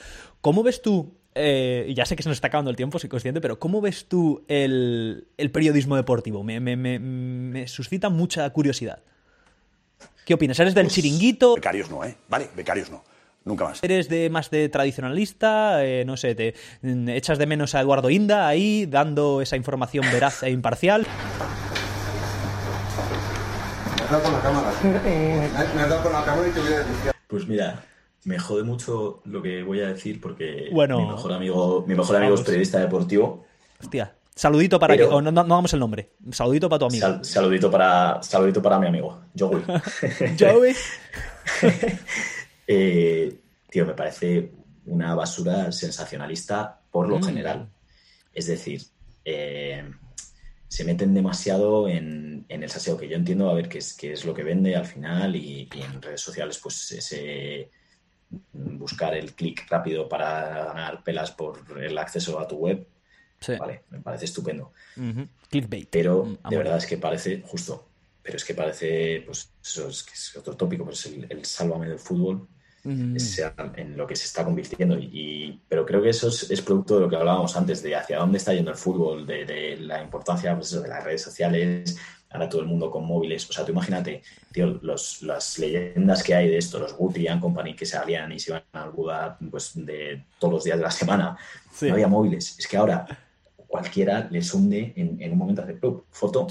¿Cómo 0.41 0.63
ves 0.65 0.83
tú? 0.83 1.15
eh, 1.37 1.93
ya 1.97 2.05
sé 2.07 2.17
que 2.17 2.25
se 2.25 2.29
nos 2.29 2.39
está 2.39 2.49
acabando 2.49 2.71
el 2.73 2.77
tiempo, 2.77 2.99
soy 2.99 3.09
consciente, 3.09 3.41
pero 3.41 3.61
¿cómo 3.61 3.81
ves 3.81 4.07
tú 4.09 4.45
el, 4.49 5.29
el 5.37 5.51
periodismo 5.53 5.95
deportivo? 5.95 6.43
Me, 6.43 6.59
me- 6.59 6.77
me- 6.77 6.99
me 6.99 7.69
suscita 7.69 8.09
mucha 8.09 8.51
curiosidad. 8.51 8.99
¿Qué 10.25 10.35
opinas? 10.35 10.59
¿Eres 10.59 10.75
del 10.75 10.89
chiringuito? 10.89 11.55
Becarios 11.55 11.89
no, 11.89 12.05
¿eh? 12.05 12.17
Vale, 12.29 12.49
becarios 12.57 12.91
no. 12.91 13.05
Nunca 13.45 13.65
más. 13.65 13.83
¿Eres 13.83 14.09
de 14.09 14.29
más 14.31 14.51
de 14.51 14.69
tradicionalista? 14.69 15.85
Eh, 15.85 16.05
no 16.05 16.17
sé, 16.17 16.35
te 16.35 16.55
mm, 16.83 17.09
echas 17.09 17.39
de 17.39 17.47
menos 17.47 17.75
a 17.75 17.81
Eduardo 17.81 18.11
Inda 18.11 18.47
ahí 18.47 18.87
dando 18.87 19.41
esa 19.41 19.57
información 19.57 20.05
veraz 20.13 20.43
e 20.43 20.51
imparcial. 20.51 21.07
Me 23.97 24.03
has 24.05 24.11
dado 24.11 24.23
con 24.23 24.33
la 24.33 24.41
cámara. 24.41 24.73
Me 25.75 25.81
has 25.83 25.89
dado 25.89 26.03
con 26.03 26.13
la 26.13 26.25
cámara 26.25 26.49
y 26.49 26.51
te 26.51 26.61
voy 26.61 26.73
a 26.73 26.79
decir. 26.79 27.13
Pues 27.29 27.47
mira, 27.47 27.85
me 28.25 28.39
jode 28.39 28.65
mucho 28.65 29.23
lo 29.25 29.41
que 29.41 29.63
voy 29.63 29.81
a 29.81 29.87
decir 29.89 30.21
porque 30.21 30.69
Bueno. 30.73 31.01
mi 31.01 31.07
mejor 31.07 31.33
amigo, 31.33 31.85
mi 31.87 31.95
mejor 31.95 32.17
amigo 32.17 32.35
es 32.35 32.41
periodista 32.43 32.79
deportivo. 32.81 33.45
Hostia. 33.81 34.15
Saludito 34.35 34.79
para 34.79 34.95
Pero- 34.95 35.09
que. 35.09 35.15
o 35.15 35.23
no, 35.23 35.31
no, 35.31 35.45
no 35.45 35.55
hagamos 35.55 35.73
el 35.75 35.81
nombre. 35.81 36.11
Saludito 36.33 36.69
para 36.69 36.81
tu 36.81 36.85
amigo. 36.87 37.07
Sal- 37.07 37.25
saludito 37.25 37.71
para 37.71 38.23
saludito 38.23 38.61
para 38.63 38.79
mi 38.79 38.87
amigo, 38.89 39.21
Joey. 39.39 39.63
Joey. 40.39 40.75
Eh, 42.73 43.41
tío, 43.69 43.85
me 43.85 43.95
parece 43.95 44.53
una 44.87 45.15
basura 45.17 45.73
sensacionalista 45.73 46.81
por 46.91 47.09
lo 47.09 47.19
Mm. 47.19 47.23
general. 47.25 47.69
Es 48.33 48.47
decir, 48.47 48.81
eh, 49.25 49.91
se 50.69 50.85
meten 50.85 51.13
demasiado 51.13 51.89
en, 51.89 52.45
en 52.49 52.63
el 52.63 52.71
saseo, 52.71 52.97
que 52.97 53.09
yo 53.09 53.17
entiendo 53.17 53.51
a 53.51 53.55
ver 53.55 53.69
qué 53.69 53.79
es, 53.79 53.95
qué 53.95 54.13
es 54.13 54.25
lo 54.25 54.33
que 54.33 54.45
vende 54.45 54.77
al 54.77 54.87
final 54.87 55.35
y, 55.35 55.69
y 55.75 55.83
en 55.83 56.01
redes 56.01 56.21
sociales, 56.21 56.59
pues 56.63 56.93
ese 56.93 57.71
buscar 58.53 59.15
el 59.17 59.35
clic 59.35 59.67
rápido 59.69 60.09
para 60.09 60.65
ganar 60.67 61.03
pelas 61.03 61.33
por 61.33 61.83
el 61.83 61.99
acceso 61.99 62.39
a 62.39 62.47
tu 62.47 62.57
web. 62.57 62.87
Sí. 63.41 63.55
Vale, 63.59 63.83
me 63.91 64.01
parece 64.01 64.27
estupendo. 64.27 64.73
Clickbait. 65.49 65.89
Pero 65.91 66.25
Mm, 66.25 66.49
de 66.49 66.57
verdad 66.57 66.77
es 66.77 66.87
que 66.87 66.99
parece 66.99 67.43
justo. 67.45 67.89
Pero 68.23 68.37
es 68.37 68.45
que 68.45 68.55
parece, 68.55 69.23
pues, 69.27 69.51
eso 69.61 69.89
es, 69.89 70.03
que 70.05 70.13
es 70.13 70.37
otro 70.37 70.55
tópico, 70.55 70.85
pues 70.85 71.07
el, 71.07 71.27
el 71.29 71.45
sálvame 71.45 71.89
del 71.89 71.99
fútbol 71.99 72.47
Mm. 72.83 73.17
en 73.77 73.97
lo 73.97 74.07
que 74.07 74.17
se 74.17 74.25
está 74.25 74.45
convirtiendo. 74.45 74.99
Y, 74.99 75.05
y- 75.13 75.61
pero 75.69 75.85
creo 75.85 76.01
que 76.03 76.09
eso 76.11 76.29
es, 76.29 76.51
es 76.51 76.63
producto 76.63 76.95
de 76.95 77.01
lo 77.03 77.09
que 77.09 77.17
hablábamos 77.17 77.57
antes, 77.57 77.83
de 77.83 77.95
hacia 77.97 78.19
dónde 78.19 78.39
está 78.39 78.55
yendo 78.55 78.71
el 78.71 78.77
fútbol, 78.77 79.27
de, 79.27 79.45
de 79.45 79.77
la 79.79 80.03
importancia 80.03 80.55
pues, 80.57 80.71
de 80.81 80.89
las 80.89 81.05
redes 81.05 81.23
sociales, 81.23 81.97
ahora 82.31 82.49
todo 82.49 82.63
el 82.63 82.67
mundo 82.69 82.91
con 82.91 83.05
móviles. 83.05 83.49
O 83.51 83.53
sea, 83.53 83.65
tú 83.65 83.73
imagínate, 83.73 84.23
tío, 84.53 84.79
los, 84.83 85.23
las 85.23 85.59
leyendas 85.59 86.23
que 86.23 86.35
hay 86.35 86.49
de 86.49 86.57
esto, 86.59 86.79
los 86.79 86.95
Guti 86.95 87.27
and 87.29 87.41
Company 87.43 87.75
que 87.75 87.85
salían 87.85 88.33
y 88.33 88.39
se 88.39 88.53
iban 88.53 88.63
al 88.73 88.91
Buda 88.93 89.37
pues, 89.51 89.73
de 89.75 90.25
todos 90.39 90.55
los 90.55 90.65
días 90.65 90.79
de 90.79 90.85
la 90.85 90.91
semana. 90.91 91.37
Sí. 91.73 91.87
No 91.89 91.95
había 91.95 92.09
móviles. 92.09 92.59
Es 92.59 92.67
que 92.67 92.77
ahora 92.77 93.07
cualquiera 93.67 94.27
les 94.31 94.53
hunde 94.55 94.93
en, 94.97 95.21
en 95.21 95.33
un 95.33 95.39
momento 95.39 95.63
hace 95.63 95.75
¡plup! 95.75 96.05
foto 96.11 96.47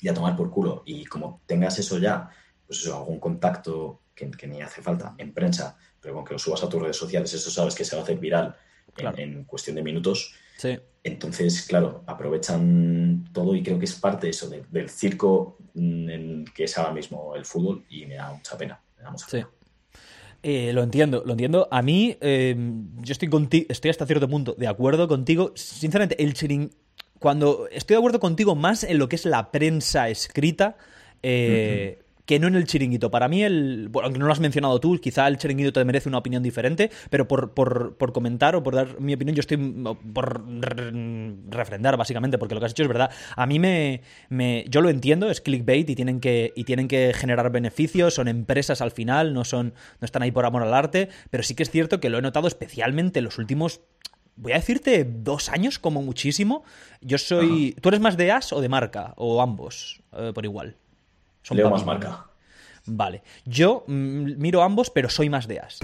y 0.00 0.08
a 0.08 0.14
tomar 0.14 0.36
por 0.36 0.50
culo. 0.50 0.82
Y 0.84 1.04
como 1.06 1.40
tengas 1.46 1.78
eso 1.78 1.98
ya, 1.98 2.28
pues 2.66 2.80
eso, 2.80 2.96
algún 2.96 3.18
contacto 3.20 4.00
que, 4.14 4.30
que 4.30 4.46
ni 4.46 4.62
hace 4.62 4.80
falta 4.82 5.14
en 5.18 5.32
prensa, 5.32 5.76
pero 6.00 6.14
con 6.14 6.24
que 6.24 6.34
lo 6.34 6.38
subas 6.38 6.62
a 6.62 6.68
tus 6.68 6.80
redes 6.80 6.96
sociales, 6.96 7.32
eso 7.34 7.50
sabes 7.50 7.74
que 7.74 7.84
se 7.84 7.96
va 7.96 8.02
a 8.02 8.04
hacer 8.04 8.18
viral 8.18 8.54
en, 8.88 8.94
Claro. 8.94 9.18
en 9.18 9.44
cuestión 9.44 9.76
de 9.76 9.82
minutos. 9.82 10.34
Sí. 10.56 10.78
Entonces, 11.02 11.62
claro, 11.66 12.02
aprovechan 12.06 13.24
todo 13.32 13.54
y 13.54 13.62
creo 13.62 13.78
que 13.78 13.84
es 13.86 13.94
parte 13.94 14.28
eso, 14.28 14.48
de- 14.48 14.64
del 14.70 14.88
circo 14.88 15.58
mm, 15.74 16.08
en 16.08 16.44
que 16.54 16.64
es 16.64 16.78
ahora 16.78 16.92
mismo 16.92 17.34
el 17.34 17.44
fútbol 17.44 17.84
y 17.90 18.06
me 18.06 18.14
da 18.14 18.32
mucha 18.32 18.56
pena. 18.56 18.80
Me 18.96 19.02
da 19.02 19.10
mucha 19.10 19.26
Sí. 19.26 19.38
pena. 19.38 19.48
Eh, 20.42 20.72
lo 20.74 20.82
entiendo, 20.82 21.22
lo 21.24 21.32
entiendo. 21.32 21.68
A 21.70 21.80
mí, 21.82 22.16
eh, 22.20 22.54
yo 23.00 23.12
estoy 23.12 23.28
contigo, 23.28 23.66
estoy 23.70 23.90
hasta 23.90 24.06
cierto 24.06 24.28
punto 24.28 24.54
de 24.56 24.66
acuerdo 24.68 25.08
contigo. 25.08 25.52
Sinceramente, 25.56 26.22
el 26.22 26.34
chiring. 26.34 26.70
Cuando 27.18 27.66
estoy 27.72 27.94
de 27.94 27.98
acuerdo 27.98 28.20
contigo 28.20 28.54
más 28.54 28.84
en 28.84 28.98
lo 28.98 29.08
que 29.08 29.16
es 29.16 29.24
la 29.24 29.50
prensa 29.50 30.08
escrita. 30.10 30.76
eh, 31.22 32.03
Que 32.26 32.38
no 32.38 32.46
en 32.46 32.54
el 32.54 32.64
chiringuito. 32.64 33.10
Para 33.10 33.28
mí, 33.28 33.42
el. 33.42 33.88
Bueno, 33.90 34.06
aunque 34.06 34.18
no 34.18 34.24
lo 34.26 34.32
has 34.32 34.40
mencionado 34.40 34.80
tú, 34.80 34.98
quizá 34.98 35.28
el 35.28 35.36
chiringuito 35.36 35.74
te 35.74 35.84
merece 35.84 36.08
una 36.08 36.16
opinión 36.16 36.42
diferente, 36.42 36.90
pero 37.10 37.28
por, 37.28 37.52
por, 37.52 37.96
por 37.98 38.14
comentar 38.14 38.56
o 38.56 38.62
por 38.62 38.74
dar 38.74 38.98
mi 38.98 39.12
opinión, 39.12 39.36
yo 39.36 39.40
estoy 39.40 39.58
mm, 39.58 40.12
por 40.14 40.42
re- 40.48 41.34
refrendar, 41.50 41.98
básicamente, 41.98 42.38
porque 42.38 42.54
lo 42.54 42.60
que 42.60 42.66
has 42.66 42.72
hecho 42.72 42.82
es 42.84 42.88
verdad. 42.88 43.10
A 43.36 43.44
mí 43.46 43.58
me, 43.58 44.00
me. 44.30 44.64
Yo 44.70 44.80
lo 44.80 44.88
entiendo, 44.88 45.28
es 45.30 45.42
clickbait 45.42 45.90
y 45.90 45.94
tienen 45.94 46.18
que, 46.20 46.52
y 46.56 46.64
tienen 46.64 46.88
que 46.88 47.12
generar 47.14 47.52
beneficios, 47.52 48.14
son 48.14 48.28
empresas 48.28 48.80
al 48.80 48.90
final, 48.90 49.34
no 49.34 49.44
son. 49.44 49.74
no 50.00 50.04
están 50.06 50.22
ahí 50.22 50.30
por 50.30 50.46
amor 50.46 50.62
al 50.62 50.72
arte, 50.72 51.10
pero 51.28 51.42
sí 51.42 51.54
que 51.54 51.62
es 51.62 51.70
cierto 51.70 52.00
que 52.00 52.08
lo 52.08 52.16
he 52.18 52.22
notado 52.22 52.48
especialmente 52.48 53.18
en 53.18 53.26
los 53.26 53.36
últimos. 53.36 53.82
Voy 54.36 54.52
a 54.52 54.56
decirte 54.56 55.04
dos 55.04 55.50
años 55.50 55.78
como 55.78 56.00
muchísimo. 56.02 56.64
Yo 57.02 57.18
soy. 57.18 57.76
¿Tú 57.82 57.90
eres 57.90 58.00
más 58.00 58.16
de 58.16 58.32
as 58.32 58.52
o 58.54 58.62
de 58.62 58.68
marca? 58.70 59.12
¿O 59.16 59.42
ambos? 59.42 60.00
eh, 60.16 60.32
por 60.34 60.44
igual. 60.46 60.76
Son 61.44 61.56
Leo 61.56 61.70
más 61.70 61.84
marca. 61.86 62.26
Vale. 62.86 63.22
Yo 63.44 63.84
mm, 63.86 64.32
miro 64.38 64.62
ambos, 64.62 64.90
pero 64.90 65.08
soy 65.08 65.30
más 65.30 65.46
de 65.46 65.60
as. 65.60 65.78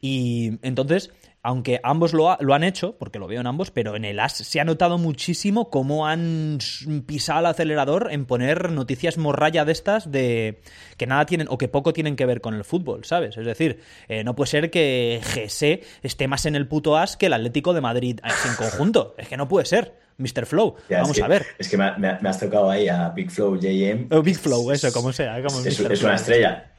Y 0.00 0.58
entonces, 0.62 1.10
aunque 1.42 1.80
ambos 1.82 2.12
lo, 2.12 2.30
ha- 2.30 2.38
lo 2.40 2.54
han 2.54 2.64
hecho, 2.64 2.96
porque 2.98 3.18
lo 3.18 3.26
veo 3.28 3.40
en 3.40 3.46
ambos, 3.46 3.70
pero 3.70 3.96
en 3.96 4.04
el 4.04 4.18
as 4.20 4.32
se 4.32 4.60
ha 4.60 4.64
notado 4.64 4.98
muchísimo 4.98 5.70
cómo 5.70 6.06
han 6.06 6.58
pisado 7.06 7.40
el 7.40 7.46
acelerador 7.46 8.08
en 8.10 8.26
poner 8.26 8.72
noticias 8.72 9.16
morralla 9.16 9.64
de 9.64 9.72
estas 9.72 10.10
de 10.10 10.60
que 10.96 11.06
nada 11.06 11.24
tienen 11.26 11.46
o 11.50 11.56
que 11.58 11.68
poco 11.68 11.92
tienen 11.92 12.16
que 12.16 12.26
ver 12.26 12.40
con 12.40 12.54
el 12.54 12.64
fútbol, 12.64 13.04
¿sabes? 13.04 13.36
Es 13.36 13.46
decir, 13.46 13.80
eh, 14.08 14.22
no 14.24 14.34
puede 14.34 14.50
ser 14.50 14.70
que 14.70 15.20
GC 15.22 15.84
esté 16.02 16.28
más 16.28 16.46
en 16.46 16.56
el 16.56 16.66
puto 16.68 16.96
as 16.96 17.16
que 17.16 17.26
el 17.26 17.32
Atlético 17.32 17.74
de 17.74 17.80
Madrid 17.80 18.20
en 18.24 18.54
conjunto. 18.56 19.14
Es 19.18 19.28
que 19.28 19.36
no 19.36 19.48
puede 19.48 19.66
ser, 19.66 19.94
Mr. 20.18 20.46
Flow. 20.46 20.76
Ya, 20.88 20.96
es 20.98 21.02
Vamos 21.02 21.16
que- 21.16 21.22
a 21.22 21.28
ver. 21.28 21.46
Es 21.58 21.68
que 21.68 21.76
me, 21.76 21.92
me- 21.98 22.18
me 22.20 22.28
has 22.28 22.38
tocado 22.40 22.70
ahí 22.70 22.88
a 22.88 23.10
Big 23.10 23.30
Flow 23.30 23.56
JM. 23.56 24.08
O 24.10 24.22
Big 24.22 24.36
Flow, 24.38 24.70
eso, 24.72 24.92
como 24.92 25.12
sea. 25.12 25.42
Como 25.42 25.60
Es, 25.60 25.78
Mr. 25.80 25.92
es 25.92 26.02
una 26.02 26.14
estrella. 26.14 26.70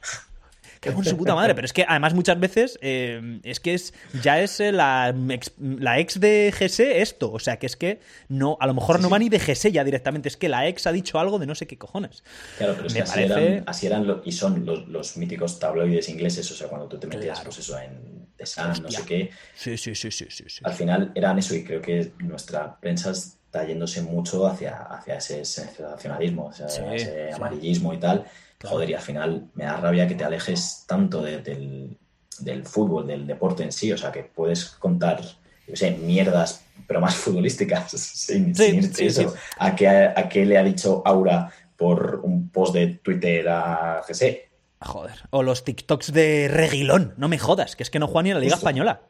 Que 0.80 0.92
con 0.92 1.04
su 1.04 1.16
puta 1.16 1.34
madre, 1.34 1.54
pero 1.54 1.64
es 1.64 1.72
que 1.72 1.84
además 1.88 2.14
muchas 2.14 2.38
veces 2.38 2.78
eh, 2.82 3.40
es 3.42 3.60
que 3.60 3.74
es 3.74 3.94
ya 4.22 4.40
es 4.40 4.60
eh, 4.60 4.70
la 4.72 5.14
ex, 5.30 5.52
la 5.58 5.98
ex 5.98 6.20
de 6.20 6.52
GC 6.56 7.00
esto, 7.02 7.32
o 7.32 7.38
sea 7.38 7.58
que 7.58 7.66
es 7.66 7.76
que 7.76 8.00
no, 8.28 8.56
a 8.60 8.66
lo 8.66 8.74
mejor 8.74 9.00
no 9.00 9.10
va 9.10 9.18
ni 9.18 9.28
de 9.28 9.38
GC 9.38 9.72
ya 9.72 9.84
directamente, 9.84 10.28
es 10.28 10.36
que 10.36 10.48
la 10.48 10.68
ex 10.68 10.86
ha 10.86 10.92
dicho 10.92 11.18
algo 11.18 11.38
de 11.38 11.46
no 11.46 11.54
sé 11.54 11.66
qué 11.66 11.76
cojones. 11.78 12.22
Claro, 12.56 12.74
pero 12.76 12.86
es 12.86 12.92
Me 12.94 12.98
que 12.98 13.02
así, 13.02 13.12
parece- 13.20 13.46
eran, 13.54 13.64
así 13.66 13.86
eran 13.86 14.06
lo- 14.06 14.22
y 14.24 14.32
son 14.32 14.64
los, 14.64 14.86
los 14.88 15.16
míticos 15.16 15.58
tabloides 15.58 16.08
ingleses, 16.08 16.50
o 16.50 16.54
sea, 16.54 16.68
cuando 16.68 16.86
tú 16.88 16.98
te 16.98 17.06
metías, 17.06 17.40
pues 17.40 17.58
eso, 17.58 17.78
en 17.78 18.26
The 18.36 18.46
Sun, 18.46 18.82
no 18.82 18.90
sé 18.90 19.02
qué, 19.04 19.30
Sí, 19.54 19.76
sí, 19.76 19.94
sí, 19.94 20.10
sí, 20.12 20.26
sí, 20.30 20.44
al 20.62 20.72
final 20.72 21.10
eran 21.14 21.38
eso 21.38 21.54
y 21.54 21.64
creo 21.64 21.80
que 21.82 22.12
nuestra 22.20 22.78
prensa 22.78 23.10
está 23.10 23.64
yéndose 23.64 24.02
mucho 24.02 24.46
hacia, 24.46 24.76
hacia 24.82 25.16
ese 25.16 25.44
sensacionalismo, 25.44 26.46
o 26.46 26.52
sea, 26.52 26.68
Sí, 26.68 26.82
ese 26.92 27.32
amarillismo 27.32 27.92
y 27.94 27.98
tal. 27.98 28.24
Joder, 28.64 28.90
y 28.90 28.94
al 28.94 29.00
final 29.02 29.48
me 29.54 29.64
da 29.64 29.76
rabia 29.76 30.08
que 30.08 30.14
te 30.14 30.24
alejes 30.24 30.84
tanto 30.86 31.22
de- 31.22 31.42
del, 31.42 31.96
del 32.40 32.64
fútbol, 32.66 33.06
del 33.06 33.26
deporte 33.26 33.62
en 33.62 33.72
sí, 33.72 33.92
o 33.92 33.98
sea, 33.98 34.10
que 34.10 34.24
puedes 34.24 34.64
contar, 34.66 35.20
yo 35.66 35.76
sé, 35.76 35.92
mierdas, 35.92 36.64
pero 36.86 37.00
más 37.00 37.14
futbolísticas, 37.16 37.90
sin, 37.92 38.54
Sí, 38.54 38.70
sin 38.82 38.94
sí, 38.94 39.06
eso. 39.06 39.30
sí. 39.30 39.36
¿A, 39.58 39.76
qué, 39.76 39.88
¿A 39.88 40.28
qué 40.28 40.44
le 40.44 40.58
ha 40.58 40.64
dicho 40.64 41.02
Aura 41.04 41.52
por 41.76 42.20
un 42.24 42.48
post 42.50 42.74
de 42.74 42.86
Twitter 43.02 43.48
a 43.48 44.02
GC? 44.08 44.48
Joder. 44.80 45.14
O 45.30 45.42
los 45.42 45.64
TikToks 45.64 46.12
de 46.12 46.48
Reguilón, 46.48 47.14
no 47.16 47.28
me 47.28 47.38
jodas, 47.38 47.74
que 47.76 47.82
es 47.82 47.90
que 47.90 47.98
no 47.98 48.06
juega 48.06 48.22
ni 48.24 48.30
en 48.30 48.34
la 48.36 48.40
Liga 48.40 48.54
Justo. 48.54 48.66
Española. 48.68 49.02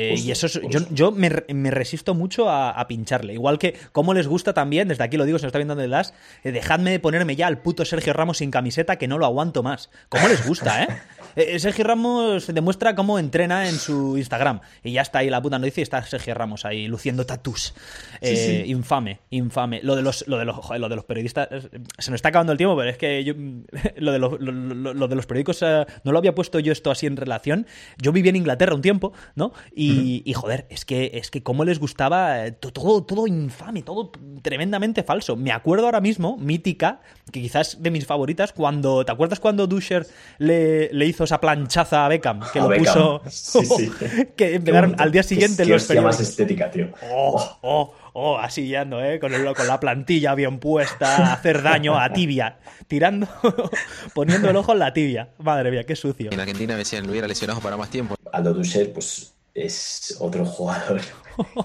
Eh, 0.00 0.10
Justo, 0.12 0.28
y 0.28 0.30
eso 0.32 0.46
es, 0.46 0.60
yo, 0.68 0.80
yo 0.90 1.12
me, 1.12 1.28
re- 1.28 1.46
me 1.54 1.70
resisto 1.70 2.14
mucho 2.14 2.48
a, 2.48 2.70
a 2.70 2.86
pincharle. 2.88 3.32
Igual 3.34 3.58
que, 3.58 3.74
como 3.92 4.14
les 4.14 4.26
gusta 4.26 4.54
también, 4.54 4.88
desde 4.88 5.04
aquí 5.04 5.16
lo 5.16 5.24
digo, 5.26 5.38
se 5.38 5.44
lo 5.44 5.48
está 5.48 5.58
viendo 5.58 5.76
de 5.76 5.88
las, 5.88 6.14
eh, 6.44 6.52
dejadme 6.52 6.90
de 6.90 7.00
ponerme 7.00 7.36
ya 7.36 7.46
al 7.46 7.58
puto 7.58 7.84
Sergio 7.84 8.12
Ramos 8.12 8.38
sin 8.38 8.50
camiseta 8.50 8.96
que 8.96 9.08
no 9.08 9.18
lo 9.18 9.26
aguanto 9.26 9.62
más. 9.62 9.90
¿Cómo 10.08 10.28
les 10.28 10.46
gusta, 10.46 10.84
eh? 10.84 10.88
Eh, 11.36 11.58
Sergio 11.58 11.84
Ramos 11.84 12.46
demuestra 12.52 12.94
cómo 12.94 13.18
entrena 13.18 13.68
en 13.68 13.74
su 13.76 14.16
Instagram. 14.16 14.60
Y 14.82 14.92
ya 14.92 15.02
está 15.02 15.20
ahí 15.20 15.30
la 15.30 15.40
puta 15.40 15.58
noticia 15.58 15.80
y 15.80 15.84
está 15.84 16.02
Sergio 16.04 16.34
Ramos 16.34 16.64
ahí 16.64 16.86
luciendo 16.88 17.26
tatús. 17.26 17.74
Eh, 18.20 18.36
Sí, 18.36 18.64
sí. 18.64 18.70
Infame, 18.70 19.20
infame. 19.30 19.80
Lo 19.82 19.96
de 19.96 20.02
los, 20.02 20.26
lo 20.28 20.38
de 20.38 20.44
los, 20.44 20.56
joder, 20.56 20.80
lo 20.80 20.88
de 20.88 20.96
los 20.96 21.04
periodistas. 21.04 21.48
eh, 21.50 21.60
Se 21.98 22.10
nos 22.10 22.18
está 22.18 22.28
acabando 22.30 22.52
el 22.52 22.58
tiempo, 22.58 22.76
pero 22.76 22.90
es 22.90 22.96
que 22.98 23.24
yo, 23.24 23.34
lo, 23.96 24.12
de 24.12 24.18
los, 24.18 24.40
lo, 24.40 24.52
lo- 24.52 24.94
lo 24.94 25.08
de 25.08 25.14
los 25.16 25.26
periódicos 25.26 25.62
eh, 25.62 25.84
no 26.04 26.12
lo 26.12 26.18
había 26.18 26.34
puesto 26.34 26.58
yo 26.60 26.72
esto 26.72 26.90
así 26.90 27.06
en 27.06 27.16
relación. 27.16 27.66
Yo 27.98 28.12
viví 28.12 28.28
en 28.28 28.36
Inglaterra 28.36 28.74
un 28.74 28.82
tiempo, 28.82 29.12
¿no? 29.34 29.52
Y, 29.74 30.22
y, 30.24 30.32
joder, 30.34 30.66
es 30.70 30.84
que, 30.84 31.10
es 31.14 31.30
que 31.30 31.42
cómo 31.42 31.64
les 31.64 31.78
gustaba 31.78 32.46
eh, 32.46 32.52
to- 32.52 32.72
todo, 32.72 33.02
todo 33.04 33.26
infame, 33.26 33.82
todo 33.82 34.10
tremendamente 34.42 35.02
falso. 35.02 35.36
Me 35.36 35.52
acuerdo 35.52 35.86
ahora 35.86 36.00
mismo, 36.00 36.36
mítica, 36.38 37.00
que 37.32 37.40
quizás 37.40 37.82
de 37.82 37.90
mis 37.90 38.06
favoritas, 38.06 38.52
cuando. 38.52 39.04
¿Te 39.04 39.12
acuerdas 39.12 39.40
cuando 39.40 39.66
Dusher 39.66 40.06
le, 40.38 40.92
le 40.92 41.06
hizo 41.06 41.19
esa 41.24 41.40
planchaza 41.40 42.04
a 42.04 42.08
Beckham? 42.08 42.40
Que 42.52 42.58
A 42.58 42.62
lo 42.62 42.68
Beckham. 42.68 42.84
puso. 42.94 43.22
Sí, 43.30 43.64
sí. 43.66 43.92
que 44.36 44.54
empezaron 44.56 44.94
al 44.98 45.10
día 45.12 45.22
Qué- 45.22 45.28
siguiente 45.28 45.64
qué 45.64 45.70
los 45.70 45.82
hostia 45.82 46.02
más 46.02 46.20
estética, 46.20 46.70
tío. 46.70 46.88
Oh, 47.10 47.58
oh, 47.62 47.94
oh, 48.12 48.38
así 48.38 48.66
yendo, 48.66 49.02
¿eh? 49.04 49.18
Con, 49.20 49.32
el- 49.34 49.54
con 49.54 49.66
la 49.66 49.78
plantilla 49.80 50.34
bien 50.34 50.58
puesta, 50.58 51.32
hacer 51.32 51.62
daño 51.62 51.98
a 51.98 52.12
tibia, 52.12 52.58
tirando, 52.88 53.28
poniendo 54.14 54.50
el 54.50 54.56
ojo 54.56 54.72
en 54.72 54.78
la 54.78 54.92
tibia. 54.92 55.28
Madre 55.38 55.70
mía, 55.70 55.84
qué 55.84 55.96
sucio. 55.96 56.30
En 56.32 56.40
Argentina 56.40 56.74
me 56.74 56.78
decían, 56.80 57.04
lo 57.04 57.12
hubiera 57.12 57.26
lesionado 57.28 57.60
para 57.60 57.76
más 57.76 57.90
tiempo. 57.90 58.14
Aldo 58.32 58.54
Dusser, 58.54 58.92
pues 58.92 59.34
es 59.54 60.16
otro 60.20 60.44
jugador 60.44 61.00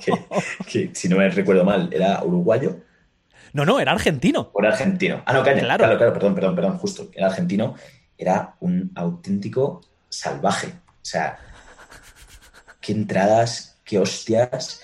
que, 0.04 0.12
que, 0.68 0.90
si 0.96 1.08
no 1.08 1.18
me 1.18 1.30
recuerdo 1.30 1.64
mal, 1.64 1.90
era 1.94 2.24
uruguayo 2.24 2.78
No, 3.54 3.64
no, 3.64 3.80
era 3.80 3.92
argentino. 3.92 4.52
era 4.58 4.70
argentino. 4.70 5.22
Ah, 5.26 5.34
no, 5.34 5.44
Claro. 5.44 5.60
claro. 5.60 5.98
claro, 5.98 6.14
perdón, 6.14 6.36
perdón, 6.36 6.56
perdón, 6.56 6.78
justo. 6.80 7.10
Era 7.14 7.28
argentino, 7.28 7.76
era 8.18 8.56
un 8.60 8.92
auténtico 8.96 9.82
salvaje. 10.10 10.68
O 10.68 11.06
sea, 11.06 11.38
qué 12.82 12.92
entradas, 12.94 13.78
qué 13.84 14.00
hostias. 14.00 14.82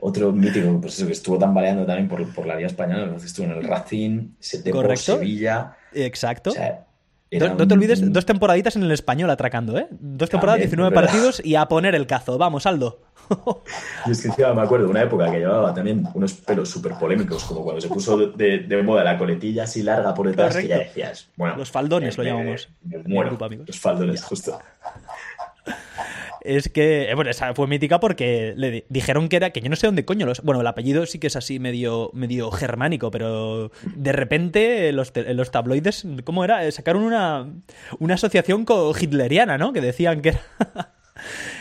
Otro 0.00 0.32
mítico, 0.32 0.80
pues 0.80 0.96
eso, 0.98 1.06
que 1.06 1.12
estuvo 1.12 1.38
tambaleando 1.38 1.86
también 1.86 2.08
por, 2.08 2.26
por 2.34 2.44
la 2.46 2.56
Liga 2.56 2.66
Española, 2.66 3.04
entonces 3.04 3.30
estuvo 3.30 3.46
en 3.46 3.52
el 3.52 3.62
Racing, 3.64 4.30
se 4.40 4.58
por 4.58 4.72
Correcto. 4.72 5.18
Sevilla. 5.18 5.76
Exacto. 5.92 6.50
O 6.50 6.54
sea, 6.54 6.86
Era 7.30 7.54
No, 7.54 7.66
te 7.66 7.72
olvides, 7.74 8.00
un- 8.02 8.12
dos 8.12 8.26
temporaditas 8.26 8.74
en 8.76 8.82
el 8.82 8.90
español 8.92 9.30
atracando, 9.30 9.78
¿eh? 9.78 9.86
Dos 9.90 10.28
temporadas, 10.28 10.56
También, 10.60 10.70
19 10.70 10.88
es 10.88 10.94
verdad. 10.94 11.08
partidos 11.12 11.40
y 11.44 11.54
a 11.54 11.66
poner 11.66 11.94
el 11.94 12.06
cazo. 12.06 12.36
Vamos, 12.36 12.66
Aldo. 12.66 13.00
Y 14.06 14.10
es 14.10 14.22
que 14.22 14.28
encima 14.28 14.52
me 14.54 14.62
acuerdo 14.62 14.86
de 14.86 14.90
una 14.90 15.02
época 15.02 15.30
que 15.30 15.38
llevaba 15.38 15.72
también 15.74 16.06
unos 16.14 16.32
pelos 16.34 16.68
súper 16.70 16.94
polémicos, 16.94 17.44
como 17.44 17.62
cuando 17.62 17.80
se 17.80 17.88
puso 17.88 18.16
de, 18.16 18.82
moda 18.84 19.04
la 19.04 19.16
coletilla 19.18 19.64
así 19.64 19.82
larga 19.82 20.12
por 20.14 20.28
detrás, 20.28 20.56
que 20.56 20.68
ya 20.68 20.78
decías, 20.78 21.28
bueno, 21.36 21.56
Los 21.56 21.70
faldones 21.70 22.16
lo 22.18 22.24
me- 22.24 22.30
llamamos. 22.30 22.68
me 22.84 22.98
muero, 23.04 23.30
grupo, 23.30 23.44
amigos. 23.44 23.66
los 23.68 23.78
faldones, 23.80 24.22
justo. 24.22 24.58
Es 26.44 26.68
que, 26.68 27.08
eh, 27.08 27.14
bueno, 27.14 27.30
esa 27.30 27.54
fue 27.54 27.68
mítica 27.68 28.00
porque 28.00 28.52
le 28.56 28.70
di- 28.72 28.84
dijeron 28.88 29.28
que 29.28 29.36
era, 29.36 29.50
que 29.50 29.60
yo 29.60 29.68
no 29.70 29.76
sé 29.76 29.86
dónde 29.86 30.04
coño 30.04 30.26
los. 30.26 30.42
Bueno, 30.42 30.60
el 30.60 30.66
apellido 30.66 31.06
sí 31.06 31.20
que 31.20 31.28
es 31.28 31.36
así 31.36 31.60
medio, 31.60 32.10
medio 32.14 32.50
germánico, 32.50 33.12
pero 33.12 33.70
de 33.94 34.10
repente 34.12 34.90
los, 34.90 35.12
los 35.14 35.52
tabloides, 35.52 36.04
¿cómo 36.24 36.42
era? 36.42 36.66
Eh, 36.66 36.72
Sacaron 36.72 37.04
una, 37.04 37.46
una 38.00 38.14
asociación 38.14 38.64
co- 38.64 38.92
hitleriana, 38.98 39.56
¿no? 39.56 39.72
Que 39.72 39.80
decían 39.80 40.20
que 40.20 40.30
era. 40.30 40.40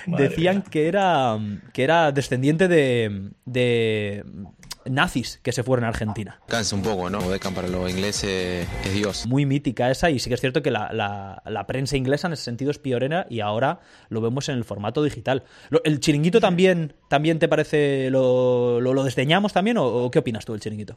Decían 0.07 0.61
que 0.61 0.87
era, 0.87 1.37
que 1.73 1.83
era 1.83 2.11
descendiente 2.11 2.67
de, 2.67 3.29
de 3.45 4.23
nazis 4.85 5.39
que 5.43 5.51
se 5.51 5.61
fueron 5.63 5.85
a 5.85 5.89
Argentina. 5.89 6.39
Cansa 6.47 6.75
un 6.75 6.81
poco, 6.81 7.09
¿no? 7.09 7.19
Beckham 7.27 7.53
para 7.53 7.67
los 7.67 7.89
ingleses 7.89 8.67
es 8.83 8.93
Dios. 8.93 9.27
Muy 9.27 9.45
mítica 9.45 9.91
esa, 9.91 10.09
y 10.09 10.17
sí 10.19 10.29
que 10.29 10.33
es 10.35 10.41
cierto 10.41 10.61
que 10.63 10.71
la, 10.71 10.91
la- 10.91 11.41
la 11.45 11.67
prensa 11.67 11.97
inglesa 11.97 12.27
en 12.27 12.33
ese 12.33 12.43
sentido 12.43 12.71
es 12.71 12.79
pionera 12.79 13.27
y 13.29 13.41
ahora 13.41 13.79
lo 14.09 14.21
vemos 14.21 14.49
en 14.49 14.55
el 14.57 14.63
formato 14.63 15.03
digital. 15.03 15.43
Lo- 15.69 15.83
¿El 15.83 15.99
chiringuito 15.99 16.39
también, 16.39 16.93
también 17.09 17.37
te 17.39 17.47
parece, 17.47 18.09
lo, 18.09 18.81
lo, 18.81 18.93
lo 18.93 19.03
desdeñamos 19.03 19.53
también 19.53 19.77
o, 19.77 19.85
o 19.85 20.09
qué 20.11 20.19
opinas 20.19 20.45
tú 20.45 20.53
del 20.53 20.61
chiringuito? 20.61 20.95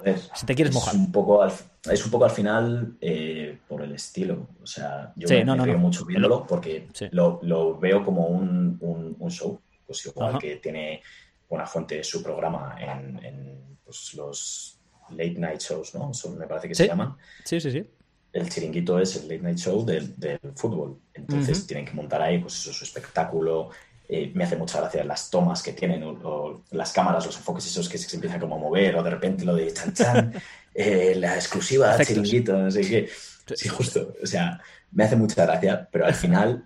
A 0.00 0.02
ver, 0.02 0.18
Si 0.34 0.46
te 0.46 0.54
quieres 0.54 0.70
es 0.70 0.74
mojar. 0.74 0.94
Un 0.96 1.12
poco 1.12 1.42
al, 1.42 1.52
es 1.90 2.04
un 2.04 2.10
poco 2.10 2.24
al 2.24 2.30
final 2.30 2.96
eh, 3.00 3.58
por 3.68 3.82
el 3.82 3.92
estilo. 3.94 4.48
O 4.62 4.66
sea, 4.66 5.12
yo 5.16 5.28
Sí, 5.28 5.34
me, 5.34 5.44
no, 5.44 5.52
me 5.52 5.58
no, 5.58 5.64
río 5.64 5.74
no. 5.74 5.80
mucho 5.80 6.04
viéndolo 6.04 6.46
porque 6.46 6.88
Sí. 6.92 7.06
lo, 7.12 7.38
lo 7.42 7.78
veo 7.78 8.04
como 8.04 8.26
un, 8.26 8.76
un- 8.80 9.16
un 9.18 9.30
show. 9.30 9.60
Pues 9.86 10.04
igual 10.06 10.30
Ajá. 10.30 10.38
que 10.38 10.56
tiene 10.56 11.02
una 11.48 11.66
fuente 11.66 12.02
su 12.04 12.22
programa 12.22 12.76
en, 12.78 13.24
en, 13.24 13.78
pues, 13.84 14.14
los 14.14 14.78
late 15.10 15.34
night 15.38 15.60
shows, 15.60 15.94
¿no? 15.94 16.14
Son, 16.14 16.38
me 16.38 16.46
parece 16.46 16.68
que 16.68 16.74
Sí. 16.74 16.84
se 16.84 16.88
llaman. 16.88 17.16
Sí, 17.44 17.60
sí, 17.60 17.70
sí. 17.70 17.84
El 18.32 18.48
chiringuito 18.48 19.00
es 19.00 19.16
el 19.16 19.22
late 19.28 19.40
night 19.42 19.58
show 19.58 19.84
del, 19.84 20.14
del 20.18 20.38
fútbol. 20.54 21.00
Entonces 21.14 21.66
tienen 21.66 21.84
que 21.84 21.92
montar 21.92 22.22
ahí 22.22 22.38
pues 22.38 22.54
eso, 22.60 22.72
su 22.72 22.84
espectáculo. 22.84 23.70
Eh, 24.12 24.32
me 24.34 24.42
hace 24.42 24.56
mucha 24.56 24.80
gracia 24.80 25.04
las 25.04 25.30
tomas 25.30 25.62
que 25.62 25.72
tienen, 25.72 26.02
o, 26.02 26.10
o 26.10 26.62
las 26.72 26.92
cámaras, 26.92 27.24
los 27.26 27.36
enfoques 27.36 27.64
esos 27.66 27.88
que 27.88 27.96
se 27.96 28.16
empiezan 28.16 28.40
como 28.40 28.56
a 28.56 28.58
mover, 28.58 28.96
o 28.96 29.02
de 29.04 29.10
repente 29.10 29.44
lo 29.44 29.54
de 29.54 29.72
chan 29.72 29.92
chan, 29.94 30.32
eh, 30.74 31.14
la 31.16 31.36
exclusiva 31.36 31.94
Efectos. 31.94 32.16
chiringuito, 32.16 32.58
no 32.58 32.70
sé 32.72 32.80
qué. 32.80 33.08
Sí, 33.54 33.68
justo. 33.68 34.14
O 34.20 34.26
sea, 34.26 34.60
me 34.90 35.04
hace 35.04 35.14
mucha 35.14 35.44
gracia, 35.46 35.88
pero 35.92 36.06
al 36.06 36.14
final 36.14 36.64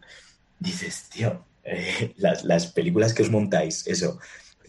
dices, 0.58 1.08
tío, 1.12 1.44
eh, 1.64 2.14
las, 2.16 2.44
las 2.44 2.68
películas 2.68 3.12
que 3.12 3.22
os 3.22 3.30
montáis, 3.30 3.86
eso, 3.86 4.18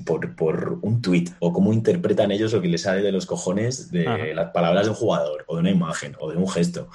por, 0.06 0.36
por 0.36 0.80
un 0.82 1.02
tuit, 1.02 1.30
o 1.40 1.54
cómo 1.54 1.72
interpretan 1.72 2.32
ellos 2.32 2.52
lo 2.52 2.62
que 2.62 2.68
les 2.68 2.82
sale 2.82 3.02
de 3.02 3.14
los 3.14 3.26
cojones 3.26 3.90
de 3.90 4.06
Ajá. 4.06 4.26
las 4.34 4.52
palabras 4.52 4.84
de 4.86 4.90
un 4.90 4.98
jugador, 4.98 5.46
o 5.48 5.56
de 5.56 5.62
una 5.62 5.72
imagen, 5.72 6.16
o 6.20 6.30
de 6.30 6.36
un 6.36 6.50
gesto. 6.50 6.90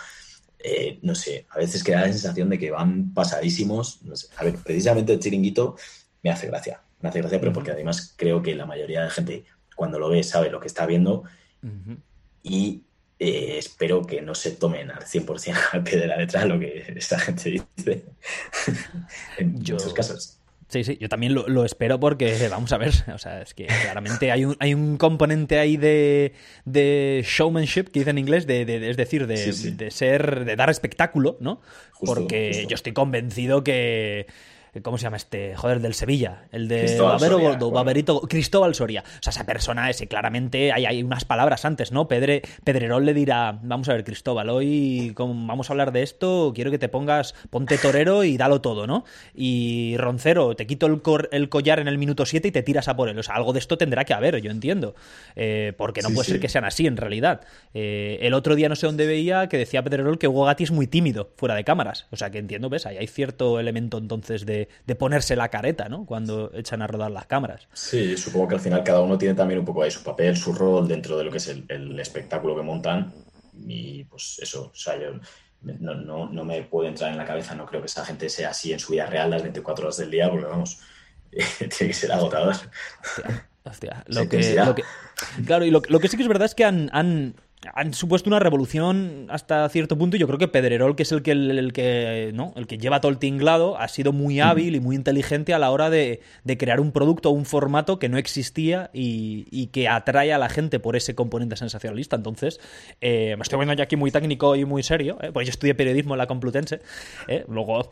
Eh, 0.63 0.99
no 1.03 1.15
sé, 1.15 1.47
a 1.51 1.59
veces 1.59 1.83
queda 1.83 2.03
la 2.03 2.09
sensación 2.09 2.49
de 2.51 2.59
que 2.59 2.71
van 2.71 3.15
pasadísimos. 3.15 4.03
no 4.03 4.17
sé. 4.17 4.29
A 4.37 4.45
ver, 4.45 4.57
precisamente 4.57 5.13
el 5.13 5.21
chiringuito 5.21 5.77
me 6.23 6.31
hace 6.31 6.47
gracia. 6.47 6.83
Me 7.01 7.09
hace 7.09 7.21
gracia, 7.21 7.41
pero 7.41 7.53
porque 7.53 7.71
además 7.71 8.15
creo 8.17 8.43
que 8.43 8.55
la 8.55 8.67
mayoría 8.67 9.03
de 9.03 9.11
gente 9.11 9.45
cuando 9.75 9.99
lo 9.99 10.11
ve 10.11 10.23
sabe 10.23 10.51
lo 10.51 10.61
que 10.61 10.67
está 10.67 10.85
viendo 10.85 11.25
y 12.43 12.83
eh, 13.19 13.59
espero 13.59 14.07
que 14.07 14.21
no 14.23 14.35
se 14.35 14.53
tomen 14.53 14.91
al 14.91 15.05
100% 15.05 15.57
al 15.73 15.83
pie 15.83 15.99
de 15.99 16.07
la 16.07 16.17
letra 16.17 16.45
lo 16.45 16.59
que 16.59 16.93
esta 16.97 17.19
gente 17.19 17.51
dice 17.51 18.05
en 19.39 19.53
muchos 19.53 19.93
casos. 19.95 20.40
Sí, 20.71 20.85
sí, 20.85 20.97
yo 21.01 21.09
también 21.09 21.35
lo, 21.35 21.49
lo 21.49 21.65
espero 21.65 22.01
porque, 22.01 22.49
vamos 22.49 22.73
a 22.73 22.79
ver, 22.79 22.93
o 23.15 23.19
sea, 23.19 23.43
es 23.43 23.53
que 23.55 23.67
claramente 23.67 24.31
hay 24.33 24.45
un, 24.45 24.57
hay 24.61 24.73
un 24.73 24.97
componente 24.97 25.59
ahí 25.59 25.77
de, 25.77 26.33
de 26.65 27.23
showmanship, 27.27 27.91
que 27.91 27.99
dice 28.01 28.11
en 28.11 28.19
inglés, 28.19 28.47
de, 28.47 28.65
de- 28.65 28.89
es 28.89 28.97
decir, 28.97 29.27
de, 29.27 29.37
Sí, 29.37 29.53
sí. 29.53 29.71
de 29.73 29.91
ser, 29.91 30.45
de 30.45 30.57
dar 30.57 30.71
espectáculo, 30.71 31.37
¿no? 31.41 31.61
Justo, 31.93 32.15
porque 32.15 32.53
justo. 32.55 32.69
yo 32.69 32.75
estoy 32.77 32.93
convencido 32.93 33.63
que... 33.65 34.27
¿Cómo 34.83 34.99
se 34.99 35.03
llama 35.05 35.17
este? 35.17 35.57
Joder, 35.57 35.81
del 35.81 35.95
Sevilla. 35.95 36.45
El 36.53 36.69
de 36.69 36.81
Cristóbal 36.81 37.19
Soria, 37.21 37.49
Gordo, 37.49 37.71
bueno. 37.71 37.91
Baverito- 37.91 38.29
Cristóbal 38.29 38.75
Soria. 38.75 39.03
O 39.07 39.23
sea, 39.23 39.31
esa 39.31 39.45
persona, 39.45 39.91
ese 39.91 40.07
claramente, 40.07 40.73
hay, 40.73 40.87
hay 40.87 41.03
unas 41.03 41.25
palabras 41.25 41.65
antes, 41.65 41.93
¿no? 41.93 42.07
Pedre, 42.09 42.43
Pedrerol 42.65 43.05
le 43.05 43.15
dirá, 43.15 43.59
vamos 43.63 43.89
a 43.89 43.95
ver, 43.95 44.05
Cristóbal, 44.05 44.49
hoy 44.51 45.13
vamos 45.17 45.71
a 45.71 45.73
hablar 45.73 45.93
de 45.93 46.03
esto, 46.03 46.53
quiero 46.55 46.71
que 46.71 46.79
te 46.79 46.89
pongas, 46.89 47.35
ponte 47.51 47.79
torero 47.79 48.25
y 48.25 48.37
dalo 48.37 48.61
todo, 48.61 48.87
¿no? 48.87 49.05
Y 49.35 49.97
Roncero, 49.99 50.55
te 50.55 50.67
quito 50.67 50.87
el, 50.87 51.03
cor- 51.03 51.29
el 51.33 51.49
collar 51.49 51.81
en 51.81 51.89
el 51.89 51.99
minuto 51.99 52.25
7 52.27 52.49
y 52.49 52.53
te 52.53 52.63
tiras 52.63 52.89
a 52.89 52.97
por 52.97 53.09
él. 53.09 53.19
O 53.19 53.23
sea, 53.23 53.35
algo 53.35 53.53
de 53.53 53.59
esto 53.59 53.77
tendrá 53.79 54.05
que 54.05 54.15
haber, 54.15 54.41
yo 54.41 54.51
entiendo. 54.51 54.95
Eh, 55.37 55.73
porque 55.77 56.03
no 56.03 56.09
Sí, 56.11 56.15
puede 56.15 56.27
sí. 56.27 56.33
ser 56.33 56.41
que 56.41 56.49
sean 56.49 56.65
así, 56.65 56.87
en 56.87 56.97
realidad. 56.97 57.41
Eh, 57.75 58.19
el 58.23 58.35
otro 58.35 58.55
día 58.55 58.69
no 58.69 58.77
sé 58.77 58.87
dónde 58.87 59.07
veía 59.07 59.49
que 59.49 59.59
decía 59.59 59.83
Pedrerol 59.83 60.19
que 60.19 60.29
Hugo 60.29 60.45
Gatti 60.45 60.65
es 60.65 60.71
muy 60.71 60.87
tímido 60.87 61.31
fuera 61.37 61.55
de 61.55 61.65
cámaras. 61.65 62.07
O 62.11 62.17
sea, 62.17 62.31
que 62.31 62.39
entiendo, 62.39 62.69
¿ves? 62.69 62.87
Ahí 62.87 62.97
hay 62.99 63.07
cierto 63.07 63.59
elemento 63.61 63.99
entonces 63.99 64.47
de, 64.61 64.69
de 64.87 64.95
ponerse 64.95 65.37
la 65.37 65.49
careta, 65.49 65.89
¿no? 65.89 66.05
Cuando 66.07 66.51
echan 66.55 66.83
a 66.83 66.87
rodar 66.87 67.11
las 67.11 67.27
cámaras. 67.27 67.69
Sí, 67.73 68.17
supongo 68.17 68.49
que 68.49 68.55
al 68.57 68.61
final 68.61 68.85
cada 68.85 69.01
uno 69.01 69.17
tiene 69.19 69.35
también 69.35 69.61
un 69.61 69.65
poco 69.67 69.83
ahí 69.83 69.91
su 69.91 70.03
papel, 70.03 70.37
su 70.37 70.53
rol 70.53 70.89
dentro 70.89 71.17
de 71.19 71.25
lo 71.25 71.31
que 71.31 71.39
es 71.39 71.49
el, 71.49 71.65
el 71.69 71.99
espectáculo 72.01 72.57
que 72.57 72.63
montan. 72.63 73.13
Y 73.67 74.05
pues 74.05 74.39
eso, 74.41 74.71
o 74.73 74.77
sea, 74.77 74.99
yo 74.99 75.13
no, 75.63 75.95
no, 75.95 76.29
no 76.31 76.45
me 76.45 76.63
puede 76.63 76.89
entrar 76.89 77.11
en 77.13 77.19
la 77.19 77.25
cabeza, 77.27 77.55
no 77.55 77.67
creo 77.67 77.81
que 77.83 77.87
esa 77.87 78.05
gente 78.05 78.29
sea 78.31 78.51
así 78.51 78.73
en 78.73 78.79
su 78.79 78.93
vida 78.93 79.07
real 79.07 79.31
las 79.31 79.43
24 79.43 79.85
horas 79.85 79.97
del 79.99 80.11
día, 80.11 80.31
porque 80.31 80.47
vamos, 80.47 80.79
tiene 81.31 81.69
que 81.69 81.93
ser 81.93 82.13
agotador. 82.13 82.55
Hostia, 83.65 84.05
lo 84.09 84.29
que, 84.29 84.55
lo 84.55 84.75
que- 84.75 84.85
claro, 85.45 85.65
y 85.65 85.71
lo, 85.71 85.83
lo 85.89 86.01
que 86.01 86.09
sí 86.09 86.17
que 86.17 86.23
es 86.23 86.29
verdad 86.29 86.47
es 86.47 86.55
que 86.55 86.65
han, 86.65 86.89
han, 86.93 87.35
han 87.75 87.93
supuesto 87.93 88.31
una 88.31 88.39
revolución 88.39 89.27
hasta 89.29 89.69
cierto 89.69 89.99
punto. 89.99 90.17
y 90.17 90.21
Yo 90.21 90.27
creo 90.27 90.39
que 90.39 90.49
Pedrerol, 90.49 90.97
que 90.97 91.03
es 91.03 91.13
el 91.13 91.23
que, 91.23 91.33
el, 91.33 91.59
el 91.59 91.73
que, 91.73 92.31
¿no? 92.35 92.53
el 92.57 92.67
que 92.67 92.79
lleva 92.79 93.01
todo 93.01 93.13
el 93.13 93.19
tinglado, 93.19 93.79
ha 93.79 93.89
sido 93.89 94.13
muy 94.13 94.41
hábil 94.41 94.75
y 94.75 94.81
muy 94.81 94.97
inteligente 94.97 95.53
a 95.53 95.59
la 95.59 95.71
hora 95.71 95.91
de, 95.91 96.21
de 96.45 96.59
crear 96.59 96.81
un 96.81 96.93
producto 96.93 97.31
o 97.31 97.33
un 97.33 97.45
formato 97.45 97.99
que 97.99 98.09
no 98.09 98.17
existía 98.19 98.91
y, 98.95 99.47
y 99.51 99.67
que 99.69 99.89
atrae 99.89 100.33
a 100.33 100.39
la 100.39 100.49
gente 100.49 100.81
por 100.81 100.97
ese 100.97 101.15
componente 101.15 101.57
sensacionalista. 101.57 102.17
Entonces, 102.17 102.61
eh, 103.01 103.35
me 103.37 103.43
estoy 103.43 103.59
viendo 103.59 103.75
ya 103.75 103.85
aquí 103.85 103.97
muy 103.97 104.11
técnico 104.11 104.57
y 104.57 104.65
muy 104.65 104.83
serio, 104.83 105.19
¿eh? 105.21 105.31
pues 105.33 105.47
yo 105.47 105.51
estudié 105.51 105.75
periodismo 105.75 106.15
en 106.15 106.19
la 106.19 106.27
Complutense. 106.27 106.81
¿eh? 107.29 107.45
Luego 107.49 107.91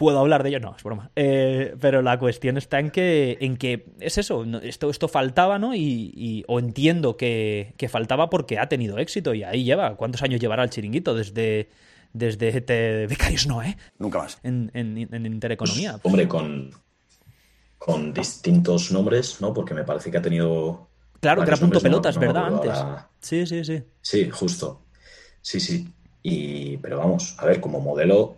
puedo 0.00 0.18
hablar 0.18 0.42
de 0.42 0.48
ello, 0.48 0.60
no, 0.60 0.74
es 0.74 0.82
broma. 0.82 1.10
Eh, 1.14 1.74
pero 1.78 2.00
la 2.00 2.18
cuestión 2.18 2.56
está 2.56 2.80
en 2.80 2.90
que, 2.90 3.36
en 3.42 3.58
que 3.58 3.84
es 4.00 4.16
eso, 4.16 4.44
esto, 4.62 4.88
esto 4.88 5.08
faltaba, 5.08 5.58
¿no? 5.58 5.74
Y, 5.74 6.10
y- 6.16 6.42
o 6.48 6.58
entiendo 6.58 7.18
que, 7.18 7.74
que 7.76 7.90
faltaba 7.90 8.30
porque 8.30 8.58
ha 8.58 8.66
tenido 8.68 8.96
éxito 8.96 9.34
y 9.34 9.42
ahí 9.42 9.62
lleva. 9.62 9.96
¿Cuántos 9.96 10.22
años 10.22 10.40
llevará 10.40 10.62
el 10.64 10.70
chiringuito? 10.70 11.14
Desde, 11.14 11.68
desde 12.14 12.62
te, 12.62 13.06
Becarios 13.08 13.46
no, 13.46 13.62
¿eh? 13.62 13.76
Nunca 13.98 14.20
más. 14.20 14.38
En, 14.42 14.70
en, 14.72 14.96
en 15.12 15.26
Intereconomía. 15.26 16.00
Hombre, 16.02 16.26
con, 16.26 16.70
con 17.76 18.14
distintos 18.14 18.90
nombres, 18.92 19.40
¿no? 19.42 19.52
Porque 19.52 19.74
me 19.74 19.84
parece 19.84 20.10
que 20.10 20.16
ha 20.16 20.22
tenido. 20.22 20.88
claro, 21.20 21.42
que 21.44 21.50
era 21.50 21.56
punto 21.58 21.74
nombres, 21.74 21.82
pelotas, 21.82 22.14
no 22.16 22.20
¿verdad? 22.22 22.46
Antes. 22.46 22.70
ahora. 22.72 23.08
Sí, 23.20 23.46
sí, 23.46 23.64
sí. 23.66 23.82
Sí, 24.00 24.30
justo. 24.30 24.82
Sí, 25.42 25.60
sí. 25.60 25.88
Y, 26.22 26.76
pero 26.78 26.98
vamos, 26.98 27.34
a 27.38 27.44
ver, 27.46 27.60
como 27.60 27.80
modelo, 27.80 28.36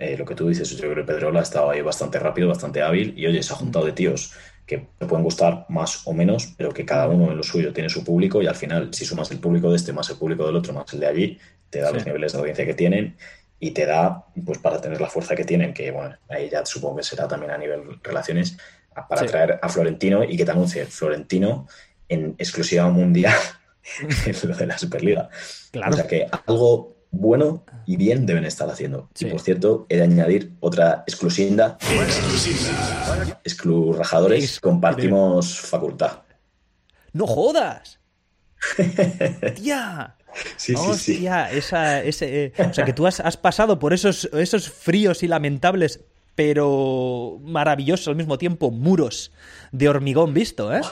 eh, 0.00 0.16
lo 0.18 0.24
que 0.24 0.34
tú 0.34 0.48
dices, 0.48 0.68
yo 0.70 0.78
creo 0.90 0.94
que 1.06 1.12
Pedrola 1.12 1.40
ha 1.40 1.42
estado 1.44 1.70
ahí 1.70 1.80
bastante 1.82 2.18
rápido, 2.18 2.48
bastante 2.48 2.82
hábil, 2.82 3.14
y 3.16 3.26
oye, 3.26 3.42
se 3.42 3.52
ha 3.52 3.56
juntado 3.56 3.84
de 3.86 3.92
tíos 3.92 4.32
que 4.66 4.88
te 4.98 5.06
pueden 5.06 5.22
gustar 5.24 5.66
más 5.68 6.02
o 6.06 6.12
menos, 6.12 6.54
pero 6.56 6.70
que 6.72 6.84
cada 6.84 7.06
uno 7.08 7.30
en 7.30 7.36
lo 7.36 7.42
suyo 7.42 7.72
tiene 7.72 7.88
su 7.88 8.02
público, 8.04 8.40
y 8.42 8.46
al 8.46 8.54
final, 8.56 8.92
si 8.92 9.04
sumas 9.04 9.30
el 9.30 9.38
público 9.38 9.70
de 9.70 9.76
este 9.76 9.92
más 9.92 10.08
el 10.10 10.16
público 10.16 10.46
del 10.46 10.56
otro 10.56 10.72
más 10.72 10.92
el 10.94 11.00
de 11.00 11.06
allí, 11.06 11.38
te 11.68 11.80
da 11.80 11.88
Sí. 11.88 11.94
los 11.94 12.06
niveles 12.06 12.32
de 12.32 12.38
audiencia 12.38 12.66
que 12.66 12.74
tienen 12.74 13.16
y 13.60 13.72
te 13.72 13.84
da, 13.86 14.26
pues 14.44 14.58
para 14.58 14.80
tener 14.80 15.00
la 15.00 15.08
fuerza 15.08 15.36
que 15.36 15.44
tienen, 15.44 15.74
que 15.74 15.90
bueno, 15.90 16.16
ahí 16.28 16.48
ya 16.48 16.64
supongo 16.64 16.96
que 16.96 17.02
será 17.02 17.28
también 17.28 17.52
a 17.52 17.58
nivel 17.58 18.00
relaciones, 18.02 18.56
para 19.08 19.20
Sí. 19.22 19.26
traer 19.28 19.58
a 19.62 19.68
Florentino 19.68 20.24
y 20.24 20.36
que 20.36 20.44
te 20.44 20.50
anuncie 20.50 20.84
Florentino 20.86 21.66
en 22.08 22.34
exclusiva 22.38 22.88
mundial 22.88 23.34
en 24.26 24.48
lo 24.50 24.56
de 24.56 24.66
la 24.66 24.78
Superliga. 24.78 25.28
Claro. 25.72 25.92
O 25.92 25.96
sea 25.96 26.06
que 26.06 26.26
algo 26.46 26.96
bueno 27.10 27.64
y 27.86 27.96
bien 27.96 28.24
deben 28.26 28.44
estar 28.44 28.68
haciendo. 28.70 29.08
Sí. 29.14 29.26
Y 29.26 29.30
por 29.30 29.40
cierto, 29.40 29.86
he 29.88 29.96
de 29.96 30.02
añadir 30.04 30.52
otra 30.60 31.02
exclusinda. 31.06 31.76
Exclurrajadores, 33.44 34.44
Ex- 34.44 34.60
compartimos 34.60 35.58
facultad. 35.60 36.22
¡No 37.12 37.26
jodas! 37.26 37.98
¡Tía! 39.56 40.14
Sí, 40.56 40.74
sí, 40.76 40.94
sí. 40.94 41.26
Esa, 41.52 42.02
ese, 42.04 42.44
eh, 42.46 42.52
o 42.58 42.72
sea, 42.72 42.84
que 42.84 42.92
tú 42.92 43.06
has, 43.06 43.18
has 43.18 43.36
pasado 43.36 43.78
por 43.80 43.92
esos, 43.92 44.28
esos 44.32 44.70
fríos 44.70 45.24
y 45.24 45.28
lamentables, 45.28 46.00
pero 46.36 47.38
maravillosos 47.42 48.06
al 48.08 48.16
mismo 48.16 48.38
tiempo, 48.38 48.70
muros 48.70 49.32
de 49.72 49.88
hormigón 49.88 50.32
visto, 50.32 50.72
¿eh? 50.74 50.82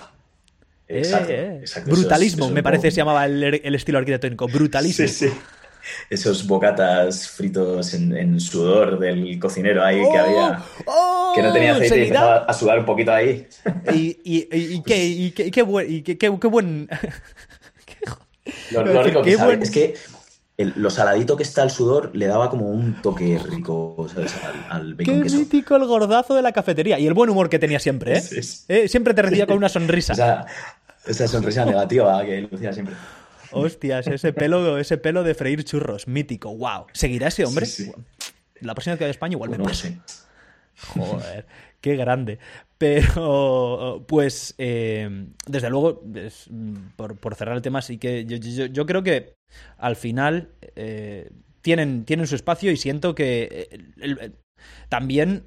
Exacto, 0.88 1.30
Eh, 1.32 1.36
eh. 1.36 1.58
exacto. 1.60 1.90
Eso 1.90 1.94
es- 1.94 2.00
Brutalismo, 2.02 2.44
eso 2.46 2.48
es 2.48 2.54
me 2.54 2.62
parece 2.64 2.82
poco- 2.88 2.90
se 2.90 2.96
llamaba 2.96 3.26
el, 3.26 3.44
el 3.62 3.74
estilo 3.76 3.98
arquitectónico. 3.98 4.48
Brutalismo. 4.48 5.06
Sí, 5.06 5.28
sí. 5.28 5.32
Esos 6.10 6.46
bocatas 6.46 7.28
fritos 7.28 7.94
en, 7.94 8.16
en 8.16 8.40
sudor 8.40 8.98
del 8.98 9.38
cocinero 9.38 9.84
ahí 9.84 10.00
que 10.00 10.18
¡Oh! 10.18 10.22
había, 10.22 10.62
¡Oh! 10.86 11.32
que 11.34 11.42
no 11.42 11.52
tenía 11.52 11.72
aceite 11.72 11.86
y 11.86 11.88
¿Seguirá? 11.88 12.20
empezaba 12.20 12.36
a 12.44 12.52
sudar 12.54 12.78
un 12.80 12.84
poquito 12.86 13.12
ahí. 13.12 13.46
Y, 13.94 14.18
y, 14.24 14.48
y, 14.56 14.74
y 14.74 14.82
qué, 14.82 15.04
y 15.06 15.30
qué, 15.32 15.46
y 15.46 15.50
qué 15.50 15.62
buen. 15.62 15.92
Y 15.92 16.02
qué, 16.02 16.18
qué- 16.18 16.38
qué 16.40 16.46
buen... 16.48 16.88
Lo, 18.70 18.84
lo 18.84 19.02
rico 19.02 19.22
que 19.22 19.30
qué 19.32 19.36
sabe 19.36 19.56
buen- 19.56 19.62
es 19.62 19.70
que 19.70 19.94
el- 20.56 20.72
lo 20.76 20.90
saladito 20.90 21.36
que 21.36 21.42
está 21.42 21.62
el 21.62 21.70
sudor 21.70 22.10
le 22.16 22.26
daba 22.26 22.48
como 22.50 22.68
un 22.70 23.00
toque 23.02 23.38
rico, 23.38 24.06
¿sabes? 24.12 24.34
Al, 24.42 24.66
al 24.80 24.96
Qué 24.96 25.04
bacon 25.04 25.22
queso. 25.22 25.36
mítico 25.36 25.76
el 25.76 25.84
gordazo 25.84 26.34
de 26.34 26.42
la 26.42 26.52
cafetería. 26.52 26.98
Y 26.98 27.06
el 27.06 27.14
buen 27.14 27.28
humor 27.30 27.48
que 27.48 27.58
tenía 27.58 27.78
siempre, 27.78 28.16
¿eh? 28.16 28.20
Sí, 28.20 28.42
sí. 28.42 28.64
Eh, 28.68 28.88
Siempre 28.88 29.14
te 29.14 29.22
recibía 29.22 29.46
con 29.46 29.56
una 29.56 29.68
sonrisa. 29.78 30.14
Esa, 30.14 30.46
esa 31.06 31.28
sonrisa 31.28 31.64
negativa 31.64 32.24
que 32.24 32.40
lucía 32.50 32.72
siempre. 32.72 32.94
Hostias, 33.52 34.06
ese 34.06 34.32
pelo, 34.32 34.78
ese 34.78 34.98
pelo 34.98 35.22
de 35.22 35.34
freír 35.34 35.64
churros, 35.64 36.06
mítico, 36.08 36.54
wow. 36.56 36.86
¿Seguirá 36.92 37.28
ese 37.28 37.44
hombre? 37.44 37.66
Sí, 37.66 37.84
sí. 37.84 37.92
La 38.60 38.74
próxima 38.74 38.92
vez 38.94 38.98
que 38.98 39.04
vaya 39.04 39.10
a 39.10 39.12
España 39.12 39.32
igual 39.34 39.50
me 39.50 39.74
sé. 39.74 39.98
Joder, 40.94 41.46
qué 41.80 41.96
grande. 41.96 42.38
Pero, 42.78 44.04
pues, 44.06 44.54
eh, 44.58 45.26
desde 45.46 45.70
luego, 45.70 46.02
es, 46.14 46.48
por, 46.96 47.16
por 47.16 47.34
cerrar 47.34 47.56
el 47.56 47.62
tema, 47.62 47.82
sí 47.82 47.98
que 47.98 48.24
yo, 48.24 48.36
yo- 48.36 48.66
yo 48.66 48.86
creo 48.86 49.02
que 49.02 49.34
al 49.78 49.96
final 49.96 50.50
eh, 50.76 51.30
tienen, 51.62 52.04
tienen 52.04 52.26
su 52.26 52.34
espacio 52.36 52.70
y 52.70 52.76
siento 52.76 53.14
que 53.14 53.48
eh, 53.50 53.68
el- 54.00 54.18
el- 54.20 54.34
también 54.88 55.44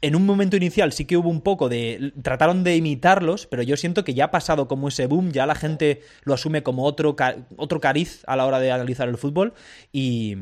en 0.00 0.14
un 0.16 0.24
momento 0.26 0.56
inicial 0.56 0.92
sí 0.92 1.04
que 1.04 1.16
hubo 1.16 1.28
un 1.28 1.40
poco 1.40 1.68
de. 1.68 2.12
Trataron 2.22 2.64
de 2.64 2.76
imitarlos, 2.76 3.46
pero 3.46 3.62
yo 3.62 3.76
siento 3.76 4.04
que 4.04 4.14
ya 4.14 4.26
ha 4.26 4.30
pasado 4.30 4.68
como 4.68 4.88
ese 4.88 5.06
boom, 5.06 5.30
ya 5.32 5.46
la 5.46 5.54
gente 5.54 6.02
lo 6.22 6.34
asume 6.34 6.62
como 6.62 6.84
otro, 6.84 7.16
otro 7.56 7.80
cariz 7.80 8.22
a 8.26 8.36
la 8.36 8.46
hora 8.46 8.60
de 8.60 8.70
analizar 8.72 9.08
el 9.08 9.16
fútbol 9.18 9.54
y, 9.92 10.36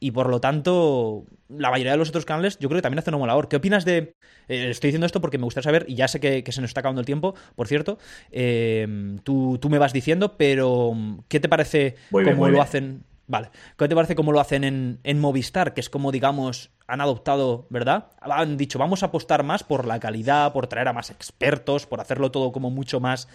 y 0.00 0.10
por 0.12 0.28
lo 0.30 0.40
tanto, 0.40 1.26
la 1.48 1.70
mayoría 1.70 1.92
de 1.92 1.98
los 1.98 2.08
otros 2.08 2.24
canales 2.24 2.58
yo 2.58 2.68
creo 2.68 2.78
que 2.78 2.82
también 2.82 2.98
hacen 3.00 3.14
una 3.14 3.18
buena 3.20 3.32
labor. 3.32 3.48
¿Qué 3.48 3.56
opinas 3.56 3.84
de.? 3.84 4.14
eh, 4.48 4.70
estoy 4.70 4.88
diciendo 4.88 5.06
esto 5.06 5.20
porque 5.20 5.38
me 5.38 5.44
gustaría 5.44 5.64
saber, 5.64 5.84
y 5.88 5.94
ya 5.94 6.08
sé 6.08 6.18
que, 6.20 6.42
que 6.42 6.52
se 6.52 6.60
nos 6.60 6.70
está 6.70 6.80
acabando 6.80 7.00
el 7.00 7.06
tiempo, 7.06 7.34
por 7.54 7.68
cierto. 7.68 7.98
eh, 8.30 9.16
tú, 9.24 9.58
tú 9.60 9.68
me 9.70 9.78
vas 9.78 9.92
diciendo, 9.92 10.36
pero 10.36 10.94
¿qué 11.28 11.40
te 11.40 11.48
parece 11.48 11.96
bien, 12.10 12.24
cómo 12.24 12.48
lo 12.48 12.60
bien. 12.60 12.62
hacen? 12.62 13.04
Vale. 13.26 13.50
¿Qué 13.76 13.88
te 13.88 13.94
parece 13.94 14.14
cómo 14.14 14.32
lo 14.32 14.40
hacen 14.40 14.64
en, 14.64 14.98
en 15.04 15.20
Movistar? 15.20 15.74
Que 15.74 15.80
es 15.80 15.88
como, 15.88 16.12
digamos, 16.12 16.70
han 16.86 17.00
adoptado, 17.00 17.66
¿verdad? 17.70 18.08
Han 18.20 18.56
dicho, 18.56 18.78
vamos 18.78 19.02
a 19.02 19.06
apostar 19.06 19.42
más 19.42 19.64
por 19.64 19.86
la 19.86 20.00
calidad, 20.00 20.52
por 20.52 20.66
traer 20.66 20.88
a 20.88 20.92
más 20.92 21.10
expertos, 21.10 21.86
por 21.86 22.00
hacerlo 22.00 22.30
todo 22.30 22.52
como 22.52 22.70
mucho 22.70 23.00
más 23.00 23.28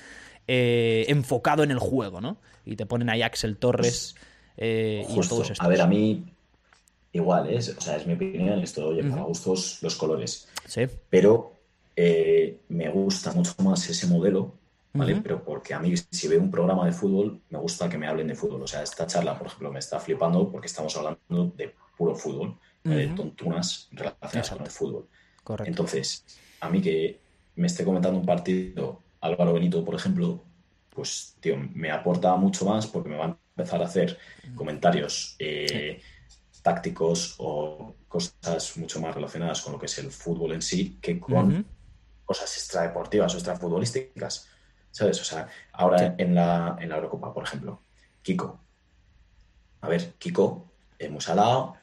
eh, 0.48 1.06
enfocado 1.08 1.64
en 1.64 1.72
el 1.72 1.80
juego, 1.80 2.22
¿no? 2.22 2.38
Y 2.66 2.76
te 2.76 2.86
ponen 2.86 3.10
ahí 3.10 3.22
Axel 3.22 3.58
Torres 3.58 4.16
eh, 4.58 5.06
y 5.10 5.14
todos 5.28 5.50
estos. 5.50 5.62
A 5.62 5.68
ver, 5.68 5.82
a 5.82 5.88
mí 5.88 6.24
igual, 7.14 7.50
¿eh? 7.50 7.58
o 7.58 7.82
sea, 7.82 7.98
es 7.98 8.06
mi 8.06 8.14
opinión 8.14 8.60
esto, 8.60 8.88
oye, 8.88 9.04
para 9.04 9.22
Ujú. 9.22 9.30
gustos 9.30 9.80
los 9.82 9.96
colores. 9.96 10.48
Sí. 10.66 10.84
Pero 11.10 11.54
eh, 11.96 12.60
me 12.70 12.90
gusta 12.90 13.34
mucho 13.34 13.54
más 13.64 13.90
ese 13.90 14.08
modelo, 14.08 14.54
¿vale? 14.98 15.22
Pero 15.22 15.44
porque 15.44 15.74
a 15.74 15.80
mí, 15.80 15.96
si 15.98 16.28
veo 16.28 16.42
un 16.42 16.52
programa 16.52 16.86
de 16.86 16.92
fútbol, 16.92 17.42
me 17.50 17.60
gusta 17.60 17.90
que 17.90 17.98
me 17.98 18.08
hablen 18.08 18.28
de 18.28 18.36
fútbol. 18.36 18.62
O 18.62 18.68
sea, 18.68 18.84
esta 18.84 19.08
charla, 19.08 19.38
por 19.38 19.48
ejemplo, 19.48 19.72
me 19.72 19.80
está 19.80 20.00
flipando 20.00 20.52
porque 20.52 20.68
estamos 20.68 20.96
hablando 20.98 21.54
de 21.56 21.74
puro 21.98 22.16
fútbol, 22.16 22.58
de 22.84 23.08
tontunas 23.08 23.90
relacionadas 23.92 24.36
Exacto. 24.36 24.58
con 24.58 24.66
el 24.66 24.72
fútbol. 24.72 25.08
Correcto. 25.44 25.70
Entonces, 25.70 26.26
a 26.62 26.70
mí 26.70 26.82
que 26.82 27.20
me 27.56 27.68
esté 27.68 27.84
comentando 27.84 28.20
un 28.20 28.26
partido 28.26 29.02
Álvaro 29.22 29.54
Benito, 29.54 29.84
por 29.84 29.96
ejemplo, 29.96 30.44
pues, 30.90 31.36
tío, 31.40 31.58
me 31.74 31.92
aporta 31.92 32.36
mucho 32.36 32.66
más 32.66 32.88
porque 32.88 33.10
me 33.10 33.18
va 33.18 33.26
a 33.26 33.38
empezar 33.56 33.82
a 33.82 33.86
hacer 33.86 34.18
comentarios 34.56 35.36
eh, 35.40 36.02
tácticos 36.62 37.36
o 37.38 37.96
cosas 38.08 38.78
mucho 38.78 39.00
más 39.00 39.14
relacionadas 39.14 39.62
con 39.62 39.74
lo 39.74 39.80
que 39.80 39.86
es 39.86 39.98
el 40.00 40.12
fútbol 40.12 40.54
en 40.54 40.62
sí 40.62 40.98
que 41.02 41.20
con 41.20 41.66
cosas 42.26 42.58
extradeportivas 42.58 43.34
o 43.34 43.38
extrafutbolísticas. 43.38 44.50
¿Sabes? 44.98 45.22
O 45.22 45.24
sea, 45.24 45.48
ahora 45.74 46.00
Sí. 46.00 46.06
en, 46.18 46.34
la, 46.34 46.76
en 46.80 46.90
la 46.90 46.96
Eurocopa, 46.96 47.32
por 47.34 47.44
ejemplo, 47.44 47.84
Kiko. 48.24 48.60
A 49.82 49.88
ver, 49.90 50.14
Kiko, 50.18 50.72
es 50.98 51.12
muy 51.12 51.22
salado, 51.22 51.76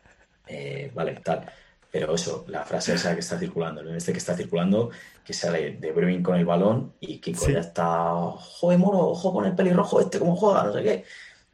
eh, 0.48 0.90
vale, 0.94 1.14
tal. 1.22 1.46
Pero 1.92 2.12
eso, 2.16 2.44
la 2.48 2.64
frase 2.64 2.94
esa 2.94 3.14
que 3.14 3.20
está 3.20 3.38
circulando, 3.38 3.80
el 3.82 3.94
este 3.96 4.10
que 4.10 4.18
está 4.18 4.34
circulando, 4.34 4.90
que 5.24 5.32
sale 5.32 5.76
de 5.76 5.92
Bruyne 5.92 6.24
con 6.24 6.34
el 6.34 6.44
balón 6.44 6.94
y 6.98 7.20
Kiko 7.20 7.44
Sí. 7.46 7.52
ya 7.52 7.60
está, 7.60 8.10
joder, 8.36 8.78
moro, 8.80 8.98
ojo 9.10 9.32
con 9.32 9.44
el 9.44 9.54
pelirrojo 9.54 10.00
este, 10.00 10.18
cómo 10.18 10.34
juega, 10.34 10.64
no 10.64 10.72
sé 10.72 10.82
qué. 10.82 11.04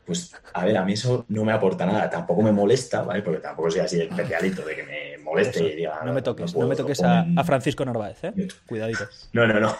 Pues, 0.07 0.35
a 0.55 0.65
ver, 0.65 0.79
a 0.79 0.85
mí 0.87 0.95
eso 0.95 1.27
no 1.29 1.45
me 1.45 1.53
aporta 1.53 1.85
nada, 1.85 2.09
tampoco 2.09 2.41
me 2.41 2.53
molesta, 2.53 3.03
¿vale? 3.03 3.21
Porque 3.21 3.41
tampoco 3.41 3.71
soy 3.71 3.83
así 3.83 4.01
especialito 4.01 4.63
de 4.65 4.75
que 4.77 4.83
me 4.83 5.19
moleste 5.23 5.59
Eso. 5.59 5.69
y 5.69 5.77
diga, 5.77 6.01
No 6.07 6.15
me 6.15 6.23
toques, 6.23 6.53
no, 6.53 6.57
puedo, 6.57 6.69
me 6.71 6.75
toques 6.77 7.03
a, 7.03 7.27
a 7.37 7.45
Francisco 7.45 7.85
Narváez, 7.85 8.25
¿eh? 8.25 8.33
Cuidadito. 8.67 9.05
no, 9.35 9.47
no, 9.47 9.61
no. 9.61 9.77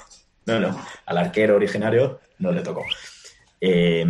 No, 0.59 0.61
no. 0.61 0.81
Al 1.07 1.19
arquero 1.19 1.57
originario 1.57 2.21
no 2.39 2.51
le 2.53 2.63
tocó. 2.63 2.85
Eh, 3.61 4.05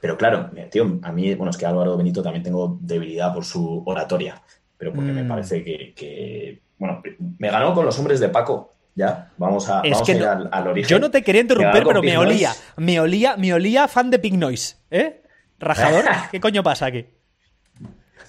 pero 0.00 0.16
claro, 0.18 0.50
tío, 0.70 0.98
a 1.02 1.12
mí, 1.12 1.34
bueno, 1.34 1.50
es 1.50 1.56
que 1.56 1.66
Álvaro 1.66 1.96
Benito 1.96 2.22
también 2.22 2.42
tengo 2.42 2.78
debilidad 2.80 3.32
por 3.32 3.44
su 3.44 3.82
oratoria, 3.86 4.42
pero 4.76 4.92
porque 4.92 5.12
me 5.12 5.22
Mm. 5.24 5.28
parece 5.28 5.64
que, 5.64 5.94
que- 5.94 6.60
bueno, 6.78 7.02
me 7.38 7.50
ganó 7.50 7.72
con 7.74 7.86
los 7.86 7.98
hombres 7.98 8.20
de 8.20 8.28
Paco. 8.28 8.70
Ya, 8.96 9.30
vamos 9.38 9.68
a, 9.70 9.80
Es 9.80 9.92
vamos 9.92 10.06
que 10.06 10.12
a 10.12 10.14
ir 10.16 10.22
no- 10.22 10.30
al, 10.30 10.48
al 10.52 10.68
origen. 10.68 10.88
Yo 10.88 10.98
no 11.00 11.10
te 11.10 11.22
quería 11.22 11.40
interrumpir, 11.40 11.82
pero 11.84 12.00
me 12.02 12.16
olía, 12.18 12.52
me 12.76 13.00
olía, 13.00 13.36
me 13.36 13.52
olía 13.52 13.88
fan 13.88 14.10
de 14.10 14.18
Pig 14.20 14.34
Noise, 14.38 14.76
¿eh? 14.90 15.22
Rajador, 15.58 16.04
¿qué 16.30 16.38
coño 16.40 16.62
pasa 16.62 16.86
aquí? 16.86 17.06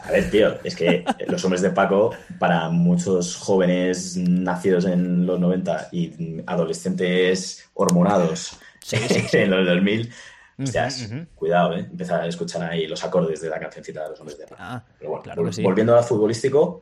A 0.07 0.11
ver, 0.11 0.29
tío, 0.29 0.59
es 0.63 0.75
que 0.75 1.03
los 1.27 1.43
hombres 1.45 1.61
de 1.61 1.71
Paco, 1.71 2.11
para 2.37 2.69
muchos 2.69 3.35
jóvenes 3.35 4.15
nacidos 4.17 4.85
en 4.85 5.25
los 5.25 5.39
90 5.39 5.89
y 5.91 6.41
adolescentes 6.45 7.67
hormonados 7.73 8.59
en 8.91 9.49
los 9.49 9.65
2000, 9.65 10.11
hostias, 10.59 11.09
ujú. 11.11 11.25
cuidado, 11.33 11.75
¿eh? 11.75 11.79
Empezar 11.79 12.21
a 12.21 12.27
escuchar 12.27 12.63
ahí 12.63 12.85
los 12.87 13.03
acordes 13.03 13.41
de 13.41 13.49
la 13.49 13.59
cancioncita 13.59 14.03
de 14.03 14.09
los 14.09 14.19
hombres 14.19 14.37
de 14.37 14.45
Paco. 14.45 14.55
Ah, 14.59 14.83
Pero 14.99 15.09
bueno, 15.09 15.23
claro 15.23 15.43
que 15.43 15.49
vol- 15.49 15.53
sí. 15.53 15.63
volviendo 15.63 15.97
al 15.97 16.03
futbolístico, 16.03 16.81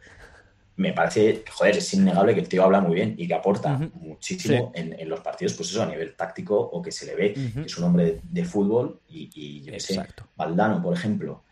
me 0.75 0.91
parece, 0.91 1.43
joder, 1.51 1.77
es 1.77 1.93
innegable 1.93 2.33
que 2.33 2.41
el 2.41 2.49
tío 2.49 2.63
habla 2.63 2.81
muy 2.81 2.95
bien 2.95 3.15
y 3.17 3.27
que 3.27 3.35
aporta 3.35 3.77
muchísimo 3.93 4.71
en, 4.75 4.99
en 4.99 5.07
los 5.07 5.21
partidos, 5.21 5.53
pues 5.53 5.69
eso, 5.69 5.81
a 5.83 5.85
nivel 5.85 6.15
táctico 6.15 6.59
o 6.59 6.81
que 6.81 6.91
se 6.91 7.05
le 7.05 7.15
ve 7.15 7.33
que 7.33 7.61
es 7.61 7.77
un 7.77 7.85
hombre 7.85 8.05
de, 8.05 8.21
de 8.23 8.43
fútbol 8.45 8.99
y, 9.07 9.29
y 9.33 9.61
yo 9.63 9.71
qué 9.71 9.79
sé. 9.79 10.03
Valdano, 10.35 10.81
por 10.81 10.93
ejemplo, 10.93 11.43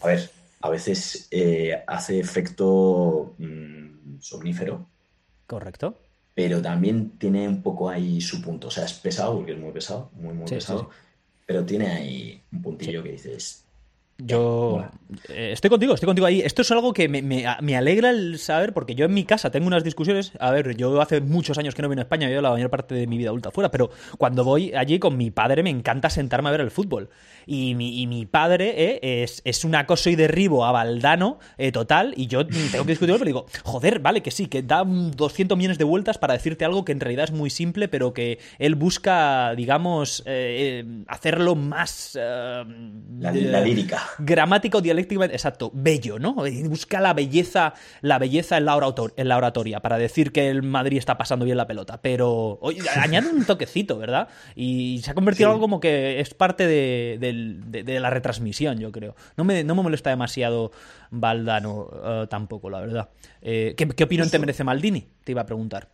a 0.00 0.06
ver, 0.06 0.30
a 0.60 0.70
veces 0.70 1.28
eh, 1.30 1.82
hace 1.86 2.20
efecto 2.20 3.34
mm, 3.38 4.20
somnífero, 4.20 4.90
Correcto. 5.46 5.88
pero 6.34 6.62
también 6.62 7.18
tiene 7.18 7.48
un 7.48 7.62
poco 7.62 7.88
ahí 7.90 8.20
su 8.20 8.40
punto. 8.42 8.68
O 8.68 8.70
sea, 8.70 8.84
es 8.84 8.94
pesado, 8.94 9.36
porque 9.36 9.52
es 9.52 9.58
muy 9.58 9.72
pesado, 9.72 10.10
muy, 10.14 10.34
muy 10.34 10.46
Sí, 10.46 10.54
pesado, 10.54 10.90
sí, 10.90 10.92
pero 11.46 11.64
tiene 11.66 11.88
ahí 11.88 12.46
un 12.52 12.62
puntillo 12.62 13.02
que 13.02 13.12
dices, 13.12 13.68
Yo 14.20 14.90
eh, 15.28 15.52
estoy 15.52 15.70
contigo, 15.70 15.94
estoy 15.94 16.08
contigo 16.08 16.26
ahí. 16.26 16.40
Esto 16.40 16.62
es 16.62 16.70
algo 16.72 16.92
que 16.92 17.08
me, 17.08 17.22
me- 17.22 17.44
me 17.62 17.76
alegra 17.76 18.10
el 18.10 18.38
saber, 18.40 18.72
porque 18.74 18.96
yo 18.96 19.04
en 19.04 19.14
mi 19.14 19.24
casa 19.24 19.50
tengo 19.52 19.68
unas 19.68 19.84
discusiones. 19.84 20.32
A 20.40 20.50
ver, 20.50 20.76
yo 20.76 21.00
hace 21.00 21.20
muchos 21.20 21.56
años 21.56 21.74
que 21.76 21.82
no 21.82 21.88
vine 21.88 22.00
a 22.00 22.04
España, 22.04 22.28
yo 22.28 22.42
la 22.42 22.50
mayor 22.50 22.68
parte 22.68 22.96
de 22.96 23.06
mi 23.06 23.16
vida 23.16 23.28
adulta 23.28 23.52
fuera, 23.52 23.70
pero 23.70 23.90
cuando 24.18 24.42
voy 24.42 24.72
allí 24.74 24.98
con 24.98 25.16
mi 25.16 25.30
padre 25.30 25.62
me 25.62 25.70
encanta 25.70 26.10
sentarme 26.10 26.48
a 26.48 26.52
ver 26.52 26.62
el 26.62 26.72
fútbol. 26.72 27.10
Y 27.50 27.74
mi, 27.74 28.00
y 28.02 28.06
mi 28.06 28.26
padre 28.26 28.74
eh, 28.76 29.22
es, 29.22 29.40
es 29.44 29.64
un 29.64 29.74
acoso 29.74 30.10
y 30.10 30.16
derribo 30.16 30.66
a 30.66 30.72
Valdano 30.72 31.38
eh, 31.56 31.72
total, 31.72 32.12
y 32.14 32.26
yo 32.26 32.46
tengo 32.46 32.84
que 32.84 32.92
discutirlo, 32.92 33.18
pero 33.18 33.26
digo, 33.26 33.46
joder, 33.64 34.00
vale, 34.00 34.20
que 34.22 34.30
sí, 34.30 34.48
que 34.48 34.62
da 34.62 34.82
un 34.82 35.12
200 35.12 35.56
millones 35.56 35.78
de 35.78 35.84
vueltas 35.84 36.18
para 36.18 36.34
decirte 36.34 36.66
algo 36.66 36.84
que 36.84 36.92
en 36.92 37.00
realidad 37.00 37.24
es 37.24 37.32
muy 37.32 37.48
simple, 37.48 37.88
pero 37.88 38.12
que 38.12 38.38
él 38.58 38.74
busca, 38.74 39.54
digamos, 39.56 40.20
eh, 40.26 40.84
eh, 40.84 41.04
hacerlo 41.08 41.54
más... 41.54 42.18
eh, 42.20 42.64
la, 43.18 43.32
la 43.32 43.60
lírica. 43.62 44.02
gramática 44.18 44.76
o 44.78 44.82
exacto, 44.84 45.70
bello, 45.72 46.18
¿no? 46.18 46.34
Busca 46.64 47.00
la 47.00 47.14
belleza, 47.14 47.72
la 48.02 48.18
belleza 48.18 48.58
en 48.58 48.66
la, 48.66 48.76
orator- 48.76 49.14
en 49.16 49.28
la 49.28 49.36
oratoria 49.38 49.80
para 49.80 49.96
decir 49.96 50.32
que 50.32 50.48
el 50.50 50.62
Madrid 50.62 50.98
está 50.98 51.16
pasando 51.16 51.44
bien 51.44 51.56
la 51.56 51.66
pelota, 51.66 52.00
pero 52.02 52.58
oye, 52.60 52.80
añade 52.96 53.28
un 53.28 53.44
toquecito, 53.44 53.96
¿verdad? 53.98 54.28
Y 54.54 55.00
se 55.02 55.10
ha 55.10 55.14
convertido 55.14 55.48
en 55.48 55.52
algo 55.52 55.62
como 55.62 55.80
que 55.80 56.20
es 56.20 56.34
parte 56.34 56.66
de, 56.66 57.16
del- 57.20 57.37
de- 57.66 57.82
de 57.82 58.00
la 58.00 58.10
retransmisión, 58.10 58.78
yo 58.78 58.90
creo. 58.92 59.14
No 59.36 59.44
me, 59.44 59.64
no 59.64 59.74
me 59.74 59.82
molesta 59.82 60.10
demasiado 60.10 60.72
Valdano 61.10 61.88
eh, 62.04 62.26
tampoco, 62.28 62.70
la 62.70 62.80
verdad. 62.80 63.08
Eh, 63.42 63.74
¿qué, 63.76 63.88
qué 63.88 64.04
opinión 64.04 64.30
te 64.30 64.38
merece 64.38 64.64
Maldini? 64.64 65.06
Te 65.24 65.32
iba 65.32 65.42
a 65.42 65.46
preguntar. 65.46 65.88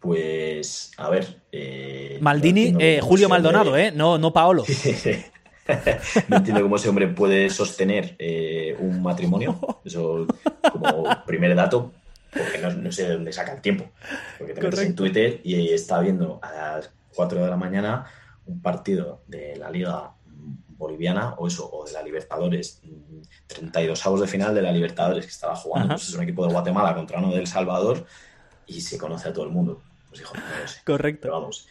Pues, 0.00 0.92
a 0.96 1.10
ver. 1.10 1.42
eh, 1.52 2.18
Maldini, 2.22 2.72
no 2.72 2.80
eh, 2.80 3.00
Julio 3.02 3.28
Maldonado, 3.28 3.76
¿eh? 3.76 3.92
No, 3.94 4.16
no 4.16 4.32
Paolo. 4.32 4.64
no 6.28 6.36
entiendo 6.38 6.62
cómo 6.62 6.76
ese 6.76 6.88
hombre 6.88 7.06
puede 7.08 7.50
sostener 7.50 8.16
eh, 8.18 8.76
un 8.78 9.02
matrimonio. 9.02 9.60
Eso 9.84 10.26
como 10.72 11.04
primer 11.26 11.54
dato, 11.54 11.92
porque 12.32 12.58
no, 12.58 12.72
no 12.72 12.90
sé 12.92 13.04
de 13.08 13.12
dónde 13.14 13.32
saca 13.32 13.52
el 13.52 13.60
tiempo. 13.60 13.90
Porque 14.38 14.54
te 14.54 14.62
metes 14.62 14.80
en. 14.80 14.94
Twitter 14.96 15.40
y 15.44 15.68
está 15.68 16.00
viendo 16.00 16.40
a 16.42 16.50
las 16.76 16.90
4 17.14 17.44
de 17.44 17.50
la 17.50 17.56
mañana 17.56 18.06
un 18.50 18.60
partido 18.60 19.22
de 19.26 19.56
la 19.56 19.70
liga 19.70 20.12
boliviana 20.76 21.34
o 21.34 21.46
eso, 21.46 21.68
o 21.70 21.84
de 21.84 21.92
la 21.92 22.02
Libertadores, 22.02 22.80
mm, 22.82 23.20
32 23.46 24.06
avos 24.06 24.20
de 24.20 24.26
final 24.26 24.54
de 24.54 24.62
la 24.62 24.72
Libertadores 24.72 25.24
que 25.24 25.30
estaba 25.30 25.54
jugando, 25.54 25.94
pues 25.94 26.08
es 26.08 26.14
un 26.14 26.22
equipo 26.22 26.46
de 26.46 26.52
Guatemala 26.52 26.94
contra 26.94 27.18
uno 27.18 27.32
de 27.32 27.40
El 27.40 27.46
Salvador 27.46 28.06
y 28.66 28.80
se 28.80 28.96
conoce 28.98 29.28
a 29.28 29.32
todo 29.32 29.44
el 29.44 29.50
mundo. 29.50 29.82
Pues 30.08 30.22
hijo, 30.22 30.34
no 30.34 30.42
lo 30.62 30.68
sé. 30.68 30.80
Correcto. 30.84 31.20
Pero 31.22 31.34
vamos, 31.34 31.68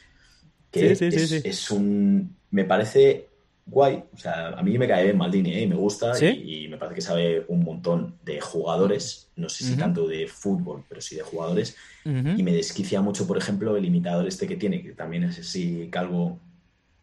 que 0.71 0.95
Sí, 0.95 1.11
sí, 1.11 1.17
es, 1.17 1.29
sí. 1.29 1.41
es 1.43 1.71
un... 1.71 2.37
Me 2.51 2.65
parece 2.65 3.29
guay, 3.69 4.03
o 4.13 4.17
sea, 4.17 4.49
a 4.49 4.63
mí 4.63 4.77
me 4.77 4.87
cae 4.87 5.03
bien 5.03 5.17
Maldini, 5.17 5.53
¿eh? 5.53 5.67
me 5.67 5.75
gusta 5.75 6.13
y, 6.23 6.65
y 6.65 6.67
me 6.67 6.77
parece 6.77 6.95
que 6.95 7.01
sabe 7.01 7.45
un 7.47 7.63
montón 7.63 8.15
de 8.23 8.41
jugadores, 8.41 9.29
no 9.35 9.47
sé 9.49 9.63
si 9.63 9.75
tanto 9.75 10.07
de 10.07 10.27
fútbol, 10.27 10.83
pero 10.89 11.01
sí 11.01 11.15
de 11.15 11.21
jugadores, 11.21 11.75
y 12.03 12.41
me 12.43 12.53
desquicia 12.53 13.01
mucho, 13.01 13.27
por 13.27 13.37
ejemplo, 13.37 13.77
el 13.77 13.85
imitador 13.85 14.27
este 14.27 14.47
que 14.47 14.55
tiene, 14.55 14.81
que 14.81 14.93
también 14.93 15.23
es 15.23 15.39
así 15.39 15.87
calvo, 15.91 16.39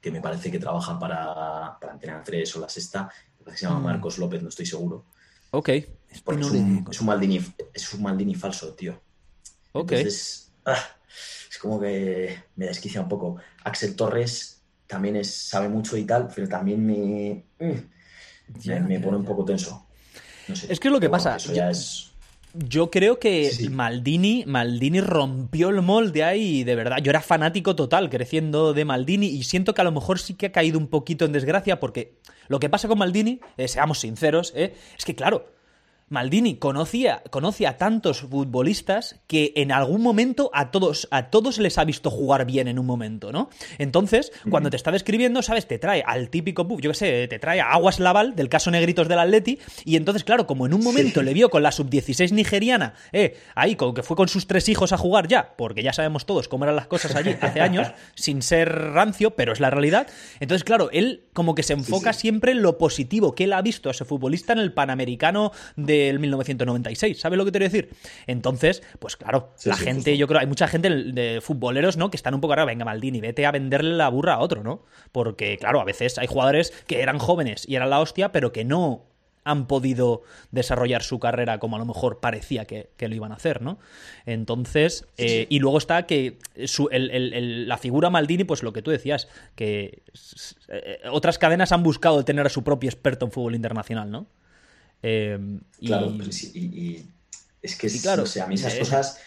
que 0.01 0.11
me 0.11 0.21
parece 0.21 0.51
que 0.51 0.59
trabaja 0.59 0.99
para, 0.99 1.77
para 1.81 1.93
Antena 1.93 2.23
3 2.23 2.57
o 2.57 2.61
La 2.61 2.69
Sexta, 2.69 3.11
me 3.39 3.45
parece 3.45 3.53
que 3.53 3.57
se 3.59 3.67
llama 3.67 3.81
Mm. 3.81 3.85
Marcos 3.85 4.19
López, 4.19 4.43
no 4.43 4.49
estoy 4.49 4.67
seguro. 4.67 5.07
Ok. 5.51 5.71
Porque 6.25 6.41
no 6.41 6.47
es, 6.49 6.53
un, 6.53 6.89
es 6.91 7.01
un 7.01 7.07
Maldini, 7.07 7.41
es 7.75 7.95
un 7.95 8.03
Maldini 8.03 8.35
falso, 8.35 8.73
tío. 8.75 9.01
Ok. 9.73 9.93
Entonces, 9.93 10.53
ah, 10.65 10.79
es 11.51 11.59
como 11.59 11.81
que 11.81 12.43
me 12.57 12.67
desquicia 12.67 13.01
un 13.01 13.09
poco. 13.09 13.37
Axel 13.65 13.95
Torres 13.97 14.63
también 14.87 15.17
es, 15.17 15.35
sabe 15.35 15.69
mucho 15.69 15.97
y 15.97 16.05
tal, 16.05 16.29
pero 16.35 16.49
también 16.49 16.85
me, 16.87 17.45
mm, 17.59 17.73
Ya, 18.61 18.81
me, 18.81 18.95
ya, 18.99 19.01
pone 19.05 19.17
un 19.17 19.25
poco 19.25 19.45
tenso. 19.45 19.87
No 20.49 20.55
sé. 20.55 20.73
Es 20.73 20.79
que 20.79 20.89
es 20.89 20.93
lo 20.93 21.01
que 21.01 21.09
bueno, 21.09 21.25
pasa. 21.25 21.37
eso 21.37 21.49
Yo- 21.49 21.55
ya 21.57 21.71
es... 21.71 22.13
Yo 22.65 22.91
creo 22.91 23.19
que 23.19 23.51
Sí. 23.51 23.69
Maldini, 23.69 24.45
Maldini 24.47 25.01
rompió 25.01 25.69
el 25.69 25.83
molde 25.83 26.25
ahí, 26.25 26.65
de 26.65 26.75
verdad. 26.75 26.99
Yo 27.03 27.11
era 27.11 27.21
fanático 27.21 27.77
total 27.77 28.09
creciendo 28.11 28.73
de 28.73 28.85
Maldini 28.85 29.27
y 29.27 29.43
siento 29.43 29.75
que 29.75 29.81
a 29.81 29.85
lo 29.85 29.93
mejor 29.93 30.19
sí 30.19 30.35
que 30.35 30.47
ha 30.47 30.53
caído 30.53 30.79
un 30.79 30.87
poquito 30.89 31.25
en 31.25 31.33
desgracia 31.33 31.81
porque 31.81 32.15
lo 32.49 32.59
que 32.61 32.69
pasa 32.69 32.89
con 32.89 32.99
Maldini, 32.99 33.41
eh, 33.57 33.69
seamos 33.69 33.99
sinceros, 34.01 34.53
eh, 34.57 34.75
es 34.97 35.05
que 35.05 35.15
claro, 35.15 35.51
Maldini 36.09 36.55
conocía, 36.55 37.25
conoce 37.31 37.67
a 37.67 37.79
tantos 37.79 38.21
futbolistas 38.21 39.17
que 39.27 39.53
en 39.57 39.73
algún 39.73 40.03
momento 40.03 40.51
a 40.55 40.71
todos, 40.71 41.09
a 41.11 41.31
todos 41.31 41.59
les 41.59 41.79
ha 41.79 41.85
visto 41.85 42.11
jugar 42.11 42.47
bien 42.47 42.69
en 42.69 42.79
un 42.79 42.87
momento, 42.87 43.33
¿no? 43.33 43.51
Entonces, 43.79 44.31
cuando 44.49 44.71
te 44.71 44.77
está 44.77 44.93
describiendo, 44.93 45.43
¿sabes? 45.43 45.67
Te 45.67 45.81
trae 45.81 46.05
al 46.07 46.31
típico, 46.31 46.65
yo 46.79 46.91
qué 46.91 46.95
sé, 46.95 47.27
te 47.27 47.41
trae 47.41 47.61
a 47.61 47.73
Aguas 47.73 47.99
Laval 47.99 48.37
del 48.37 48.49
caso 48.49 48.71
Negritos 48.71 49.09
del 49.09 49.19
Atleti, 49.19 49.59
y 49.85 49.97
entonces, 49.97 50.23
claro, 50.23 50.47
como 50.47 50.67
en 50.67 50.75
un 50.75 50.85
momento 50.85 51.25
le 51.25 51.35
vio 51.35 51.51
con 51.51 51.65
la 51.65 51.73
sub-16 51.73 52.31
nigeriana, 52.31 52.95
eh, 53.11 53.37
ahí, 53.57 53.75
con 53.75 53.93
que 53.93 54.05
fue 54.05 54.17
con 54.17 54.29
sus 54.29 54.47
tres 54.47 54.69
hijos 54.69 54.93
a 54.93 54.99
jugar 54.99 55.27
ya, 55.27 55.57
porque 55.57 55.83
ya 55.83 55.93
sabemos 55.93 56.25
todos 56.25 56.47
cómo 56.47 56.67
eran 56.67 56.77
las 56.77 56.87
cosas 56.87 57.17
allí 57.17 57.35
hace 57.41 57.61
años, 57.61 57.89
sin 58.15 58.43
ser 58.43 58.73
rancio, 58.93 59.33
pero 59.33 59.53
es 59.53 59.59
la 59.59 59.71
realidad. 59.71 60.07
Entonces, 60.39 60.63
claro, 60.63 60.89
él 60.93 61.25
como 61.33 61.57
que 61.57 61.65
se 61.65 61.73
enfoca 61.73 62.13
siempre 62.13 62.53
en 62.53 62.63
lo 62.63 62.79
positivo 62.79 63.35
que 63.35 63.45
él 63.45 63.53
ha 63.53 63.63
visto 63.63 63.89
a 63.89 63.93
ese 63.93 64.05
futbolista 64.05 64.53
en 64.53 64.61
el 64.61 64.73
Panamericano 64.73 65.51
del 66.05 66.19
1996. 66.19 67.19
¿Sabes 67.21 67.37
lo 67.39 67.45
que 67.45 67.53
te 67.53 67.59
quiero 67.59 67.73
decir? 67.73 67.91
Entonces, 68.27 68.83
pues 68.99 69.17
claro, 69.17 69.51
Sí, 69.57 69.69
la 69.69 69.77
sí, 69.77 69.85
gente, 69.85 70.17
yo 70.17 70.27
creo, 70.27 70.41
hay 70.41 70.47
mucha 70.47 70.69
gente 70.69 70.89
de 70.91 71.41
futboleros, 71.41 71.97
¿no? 71.97 72.11
Que 72.11 72.17
están 72.17 72.35
un 72.35 72.41
poco 72.41 72.53
ahora, 72.53 72.65
venga, 72.65 72.85
Maldini, 72.85 73.21
vete 73.21 73.47
a 73.47 73.51
venderle 73.53 73.95
la 73.97 74.09
burra 74.09 74.35
a 74.35 74.39
otro, 74.41 74.63
¿no? 74.63 74.85
Porque, 75.13 75.57
claro, 75.59 75.81
a 75.81 75.85
veces 75.85 76.19
hay 76.19 76.27
jugadores 76.27 76.73
que 76.87 77.01
eran 77.01 77.19
jóvenes 77.19 77.65
y 77.69 77.75
eran 77.77 77.91
la 77.91 78.01
hostia, 78.01 78.33
pero 78.33 78.53
que 78.53 78.65
no 78.65 79.05
han 79.49 79.69
podido 79.69 80.23
desarrollar 80.51 81.05
su 81.05 81.21
carrera 81.21 81.61
como 81.61 81.77
a 81.77 81.79
lo 81.79 81.85
mejor 81.85 82.19
parecía 82.19 82.65
que, 82.65 82.91
que 82.97 83.07
lo 83.09 83.15
iban 83.15 83.31
a 83.31 83.37
hacer, 83.37 83.63
¿no? 83.63 83.79
Entonces, 84.25 85.07
eh, 85.19 85.47
y 85.49 85.61
luego 85.61 85.79
está 85.79 86.05
que 86.07 86.39
su- 86.65 86.89
el- 86.91 87.11
el- 87.13 87.33
el- 87.33 87.69
la 87.69 87.79
figura 87.79 88.11
Maldini, 88.11 88.43
pues 88.43 88.65
lo 88.65 88.73
que 88.73 88.83
tú 88.83 88.91
decías, 88.91 89.29
que 89.55 90.03
eh, 90.69 90.99
otras 91.13 91.39
cadenas 91.39 91.71
han 91.71 91.85
buscado 91.85 92.25
tener 92.25 92.45
a 92.45 92.49
su 92.51 92.65
propio 92.65 92.91
experto 92.91 93.25
en 93.25 93.31
fútbol 93.31 93.55
internacional, 93.55 94.11
¿no? 94.11 94.27
Eh, 95.03 95.39
y- 95.81 95.87
Claro, 95.87 96.13
y, 96.55 96.59
y 96.59 97.07
es 97.63 97.77
que 97.77 97.87
es- 97.87 98.03
claro. 98.03 98.25
a 98.43 98.47
mí 98.47 98.55
esas 98.55 98.75
Eh, 98.75 98.79
cosas 98.81 99.21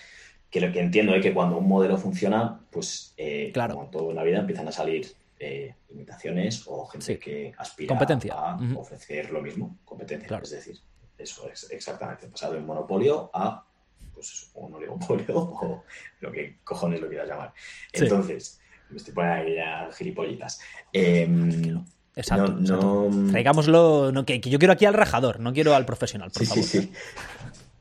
que 0.49 0.59
lo 0.61 0.71
que 0.71 0.79
entiendo 0.79 1.13
es 1.13 1.21
que 1.21 1.33
cuando 1.33 1.57
un 1.57 1.67
modelo 1.67 1.97
funciona, 1.97 2.59
pues 2.71 3.13
eh, 3.17 3.51
Claro. 3.53 3.75
como 3.75 3.89
todo 3.89 4.09
en 4.09 4.15
la 4.15 4.23
vida 4.23 4.39
empiezan 4.39 4.67
a 4.67 4.71
salir 4.71 5.07
eh, 5.41 5.73
imitaciones 5.89 6.63
o 6.67 6.85
gente 6.87 7.05
Sí. 7.05 7.17
que 7.17 7.53
aspira 7.57 7.87
Competencia. 7.87 8.33
a 8.35 8.57
ofrecer 8.75 9.29
lo 9.31 9.41
mismo, 9.41 9.77
competencia. 9.85 10.27
Claro. 10.27 10.43
Es 10.43 10.49
decir, 10.49 10.77
eso 11.17 11.49
es 11.49 11.69
exactamente 11.71 12.27
pasado 12.27 12.53
de 12.53 12.59
un 12.59 12.65
monopolio 12.65 13.29
a 13.33 13.65
pues 14.13 14.51
un 14.55 14.73
oligopolio 14.73 15.25
o 15.37 15.83
lo 16.19 16.31
que 16.33 16.57
cojones 16.65 16.99
lo 16.99 17.07
quieras 17.07 17.29
llamar. 17.29 17.53
Sí. 17.93 18.03
Entonces, 18.03 18.59
me 18.89 18.97
estoy 18.97 19.13
poniendo 19.13 19.41
aquí 19.43 19.55
ya 19.55 19.89
gilipollitas. 19.93 20.59
Em, 20.91 21.85
Exacto, 22.19 22.51
no- 22.53 22.59
exacto. 22.61 23.09
no- 23.11 23.31
Traigámoslo, 23.31 24.11
no, 24.11 24.25
que, 24.25 24.39
que 24.41 24.49
yo 24.49 24.59
quiero 24.59 24.73
aquí 24.73 24.85
al 24.85 24.93
rajador, 24.93 25.39
no 25.39 25.53
quiero 25.53 25.73
al 25.75 25.85
profesional, 25.85 26.31
por 26.31 26.41
Sí, 26.43 26.45
favor. 26.47 26.63
sí, 26.63 26.81
sí. 26.81 26.91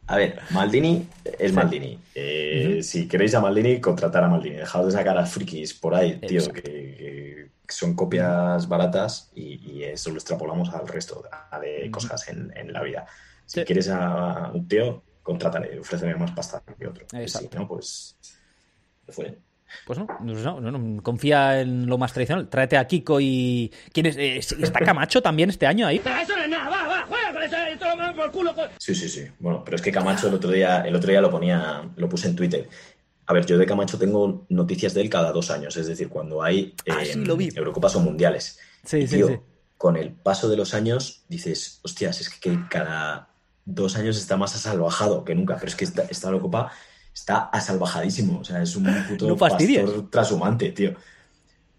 A 0.07 0.17
ver, 0.17 0.39
Maldini 0.51 1.07
es 1.39 1.53
Maldini. 1.53 1.99
Eh. 2.15 2.81
Si 2.83 3.07
queréis 3.09 3.35
a 3.35 3.41
Maldini, 3.41 3.79
contratar 3.81 4.25
a 4.25 4.29
Maldini. 4.29 4.57
Dejaos 4.57 4.87
de 4.87 4.93
sacar 4.93 5.19
a 5.19 5.27
frikis 5.27 5.75
por 5.75 5.95
ahí, 5.95 6.19
tío, 6.21 6.49
que, 6.51 7.51
que 7.67 7.75
son 7.75 7.95
copias 7.95 8.67
baratas 8.69 9.31
y, 9.35 9.71
y 9.71 9.85
eso 9.85 10.09
lo 10.11 10.17
extrapolamos 10.17 10.71
al 10.73 10.89
resto 10.89 11.23
de 11.61 11.91
cosas 11.91 12.27
en, 12.29 12.51
en 12.57 12.73
la 12.73 12.83
vida. 12.83 13.07
Si 13.45 13.61
Sí. 13.61 13.67
quieres 13.67 13.89
a 13.91 14.51
un 14.55 14.67
tío, 14.67 15.03
contrátale, 15.23 15.79
ofrécele 15.79 16.15
más 16.15 16.31
pasta 16.33 16.63
que 16.79 16.87
otro. 16.87 17.05
Exacto. 17.13 17.49
Si 17.53 17.59
no, 17.59 17.69
pues. 17.69 18.17
se 19.05 19.13
fue. 19.13 19.39
Pues 19.87 19.99
no, 19.99 20.07
pues 20.07 20.43
no, 20.45 20.61
no, 20.61 20.71
no, 20.71 21.03
confía 21.03 21.61
en 21.61 21.87
lo 21.87 21.99
más 21.99 22.13
tradicional. 22.13 22.49
Tráete 22.49 22.77
a 22.77 22.87
Kiko 22.87 23.21
y. 23.21 23.73
¿Quién 23.93 24.07
es? 24.07 24.17
Eh, 24.17 24.39
¿Está 24.39 24.81
Camacho 24.81 25.21
también 25.23 25.51
este 25.51 25.67
año 25.67 25.87
ahí? 25.87 25.97
Eso 25.99 26.37
no 26.37 26.43
es 26.43 26.49
nada, 26.49 26.69
va, 26.71 26.89
va, 26.89 27.07
juega 27.07 27.33
con 27.33 27.43
eso, 27.43 27.57
esto 27.57 27.85
lo 27.89 27.97
mando 27.97 28.23
por 28.23 28.31
culo. 28.33 28.55
con- 28.55 28.69
Sí, 28.79 28.95
sí, 28.95 29.09
sí. 29.09 29.27
Bueno, 29.39 29.63
pero 29.65 29.77
es 29.77 29.83
que 29.83 29.93
Camacho 29.93 30.29
el 30.29 30.35
otro 30.35 30.51
día, 30.51 30.83
el 30.83 30.95
otro 30.95 31.11
día 31.11 31.21
lo 31.21 31.31
ponía, 31.31 31.83
lo 31.97 32.09
puse 32.09 32.29
en 32.29 32.37
Twitter. 32.37 32.69
A 33.27 33.33
ver, 33.35 33.45
yo 33.45 33.59
de 33.59 33.67
Camacho 33.67 33.99
tengo 33.99 34.47
noticias 34.49 34.95
de 34.95 35.03
él 35.03 35.11
cada 35.11 35.33
dos 35.33 35.51
años, 35.51 35.77
es 35.77 35.87
decir, 35.87 36.09
cuando 36.09 36.43
hay 36.43 36.75
Ah, 36.89 37.03
eh, 37.03 37.13
sí, 37.13 37.25
lo 37.25 37.37
vi. 37.37 37.51
Eurocopas 37.55 37.95
o 37.97 38.01
mundiales. 38.01 38.59
Sí, 38.85 38.99
Y, 38.99 39.07
sí, 39.07 39.17
tío, 39.17 39.29
sí. 39.29 39.37
Con 39.77 39.97
el 39.97 40.11
paso 40.13 40.49
de 40.49 40.57
los 40.57 40.73
años 40.75 41.25
dices, 41.29 41.81
hostias, 41.85 42.21
es 42.23 42.31
que 42.31 42.59
cada 42.71 43.29
dos 43.65 43.97
años 43.97 44.17
está 44.17 44.37
más 44.39 44.55
asalvajado 44.57 45.25
que 45.25 45.35
nunca, 45.35 45.57
pero 45.57 45.67
es 45.69 45.77
que 45.77 45.85
esta, 45.85 46.03
esta 46.09 46.29
Eurocopa 46.29 46.73
está 47.21 47.51
asalvajadísimo, 47.53 48.41
o 48.41 48.45
sea, 48.45 48.63
es 48.63 48.75
un 48.77 48.85
puto 49.09 49.27
No 49.29 49.37
pastor 49.37 50.11
trashumante, 50.11 50.71
tío. 50.73 50.95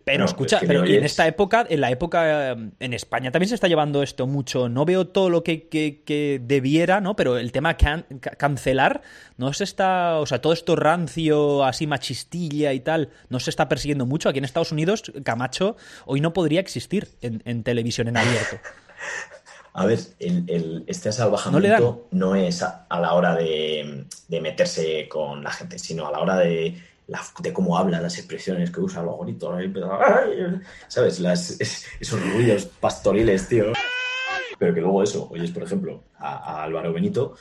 Pero 0.05 0.19
No, 0.19 0.25
escucha, 0.25 0.55
es 0.55 0.61
que 0.61 0.67
pero 0.67 0.87
y 0.87 0.95
en 0.95 1.03
esta 1.03 1.27
época, 1.27 1.67
en 1.69 1.81
la 1.81 1.91
época 1.91 2.53
eh, 2.53 2.69
en 2.79 2.93
España 2.95 3.31
también 3.31 3.49
se 3.49 3.53
está 3.55 3.67
llevando 3.67 4.01
esto 4.01 4.25
mucho. 4.25 4.67
No 4.67 4.83
veo 4.83 5.05
todo 5.05 5.29
lo 5.29 5.43
que, 5.43 5.67
que- 5.67 6.01
que 6.03 6.41
debiera, 6.43 6.99
¿no? 6.99 7.15
Pero 7.15 7.37
el 7.37 7.51
tema 7.51 7.77
can- 7.77 8.05
ca- 8.19 8.31
cancelar 8.31 9.01
no 9.37 9.53
se 9.53 9.65
está, 9.65 10.17
o 10.17 10.25
sea, 10.25 10.41
todo 10.41 10.53
esto 10.53 10.75
rancio, 10.75 11.63
así 11.63 11.85
machistilla 11.85 12.73
y 12.73 12.79
tal, 12.79 13.09
no 13.29 13.39
se 13.39 13.51
está 13.51 13.69
persiguiendo 13.69 14.07
mucho. 14.07 14.29
Aquí 14.29 14.39
en 14.39 14.45
Estados 14.45 14.71
Unidos, 14.71 15.03
Camacho 15.23 15.75
hoy 16.07 16.21
no 16.21 16.33
podría 16.33 16.59
existir 16.61 17.09
en, 17.21 17.43
en 17.45 17.61
televisión 17.63 18.07
en 18.07 18.17
abierto. 18.17 18.57
A 19.73 19.85
ver, 19.85 19.99
el, 20.19 20.43
el- 20.49 20.83
este 20.87 21.09
No 21.09 21.13
le 21.13 21.15
asalvajamiento 21.15 22.07
no, 22.11 22.35
es 22.35 22.61
a, 22.63 22.85
a 22.89 22.99
la 22.99 23.13
hora 23.13 23.35
de, 23.35 24.05
de 24.27 24.41
meterse 24.41 25.07
con 25.07 25.43
la 25.43 25.51
gente, 25.51 25.77
sino 25.79 26.07
a 26.07 26.11
la 26.11 26.19
hora 26.19 26.37
de, 26.37 26.81
la- 27.07 27.21
de 27.39 27.53
cómo 27.53 27.77
habla, 27.77 28.01
las 28.01 28.17
expresiones 28.17 28.71
que 28.71 28.79
usa, 28.81 29.03
los 29.03 29.19
gritos. 29.19 29.55
¿sabes? 30.87 31.19
Las- 31.19 31.59
es- 31.61 31.85
esos 31.99 32.19
ruidos 32.33 32.65
pastoriles, 32.65 33.47
tío. 33.47 33.65
Pero 34.57 34.73
que 34.73 34.81
luego 34.81 35.03
eso, 35.03 35.29
oyes, 35.31 35.51
por 35.51 35.63
ejemplo, 35.63 36.03
a, 36.17 36.35
a 36.59 36.63
Álvaro 36.63 36.91
Benito, 36.91 37.35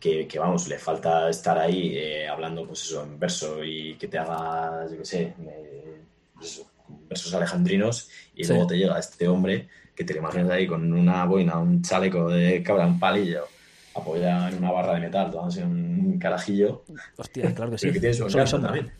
que, 0.00 0.26
que, 0.26 0.38
vamos, 0.40 0.66
le 0.66 0.76
falta 0.78 1.28
estar 1.30 1.56
ahí 1.56 1.92
eh, 1.96 2.26
hablando, 2.28 2.66
pues 2.66 2.82
eso, 2.82 3.02
en 3.04 3.16
verso 3.18 3.62
y 3.62 3.94
que 3.96 4.08
te 4.08 4.18
haga, 4.18 4.86
yo 4.90 4.98
qué 4.98 5.04
sé, 5.04 5.20
eh, 5.46 6.00
pues 6.34 6.50
eso, 6.52 6.66
versos 7.08 7.32
alejandrinos, 7.34 8.08
y 8.34 8.42
Sí. 8.42 8.50
luego 8.52 8.66
te 8.66 8.76
llega 8.76 8.98
este 8.98 9.28
hombre 9.28 9.68
que 9.94 10.04
te 10.04 10.14
lo 10.14 10.20
imaginas 10.20 10.50
ahí 10.50 10.66
con 10.66 10.92
una 10.92 11.24
boina, 11.24 11.58
un 11.58 11.82
chaleco 11.82 12.28
de 12.30 12.62
cabra, 12.62 12.86
un 12.86 12.98
palillo, 12.98 13.44
apoyado 13.94 14.48
en 14.48 14.58
una 14.58 14.70
barra 14.72 14.94
de 14.94 15.00
metal, 15.00 15.30
tomándose 15.30 15.64
un 15.64 16.18
carajillo. 16.18 16.84
Hostia, 17.16 17.54
claro 17.54 17.70
que 17.72 17.78
sí. 17.78 17.86
Pero 17.86 17.94
que 17.94 18.00
tiene 18.00 18.14
su 18.14 18.22
Sol 18.22 18.30
y 18.30 18.32
encanto 18.34 18.50
sombra. 18.50 18.72
también. 18.72 18.92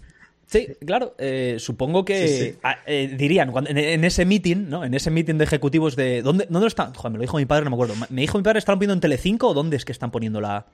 Sí, 0.46 0.68
claro. 0.84 1.14
eh, 1.16 1.56
supongo 1.58 2.04
que 2.04 2.28
Sí, 2.28 2.50
sí. 2.50 2.58
ah, 2.62 2.76
eh, 2.84 3.14
dirían 3.16 3.50
cuando- 3.52 3.70
en, 3.70 3.78
en 3.78 4.04
ese 4.04 4.26
meeting, 4.26 4.68
¿no? 4.68 4.84
En 4.84 4.92
ese 4.92 5.10
meeting 5.10 5.36
de 5.38 5.44
ejecutivos 5.44 5.96
de 5.96 6.20
¿dónde, 6.20 6.46
dónde 6.50 6.68
están? 6.68 6.92
Joder, 6.92 7.12
me 7.12 7.16
lo 7.18 7.22
dijo 7.22 7.38
mi 7.38 7.46
padre, 7.46 7.64
no 7.64 7.70
me 7.70 7.76
acuerdo. 7.76 7.94
¿Me 8.10 8.20
dijo 8.20 8.36
mi 8.36 8.44
padre 8.44 8.58
están 8.58 8.74
poniendo 8.76 8.92
en 8.92 9.00
Telecinco 9.00 9.48
o 9.48 9.54
dónde 9.54 9.76
es 9.78 9.86
que 9.86 9.92
están 9.92 10.10
poniendo 10.10 10.42
la, 10.42 10.66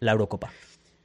la 0.00 0.10
Eurocopa? 0.12 0.50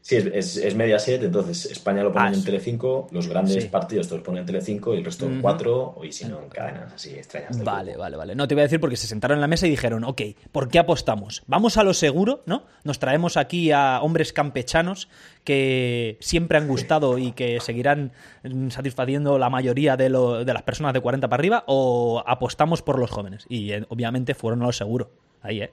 Sí, 0.09 0.15
es, 0.15 0.25
es, 0.25 0.57
es 0.57 0.75
Mediaset, 0.75 1.21
entonces 1.21 1.65
España 1.71 2.01
lo 2.01 2.11
ponen 2.11 2.33
Ah, 2.33 2.35
en 2.35 2.43
Telecinco, 2.43 3.07
los 3.11 3.27
grandes 3.27 3.61
sí. 3.65 3.69
partidos 3.69 4.07
todos 4.07 4.23
ponen 4.23 4.39
en 4.39 4.47
Telecinco 4.47 4.95
y 4.95 4.97
el 4.97 5.05
resto 5.05 5.27
Ujú. 5.27 5.35
cuatro, 5.39 5.95
y 6.03 6.11
si 6.11 6.25
no, 6.25 6.41
en 6.41 6.49
cadenas 6.49 6.91
así 6.93 7.11
extrañas. 7.11 7.63
Vale, 7.63 7.95
vale, 7.95 8.17
vale. 8.17 8.33
No 8.35 8.47
te 8.47 8.55
voy 8.55 8.61
a 8.61 8.63
decir 8.63 8.79
porque 8.79 8.95
se 8.95 9.05
sentaron 9.05 9.37
en 9.37 9.41
la 9.41 9.47
mesa 9.47 9.67
y 9.67 9.69
dijeron, 9.69 10.03
ok, 10.03 10.19
¿por 10.51 10.67
qué 10.69 10.79
apostamos? 10.79 11.43
Vamos 11.45 11.77
a 11.77 11.83
lo 11.83 11.93
seguro, 11.93 12.41
¿no? 12.47 12.63
Nos 12.83 12.97
traemos 12.97 13.37
aquí 13.37 13.71
a 13.71 13.99
hombres 14.01 14.33
campechanos 14.33 15.09
que 15.43 16.17
siempre 16.21 16.57
han 16.57 16.67
gustado 16.67 17.19
y 17.19 17.31
que 17.33 17.59
seguirán 17.59 18.11
mm, 18.43 18.69
satisfaciendo 18.69 19.37
la 19.37 19.51
mayoría 19.51 19.95
de, 19.95 20.09
lo- 20.09 20.43
de 20.43 20.53
las 20.53 20.63
personas 20.63 20.93
de 20.93 21.01
40 21.01 21.27
para 21.29 21.39
arriba 21.39 21.63
o 21.67 22.23
apostamos 22.25 22.81
por 22.81 22.97
los 22.97 23.11
jóvenes. 23.11 23.45
Y 23.47 23.73
eh, 23.73 23.85
obviamente 23.89 24.33
fueron 24.33 24.63
a 24.63 24.65
lo 24.65 24.71
seguro. 24.73 25.11
Ahí, 25.43 25.61
¿eh? 25.61 25.71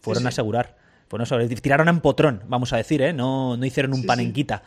Fueron 0.00 0.22
Sí, 0.22 0.26
a 0.26 0.28
asegurar. 0.30 0.76
Fueron 1.08 1.22
a 1.22 1.24
asegurar. 1.24 1.48
Tiraron 1.60 1.88
en 1.88 2.00
potrón, 2.00 2.42
vamos 2.48 2.72
a 2.72 2.76
decir, 2.76 3.02
¿eh? 3.02 3.12
No, 3.12 3.56
no 3.56 3.64
hicieron 3.66 3.92
un 3.92 3.96
Sí, 3.98 4.02
sí. 4.02 4.06
panenquita. 4.08 4.62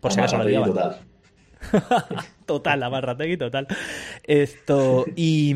Por 0.00 0.12
si 0.12 0.20
acaso 0.20 0.36
lo 0.36 0.42
a 0.42 0.46
liaban. 0.46 0.70
total. 0.72 0.96
Total, 2.46 2.78
la 2.80 2.90
Marrategui, 2.90 3.38
total. 3.38 3.66
Esto, 4.22 5.06
y, 5.16 5.54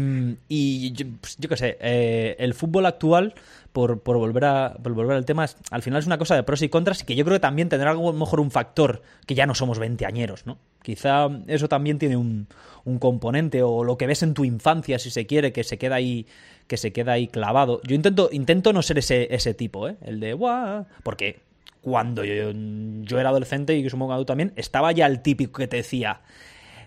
y 0.48 0.93
yo, 0.93 1.06
pues, 1.20 1.36
yo 1.39 1.48
qué 1.48 1.56
sé, 1.56 1.76
eh, 1.80 2.36
el 2.39 2.55
fútbol 2.55 2.86
actual, 2.86 3.35
por, 3.72 4.01
por 4.01 4.16
volver 4.16 4.44
a, 4.47 4.74
por 4.82 4.94
volver 4.94 5.16
al 5.16 5.24
tema, 5.26 5.44
es- 5.44 5.56
al 5.70 5.82
final 5.82 6.01
es 6.01 6.06
una 6.06 6.16
cosa 6.18 6.35
de 6.35 6.43
pros 6.43 6.62
y 6.62 6.68
contras 6.70 7.02
y 7.02 7.05
que 7.05 7.14
yo 7.14 7.24
creo 7.24 7.36
que 7.36 7.40
también 7.40 7.68
tendrá 7.68 7.90
a 7.90 7.94
lo 7.94 8.12
mejor 8.14 8.40
un 8.40 8.51
factor 8.51 9.02
que 9.26 9.35
ya 9.35 9.44
no 9.47 9.55
somos 9.55 9.78
veinteañeros, 9.78 10.47
¿no? 10.47 10.56
Quizá 10.82 11.28
eso 11.47 11.68
también 11.68 11.98
tiene 11.98 12.16
un, 12.16 12.47
un 12.85 12.98
componente 12.98 13.62
o 13.62 13.85
lo 13.85 13.98
que 13.98 14.06
ves 14.06 14.22
en 14.22 14.32
tu 14.32 14.44
infancia, 14.47 14.98
si 14.98 15.10
se 15.10 15.26
quiere, 15.26 15.52
que 15.52 15.64
se 15.64 15.76
queda 15.76 15.97
ahí 15.97 16.26
que 16.69 16.77
se 16.77 16.93
queda 16.93 17.12
ahí 17.12 17.27
clavado. 17.27 17.81
Yo 17.82 17.97
intento, 17.97 18.28
intento 18.31 18.73
no 18.73 18.82
ser 18.82 18.99
ese, 18.99 19.35
ese 19.35 19.55
tipo, 19.55 19.89
¿eh? 19.89 19.97
El 20.03 20.20
de, 20.20 20.35
¡guau! 20.35 20.86
Porque 21.03 21.40
cuando 21.81 22.24
yo, 22.24 22.53
yo 22.53 23.19
era 23.19 23.31
adolescente 23.31 23.77
y 23.77 23.82
que 23.82 23.90
supongo 23.90 24.12
que 24.15 24.19
tú 24.19 24.24
también, 24.27 24.53
estaba 24.55 24.93
ya 24.93 25.07
el 25.07 25.23
típico 25.23 25.59
que 25.59 25.66
te 25.66 25.78
decía, 25.78 26.20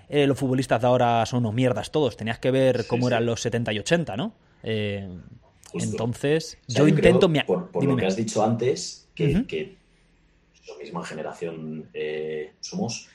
eh, 0.08 0.28
los 0.28 0.38
futbolistas 0.38 0.82
de 0.82 0.88
ahora 0.88 1.26
son 1.26 1.40
unos 1.40 1.54
mierdas 1.54 1.92
todos, 1.92 2.16
tenías 2.16 2.40
que 2.40 2.52
ver 2.52 2.86
cómo 2.88 3.08
sí. 3.08 3.14
eran 3.14 3.26
los 3.26 3.42
70 3.42 3.74
y 3.74 3.80
80, 3.80 4.18
¿no? 4.18 4.34
Eh, 4.64 5.10
entonces, 5.74 6.58
O 6.68 6.72
sea, 6.72 6.82
yo 6.82 6.88
intento... 6.88 7.32
creo, 7.32 7.72
por, 7.72 7.84
lo 7.84 7.96
que 7.96 8.06
has 8.06 8.16
dicho 8.16 8.44
antes, 8.44 9.08
que, 9.16 9.34
Ujú. 9.34 9.48
que 9.48 9.76
la 10.68 10.78
misma 10.78 11.04
generación 11.04 11.90
eh, 11.94 12.54
somos, 12.60 13.08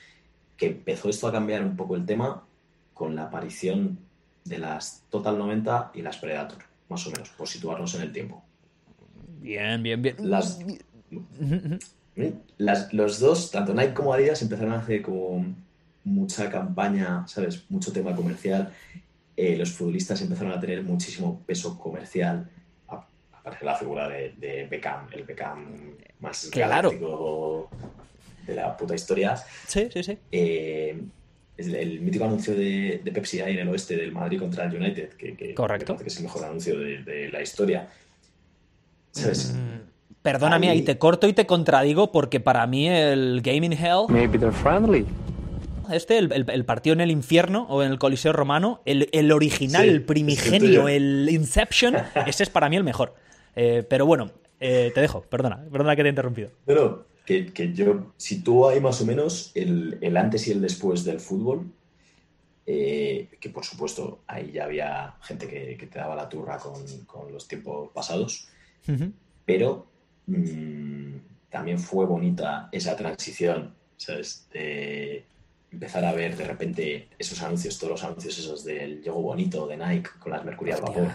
que 0.57 0.67
empezó 0.67 1.09
esto 1.09 1.27
a 1.27 1.31
cambiar 1.31 1.63
un 1.63 1.77
poco 1.77 1.95
el 1.95 2.05
tema 2.05 2.43
con 2.93 3.15
la 3.15 3.25
aparición 3.25 3.99
de 4.47 4.57
las 4.59 5.03
Total 5.09 5.37
90 5.37 5.91
y 5.93 6.01
las 6.01 6.17
Predator, 6.17 6.59
más 6.89 7.05
o 7.07 7.11
menos, 7.11 7.29
por 7.29 7.47
situarnos 7.47 7.93
en 7.95 8.01
el 8.01 8.11
tiempo. 8.11 8.43
Bien, 9.39 9.81
bien, 9.83 10.01
bien. 10.01 10.15
Las, 10.19 10.59
las- 12.57 12.93
los 12.93 13.19
dos, 13.19 13.51
tanto 13.51 13.73
Nike 13.73 13.93
como 13.93 14.13
Adidas, 14.13 14.41
empezaron 14.41 14.73
a 14.73 14.79
hacer 14.79 15.01
como 15.01 15.45
mucha 16.03 16.49
campaña, 16.49 17.27
¿sabes? 17.27 17.65
Mucho 17.69 17.91
tema 17.91 18.15
comercial. 18.15 18.71
Eh, 19.35 19.55
los 19.57 19.71
futbolistas 19.71 20.21
empezaron 20.21 20.51
a 20.53 20.59
tener 20.59 20.81
muchísimo 20.83 21.41
peso 21.45 21.77
comercial. 21.77 22.49
Aparece 23.31 23.65
la 23.65 23.75
figura 23.75 24.09
de, 24.09 24.31
de 24.33 24.65
Beckham, 24.67 25.07
el 25.13 25.23
Beckham 25.23 25.95
más 26.19 26.49
Claro. 26.51 26.89
galáctico 26.89 27.69
de 28.45 28.55
la 28.55 28.75
puta 28.75 28.95
historia. 28.95 29.37
Sí, 29.67 29.87
sí, 29.93 30.03
sí. 30.03 30.17
Eh, 30.31 31.01
es 31.57 31.67
el, 31.67 31.75
el 31.75 31.99
mítico 32.01 32.25
anuncio 32.25 32.53
de, 32.55 33.01
de 33.03 33.11
Pepsi 33.11 33.41
ahí 33.41 33.53
en 33.53 33.59
el 33.59 33.69
oeste 33.69 33.95
del 33.97 34.11
Madrid 34.11 34.39
contra 34.39 34.65
el 34.65 34.75
United, 34.75 35.09
que, 35.13 35.35
que 35.35 35.53
Correcto. 35.53 35.97
que 35.97 36.07
es 36.07 36.17
el 36.17 36.23
mejor 36.23 36.45
anuncio 36.45 36.77
de, 36.79 37.03
de 37.03 37.29
la 37.29 37.41
historia. 37.41 37.87
¿Sabes? 39.11 39.55
Perdóname, 40.21 40.69
Ahí- 40.69 40.79
ahí 40.79 40.83
te 40.83 40.97
corto 40.97 41.27
y 41.27 41.33
te 41.33 41.45
contradigo 41.45 42.11
porque 42.11 42.39
para 42.39 42.65
mí 42.67 42.87
el 42.89 43.41
Gaming 43.43 43.73
Hell... 43.73 44.05
Maybe 44.09 44.37
they're 44.37 44.51
friendly. 44.51 45.05
Este, 45.91 46.17
el, 46.17 46.31
el- 46.33 46.49
el 46.49 46.65
partido 46.65 46.93
en 46.93 47.01
el 47.01 47.11
infierno 47.11 47.65
o 47.69 47.81
en 47.81 47.91
el 47.91 47.97
Coliseo 47.99 48.33
Romano, 48.33 48.81
el, 48.85 49.07
el 49.13 49.31
original, 49.31 49.83
Sí, 49.83 49.89
el 49.89 50.03
primigenio, 50.03 50.87
el 50.89 51.29
Inception, 51.31 51.95
ese 52.27 52.43
es 52.43 52.49
para 52.49 52.67
mí 52.69 52.75
el 52.75 52.83
mejor. 52.83 53.15
Eh, 53.55 53.83
pero 53.89 54.05
bueno, 54.05 54.31
eh, 54.59 54.91
te 54.93 54.99
dejo, 55.01 55.21
perdona, 55.21 55.63
perdona 55.71 55.95
que 55.95 56.01
te 56.03 56.07
he 56.07 56.11
interrumpido. 56.11 56.49
Pero 56.65 57.07
que, 57.27 57.51
que 57.51 57.73
yo 57.73 58.13
sitúo 58.15 58.69
ahí 58.69 58.79
más 58.79 59.01
o 59.01 59.05
menos 59.05 59.51
el, 59.53 59.97
el 59.99 60.15
antes 60.15 60.47
y 60.47 60.51
el 60.51 60.61
después 60.61 61.03
del 61.03 61.19
fútbol, 61.19 61.69
eh, 62.65 63.27
que 63.41 63.49
por 63.49 63.65
supuesto 63.65 64.21
ahí 64.27 64.53
ya 64.53 64.63
había 64.63 65.15
gente 65.21 65.45
que, 65.45 65.75
que 65.75 65.87
te 65.87 65.99
daba 65.99 66.15
la 66.15 66.29
turra 66.29 66.57
con, 66.57 66.81
con 67.05 67.33
los 67.33 67.45
tiempos 67.45 67.89
pasados, 67.93 68.47
pero 69.45 69.87
mm, 70.25 71.15
también 71.49 71.79
fue 71.79 72.05
bonita 72.05 72.69
esa 72.71 72.95
transición, 72.95 73.75
¿sabes? 73.97 74.47
De 74.53 75.25
empezar 75.69 76.05
a 76.05 76.13
ver 76.13 76.37
de 76.37 76.45
repente 76.45 77.09
esos 77.19 77.41
anuncios, 77.43 77.77
todos 77.77 77.91
los 77.91 78.03
anuncios 78.05 78.39
esos 78.39 78.63
del 78.63 79.01
Llego 79.03 79.21
Bonito 79.21 79.67
de 79.67 79.75
Nike 79.75 80.11
con 80.17 80.31
las 80.31 80.45
Mercury 80.45 80.71
al 80.71 80.81
vapor. 80.81 81.11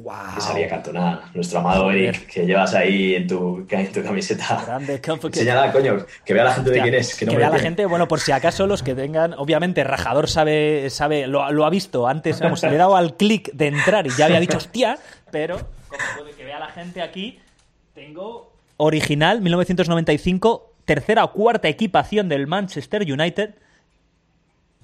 Guau. 0.00 0.34
Que 0.34 0.40
salía 0.40 0.68
Cantona, 0.68 1.30
nuestro 1.34 1.58
amado 1.58 1.84
Joder. 1.84 1.96
Eric, 1.96 2.26
que 2.26 2.46
llevas 2.46 2.74
ahí 2.74 3.14
en 3.14 3.26
tu, 3.26 3.66
en 3.68 3.92
tu 3.92 4.02
camiseta. 4.02 4.62
Grande 4.66 5.00
Señala, 5.32 5.72
coño, 5.72 6.04
que 6.24 6.34
vea 6.34 6.44
la 6.44 6.54
gente 6.54 6.70
de 6.70 6.80
quién 6.80 6.94
es. 6.94 7.14
Que, 7.14 7.26
no 7.26 7.32
que 7.32 7.38
vea 7.38 7.50
la 7.50 7.58
gente, 7.58 7.86
bueno, 7.86 8.08
por 8.08 8.20
si 8.20 8.32
acaso 8.32 8.66
los 8.66 8.82
que 8.82 8.94
tengan, 8.94 9.34
obviamente 9.34 9.84
Rajador 9.84 10.28
sabe, 10.28 10.90
sabe 10.90 11.26
lo, 11.26 11.50
lo 11.52 11.64
ha 11.64 11.70
visto 11.70 12.06
antes, 12.06 12.40
vamos, 12.40 12.62
le 12.62 12.68
he 12.70 12.76
dado 12.76 12.96
al 12.96 13.16
clic 13.16 13.52
de 13.52 13.68
entrar 13.68 14.06
y 14.06 14.10
ya 14.10 14.26
había 14.26 14.40
dicho 14.40 14.56
hostia, 14.56 14.98
pero 15.30 15.58
como 15.88 16.02
puede 16.18 16.32
que 16.36 16.44
vea 16.44 16.58
la 16.58 16.68
gente 16.68 17.02
aquí, 17.02 17.38
tengo 17.94 18.52
original 18.78 19.40
1995, 19.40 20.74
tercera 20.84 21.24
o 21.24 21.32
cuarta 21.32 21.68
equipación 21.68 22.28
del 22.28 22.46
Manchester 22.46 23.02
United, 23.02 23.54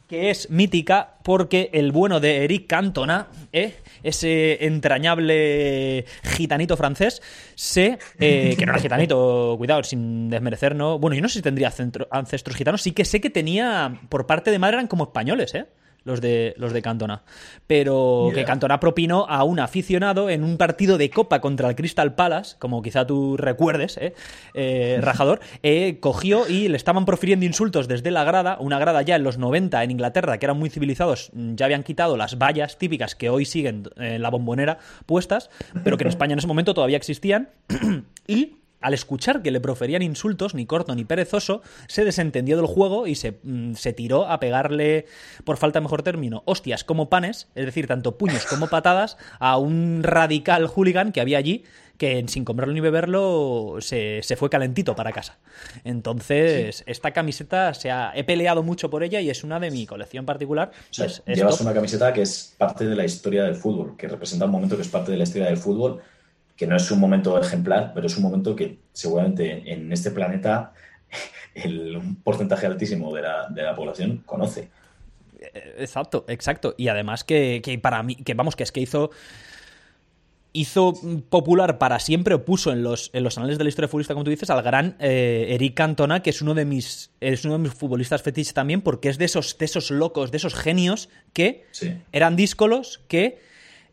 que 0.08 0.30
es 0.30 0.48
mítica 0.50 1.16
porque 1.22 1.68
el 1.74 1.92
bueno 1.92 2.18
de 2.18 2.44
Eric 2.44 2.66
Cantona, 2.66 3.28
¿eh? 3.52 3.74
ese 4.02 4.64
entrañable 4.66 6.04
gitanito 6.24 6.76
francés, 6.76 7.20
se. 7.54 7.98
eh, 8.18 8.54
que 8.58 8.64
no 8.66 8.72
era 8.72 8.80
gitanito, 8.80 9.54
cuidado, 9.58 9.82
sin 9.84 10.30
desmerecer, 10.30 10.74
¿no? 10.74 10.98
Bueno, 10.98 11.14
yo 11.14 11.22
no 11.22 11.28
sé 11.28 11.34
si 11.34 11.42
tendría 11.42 11.70
centro- 11.70 12.08
ancestros 12.10 12.56
gitanos, 12.56 12.82
sí 12.82 12.92
que 12.92 13.04
sé 13.04 13.20
que 13.20 13.30
tenía. 13.30 14.00
Por 14.08 14.26
parte 14.26 14.50
de 14.50 14.58
madre 14.58 14.76
eran 14.76 14.86
como 14.86 15.04
españoles, 15.04 15.54
¿eh? 15.54 15.66
Los 16.08 16.22
de, 16.22 16.54
los 16.56 16.72
de 16.72 16.80
Cantona. 16.80 17.20
Pero 17.66 18.30
que 18.34 18.44
Cantona 18.44 18.80
propinó 18.80 19.26
a 19.28 19.44
un 19.44 19.60
aficionado 19.60 20.30
en 20.30 20.42
un 20.42 20.56
partido 20.56 20.96
de 20.96 21.10
Copa 21.10 21.42
contra 21.42 21.68
el 21.68 21.76
Crystal 21.76 22.14
Palace, 22.14 22.56
como 22.58 22.80
quizá 22.80 23.06
tú 23.06 23.36
recuerdes, 23.36 23.98
¿eh? 23.98 24.14
Eh, 24.54 25.00
Rajador, 25.02 25.40
eh, 25.62 25.98
cogió 26.00 26.48
y 26.48 26.68
le 26.68 26.78
estaban 26.78 27.04
profiriendo 27.04 27.44
insultos 27.44 27.88
desde 27.88 28.10
la 28.10 28.24
grada, 28.24 28.56
una 28.58 28.78
grada 28.78 29.02
ya 29.02 29.16
en 29.16 29.22
los 29.22 29.36
90 29.36 29.84
en 29.84 29.90
Inglaterra, 29.90 30.38
que 30.38 30.46
eran 30.46 30.58
muy 30.58 30.70
civilizados, 30.70 31.30
mm, 31.34 31.56
ya 31.56 31.66
habían 31.66 31.82
quitado 31.82 32.16
las 32.16 32.38
vallas 32.38 32.78
típicas 32.78 33.14
que 33.14 33.28
hoy 33.28 33.44
siguen 33.44 33.90
en 33.96 34.22
la 34.22 34.30
bombonera 34.30 34.78
puestas, 35.04 35.50
pero 35.84 35.98
que 35.98 36.04
en 36.04 36.08
España 36.16 36.32
en 36.32 36.38
ese 36.38 36.48
momento 36.48 36.72
todavía 36.72 36.96
existían, 36.96 37.50
y 38.26 38.56
al 38.80 38.94
escuchar 38.94 39.42
que 39.42 39.50
le 39.50 39.60
proferían 39.60 40.02
insultos, 40.02 40.54
ni 40.54 40.66
corto 40.66 40.94
ni 40.94 41.04
perezoso, 41.04 41.62
se 41.88 42.04
desentendió 42.04 42.56
del 42.56 42.66
juego 42.66 43.06
y 43.06 43.14
se, 43.16 43.38
mm, 43.42 43.74
se 43.74 43.92
tiró 43.92 44.28
a 44.30 44.38
pegarle, 44.40 45.06
por 45.44 45.56
falta 45.56 45.78
de 45.80 45.82
mejor 45.84 46.02
término, 46.02 46.42
hostias 46.46 46.84
como 46.84 47.08
panes, 47.10 47.48
es 47.54 47.66
decir, 47.66 47.86
tanto 47.86 48.16
puños 48.18 48.44
como 48.46 48.68
patadas, 48.68 49.16
a 49.40 49.56
un 49.58 50.02
radical 50.02 50.66
hooligan 50.68 51.12
que 51.12 51.20
había 51.20 51.38
allí, 51.38 51.64
que 51.96 52.24
sin 52.28 52.44
comerlo 52.44 52.72
ni 52.72 52.78
beberlo 52.78 53.78
se, 53.80 54.20
se 54.22 54.36
fue 54.36 54.48
calentito 54.48 54.94
para 54.94 55.10
casa. 55.10 55.38
Entonces, 55.82 56.84
esta 56.86 57.10
camiseta 57.10 57.74
se 57.74 57.90
ha, 57.90 58.12
he 58.14 58.22
peleado 58.22 58.62
mucho 58.62 58.88
por 58.88 59.02
ella 59.02 59.20
y 59.20 59.30
es 59.30 59.42
una 59.42 59.58
de 59.58 59.72
mi 59.72 59.84
colección 59.84 60.24
particular. 60.24 60.70
O 60.90 60.94
sea, 60.94 61.06
Es- 61.06 61.22
es 61.26 61.36
llevas 61.38 61.56
top. 61.58 61.66
una 61.66 61.74
camiseta 61.74 62.12
que 62.12 62.22
es 62.22 62.54
parte 62.56 62.86
de 62.86 62.94
la 62.94 63.04
historia 63.04 63.42
del 63.42 63.56
fútbol, 63.56 63.96
que 63.96 64.06
representa 64.06 64.44
un 64.44 64.52
momento 64.52 64.76
que 64.76 64.82
es 64.82 64.88
parte 64.88 65.10
de 65.10 65.18
la 65.18 65.24
historia 65.24 65.48
del 65.48 65.56
fútbol, 65.56 66.00
que 66.58 66.66
no 66.66 66.76
es 66.76 66.90
un 66.90 67.00
momento 67.00 67.40
ejemplar, 67.40 67.92
pero 67.94 68.06
es 68.08 68.16
un 68.18 68.24
momento 68.24 68.54
que 68.54 68.78
seguramente 68.92 69.72
en 69.72 69.90
este 69.92 70.10
planeta 70.10 70.74
el, 71.54 71.96
un 71.96 72.16
porcentaje 72.16 72.66
altísimo 72.66 73.14
de 73.14 73.22
la, 73.22 73.48
de 73.48 73.62
la 73.62 73.74
población 73.74 74.22
conoce. 74.26 74.68
Eh, 75.40 75.76
Exacto, 75.78 76.24
exacto. 76.28 76.74
Y 76.76 76.88
además 76.88 77.24
que, 77.24 77.62
que 77.64 77.78
para 77.78 78.02
mí, 78.02 78.16
que 78.16 78.34
vamos, 78.34 78.56
que 78.56 78.64
es 78.64 78.72
que 78.72 78.80
hizo 78.80 79.10
hizo 80.54 80.94
popular 81.28 81.78
para 81.78 82.00
siempre 82.00 82.34
o 82.34 82.44
puso 82.44 82.72
en 82.72 82.82
los, 82.82 83.10
en 83.12 83.22
los 83.22 83.36
anales 83.36 83.58
de 83.58 83.64
la 83.64 83.68
historia 83.68 83.86
futbolista, 83.86 84.14
como 84.14 84.24
tú 84.24 84.30
dices, 84.30 84.50
al 84.50 84.62
gran 84.62 84.96
eh, 84.98 85.48
Eric 85.50 85.74
Cantona, 85.74 86.22
que 86.22 86.30
es 86.30 86.40
uno 86.42 86.54
de 86.54 86.64
mis 86.64 87.12
es 87.20 87.44
uno 87.44 87.54
de 87.54 87.60
mis 87.60 87.74
futbolistas 87.74 88.22
fetiches 88.22 88.54
también, 88.54 88.80
porque 88.80 89.10
es 89.10 89.18
de 89.18 89.26
esos, 89.26 89.56
de 89.58 89.66
esos 89.66 89.90
locos, 89.90 90.30
de 90.32 90.38
esos 90.38 90.54
genios 90.54 91.10
que 91.32 91.66
Sí. 91.70 91.96
eran 92.12 92.34
díscolos 92.34 93.02
que 93.08 93.38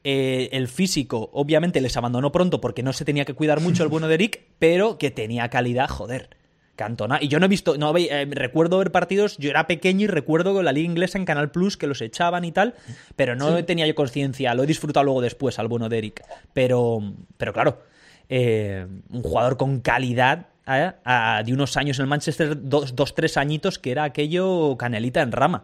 eh, 0.06 0.50
el 0.54 0.68
físico 0.70 1.30
obviamente 1.34 1.82
les 1.82 1.98
abandonó 1.98 2.32
pronto 2.32 2.62
porque 2.62 2.84
no 2.84 2.94
se 2.94 3.04
tenía 3.04 3.26
que 3.26 3.34
cuidar 3.34 3.60
mucho 3.60 3.84
el 3.84 3.90
bueno 3.90 4.08
de 4.08 4.14
Eric, 4.14 4.42
pero 4.60 4.98
que 4.98 5.12
tenía 5.12 5.50
calidad, 5.50 5.90
joder. 5.90 6.30
Cantona. 6.78 7.20
Y 7.22 7.30
yo 7.30 7.40
no 7.40 7.46
he 7.46 7.50
visto, 7.50 7.78
no 7.78 7.96
eh, 7.98 8.28
recuerdo 8.30 8.78
ver 8.80 8.92
partidos, 8.92 9.38
yo 9.38 9.50
era 9.50 9.66
pequeño 9.66 10.04
y 10.04 10.08
recuerdo 10.08 10.54
con 10.54 10.66
la 10.66 10.74
liga 10.74 10.86
inglesa 10.92 11.18
en 11.18 11.24
Canal 11.24 11.50
Plus 11.50 11.78
que 11.78 11.88
los 11.88 12.02
echaban 12.02 12.44
y 12.44 12.52
tal, 12.52 12.76
pero 13.16 13.34
no 13.34 13.56
Sí. 13.58 13.64
tenía 13.64 13.88
yo 13.88 13.96
conciencia, 13.96 14.54
lo 14.54 14.64
he 14.64 14.68
disfrutado 14.68 15.06
luego 15.06 15.22
después 15.22 15.58
al 15.58 15.70
bueno 15.70 15.88
de 15.88 15.98
Eric. 16.00 16.22
Pero, 16.52 17.00
pero 17.38 17.54
claro, 17.54 17.82
eh, 18.28 18.86
un 19.10 19.24
jugador 19.24 19.56
con 19.56 19.80
calidad 19.80 20.48
¿eh? 20.68 20.92
de 21.46 21.54
unos 21.54 21.78
años 21.78 21.98
en 22.00 22.04
el 22.04 22.10
Manchester, 22.10 22.58
dos, 22.62 22.94
dos, 22.94 23.16
tres 23.16 23.38
añitos, 23.38 23.80
que 23.80 23.92
era 23.92 24.04
aquello 24.04 24.76
canelita 24.78 25.22
en 25.22 25.32
rama. 25.32 25.64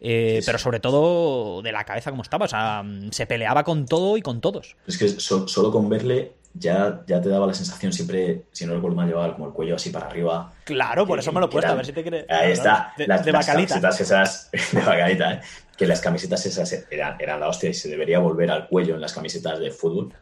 Eh, 0.00 0.42
pero 0.44 0.58
sobre 0.58 0.80
todo 0.80 1.62
de 1.62 1.72
la 1.72 1.84
cabeza 1.84 2.10
como 2.10 2.22
estaba, 2.22 2.44
o 2.46 2.48
sea, 2.48 2.82
mm, 2.82 3.10
se 3.12 3.26
peleaba 3.26 3.64
con 3.64 3.86
todo 3.86 4.16
y 4.16 4.22
con 4.22 4.40
todos. 4.40 4.76
Es 4.86 4.98
que 4.98 5.08
so- 5.08 5.46
solo 5.48 5.70
con 5.72 5.88
verle 5.88 6.32
ya, 6.58 7.02
ya 7.06 7.20
te 7.20 7.28
daba 7.28 7.46
la 7.46 7.52
sensación 7.54 7.92
siempre, 7.92 8.44
si 8.52 8.64
no 8.66 8.74
recuerdo 8.74 8.96
mal, 8.96 9.06
llevaba 9.08 9.34
como 9.34 9.46
el 9.48 9.52
cuello 9.52 9.76
así 9.76 9.90
para 9.90 10.06
arriba. 10.06 10.52
Claro, 10.64 11.06
por 11.06 11.18
Que- 11.18 11.20
eso 11.20 11.32
me 11.32 11.40
lo 11.40 11.46
he 11.46 11.48
puesto, 11.50 11.70
a 11.70 11.74
ver 11.74 11.84
si 11.86 11.92
te 11.92 12.02
crees. 12.04 12.24
Ahí 12.30 12.52
está. 12.52 12.92
De, 12.96 13.06
las, 13.06 13.24
de 13.24 13.32
las 13.32 13.46
bacalita. 13.46 13.74
camisetas 13.80 14.00
esas 14.00 14.50
de 14.72 14.80
bacalita, 14.80 15.32
¿eh? 15.34 15.40
Que 15.76 15.86
las 15.86 16.00
camisetas 16.00 16.46
esas 16.46 16.86
eran, 16.90 17.16
eran 17.20 17.38
la 17.40 17.48
hostia 17.48 17.68
y 17.68 17.74
se 17.74 17.88
debería 17.90 18.18
volver 18.18 18.50
al 18.50 18.66
cuello 18.68 18.94
en 18.94 19.00
las 19.02 19.12
camisetas 19.12 19.58
de 19.60 19.70
fútbol. 19.70 20.12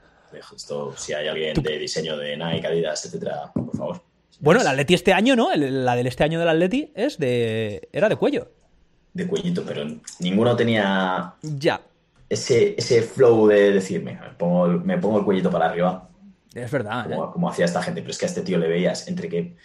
Esto, 0.56 0.92
si 0.96 1.12
hay 1.12 1.28
alguien 1.28 1.54
de 1.62 1.78
diseño 1.78 2.16
de 2.16 2.36
Nike, 2.36 2.66
Adidas, 2.66 3.04
etcétera, 3.06 3.52
por 3.54 3.76
favor. 3.76 4.02
Bueno, 4.40 4.60
el 4.62 4.66
Atleti 4.66 4.94
este 4.94 5.12
año, 5.12 5.36
¿no? 5.36 5.52
El- 5.52 5.84
la 5.84 5.94
del 5.94 6.08
este 6.08 6.24
año 6.24 6.40
del 6.40 6.48
Atleti 6.48 6.90
es 6.96 7.18
de. 7.18 7.88
era 7.92 8.08
de 8.08 8.16
cuello. 8.16 8.48
De 9.14 9.26
cuellito, 9.26 9.64
pero 9.64 9.84
ninguno 10.18 10.54
tenía 10.56 11.34
Ya. 11.40 11.80
ese, 12.28 12.74
ese 12.76 13.00
flow 13.02 13.46
de 13.46 13.70
decirme, 13.72 14.18
me 14.20 14.30
pongo, 14.30 14.66
el- 14.66 14.80
me 14.80 14.98
pongo 14.98 15.18
el 15.20 15.24
cuellito 15.24 15.50
para 15.50 15.66
arriba, 15.66 16.08
Es 16.52 16.70
verdad, 16.70 17.10
¿eh? 17.10 17.16
como, 17.32 17.48
hacía 17.48 17.64
esta 17.64 17.82
gente. 17.82 18.00
Pero 18.02 18.10
es 18.10 18.18
que 18.18 18.26
a 18.26 18.28
este 18.28 18.42
tío 18.42 18.58
le 18.58 18.68
veías 18.68 19.06
entre 19.08 19.28
que 19.28 19.56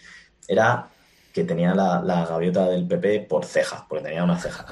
era 0.47 0.87
que 1.33 1.43
tenía 1.43 1.73
la, 1.75 2.01
la 2.01 2.25
gaviota 2.25 2.67
del 2.67 2.87
PP 2.87 3.21
por 3.21 3.43
ceja, 3.45 3.85
porque 3.89 4.03
tenía 4.05 4.23
una 4.23 4.37
ceja. 4.39 4.65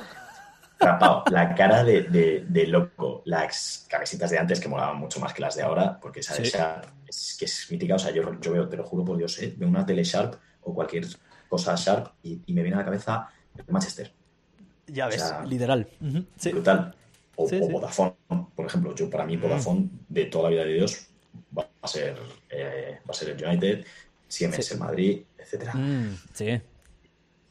Rapado, 0.80 1.24
la 1.32 1.56
cara 1.56 1.84
de, 1.84 2.04
de- 2.04 2.46
de 2.48 2.68
loco, 2.68 3.24
las 3.26 3.88
camisetas 3.90 4.30
de 4.30 4.38
antes 4.38 4.60
que 4.60 4.68
molaban 4.70 4.98
mucho 4.98 5.20
más 5.20 5.34
que 5.34 5.42
las 5.42 5.56
de 5.56 5.64
ahora, 5.64 6.00
porque 6.00 6.20
esa, 6.20 6.36
Sí. 6.36 6.44
esa 6.44 6.82
es 7.08 7.36
que 7.40 7.46
es 7.46 7.68
mítica. 7.72 7.96
O 7.96 8.00
sea, 8.00 8.12
yo, 8.12 8.40
yo 8.40 8.52
veo, 8.52 8.70
te 8.70 8.78
lo 8.78 8.84
juro 8.84 9.04
por 9.04 9.18
Dios, 9.18 9.40
¿eh? 9.40 9.56
veo 9.58 9.68
una 9.68 9.84
tele 9.88 10.04
Sharp 10.04 10.36
o 10.62 10.76
cualquier 10.76 11.08
cosa 11.50 11.74
Sharp 11.76 12.10
y, 12.22 12.42
y 12.46 12.54
me 12.54 12.62
viene 12.62 12.76
a 12.76 12.80
la 12.80 12.86
cabeza 12.86 13.28
el 13.58 13.66
Manchester. 13.70 14.14
Ya 14.88 15.08
ves, 15.08 15.22
O 15.22 15.28
sea, 15.28 15.46
literal. 15.46 15.88
Sí. 16.38 16.52
brutal. 16.52 16.96
O, 17.36 17.48
Sí, 17.48 17.60
o 17.62 17.66
sí. 17.68 17.72
Vodafone, 17.72 18.14
por 18.56 18.66
ejemplo. 18.66 18.96
Yo, 18.96 19.10
para 19.10 19.26
mí, 19.26 19.38
Vodafone, 19.38 19.90
de 20.10 20.26
toda 20.26 20.46
la 20.46 20.50
vida 20.50 20.64
de 20.66 20.74
Dios, 20.74 21.08
va 21.58 21.68
a 21.82 21.88
ser, 21.88 22.18
eh, 22.50 22.98
va 23.08 23.12
a 23.12 23.14
ser 23.14 23.30
el 23.30 23.46
United, 23.46 23.86
Siemens 24.28 24.72
el 24.72 24.80
Madrid, 24.80 25.22
etcétera. 25.38 25.74
Mm, 25.74 26.18
sí. 26.34 26.60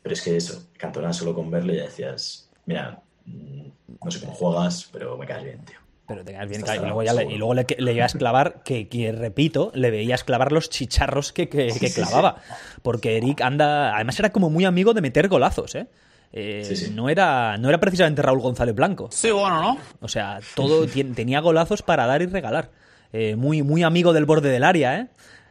Pero 0.02 0.12
es 0.12 0.22
que 0.22 0.36
eso, 0.36 0.66
Cantona 0.76 1.12
solo 1.12 1.34
con 1.34 1.50
verle 1.50 1.76
ya 1.76 1.84
decías, 1.84 2.48
mira, 2.64 3.00
mm, 3.26 3.62
no 4.04 4.10
sé 4.10 4.20
cómo 4.20 4.34
juegas, 4.34 4.88
pero 4.92 5.16
me 5.16 5.26
caes 5.26 5.44
bien, 5.44 5.64
tío. 5.64 5.76
Pero 6.08 6.24
te 6.24 6.32
quedas 6.32 6.48
bien, 6.48 6.62
claro, 6.62 6.82
y 6.82 6.84
luego, 6.86 7.02
ya 7.02 7.12
le, 7.12 7.24
y 7.24 7.36
luego 7.36 7.54
le, 7.54 7.66
le 7.78 7.92
ibas 7.92 8.14
a 8.14 8.18
clavar, 8.18 8.62
que, 8.62 8.86
que, 8.88 9.10
repito, 9.10 9.72
le 9.74 9.90
veías 9.90 10.22
clavar 10.22 10.52
los 10.52 10.70
chicharros 10.70 11.32
que, 11.32 11.48
que- 11.48 11.72
que 11.80 11.92
clavaba. 11.92 12.40
Porque 12.82 13.16
Eric 13.16 13.40
anda. 13.40 13.94
Además, 13.96 14.16
era 14.20 14.30
como 14.30 14.48
muy 14.48 14.64
amigo 14.64 14.94
de 14.94 15.00
meter 15.00 15.26
golazos, 15.28 15.74
¿eh? 15.74 15.88
Eh, 16.32 16.62
Sí, 16.66 16.76
sí. 16.76 16.90
No, 16.94 17.08
era, 17.08 17.56
no 17.58 17.68
era 17.68 17.78
precisamente 17.78 18.20
Raúl 18.22 18.40
González 18.40 18.74
Blanco. 18.74 19.08
Sí, 19.10 19.30
bueno, 19.30 19.60
¿no? 19.62 19.78
O 20.00 20.08
sea, 20.08 20.40
todo 20.54 20.86
tenía 21.14 21.40
golazos 21.40 21.82
para 21.82 22.06
dar 22.06 22.22
y 22.22 22.26
regalar. 22.26 22.70
Eh, 23.12 23.36
muy, 23.36 23.62
muy 23.62 23.82
amigo 23.82 24.12
del 24.12 24.24
borde 24.26 24.50
del 24.50 24.64
área, 24.64 24.98
¿eh? 24.98 25.08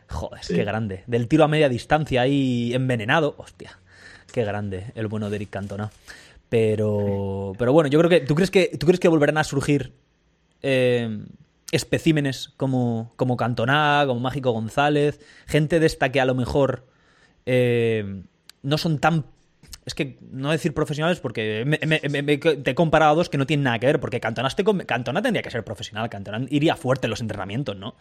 Joder, 0.10 0.44
Sí. 0.44 0.54
qué 0.54 0.64
grande. 0.64 1.04
Del 1.08 1.28
tiro 1.28 1.44
a 1.44 1.48
media 1.48 1.70
distancia 1.70 2.22
ahí 2.22 2.74
envenenado. 2.76 3.34
Hostia, 3.38 3.80
qué 4.32 4.44
grande 4.44 4.92
el 4.96 5.08
bueno 5.08 5.30
de 5.30 5.38
Eric 5.38 5.50
Cantona. 5.50 5.90
Pero, 6.50 7.54
pero 7.58 7.74
bueno, 7.74 7.90
yo 7.90 7.98
creo 8.00 8.10
que. 8.10 8.20
¿Tú 8.22 8.36
crees 8.36 8.52
que, 8.52 8.78
tú 8.80 8.86
crees 8.86 9.00
que 9.00 9.08
volverán 9.08 9.38
a 9.40 9.44
surgir 9.44 9.94
eh, 10.62 11.26
especímenes 11.72 12.50
como, 12.56 13.14
como 13.16 13.36
Cantona, 13.36 14.04
como 14.06 14.20
Mágico 14.20 14.52
González? 14.52 15.20
Gente 15.48 15.80
de 15.80 15.88
esta 15.88 16.12
que 16.12 16.22
a 16.22 16.26
lo 16.26 16.36
mejor 16.36 16.86
eh, 17.48 18.22
no 18.62 18.78
son 18.78 19.00
tan. 19.00 19.26
Es 19.86 19.94
que 19.94 20.18
no 20.32 20.52
decir 20.52 20.74
profesionales 20.74 21.20
porque 21.20 21.64
me- 21.66 21.80
me- 21.86 22.02
me- 22.10 22.22
me- 22.24 22.38
te 22.38 22.72
he 22.72 22.76
comparado 22.76 23.12
a 23.12 23.16
dos 23.16 23.30
que 23.30 23.38
no 23.38 23.46
tienen 23.46 23.66
nada 23.66 23.78
que 23.80 23.86
ver, 23.86 24.00
porque 24.00 24.20
Cantona, 24.20 24.48
este 24.48 24.64
Cantona 24.86 25.22
tendría 25.22 25.44
que 25.44 25.52
ser 25.52 25.64
profesional, 25.64 26.10
Cantona 26.10 26.46
iría 26.50 26.76
fuerte 26.76 27.06
en 27.08 27.12
los 27.12 27.22
entrenamientos, 27.22 27.76
¿no? 27.78 27.96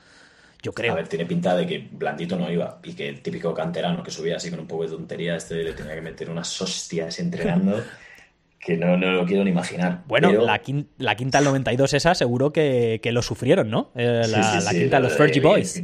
Yo 0.63 0.73
creo. 0.73 0.93
A 0.93 0.97
ver, 0.97 1.09
tiene 1.09 1.27
pinta 1.27 1.55
de 1.55 1.67
que 1.67 1.87
Blandito 1.93 2.37
no 2.39 2.51
iba 2.51 2.81
y 2.85 2.95
que 2.95 3.07
el 3.07 3.21
típico 3.21 3.53
canterano 3.53 4.03
que 4.03 4.11
subía 4.11 4.37
así 4.37 4.49
con 4.49 4.61
un 4.61 4.67
poco 4.67 4.85
de 4.85 4.89
tontería, 4.91 5.37
este 5.37 5.57
le 5.63 5.75
tenía 5.75 5.95
que 5.95 6.01
meter 6.01 6.31
unas 6.31 6.59
hostias 6.63 7.19
entrenando 7.19 7.83
que 8.59 8.79
no, 8.79 8.97
no 8.97 9.13
lo 9.13 9.27
quiero 9.27 9.45
ni 9.45 9.51
imaginar. 9.51 10.05
Bueno, 10.07 10.31
Pero- 10.31 10.47
la, 10.47 10.63
quin- 10.63 10.87
la 10.97 11.17
quinta 11.17 11.37
del 11.37 11.45
92 11.49 11.93
esa 11.93 12.15
seguro 12.15 12.51
que, 12.51 12.99
que 13.03 13.13
lo 13.13 13.21
sufrieron, 13.21 13.69
¿no? 13.69 13.91
Eh, 13.95 14.23
la, 14.27 14.43
Sí, 14.43 14.59
sí, 14.61 14.65
la 14.65 14.71
sí, 14.71 14.79
quinta 14.79 14.97
de 14.97 15.03
lo 15.03 15.09
los 15.11 15.19
Fergie 15.19 15.43
Boys. 15.43 15.83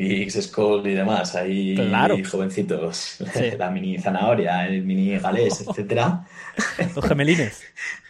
Giggs, 0.00 0.40
Skull 0.42 0.86
y 0.86 0.94
demás, 0.94 1.34
ahí 1.36 1.74
Claro. 1.74 2.16
jovencitos. 2.28 3.18
Sí. 3.34 3.50
La 3.58 3.70
mini 3.70 3.98
zanahoria, 3.98 4.66
el 4.66 4.82
mini 4.82 5.18
galés, 5.18 5.60
etcétera. 5.68 6.26
Los 6.94 7.04
gemelines. 7.06 7.62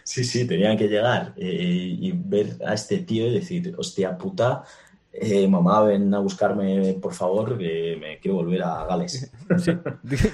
Sí, 0.03 0.23
sí, 0.23 0.45
tenían 0.45 0.77
que 0.77 0.87
llegar 0.87 1.33
eh, 1.37 1.95
y 1.99 2.11
ver 2.13 2.57
a 2.65 2.73
este 2.73 2.99
tío 2.99 3.27
y 3.27 3.33
decir, 3.33 3.73
hostia 3.77 4.17
puta, 4.17 4.63
eh, 5.13 5.47
mamá, 5.47 5.83
ven 5.83 6.13
a 6.13 6.19
buscarme, 6.19 6.93
por 7.01 7.13
favor, 7.13 7.57
que 7.57 7.97
me 7.99 8.17
quiero 8.19 8.35
volver 8.37 8.63
a 8.63 8.85
Gales. 8.85 9.31
Sí, 9.59 9.71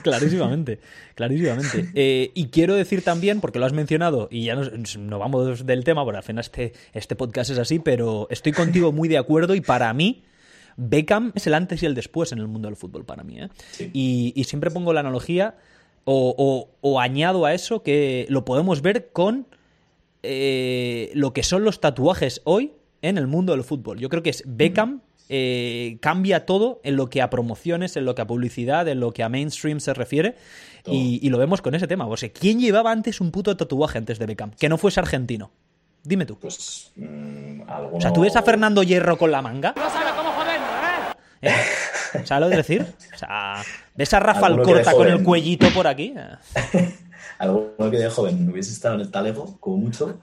clarísimamente, 0.04 0.80
clarísimamente. 1.16 1.90
Eh, 1.96 2.32
y 2.36 2.48
quiero 2.48 2.76
decir 2.76 3.04
también, 3.04 3.42
porque 3.42 3.58
lo 3.60 3.66
has 3.66 3.74
mencionado, 3.74 4.28
y 4.32 4.46
ya 4.46 4.56
nos, 4.56 4.98
no 4.98 5.18
vamos 5.20 5.66
del 5.66 5.84
tema, 5.84 6.04
porque 6.04 6.18
al 6.18 6.24
final 6.24 6.42
este, 6.42 6.74
este 6.94 7.16
podcast 7.16 7.50
es 7.50 7.58
así, 7.58 7.80
pero 7.80 8.28
estoy 8.30 8.52
contigo 8.52 8.92
muy 8.92 9.10
de 9.10 9.18
acuerdo 9.18 9.56
y 9.56 9.62
para 9.62 9.92
mí 9.94 10.24
Beckham 10.78 11.32
es 11.36 11.46
el 11.48 11.54
antes 11.56 11.84
y 11.84 11.86
el 11.86 11.96
después 11.96 12.32
en 12.32 12.38
el 12.40 12.48
mundo 12.48 12.68
del 12.70 12.76
fútbol, 12.78 13.04
para 13.04 13.24
mí. 13.24 13.40
¿eh? 13.40 13.50
Y, 13.94 14.32
y 14.36 14.44
siempre 14.46 14.72
pongo 14.72 14.94
la 14.94 15.00
analogía 15.02 15.56
o, 16.06 16.34
o- 16.38 16.70
o 16.82 17.00
añado 17.02 17.46
a 17.46 17.54
eso 17.54 17.84
que 17.84 18.26
lo 18.30 18.46
podemos 18.46 18.82
ver 18.82 19.10
con 19.12 19.48
eh, 20.24 21.12
lo 21.14 21.34
que 21.34 21.44
son 21.44 21.64
los 21.64 21.80
tatuajes 21.82 22.42
hoy 22.44 22.74
en 23.02 23.18
el 23.18 23.28
mundo 23.28 23.54
del 23.54 23.64
fútbol. 23.64 24.00
Yo 24.00 24.10
creo 24.10 24.24
que 24.24 24.30
es 24.32 24.44
Beckham 24.46 25.02
eh, 25.30 25.98
cambia 26.02 26.46
todo 26.46 26.80
en 26.84 26.96
lo 26.96 27.10
que 27.10 27.22
a 27.22 27.30
promociones, 27.30 27.96
en 27.98 28.06
lo 28.06 28.16
que 28.16 28.22
a 28.22 28.28
publicidad, 28.28 28.88
en 28.88 29.00
lo 29.00 29.12
que 29.14 29.24
a 29.24 29.30
mainstream 29.30 29.80
se 29.80 29.94
refiere. 29.94 30.36
Y, 30.86 31.20
y 31.22 31.30
lo 31.30 31.38
vemos 31.38 31.62
con 31.62 31.76
ese 31.76 31.86
tema. 31.88 32.08
O 32.08 32.16
sea, 32.16 32.30
¿quién 32.30 32.60
llevaba 32.62 32.92
antes 32.92 33.20
un 33.20 33.32
puto 33.32 33.56
tatuaje 33.58 33.98
antes 33.98 34.20
de 34.20 34.26
Beckham? 34.26 34.52
Que 34.52 34.70
no 34.70 34.78
fuese 34.78 35.00
argentino. 35.02 35.52
Dime 36.04 36.26
tú. 36.26 36.38
Pues 36.40 36.94
mm, 36.96 37.62
alguno... 37.68 37.98
O 37.98 38.02
sea, 38.02 38.14
¿tú 38.14 38.22
ves 38.22 38.38
a 38.38 38.42
Fernando 38.42 38.84
Hierro 38.84 39.18
con 39.18 39.30
la 39.32 39.42
manga? 39.42 39.74
¿Eh? 41.42 41.52
¿Sabes 42.24 42.46
lo 42.46 42.50
que 42.50 42.58
decir? 42.58 42.86
O 43.14 43.18
sea, 43.18 43.62
¿ves 43.96 44.14
a 44.14 44.20
Rafa 44.20 44.48
Alcorta 44.48 44.94
con 44.94 45.08
el 45.08 45.24
cuellito 45.24 45.70
por 45.74 45.88
aquí? 45.88 46.14
Alguno 47.40 47.92
que 47.92 47.98
de 47.98 48.10
joven 48.10 48.50
hubiese 48.50 48.72
estado 48.72 48.96
en 48.96 49.02
el 49.02 49.12
Talego, 49.12 49.58
como 49.60 49.78
mucho. 49.78 50.20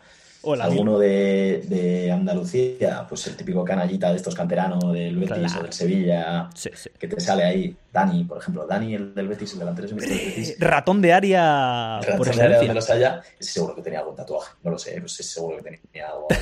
Hola, 0.46 0.64
Alguno 0.64 0.98
de, 0.98 1.62
de 1.68 2.12
Andalucía, 2.12 3.06
pues 3.08 3.26
el 3.26 3.36
típico 3.36 3.64
canallita 3.64 4.10
de 4.10 4.16
estos 4.16 4.34
canteranos 4.34 4.92
del 4.92 5.16
Betis 5.16 5.34
Claro. 5.36 5.60
o 5.60 5.62
del 5.62 5.72
Sevilla, 5.72 6.50
que 6.98 7.08
te 7.08 7.20
sale 7.20 7.44
ahí. 7.44 7.76
Dani, 7.92 8.24
por 8.24 8.38
ejemplo, 8.38 8.66
Dani, 8.66 8.94
el 8.94 9.14
del 9.14 9.28
Betis, 9.28 9.52
el 9.52 9.60
delantero 9.60 9.88
del 9.88 9.96
Betis. 9.96 10.56
Ratón 10.58 11.00
de 11.00 11.12
área 11.12 12.00
por 12.00 12.26
Ratón 12.26 12.36
de 12.36 12.42
área 12.42 12.58
donde 12.58 12.74
los 12.74 12.90
haya, 12.90 13.22
seguro 13.38 13.74
que 13.76 13.82
tenía 13.82 14.00
algún 14.00 14.16
tatuaje. 14.16 14.52
No 14.64 14.70
lo 14.72 14.78
sé, 14.78 15.00
pues 15.00 15.12
seguro 15.14 15.56
que 15.58 15.78
tenía 15.92 16.08
algo 16.08 16.26
de, 16.28 16.36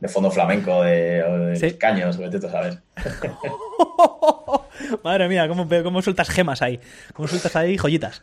de 0.00 0.08
fondo 0.08 0.30
flamenco, 0.30 0.82
de, 0.82 1.22
o 1.22 1.38
de 1.38 1.56
Sí. 1.56 1.66
los 1.70 1.74
caños, 1.74 2.16
vete 2.18 2.40
tú 2.40 2.48
a 2.48 2.50
saber. 2.50 2.78
Madre 5.02 5.28
mía, 5.28 5.48
¿cómo, 5.48 5.66
cómo 5.82 6.02
sueltas 6.02 6.28
gemas 6.28 6.60
ahí? 6.62 6.80
¿Cómo 7.14 7.28
sueltas 7.28 7.54
ahí 7.56 7.76
joyitas? 7.78 8.22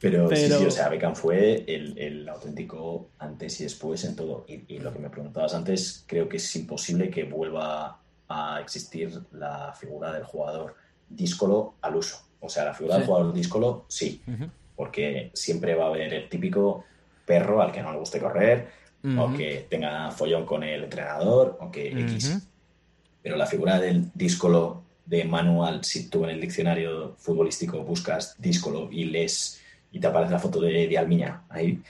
Pero, 0.00 0.28
sí, 0.28 0.34
Pero- 0.46 0.58
sí, 0.58 0.64
o 0.66 0.70
sea, 0.70 0.88
Beckham 0.88 1.14
fue 1.16 1.64
el, 1.66 1.98
el 1.98 2.28
auténtico 2.28 3.08
antes 3.18 3.60
y 3.60 3.64
después 3.64 4.04
en 4.04 4.14
todo. 4.14 4.44
Y, 4.48 4.62
y 4.74 4.78
lo 4.78 4.92
que 4.92 4.98
me 5.00 5.10
preguntabas 5.10 5.54
antes, 5.54 6.04
creo 6.06 6.28
que 6.28 6.36
es 6.36 6.56
imposible 6.56 7.10
que 7.10 7.24
vuelva 7.24 7.98
a 8.28 8.60
existir 8.60 9.20
la 9.32 9.72
figura 9.78 10.12
del 10.12 10.24
jugador 10.24 10.76
díscolo 11.08 11.74
al 11.80 11.96
uso. 11.96 12.18
O 12.40 12.48
sea, 12.48 12.64
la 12.66 12.74
figura 12.74 12.94
Sí. 12.96 13.00
del 13.00 13.08
jugador 13.08 13.32
díscolo, 13.34 13.84
sí, 13.88 14.22
porque 14.76 15.30
siempre 15.34 15.74
va 15.74 15.86
a 15.86 15.88
haber 15.88 16.12
el 16.14 16.28
típico 16.28 16.84
perro 17.26 17.60
al 17.60 17.72
que 17.72 17.82
no 17.82 17.92
le 17.92 17.98
guste 17.98 18.20
correr, 18.20 18.68
o 19.04 19.24
Ujú. 19.26 19.36
que 19.36 19.66
tenga 19.68 20.10
follón 20.12 20.44
con 20.46 20.62
el 20.62 20.84
entrenador, 20.84 21.56
o 21.60 21.70
que 21.70 21.88
X. 21.88 22.38
Pero 23.22 23.36
la 23.36 23.46
figura 23.46 23.80
del 23.80 24.10
díscolo 24.14 24.82
de 25.08 25.24
manual, 25.24 25.84
si 25.84 26.08
tú 26.08 26.24
en 26.24 26.30
el 26.30 26.40
diccionario 26.40 27.16
futbolístico 27.18 27.82
buscas 27.82 28.34
díscolo 28.38 28.88
y 28.92 29.04
lees 29.04 29.60
y 29.90 30.00
te 30.00 30.06
aparece 30.06 30.32
la 30.32 30.38
foto 30.38 30.60
de, 30.60 30.86
de 30.86 30.98
Almiña, 30.98 31.42
ahí 31.48 31.80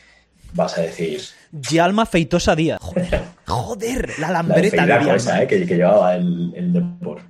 vas 0.54 0.78
a 0.78 0.82
decir 0.82 1.20
Yalma 1.52 2.06
Feitosa 2.06 2.54
Díaz. 2.54 2.78
Joder, 2.80 3.20
joder, 3.46 4.18
la 4.18 4.30
la 4.30 4.42
de 4.42 4.48
lambreta 4.48 4.62
de 4.62 4.70
Feiraco 4.70 5.00
Yalma. 5.04 5.16
esa, 5.16 5.42
eh, 5.42 5.46
que, 5.48 5.66
que 5.66 5.76
llevaba 5.76 6.14
el, 6.14 6.52
el 6.54 6.72
Depor. 6.72 7.22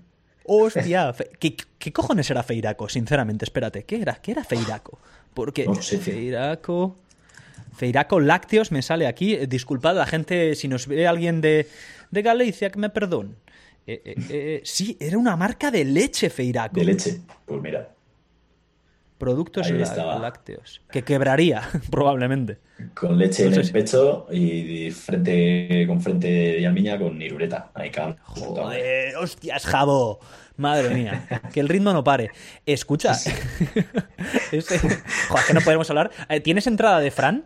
Hostia, 0.45 1.15
¿qué, 1.39 1.57
qué 1.79 1.93
cojones 1.93 2.31
era 2.31 2.43
Feiraco? 2.43 2.89
Sinceramente, 2.89 3.45
espérate, 3.45 3.85
¿qué 3.85 4.01
era? 4.01 4.15
¿Qué 4.17 4.33
era 4.33 4.45
Feiraco? 4.45 4.99
Porque 5.35 5.65
No 5.67 5.81
sé. 5.81 5.99
Feiraco... 5.99 6.97
Feiraco 7.77 8.19
Lácteos 8.19 8.73
me 8.73 8.83
sale 8.83 9.07
aquí. 9.07 9.35
Eh, 9.35 9.47
Disculpad 9.47 9.95
la 9.97 10.07
gente, 10.07 10.55
si 10.57 10.67
nos 10.67 10.87
ve 10.89 11.07
alguien 11.07 11.41
de, 11.41 11.69
de 12.11 12.23
Galicia, 12.23 12.71
que 12.71 12.79
me 12.79 12.91
perdone. 12.91 13.35
Eh, 13.93 14.03
eh, 14.05 14.15
eh, 14.31 14.61
sí, 14.65 14.97
era 15.01 15.17
una 15.19 15.37
marca 15.37 15.71
de 15.71 15.85
leche, 15.85 16.31
Feiraco. 16.31 16.75
De 16.79 16.85
leche. 16.85 17.21
Pues 17.47 17.61
mira. 17.63 17.89
Productos 19.19 19.69
lácteos. 19.71 20.81
Que 20.91 21.03
quebraría, 21.03 21.63
probablemente. 21.91 22.59
Con 22.95 23.19
leche 23.19 23.45
No 23.47 23.49
en 23.55 23.59
el 23.59 23.65
si- 23.65 23.73
pecho 23.73 24.27
y 24.31 24.91
frente 24.93 25.85
con 25.89 26.01
frente 26.01 26.61
y 26.61 26.65
almiña 26.65 26.97
con 26.99 27.19
nirureta. 27.19 27.73
Ahí 27.75 27.91
cabrón. 27.91 28.17
Joder, 28.23 29.17
hostias, 29.17 29.67
Jabo. 29.67 30.21
Madre 30.57 30.93
mía, 30.95 31.27
que 31.53 31.61
el 31.61 31.69
ritmo 31.69 31.93
no 31.93 32.03
pare. 32.05 32.31
Escucha, 32.67 33.13
Este- 34.53 34.79
Joder, 34.79 35.45
que 35.47 35.55
no 35.55 35.61
podemos 35.63 35.89
hablar. 35.91 36.11
¿Tienes 36.45 36.67
entrada 36.67 37.01
de 37.01 37.11
Fran? 37.11 37.45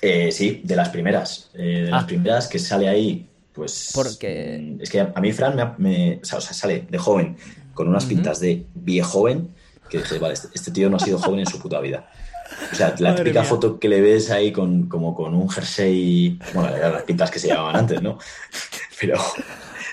Eh, 0.00 0.30
sí, 0.30 0.60
de 0.64 0.76
las 0.76 0.90
primeras. 0.90 1.50
Eh, 1.54 1.82
de 1.84 1.90
las 1.90 2.04
Ah. 2.04 2.06
primeras 2.06 2.48
que 2.48 2.58
sale 2.58 2.88
ahí, 2.88 3.27
pues. 3.58 3.90
Porque- 3.94 4.76
mm, 4.78 4.80
Es 4.82 4.90
que 4.90 5.00
a, 5.00 5.20
mí, 5.20 5.32
Fran, 5.32 5.54
me, 5.54 5.64
me- 5.78 6.16
o, 6.22 6.24
sea, 6.24 6.40
sale 6.40 6.86
de 6.88 6.98
joven 6.98 7.36
con 7.74 7.86
unas 7.88 8.06
pintas 8.06 8.40
de 8.40 8.64
viejo 8.74 9.10
joven 9.10 9.48
que 9.90 9.98
dices, 9.98 10.18
vale, 10.18 10.34
este, 10.34 10.48
este 10.54 10.70
tío 10.70 10.88
no 10.90 10.96
ha 10.96 11.00
sido 11.00 11.18
joven 11.24 11.40
en 11.40 11.46
su 11.46 11.58
puta 11.58 11.80
vida. 11.80 12.10
O 12.72 12.74
sea, 12.74 12.94
la 12.98 13.10
Madre 13.10 13.24
típica 13.24 13.40
mía. 13.42 13.48
foto 13.48 13.78
que 13.78 13.88
le 13.90 14.00
ves 14.00 14.30
ahí 14.30 14.50
con, 14.52 14.88
como 14.88 15.14
con 15.14 15.34
un 15.34 15.50
jersey. 15.50 16.38
Bueno, 16.54 16.74
eran 16.74 16.92
las 16.94 17.02
pintas 17.02 17.30
que 17.30 17.38
se 17.38 17.48
llevaban 17.48 17.76
antes, 17.76 18.00
¿no? 18.00 18.18
Pero. 19.00 19.18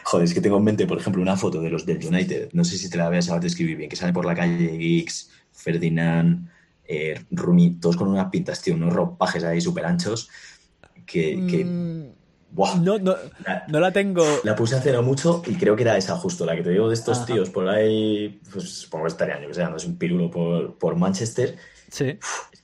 Joder, 0.08 0.26
es 0.26 0.34
que 0.36 0.40
tengo 0.42 0.58
en 0.58 0.64
mente, 0.64 0.86
por 0.86 1.00
ejemplo, 1.00 1.22
una 1.22 1.36
foto 1.36 1.60
de 1.62 1.70
los 1.70 1.86
del 1.86 1.98
United. 2.06 2.50
No 2.54 2.64
sé 2.64 2.78
si 2.78 2.90
te 2.90 2.98
la 2.98 3.10
voy 3.10 3.18
a 3.18 3.40
describir 3.40 3.76
bien. 3.76 3.90
Que 3.90 3.96
sale 3.96 4.14
por 4.14 4.24
la 4.26 4.36
calle 4.36 4.78
Giggs, 4.78 5.32
Ferdinand, 5.52 6.48
eh, 6.88 7.20
Rumi, 7.32 7.72
todos 7.80 7.98
con 7.98 8.08
unas 8.10 8.30
pintas, 8.30 8.62
tío, 8.62 8.76
unos 8.76 8.94
ropajes 8.94 9.44
ahí 9.44 9.60
súper 9.60 9.86
anchos. 9.86 10.30
Que. 11.06 11.46
que 11.50 12.14
buah, 12.56 12.76
No, 12.78 12.98
no, 12.98 13.16
no 13.68 13.80
la 13.80 13.92
tengo. 13.92 14.24
la 14.44 14.56
puse 14.56 14.76
hace 14.76 14.92
no 14.92 15.02
mucho 15.04 15.42
y 15.46 15.56
creo 15.56 15.76
que 15.76 15.84
era 15.84 15.98
esa 15.98 16.16
justo, 16.18 16.46
la 16.46 16.56
que 16.56 16.64
te 16.64 16.70
digo 16.72 16.88
de 16.88 16.94
estos 16.96 17.18
Ajá. 17.20 17.26
tíos 17.28 17.50
por 17.50 17.68
ahí, 17.68 18.40
pues 18.52 18.70
supongo 18.70 19.06
que 19.06 19.10
estarían, 19.10 19.42
yo 19.42 19.48
que 19.50 19.54
sé, 19.54 19.62
dándose 19.62 19.88
un 19.88 19.98
pirulo 19.98 20.32
por, 20.32 20.76
por 20.78 20.96
Manchester. 20.96 21.56
Sí. 21.92 22.18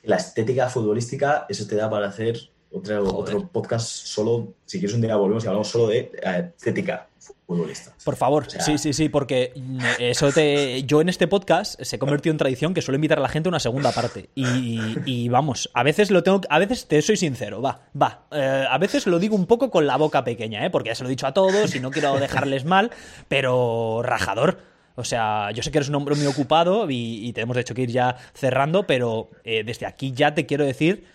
La 0.03 0.15
estética 0.15 0.69
futbolística, 0.69 1.45
eso 1.49 1.67
te 1.67 1.75
da 1.75 1.89
para 1.89 2.07
hacer 2.07 2.39
otro, 2.71 3.03
otro 3.15 3.47
podcast 3.49 3.87
solo, 3.87 4.53
si 4.65 4.79
quieres 4.79 4.95
un 4.95 5.01
día 5.01 5.15
volvemos 5.15 5.43
y 5.43 5.47
hablamos 5.47 5.67
solo 5.67 5.87
de 5.87 6.11
eh, 6.23 6.51
estética 6.57 7.07
futbolista. 7.55 7.93
Por 8.03 8.15
favor, 8.15 8.49
sí, 8.49 8.77
sí, 8.77 8.93
sí, 8.93 9.09
porque 9.09 9.53
eso 9.99 10.31
te. 10.31 10.83
Yo 10.83 11.01
en 11.01 11.09
este 11.09 11.27
podcast 11.27 11.81
se 11.81 11.95
ha 11.95 11.99
convertido 11.99 12.31
en 12.31 12.37
tradición 12.37 12.73
que 12.73 12.81
suelo 12.81 12.95
invitar 12.95 13.19
a 13.19 13.21
la 13.21 13.29
gente 13.29 13.49
a 13.49 13.51
una 13.51 13.59
segunda 13.59 13.91
parte. 13.91 14.29
Y, 14.35 14.79
y 15.05 15.29
vamos, 15.29 15.69
a 15.73 15.83
veces 15.83 16.11
lo 16.11 16.23
tengo. 16.23 16.41
A 16.49 16.59
veces 16.59 16.87
te 16.87 17.01
soy 17.01 17.17
sincero, 17.17 17.61
va, 17.61 17.81
va. 17.99 18.25
Eh, 18.31 18.65
a 18.69 18.77
veces 18.77 19.05
lo 19.07 19.19
digo 19.19 19.35
un 19.35 19.45
poco 19.45 19.69
con 19.69 19.85
la 19.85 19.97
boca 19.97 20.23
pequeña, 20.23 20.65
¿eh? 20.65 20.69
Porque 20.69 20.89
ya 20.89 20.95
se 20.95 21.03
lo 21.03 21.09
he 21.09 21.11
dicho 21.11 21.27
a 21.27 21.33
todos 21.33 21.75
y 21.75 21.79
no 21.79 21.91
quiero 21.91 22.17
dejarles 22.19 22.65
mal, 22.65 22.91
pero 23.27 24.01
rajador. 24.03 24.59
O 24.95 25.03
sea, 25.03 25.51
yo 25.51 25.63
sé 25.63 25.71
que 25.71 25.79
eres 25.79 25.89
un 25.89 25.95
hombre 25.95 26.15
muy 26.15 26.27
ocupado 26.27 26.89
y, 26.89 27.27
y 27.27 27.33
tenemos 27.33 27.55
de 27.55 27.61
hecho 27.61 27.73
que 27.73 27.83
ir 27.83 27.91
ya 27.91 28.17
cerrando, 28.33 28.87
pero 28.87 29.29
eh, 29.43 29.63
desde 29.63 29.85
aquí 29.85 30.13
ya 30.13 30.33
te 30.33 30.45
quiero 30.45 30.65
decir. 30.65 31.05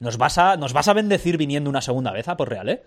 Nos 0.00 0.16
vas, 0.16 0.38
a, 0.38 0.56
nos 0.56 0.72
vas 0.72 0.88
a 0.88 0.94
bendecir 0.94 1.36
viniendo 1.36 1.68
una 1.68 1.82
segunda 1.82 2.10
vez 2.10 2.26
a 2.26 2.36
por 2.38 2.48
real, 2.48 2.70
¿eh? 2.70 2.82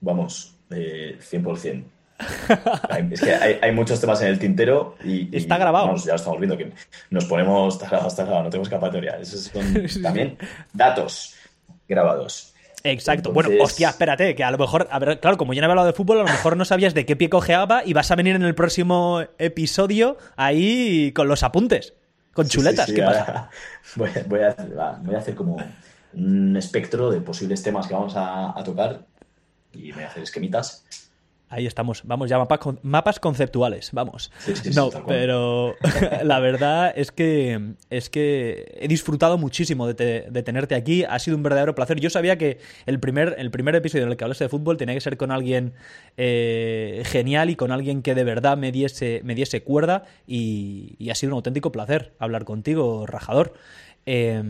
Vamos, 0.00 0.54
eh, 0.70 1.18
100%. 1.20 1.84
Hay- 2.90 3.08
es 3.12 3.20
que 3.20 3.32
hay, 3.32 3.58
hay 3.62 3.72
muchos 3.72 4.00
temas 4.00 4.20
en 4.22 4.28
el 4.28 4.38
tintero 4.38 4.96
y, 5.04 5.28
y, 5.32 5.36
Está 5.36 5.56
grabado. 5.56 5.86
vamos, 5.86 6.04
ya 6.04 6.12
lo 6.12 6.16
estamos 6.16 6.38
viendo 6.40 6.56
que 6.56 6.72
nos 7.10 7.24
ponemos, 7.26 7.74
está 7.74 7.86
grabado, 7.86 8.08
está 8.08 8.22
grabado, 8.24 8.44
no 8.44 8.50
tenemos 8.50 8.68
escapatoria. 8.68 9.16
Esos 9.20 9.42
son 9.42 9.86
también 10.02 10.36
datos 10.72 11.34
grabados. 11.88 12.54
Exacto. 12.84 13.30
Entonces- 13.30 13.48
Bueno, 13.50 13.64
hostia, 13.64 13.88
espérate, 13.90 14.34
que 14.34 14.44
a 14.44 14.50
lo 14.50 14.58
mejor, 14.58 14.88
a 14.90 14.98
ver, 14.98 15.20
claro, 15.20 15.36
como 15.36 15.52
yo 15.52 15.60
no 15.60 15.66
he 15.68 15.70
hablado 15.70 15.86
de 15.86 15.92
fútbol, 15.92 16.18
a 16.20 16.22
lo 16.22 16.28
mejor 16.28 16.56
no 16.56 16.64
sabías 16.64 16.94
de 16.94 17.06
qué 17.06 17.16
pie 17.16 17.28
cojeaba 17.28 17.82
y 17.84 17.92
vas 17.92 18.10
a 18.10 18.16
venir 18.16 18.34
en 18.36 18.42
el 18.42 18.54
próximo 18.54 19.22
episodio 19.38 20.16
ahí 20.36 21.12
con 21.12 21.28
los 21.28 21.42
apuntes, 21.42 21.94
con 22.32 22.48
chuletas. 22.48 22.86
Sí, 22.86 22.92
sí, 22.92 22.96
¿Qué 22.96 23.02
ahora 23.04 23.24
pasa? 23.26 23.50
Voy, 23.96 24.10
a- 24.10 24.22
voy 24.26 24.40
a, 24.40 24.56
va, 24.78 24.98
voy 25.02 25.14
a 25.14 25.18
hacer 25.18 25.34
como 25.34 25.56
un 26.14 26.56
espectro 26.56 27.10
de 27.10 27.20
posibles 27.20 27.62
temas 27.62 27.86
que 27.86 27.94
vamos 27.94 28.14
a, 28.16 28.58
a 28.58 28.64
tocar 28.64 29.00
y 29.72 29.92
voy 29.92 30.02
a 30.04 30.08
hacer 30.08 30.22
esquemitas. 30.22 30.84
Ahí 31.50 31.66
estamos, 31.66 32.02
vamos 32.04 32.28
ya, 32.28 32.36
mapas, 32.36 32.58
con- 32.58 32.78
mapas 32.82 33.18
conceptuales, 33.18 33.88
vamos. 33.92 34.30
Sí, 34.38 34.54
sí, 34.54 34.70
sí, 34.70 34.76
no, 34.76 34.90
pero 35.06 35.76
la 36.22 36.40
verdad 36.40 36.92
es 36.94 37.10
que 37.10 37.72
es 37.88 38.10
que 38.10 38.70
he 38.78 38.86
disfrutado 38.86 39.38
muchísimo 39.38 39.86
de, 39.86 39.94
te- 39.94 40.26
de 40.30 40.42
tenerte 40.42 40.74
aquí, 40.74 41.04
ha 41.04 41.18
sido 41.18 41.38
un 41.38 41.42
verdadero 41.42 41.74
placer. 41.74 42.00
Yo 42.00 42.10
sabía 42.10 42.36
que 42.36 42.58
el 42.84 43.00
primer, 43.00 43.34
el 43.38 43.50
primer 43.50 43.74
episodio 43.76 44.04
en 44.04 44.10
el 44.10 44.18
que 44.18 44.24
hablaste 44.24 44.44
de 44.44 44.50
fútbol 44.50 44.76
tenía 44.76 44.94
que 44.94 45.00
ser 45.00 45.16
con 45.16 45.30
alguien 45.30 45.72
eh, 46.18 47.02
genial 47.06 47.48
y 47.48 47.56
con 47.56 47.72
alguien 47.72 48.02
que 48.02 48.14
de 48.14 48.24
verdad 48.24 48.58
me 48.58 48.70
diese, 48.70 49.22
me 49.24 49.34
diese 49.34 49.62
cuerda 49.62 50.04
y, 50.26 50.96
y 50.98 51.08
ha 51.08 51.14
sido 51.14 51.32
un 51.32 51.36
auténtico 51.36 51.72
placer 51.72 52.12
hablar 52.18 52.44
contigo, 52.44 53.06
Rajador. 53.06 53.54
Eh, 54.10 54.42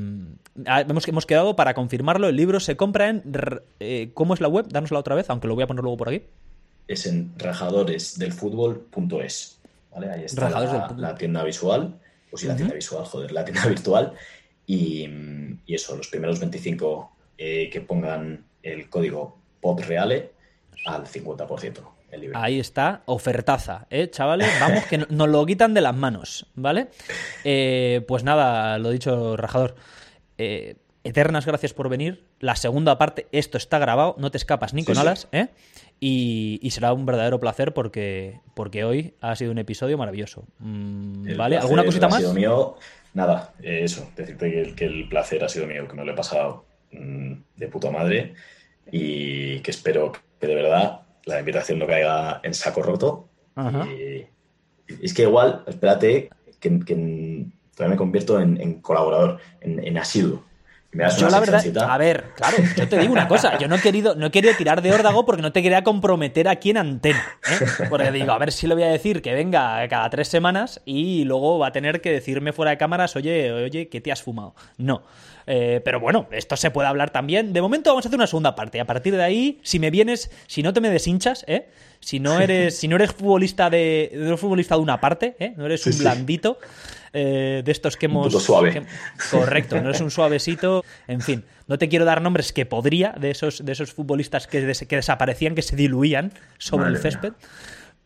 hemos, 0.67 1.09
hemos 1.09 1.27
quedado 1.27 1.57
para 1.57 1.75
confirmarlo. 1.75 2.29
El 2.29 2.37
libro 2.37 2.61
se 2.61 2.77
compra 2.77 3.09
en. 3.09 3.25
eh, 3.81 4.13
¿Cómo 4.15 4.35
es 4.35 4.41
la 4.41 4.47
web? 4.47 4.69
Dánosla 4.69 5.01
otra 5.01 5.17
vez, 5.17 5.29
aunque 5.31 5.49
lo 5.49 5.57
voy 5.57 5.65
a 5.65 5.67
poner 5.67 5.83
luego 5.83 5.97
por 5.97 6.11
aquí. 6.11 6.23
Es 6.87 7.07
en 7.07 7.33
rajadoresdelfutbol.es. 7.37 9.59
¿vale? 9.93 10.13
Ahí 10.13 10.23
está 10.23 10.49
la, 10.49 10.95
la 10.97 11.17
tienda 11.17 11.43
visual, 11.43 11.99
o 12.31 12.37
sí, 12.37 12.47
la 12.47 12.55
tienda 12.55 12.77
visual, 12.77 13.05
joder, 13.05 13.33
la 13.33 13.45
tienda 13.45 13.67
virtual. 13.69 14.13
Y, 14.65 15.09
y 15.67 15.75
eso, 15.75 15.97
los 15.97 16.07
primeros 16.07 16.39
25 16.39 17.11
eh, 17.37 17.69
que 17.69 17.81
pongan 17.81 18.45
el 18.63 18.89
código 18.89 19.39
PODREALE 19.61 20.31
al 20.87 21.05
50% 21.05 21.98
el 22.11 22.21
libro. 22.23 22.39
Ahí 22.39 22.59
está, 22.61 23.03
ofertaza, 23.07 23.87
¿eh, 23.91 24.09
chavales? 24.11 24.49
Vamos, 24.61 24.85
que 24.85 24.99
no- 24.99 25.07
nos 25.11 25.29
lo 25.29 25.45
quitan 25.47 25.75
de 25.75 25.81
las 25.81 25.95
manos, 25.95 26.47
¿vale? 26.55 26.89
Eh, 27.45 28.05
pues 28.09 28.25
nada, 28.25 28.79
lo 28.79 28.91
dicho, 28.91 29.37
Rajador. 29.37 29.75
Eh, 30.39 30.77
eternas 31.05 31.47
gracias 31.47 31.73
por 31.75 31.89
venir. 31.89 32.25
La 32.41 32.55
segunda 32.57 32.99
parte, 32.99 33.27
esto 33.33 33.57
está 33.59 33.79
grabado, 33.79 34.15
no 34.19 34.31
te 34.31 34.37
escapas 34.39 34.75
ni 34.75 34.85
con 34.85 34.95
sí. 34.95 35.01
alas, 35.01 35.29
¿eh? 35.33 35.49
Y, 36.01 36.61
y 36.63 36.71
será 36.71 36.93
un 36.93 37.07
verdadero 37.07 37.41
placer 37.41 37.73
porque, 37.75 38.41
porque 38.55 38.85
hoy 38.85 39.15
ha 39.21 39.35
sido 39.35 39.51
un 39.51 39.59
episodio 39.59 39.99
maravilloso. 39.99 40.45
Mm, 40.61 41.37
¿Vale? 41.37 41.57
¿Alguna 41.59 41.85
cosita 41.85 42.07
ha 42.07 42.11
más? 42.11 42.19
sido 42.21 42.35
mío. 42.35 42.77
Nada, 43.15 43.53
eh, 43.63 43.81
eso, 43.83 44.09
decirte 44.17 44.51
que, 44.51 44.61
el- 44.61 44.75
que 44.77 44.85
el 44.85 45.09
placer 45.09 45.43
ha 45.43 45.49
sido 45.49 45.67
mío, 45.67 45.89
que 45.89 45.95
me 45.95 46.05
lo 46.05 46.13
he 46.13 46.15
pasado 46.15 46.67
mm, 46.93 47.33
de 47.57 47.67
puta 47.69 47.91
madre 47.91 48.35
y 48.93 49.59
que 49.61 49.71
espero 49.71 50.13
que 50.41 50.47
de 50.47 50.55
verdad 50.55 51.01
la 51.29 51.41
invitación 51.41 51.79
no 51.79 51.87
caiga 51.87 52.41
en 52.43 52.55
saco 52.55 52.83
roto. 52.83 53.29
Ajá. 53.55 53.87
Y, 53.87 54.27
y 54.89 55.05
es 55.05 55.15
que 55.15 55.23
igual, 55.23 55.63
espérate, 55.67 56.31
que, 56.59 56.81
que 56.81 57.47
todavía 57.75 57.95
me 57.95 57.97
convierto 57.97 58.41
en, 58.41 58.61
en 58.61 58.81
colaborador, 58.81 59.39
en, 59.61 59.85
en 59.85 59.99
asiduo. 59.99 60.45
Me 60.91 61.05
das 61.05 61.19
Yo 61.19 61.27
una 61.27 61.39
la 61.39 61.41
verdad, 61.41 61.91
a 61.91 61.99
ver, 61.99 62.25
claro, 62.35 62.57
yo 62.75 62.89
te 62.89 62.99
digo 62.99 63.13
una 63.13 63.29
cosa, 63.29 63.59
yo 63.59 63.69
no 63.69 63.77
he 63.77 63.79
querido, 63.79 64.15
no 64.15 64.25
he 64.25 64.31
querido 64.31 64.55
tirar 64.57 64.81
de 64.81 64.91
órdago 64.91 65.27
porque 65.27 65.43
no 65.43 65.53
te 65.53 65.63
quería 65.63 65.85
comprometer 65.85 66.49
aquí 66.49 66.71
en 66.71 66.79
antena, 66.79 67.23
¿eh? 67.47 67.67
Porque 67.91 68.11
digo, 68.11 68.33
a 68.33 68.39
ver 68.39 68.53
si 68.53 68.67
le 68.67 68.73
voy 68.73 68.85
a 68.85 68.89
decir 68.89 69.21
que 69.21 69.35
venga 69.35 69.87
cada 69.89 70.09
tres 70.09 70.29
semanas 70.29 70.81
y 70.87 71.25
luego 71.25 71.59
va 71.59 71.67
a 71.67 71.73
tener 71.73 72.01
que 72.01 72.11
decirme 72.11 72.55
fuera 72.55 72.71
de 72.71 72.79
cámaras, 72.79 73.17
oye, 73.17 73.53
oye, 73.53 73.91
¿qué 73.91 74.01
te 74.01 74.11
has 74.11 74.23
fumado? 74.23 74.55
No. 74.79 75.03
Eh, 75.51 75.81
pero 75.83 75.99
bueno, 75.99 76.29
esto 76.31 76.57
se 76.59 76.71
puede 76.71 76.89
hablar 76.89 77.09
también. 77.09 77.55
De 77.55 77.63
momento 77.63 77.89
vamos 77.91 78.05
a 78.05 78.09
hacer 78.09 78.19
una 78.19 78.27
segunda 78.27 78.55
parte. 78.55 78.81
A 78.81 78.85
partir 78.85 79.17
de 79.17 79.23
ahí, 79.23 79.59
si 79.63 79.79
me 79.79 79.91
vienes, 79.91 80.31
si 80.47 80.63
no 80.63 80.75
te 80.75 80.83
me 80.83 80.91
deshinchas, 80.91 81.45
¿eh? 81.49 81.69
Si 82.01 82.21
no 82.21 82.39
eres, 82.41 82.77
si 82.77 82.87
no 82.87 82.97
eres 82.97 83.13
futbolista 83.13 83.71
de, 83.71 84.11
no 84.15 84.27
eres 84.27 84.41
futbolista 84.41 84.75
de 84.77 84.83
una 84.83 85.01
parte, 85.01 85.37
¿eh? 85.39 85.55
No 85.57 85.65
eres 85.65 85.81
Sí, 85.83 85.91
un 85.91 85.99
blandito. 86.01 86.59
eh, 87.15 87.63
de 87.65 87.73
estos 87.73 87.97
que 87.97 88.05
hemos. 88.07 88.27
puto 88.27 88.41
suave. 88.41 88.73
que- 88.73 88.83
correcto, 89.31 89.81
no 89.81 89.91
es 89.91 90.01
un 90.03 90.11
suavecito. 90.11 90.85
En 91.07 91.23
fin, 91.23 91.43
no 91.67 91.79
te 91.79 91.89
quiero 91.89 92.05
dar 92.05 92.21
nombres 92.21 92.53
que 92.53 92.67
podría 92.67 93.15
de 93.19 93.31
esos, 93.31 93.65
de 93.65 93.73
esos 93.73 93.95
futbolistas 93.95 94.47
que, 94.47 94.61
des- 94.61 94.85
que 94.87 94.97
desaparecían, 94.97 95.55
que 95.55 95.63
se 95.63 95.75
diluían 95.77 96.31
sobre 96.59 96.85
Madre 96.85 96.97
el 96.99 97.03
césped. 97.03 97.33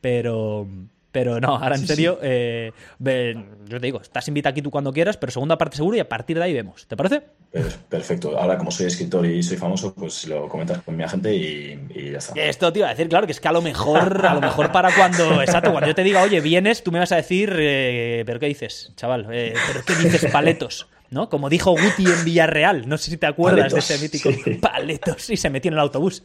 Pero. 0.00 0.68
Pero 1.12 1.38
no, 1.40 1.56
ahora 1.56 1.74
en 1.76 1.82
Sí, 1.82 1.88
serio, 1.88 2.18
eh, 2.22 2.72
ven, 2.98 3.46
yo 3.68 3.78
te 3.78 3.84
digo, 3.86 4.00
estás 4.00 4.26
invitado 4.28 4.52
aquí 4.52 4.62
tú 4.62 4.70
cuando 4.70 4.92
quieras, 4.94 5.18
pero 5.18 5.30
segunda 5.30 5.58
parte 5.58 5.76
seguro 5.76 5.94
y 5.96 6.00
a 6.00 6.08
partir 6.08 6.38
de 6.38 6.44
ahí 6.44 6.54
vemos. 6.54 6.86
¿Te 6.86 6.96
parece? 6.96 7.22
Per- 7.50 7.76
Perfecto. 7.90 8.38
Ahora, 8.38 8.56
como 8.56 8.70
soy 8.70 8.86
escritor 8.86 9.26
y 9.26 9.42
soy 9.42 9.58
famoso, 9.58 9.94
pues 9.94 10.26
lo 10.26 10.48
comentas 10.48 10.82
con 10.82 10.96
mi 10.96 11.02
agente 11.02 11.34
y, 11.34 11.78
y 11.94 12.12
ya 12.12 12.18
está. 12.18 12.32
Esto 12.40 12.72
te 12.72 12.78
iba 12.78 12.88
a 12.88 12.92
decir, 12.92 13.08
claro, 13.10 13.26
que 13.26 13.32
es 13.32 13.40
que 13.40 13.48
a 13.48 13.52
lo 13.52 13.60
mejor, 13.60 14.24
a 14.26 14.32
lo 14.34 14.40
mejor 14.40 14.72
para 14.72 14.90
cuando, 14.94 15.42
exacto, 15.42 15.70
cuando 15.70 15.86
yo 15.88 15.94
te 15.94 16.02
diga, 16.02 16.22
oye, 16.22 16.40
vienes, 16.40 16.82
tú 16.82 16.90
me 16.90 16.98
vas 16.98 17.12
a 17.12 17.16
decir, 17.16 17.54
eh, 17.58 18.22
¿pero 18.24 18.40
qué 18.40 18.46
dices, 18.46 18.92
chaval? 18.96 19.26
Eh, 19.30 19.52
¿Pero 19.66 19.84
qué 19.84 19.94
dices, 19.96 20.30
paletos? 20.32 20.88
¿No? 21.10 21.28
Como 21.28 21.50
dijo 21.50 21.72
Guti 21.72 22.06
en 22.06 22.24
Villarreal, 22.24 22.88
no 22.88 22.96
sé 22.96 23.10
si 23.10 23.18
te 23.18 23.26
acuerdas 23.26 23.70
Paletos, 23.70 23.86
de 23.86 23.94
ese 23.96 24.02
mítico 24.02 24.30
sí. 24.32 24.54
paletos 24.62 25.28
y 25.28 25.36
se 25.36 25.50
metió 25.50 25.68
en 25.68 25.74
el 25.74 25.80
autobús. 25.80 26.22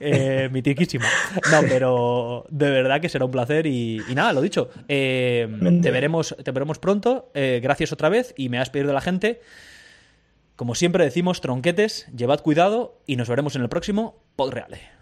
Eh, 0.00 0.48
mitiquísimo. 0.50 1.04
No, 1.52 1.60
pero 1.68 2.46
de 2.48 2.70
verdad 2.70 3.00
que 3.00 3.08
será 3.10 3.26
un 3.26 3.30
placer 3.30 3.66
y, 3.66 4.00
y 4.08 4.14
nada, 4.14 4.32
lo 4.32 4.40
dicho. 4.40 4.70
eh, 4.88 5.46
te, 5.82 5.90
veremos, 5.90 6.34
te 6.42 6.50
veremos 6.52 6.78
pronto. 6.78 7.30
eh, 7.34 7.60
gracias 7.62 7.92
otra 7.92 8.08
vez 8.08 8.32
y 8.36 8.48
me 8.48 8.58
vas 8.58 8.70
a 8.70 8.72
pedir 8.72 8.86
de 8.86 8.94
la 8.94 9.00
gente. 9.02 9.40
Como 10.56 10.74
siempre 10.74 11.04
decimos, 11.04 11.40
tronquetes, 11.40 12.06
llevad 12.16 12.40
cuidado 12.40 12.98
y 13.06 13.16
nos 13.16 13.28
veremos 13.28 13.56
en 13.56 13.62
el 13.62 13.68
próximo 13.68 14.22
Podreale. 14.36 14.99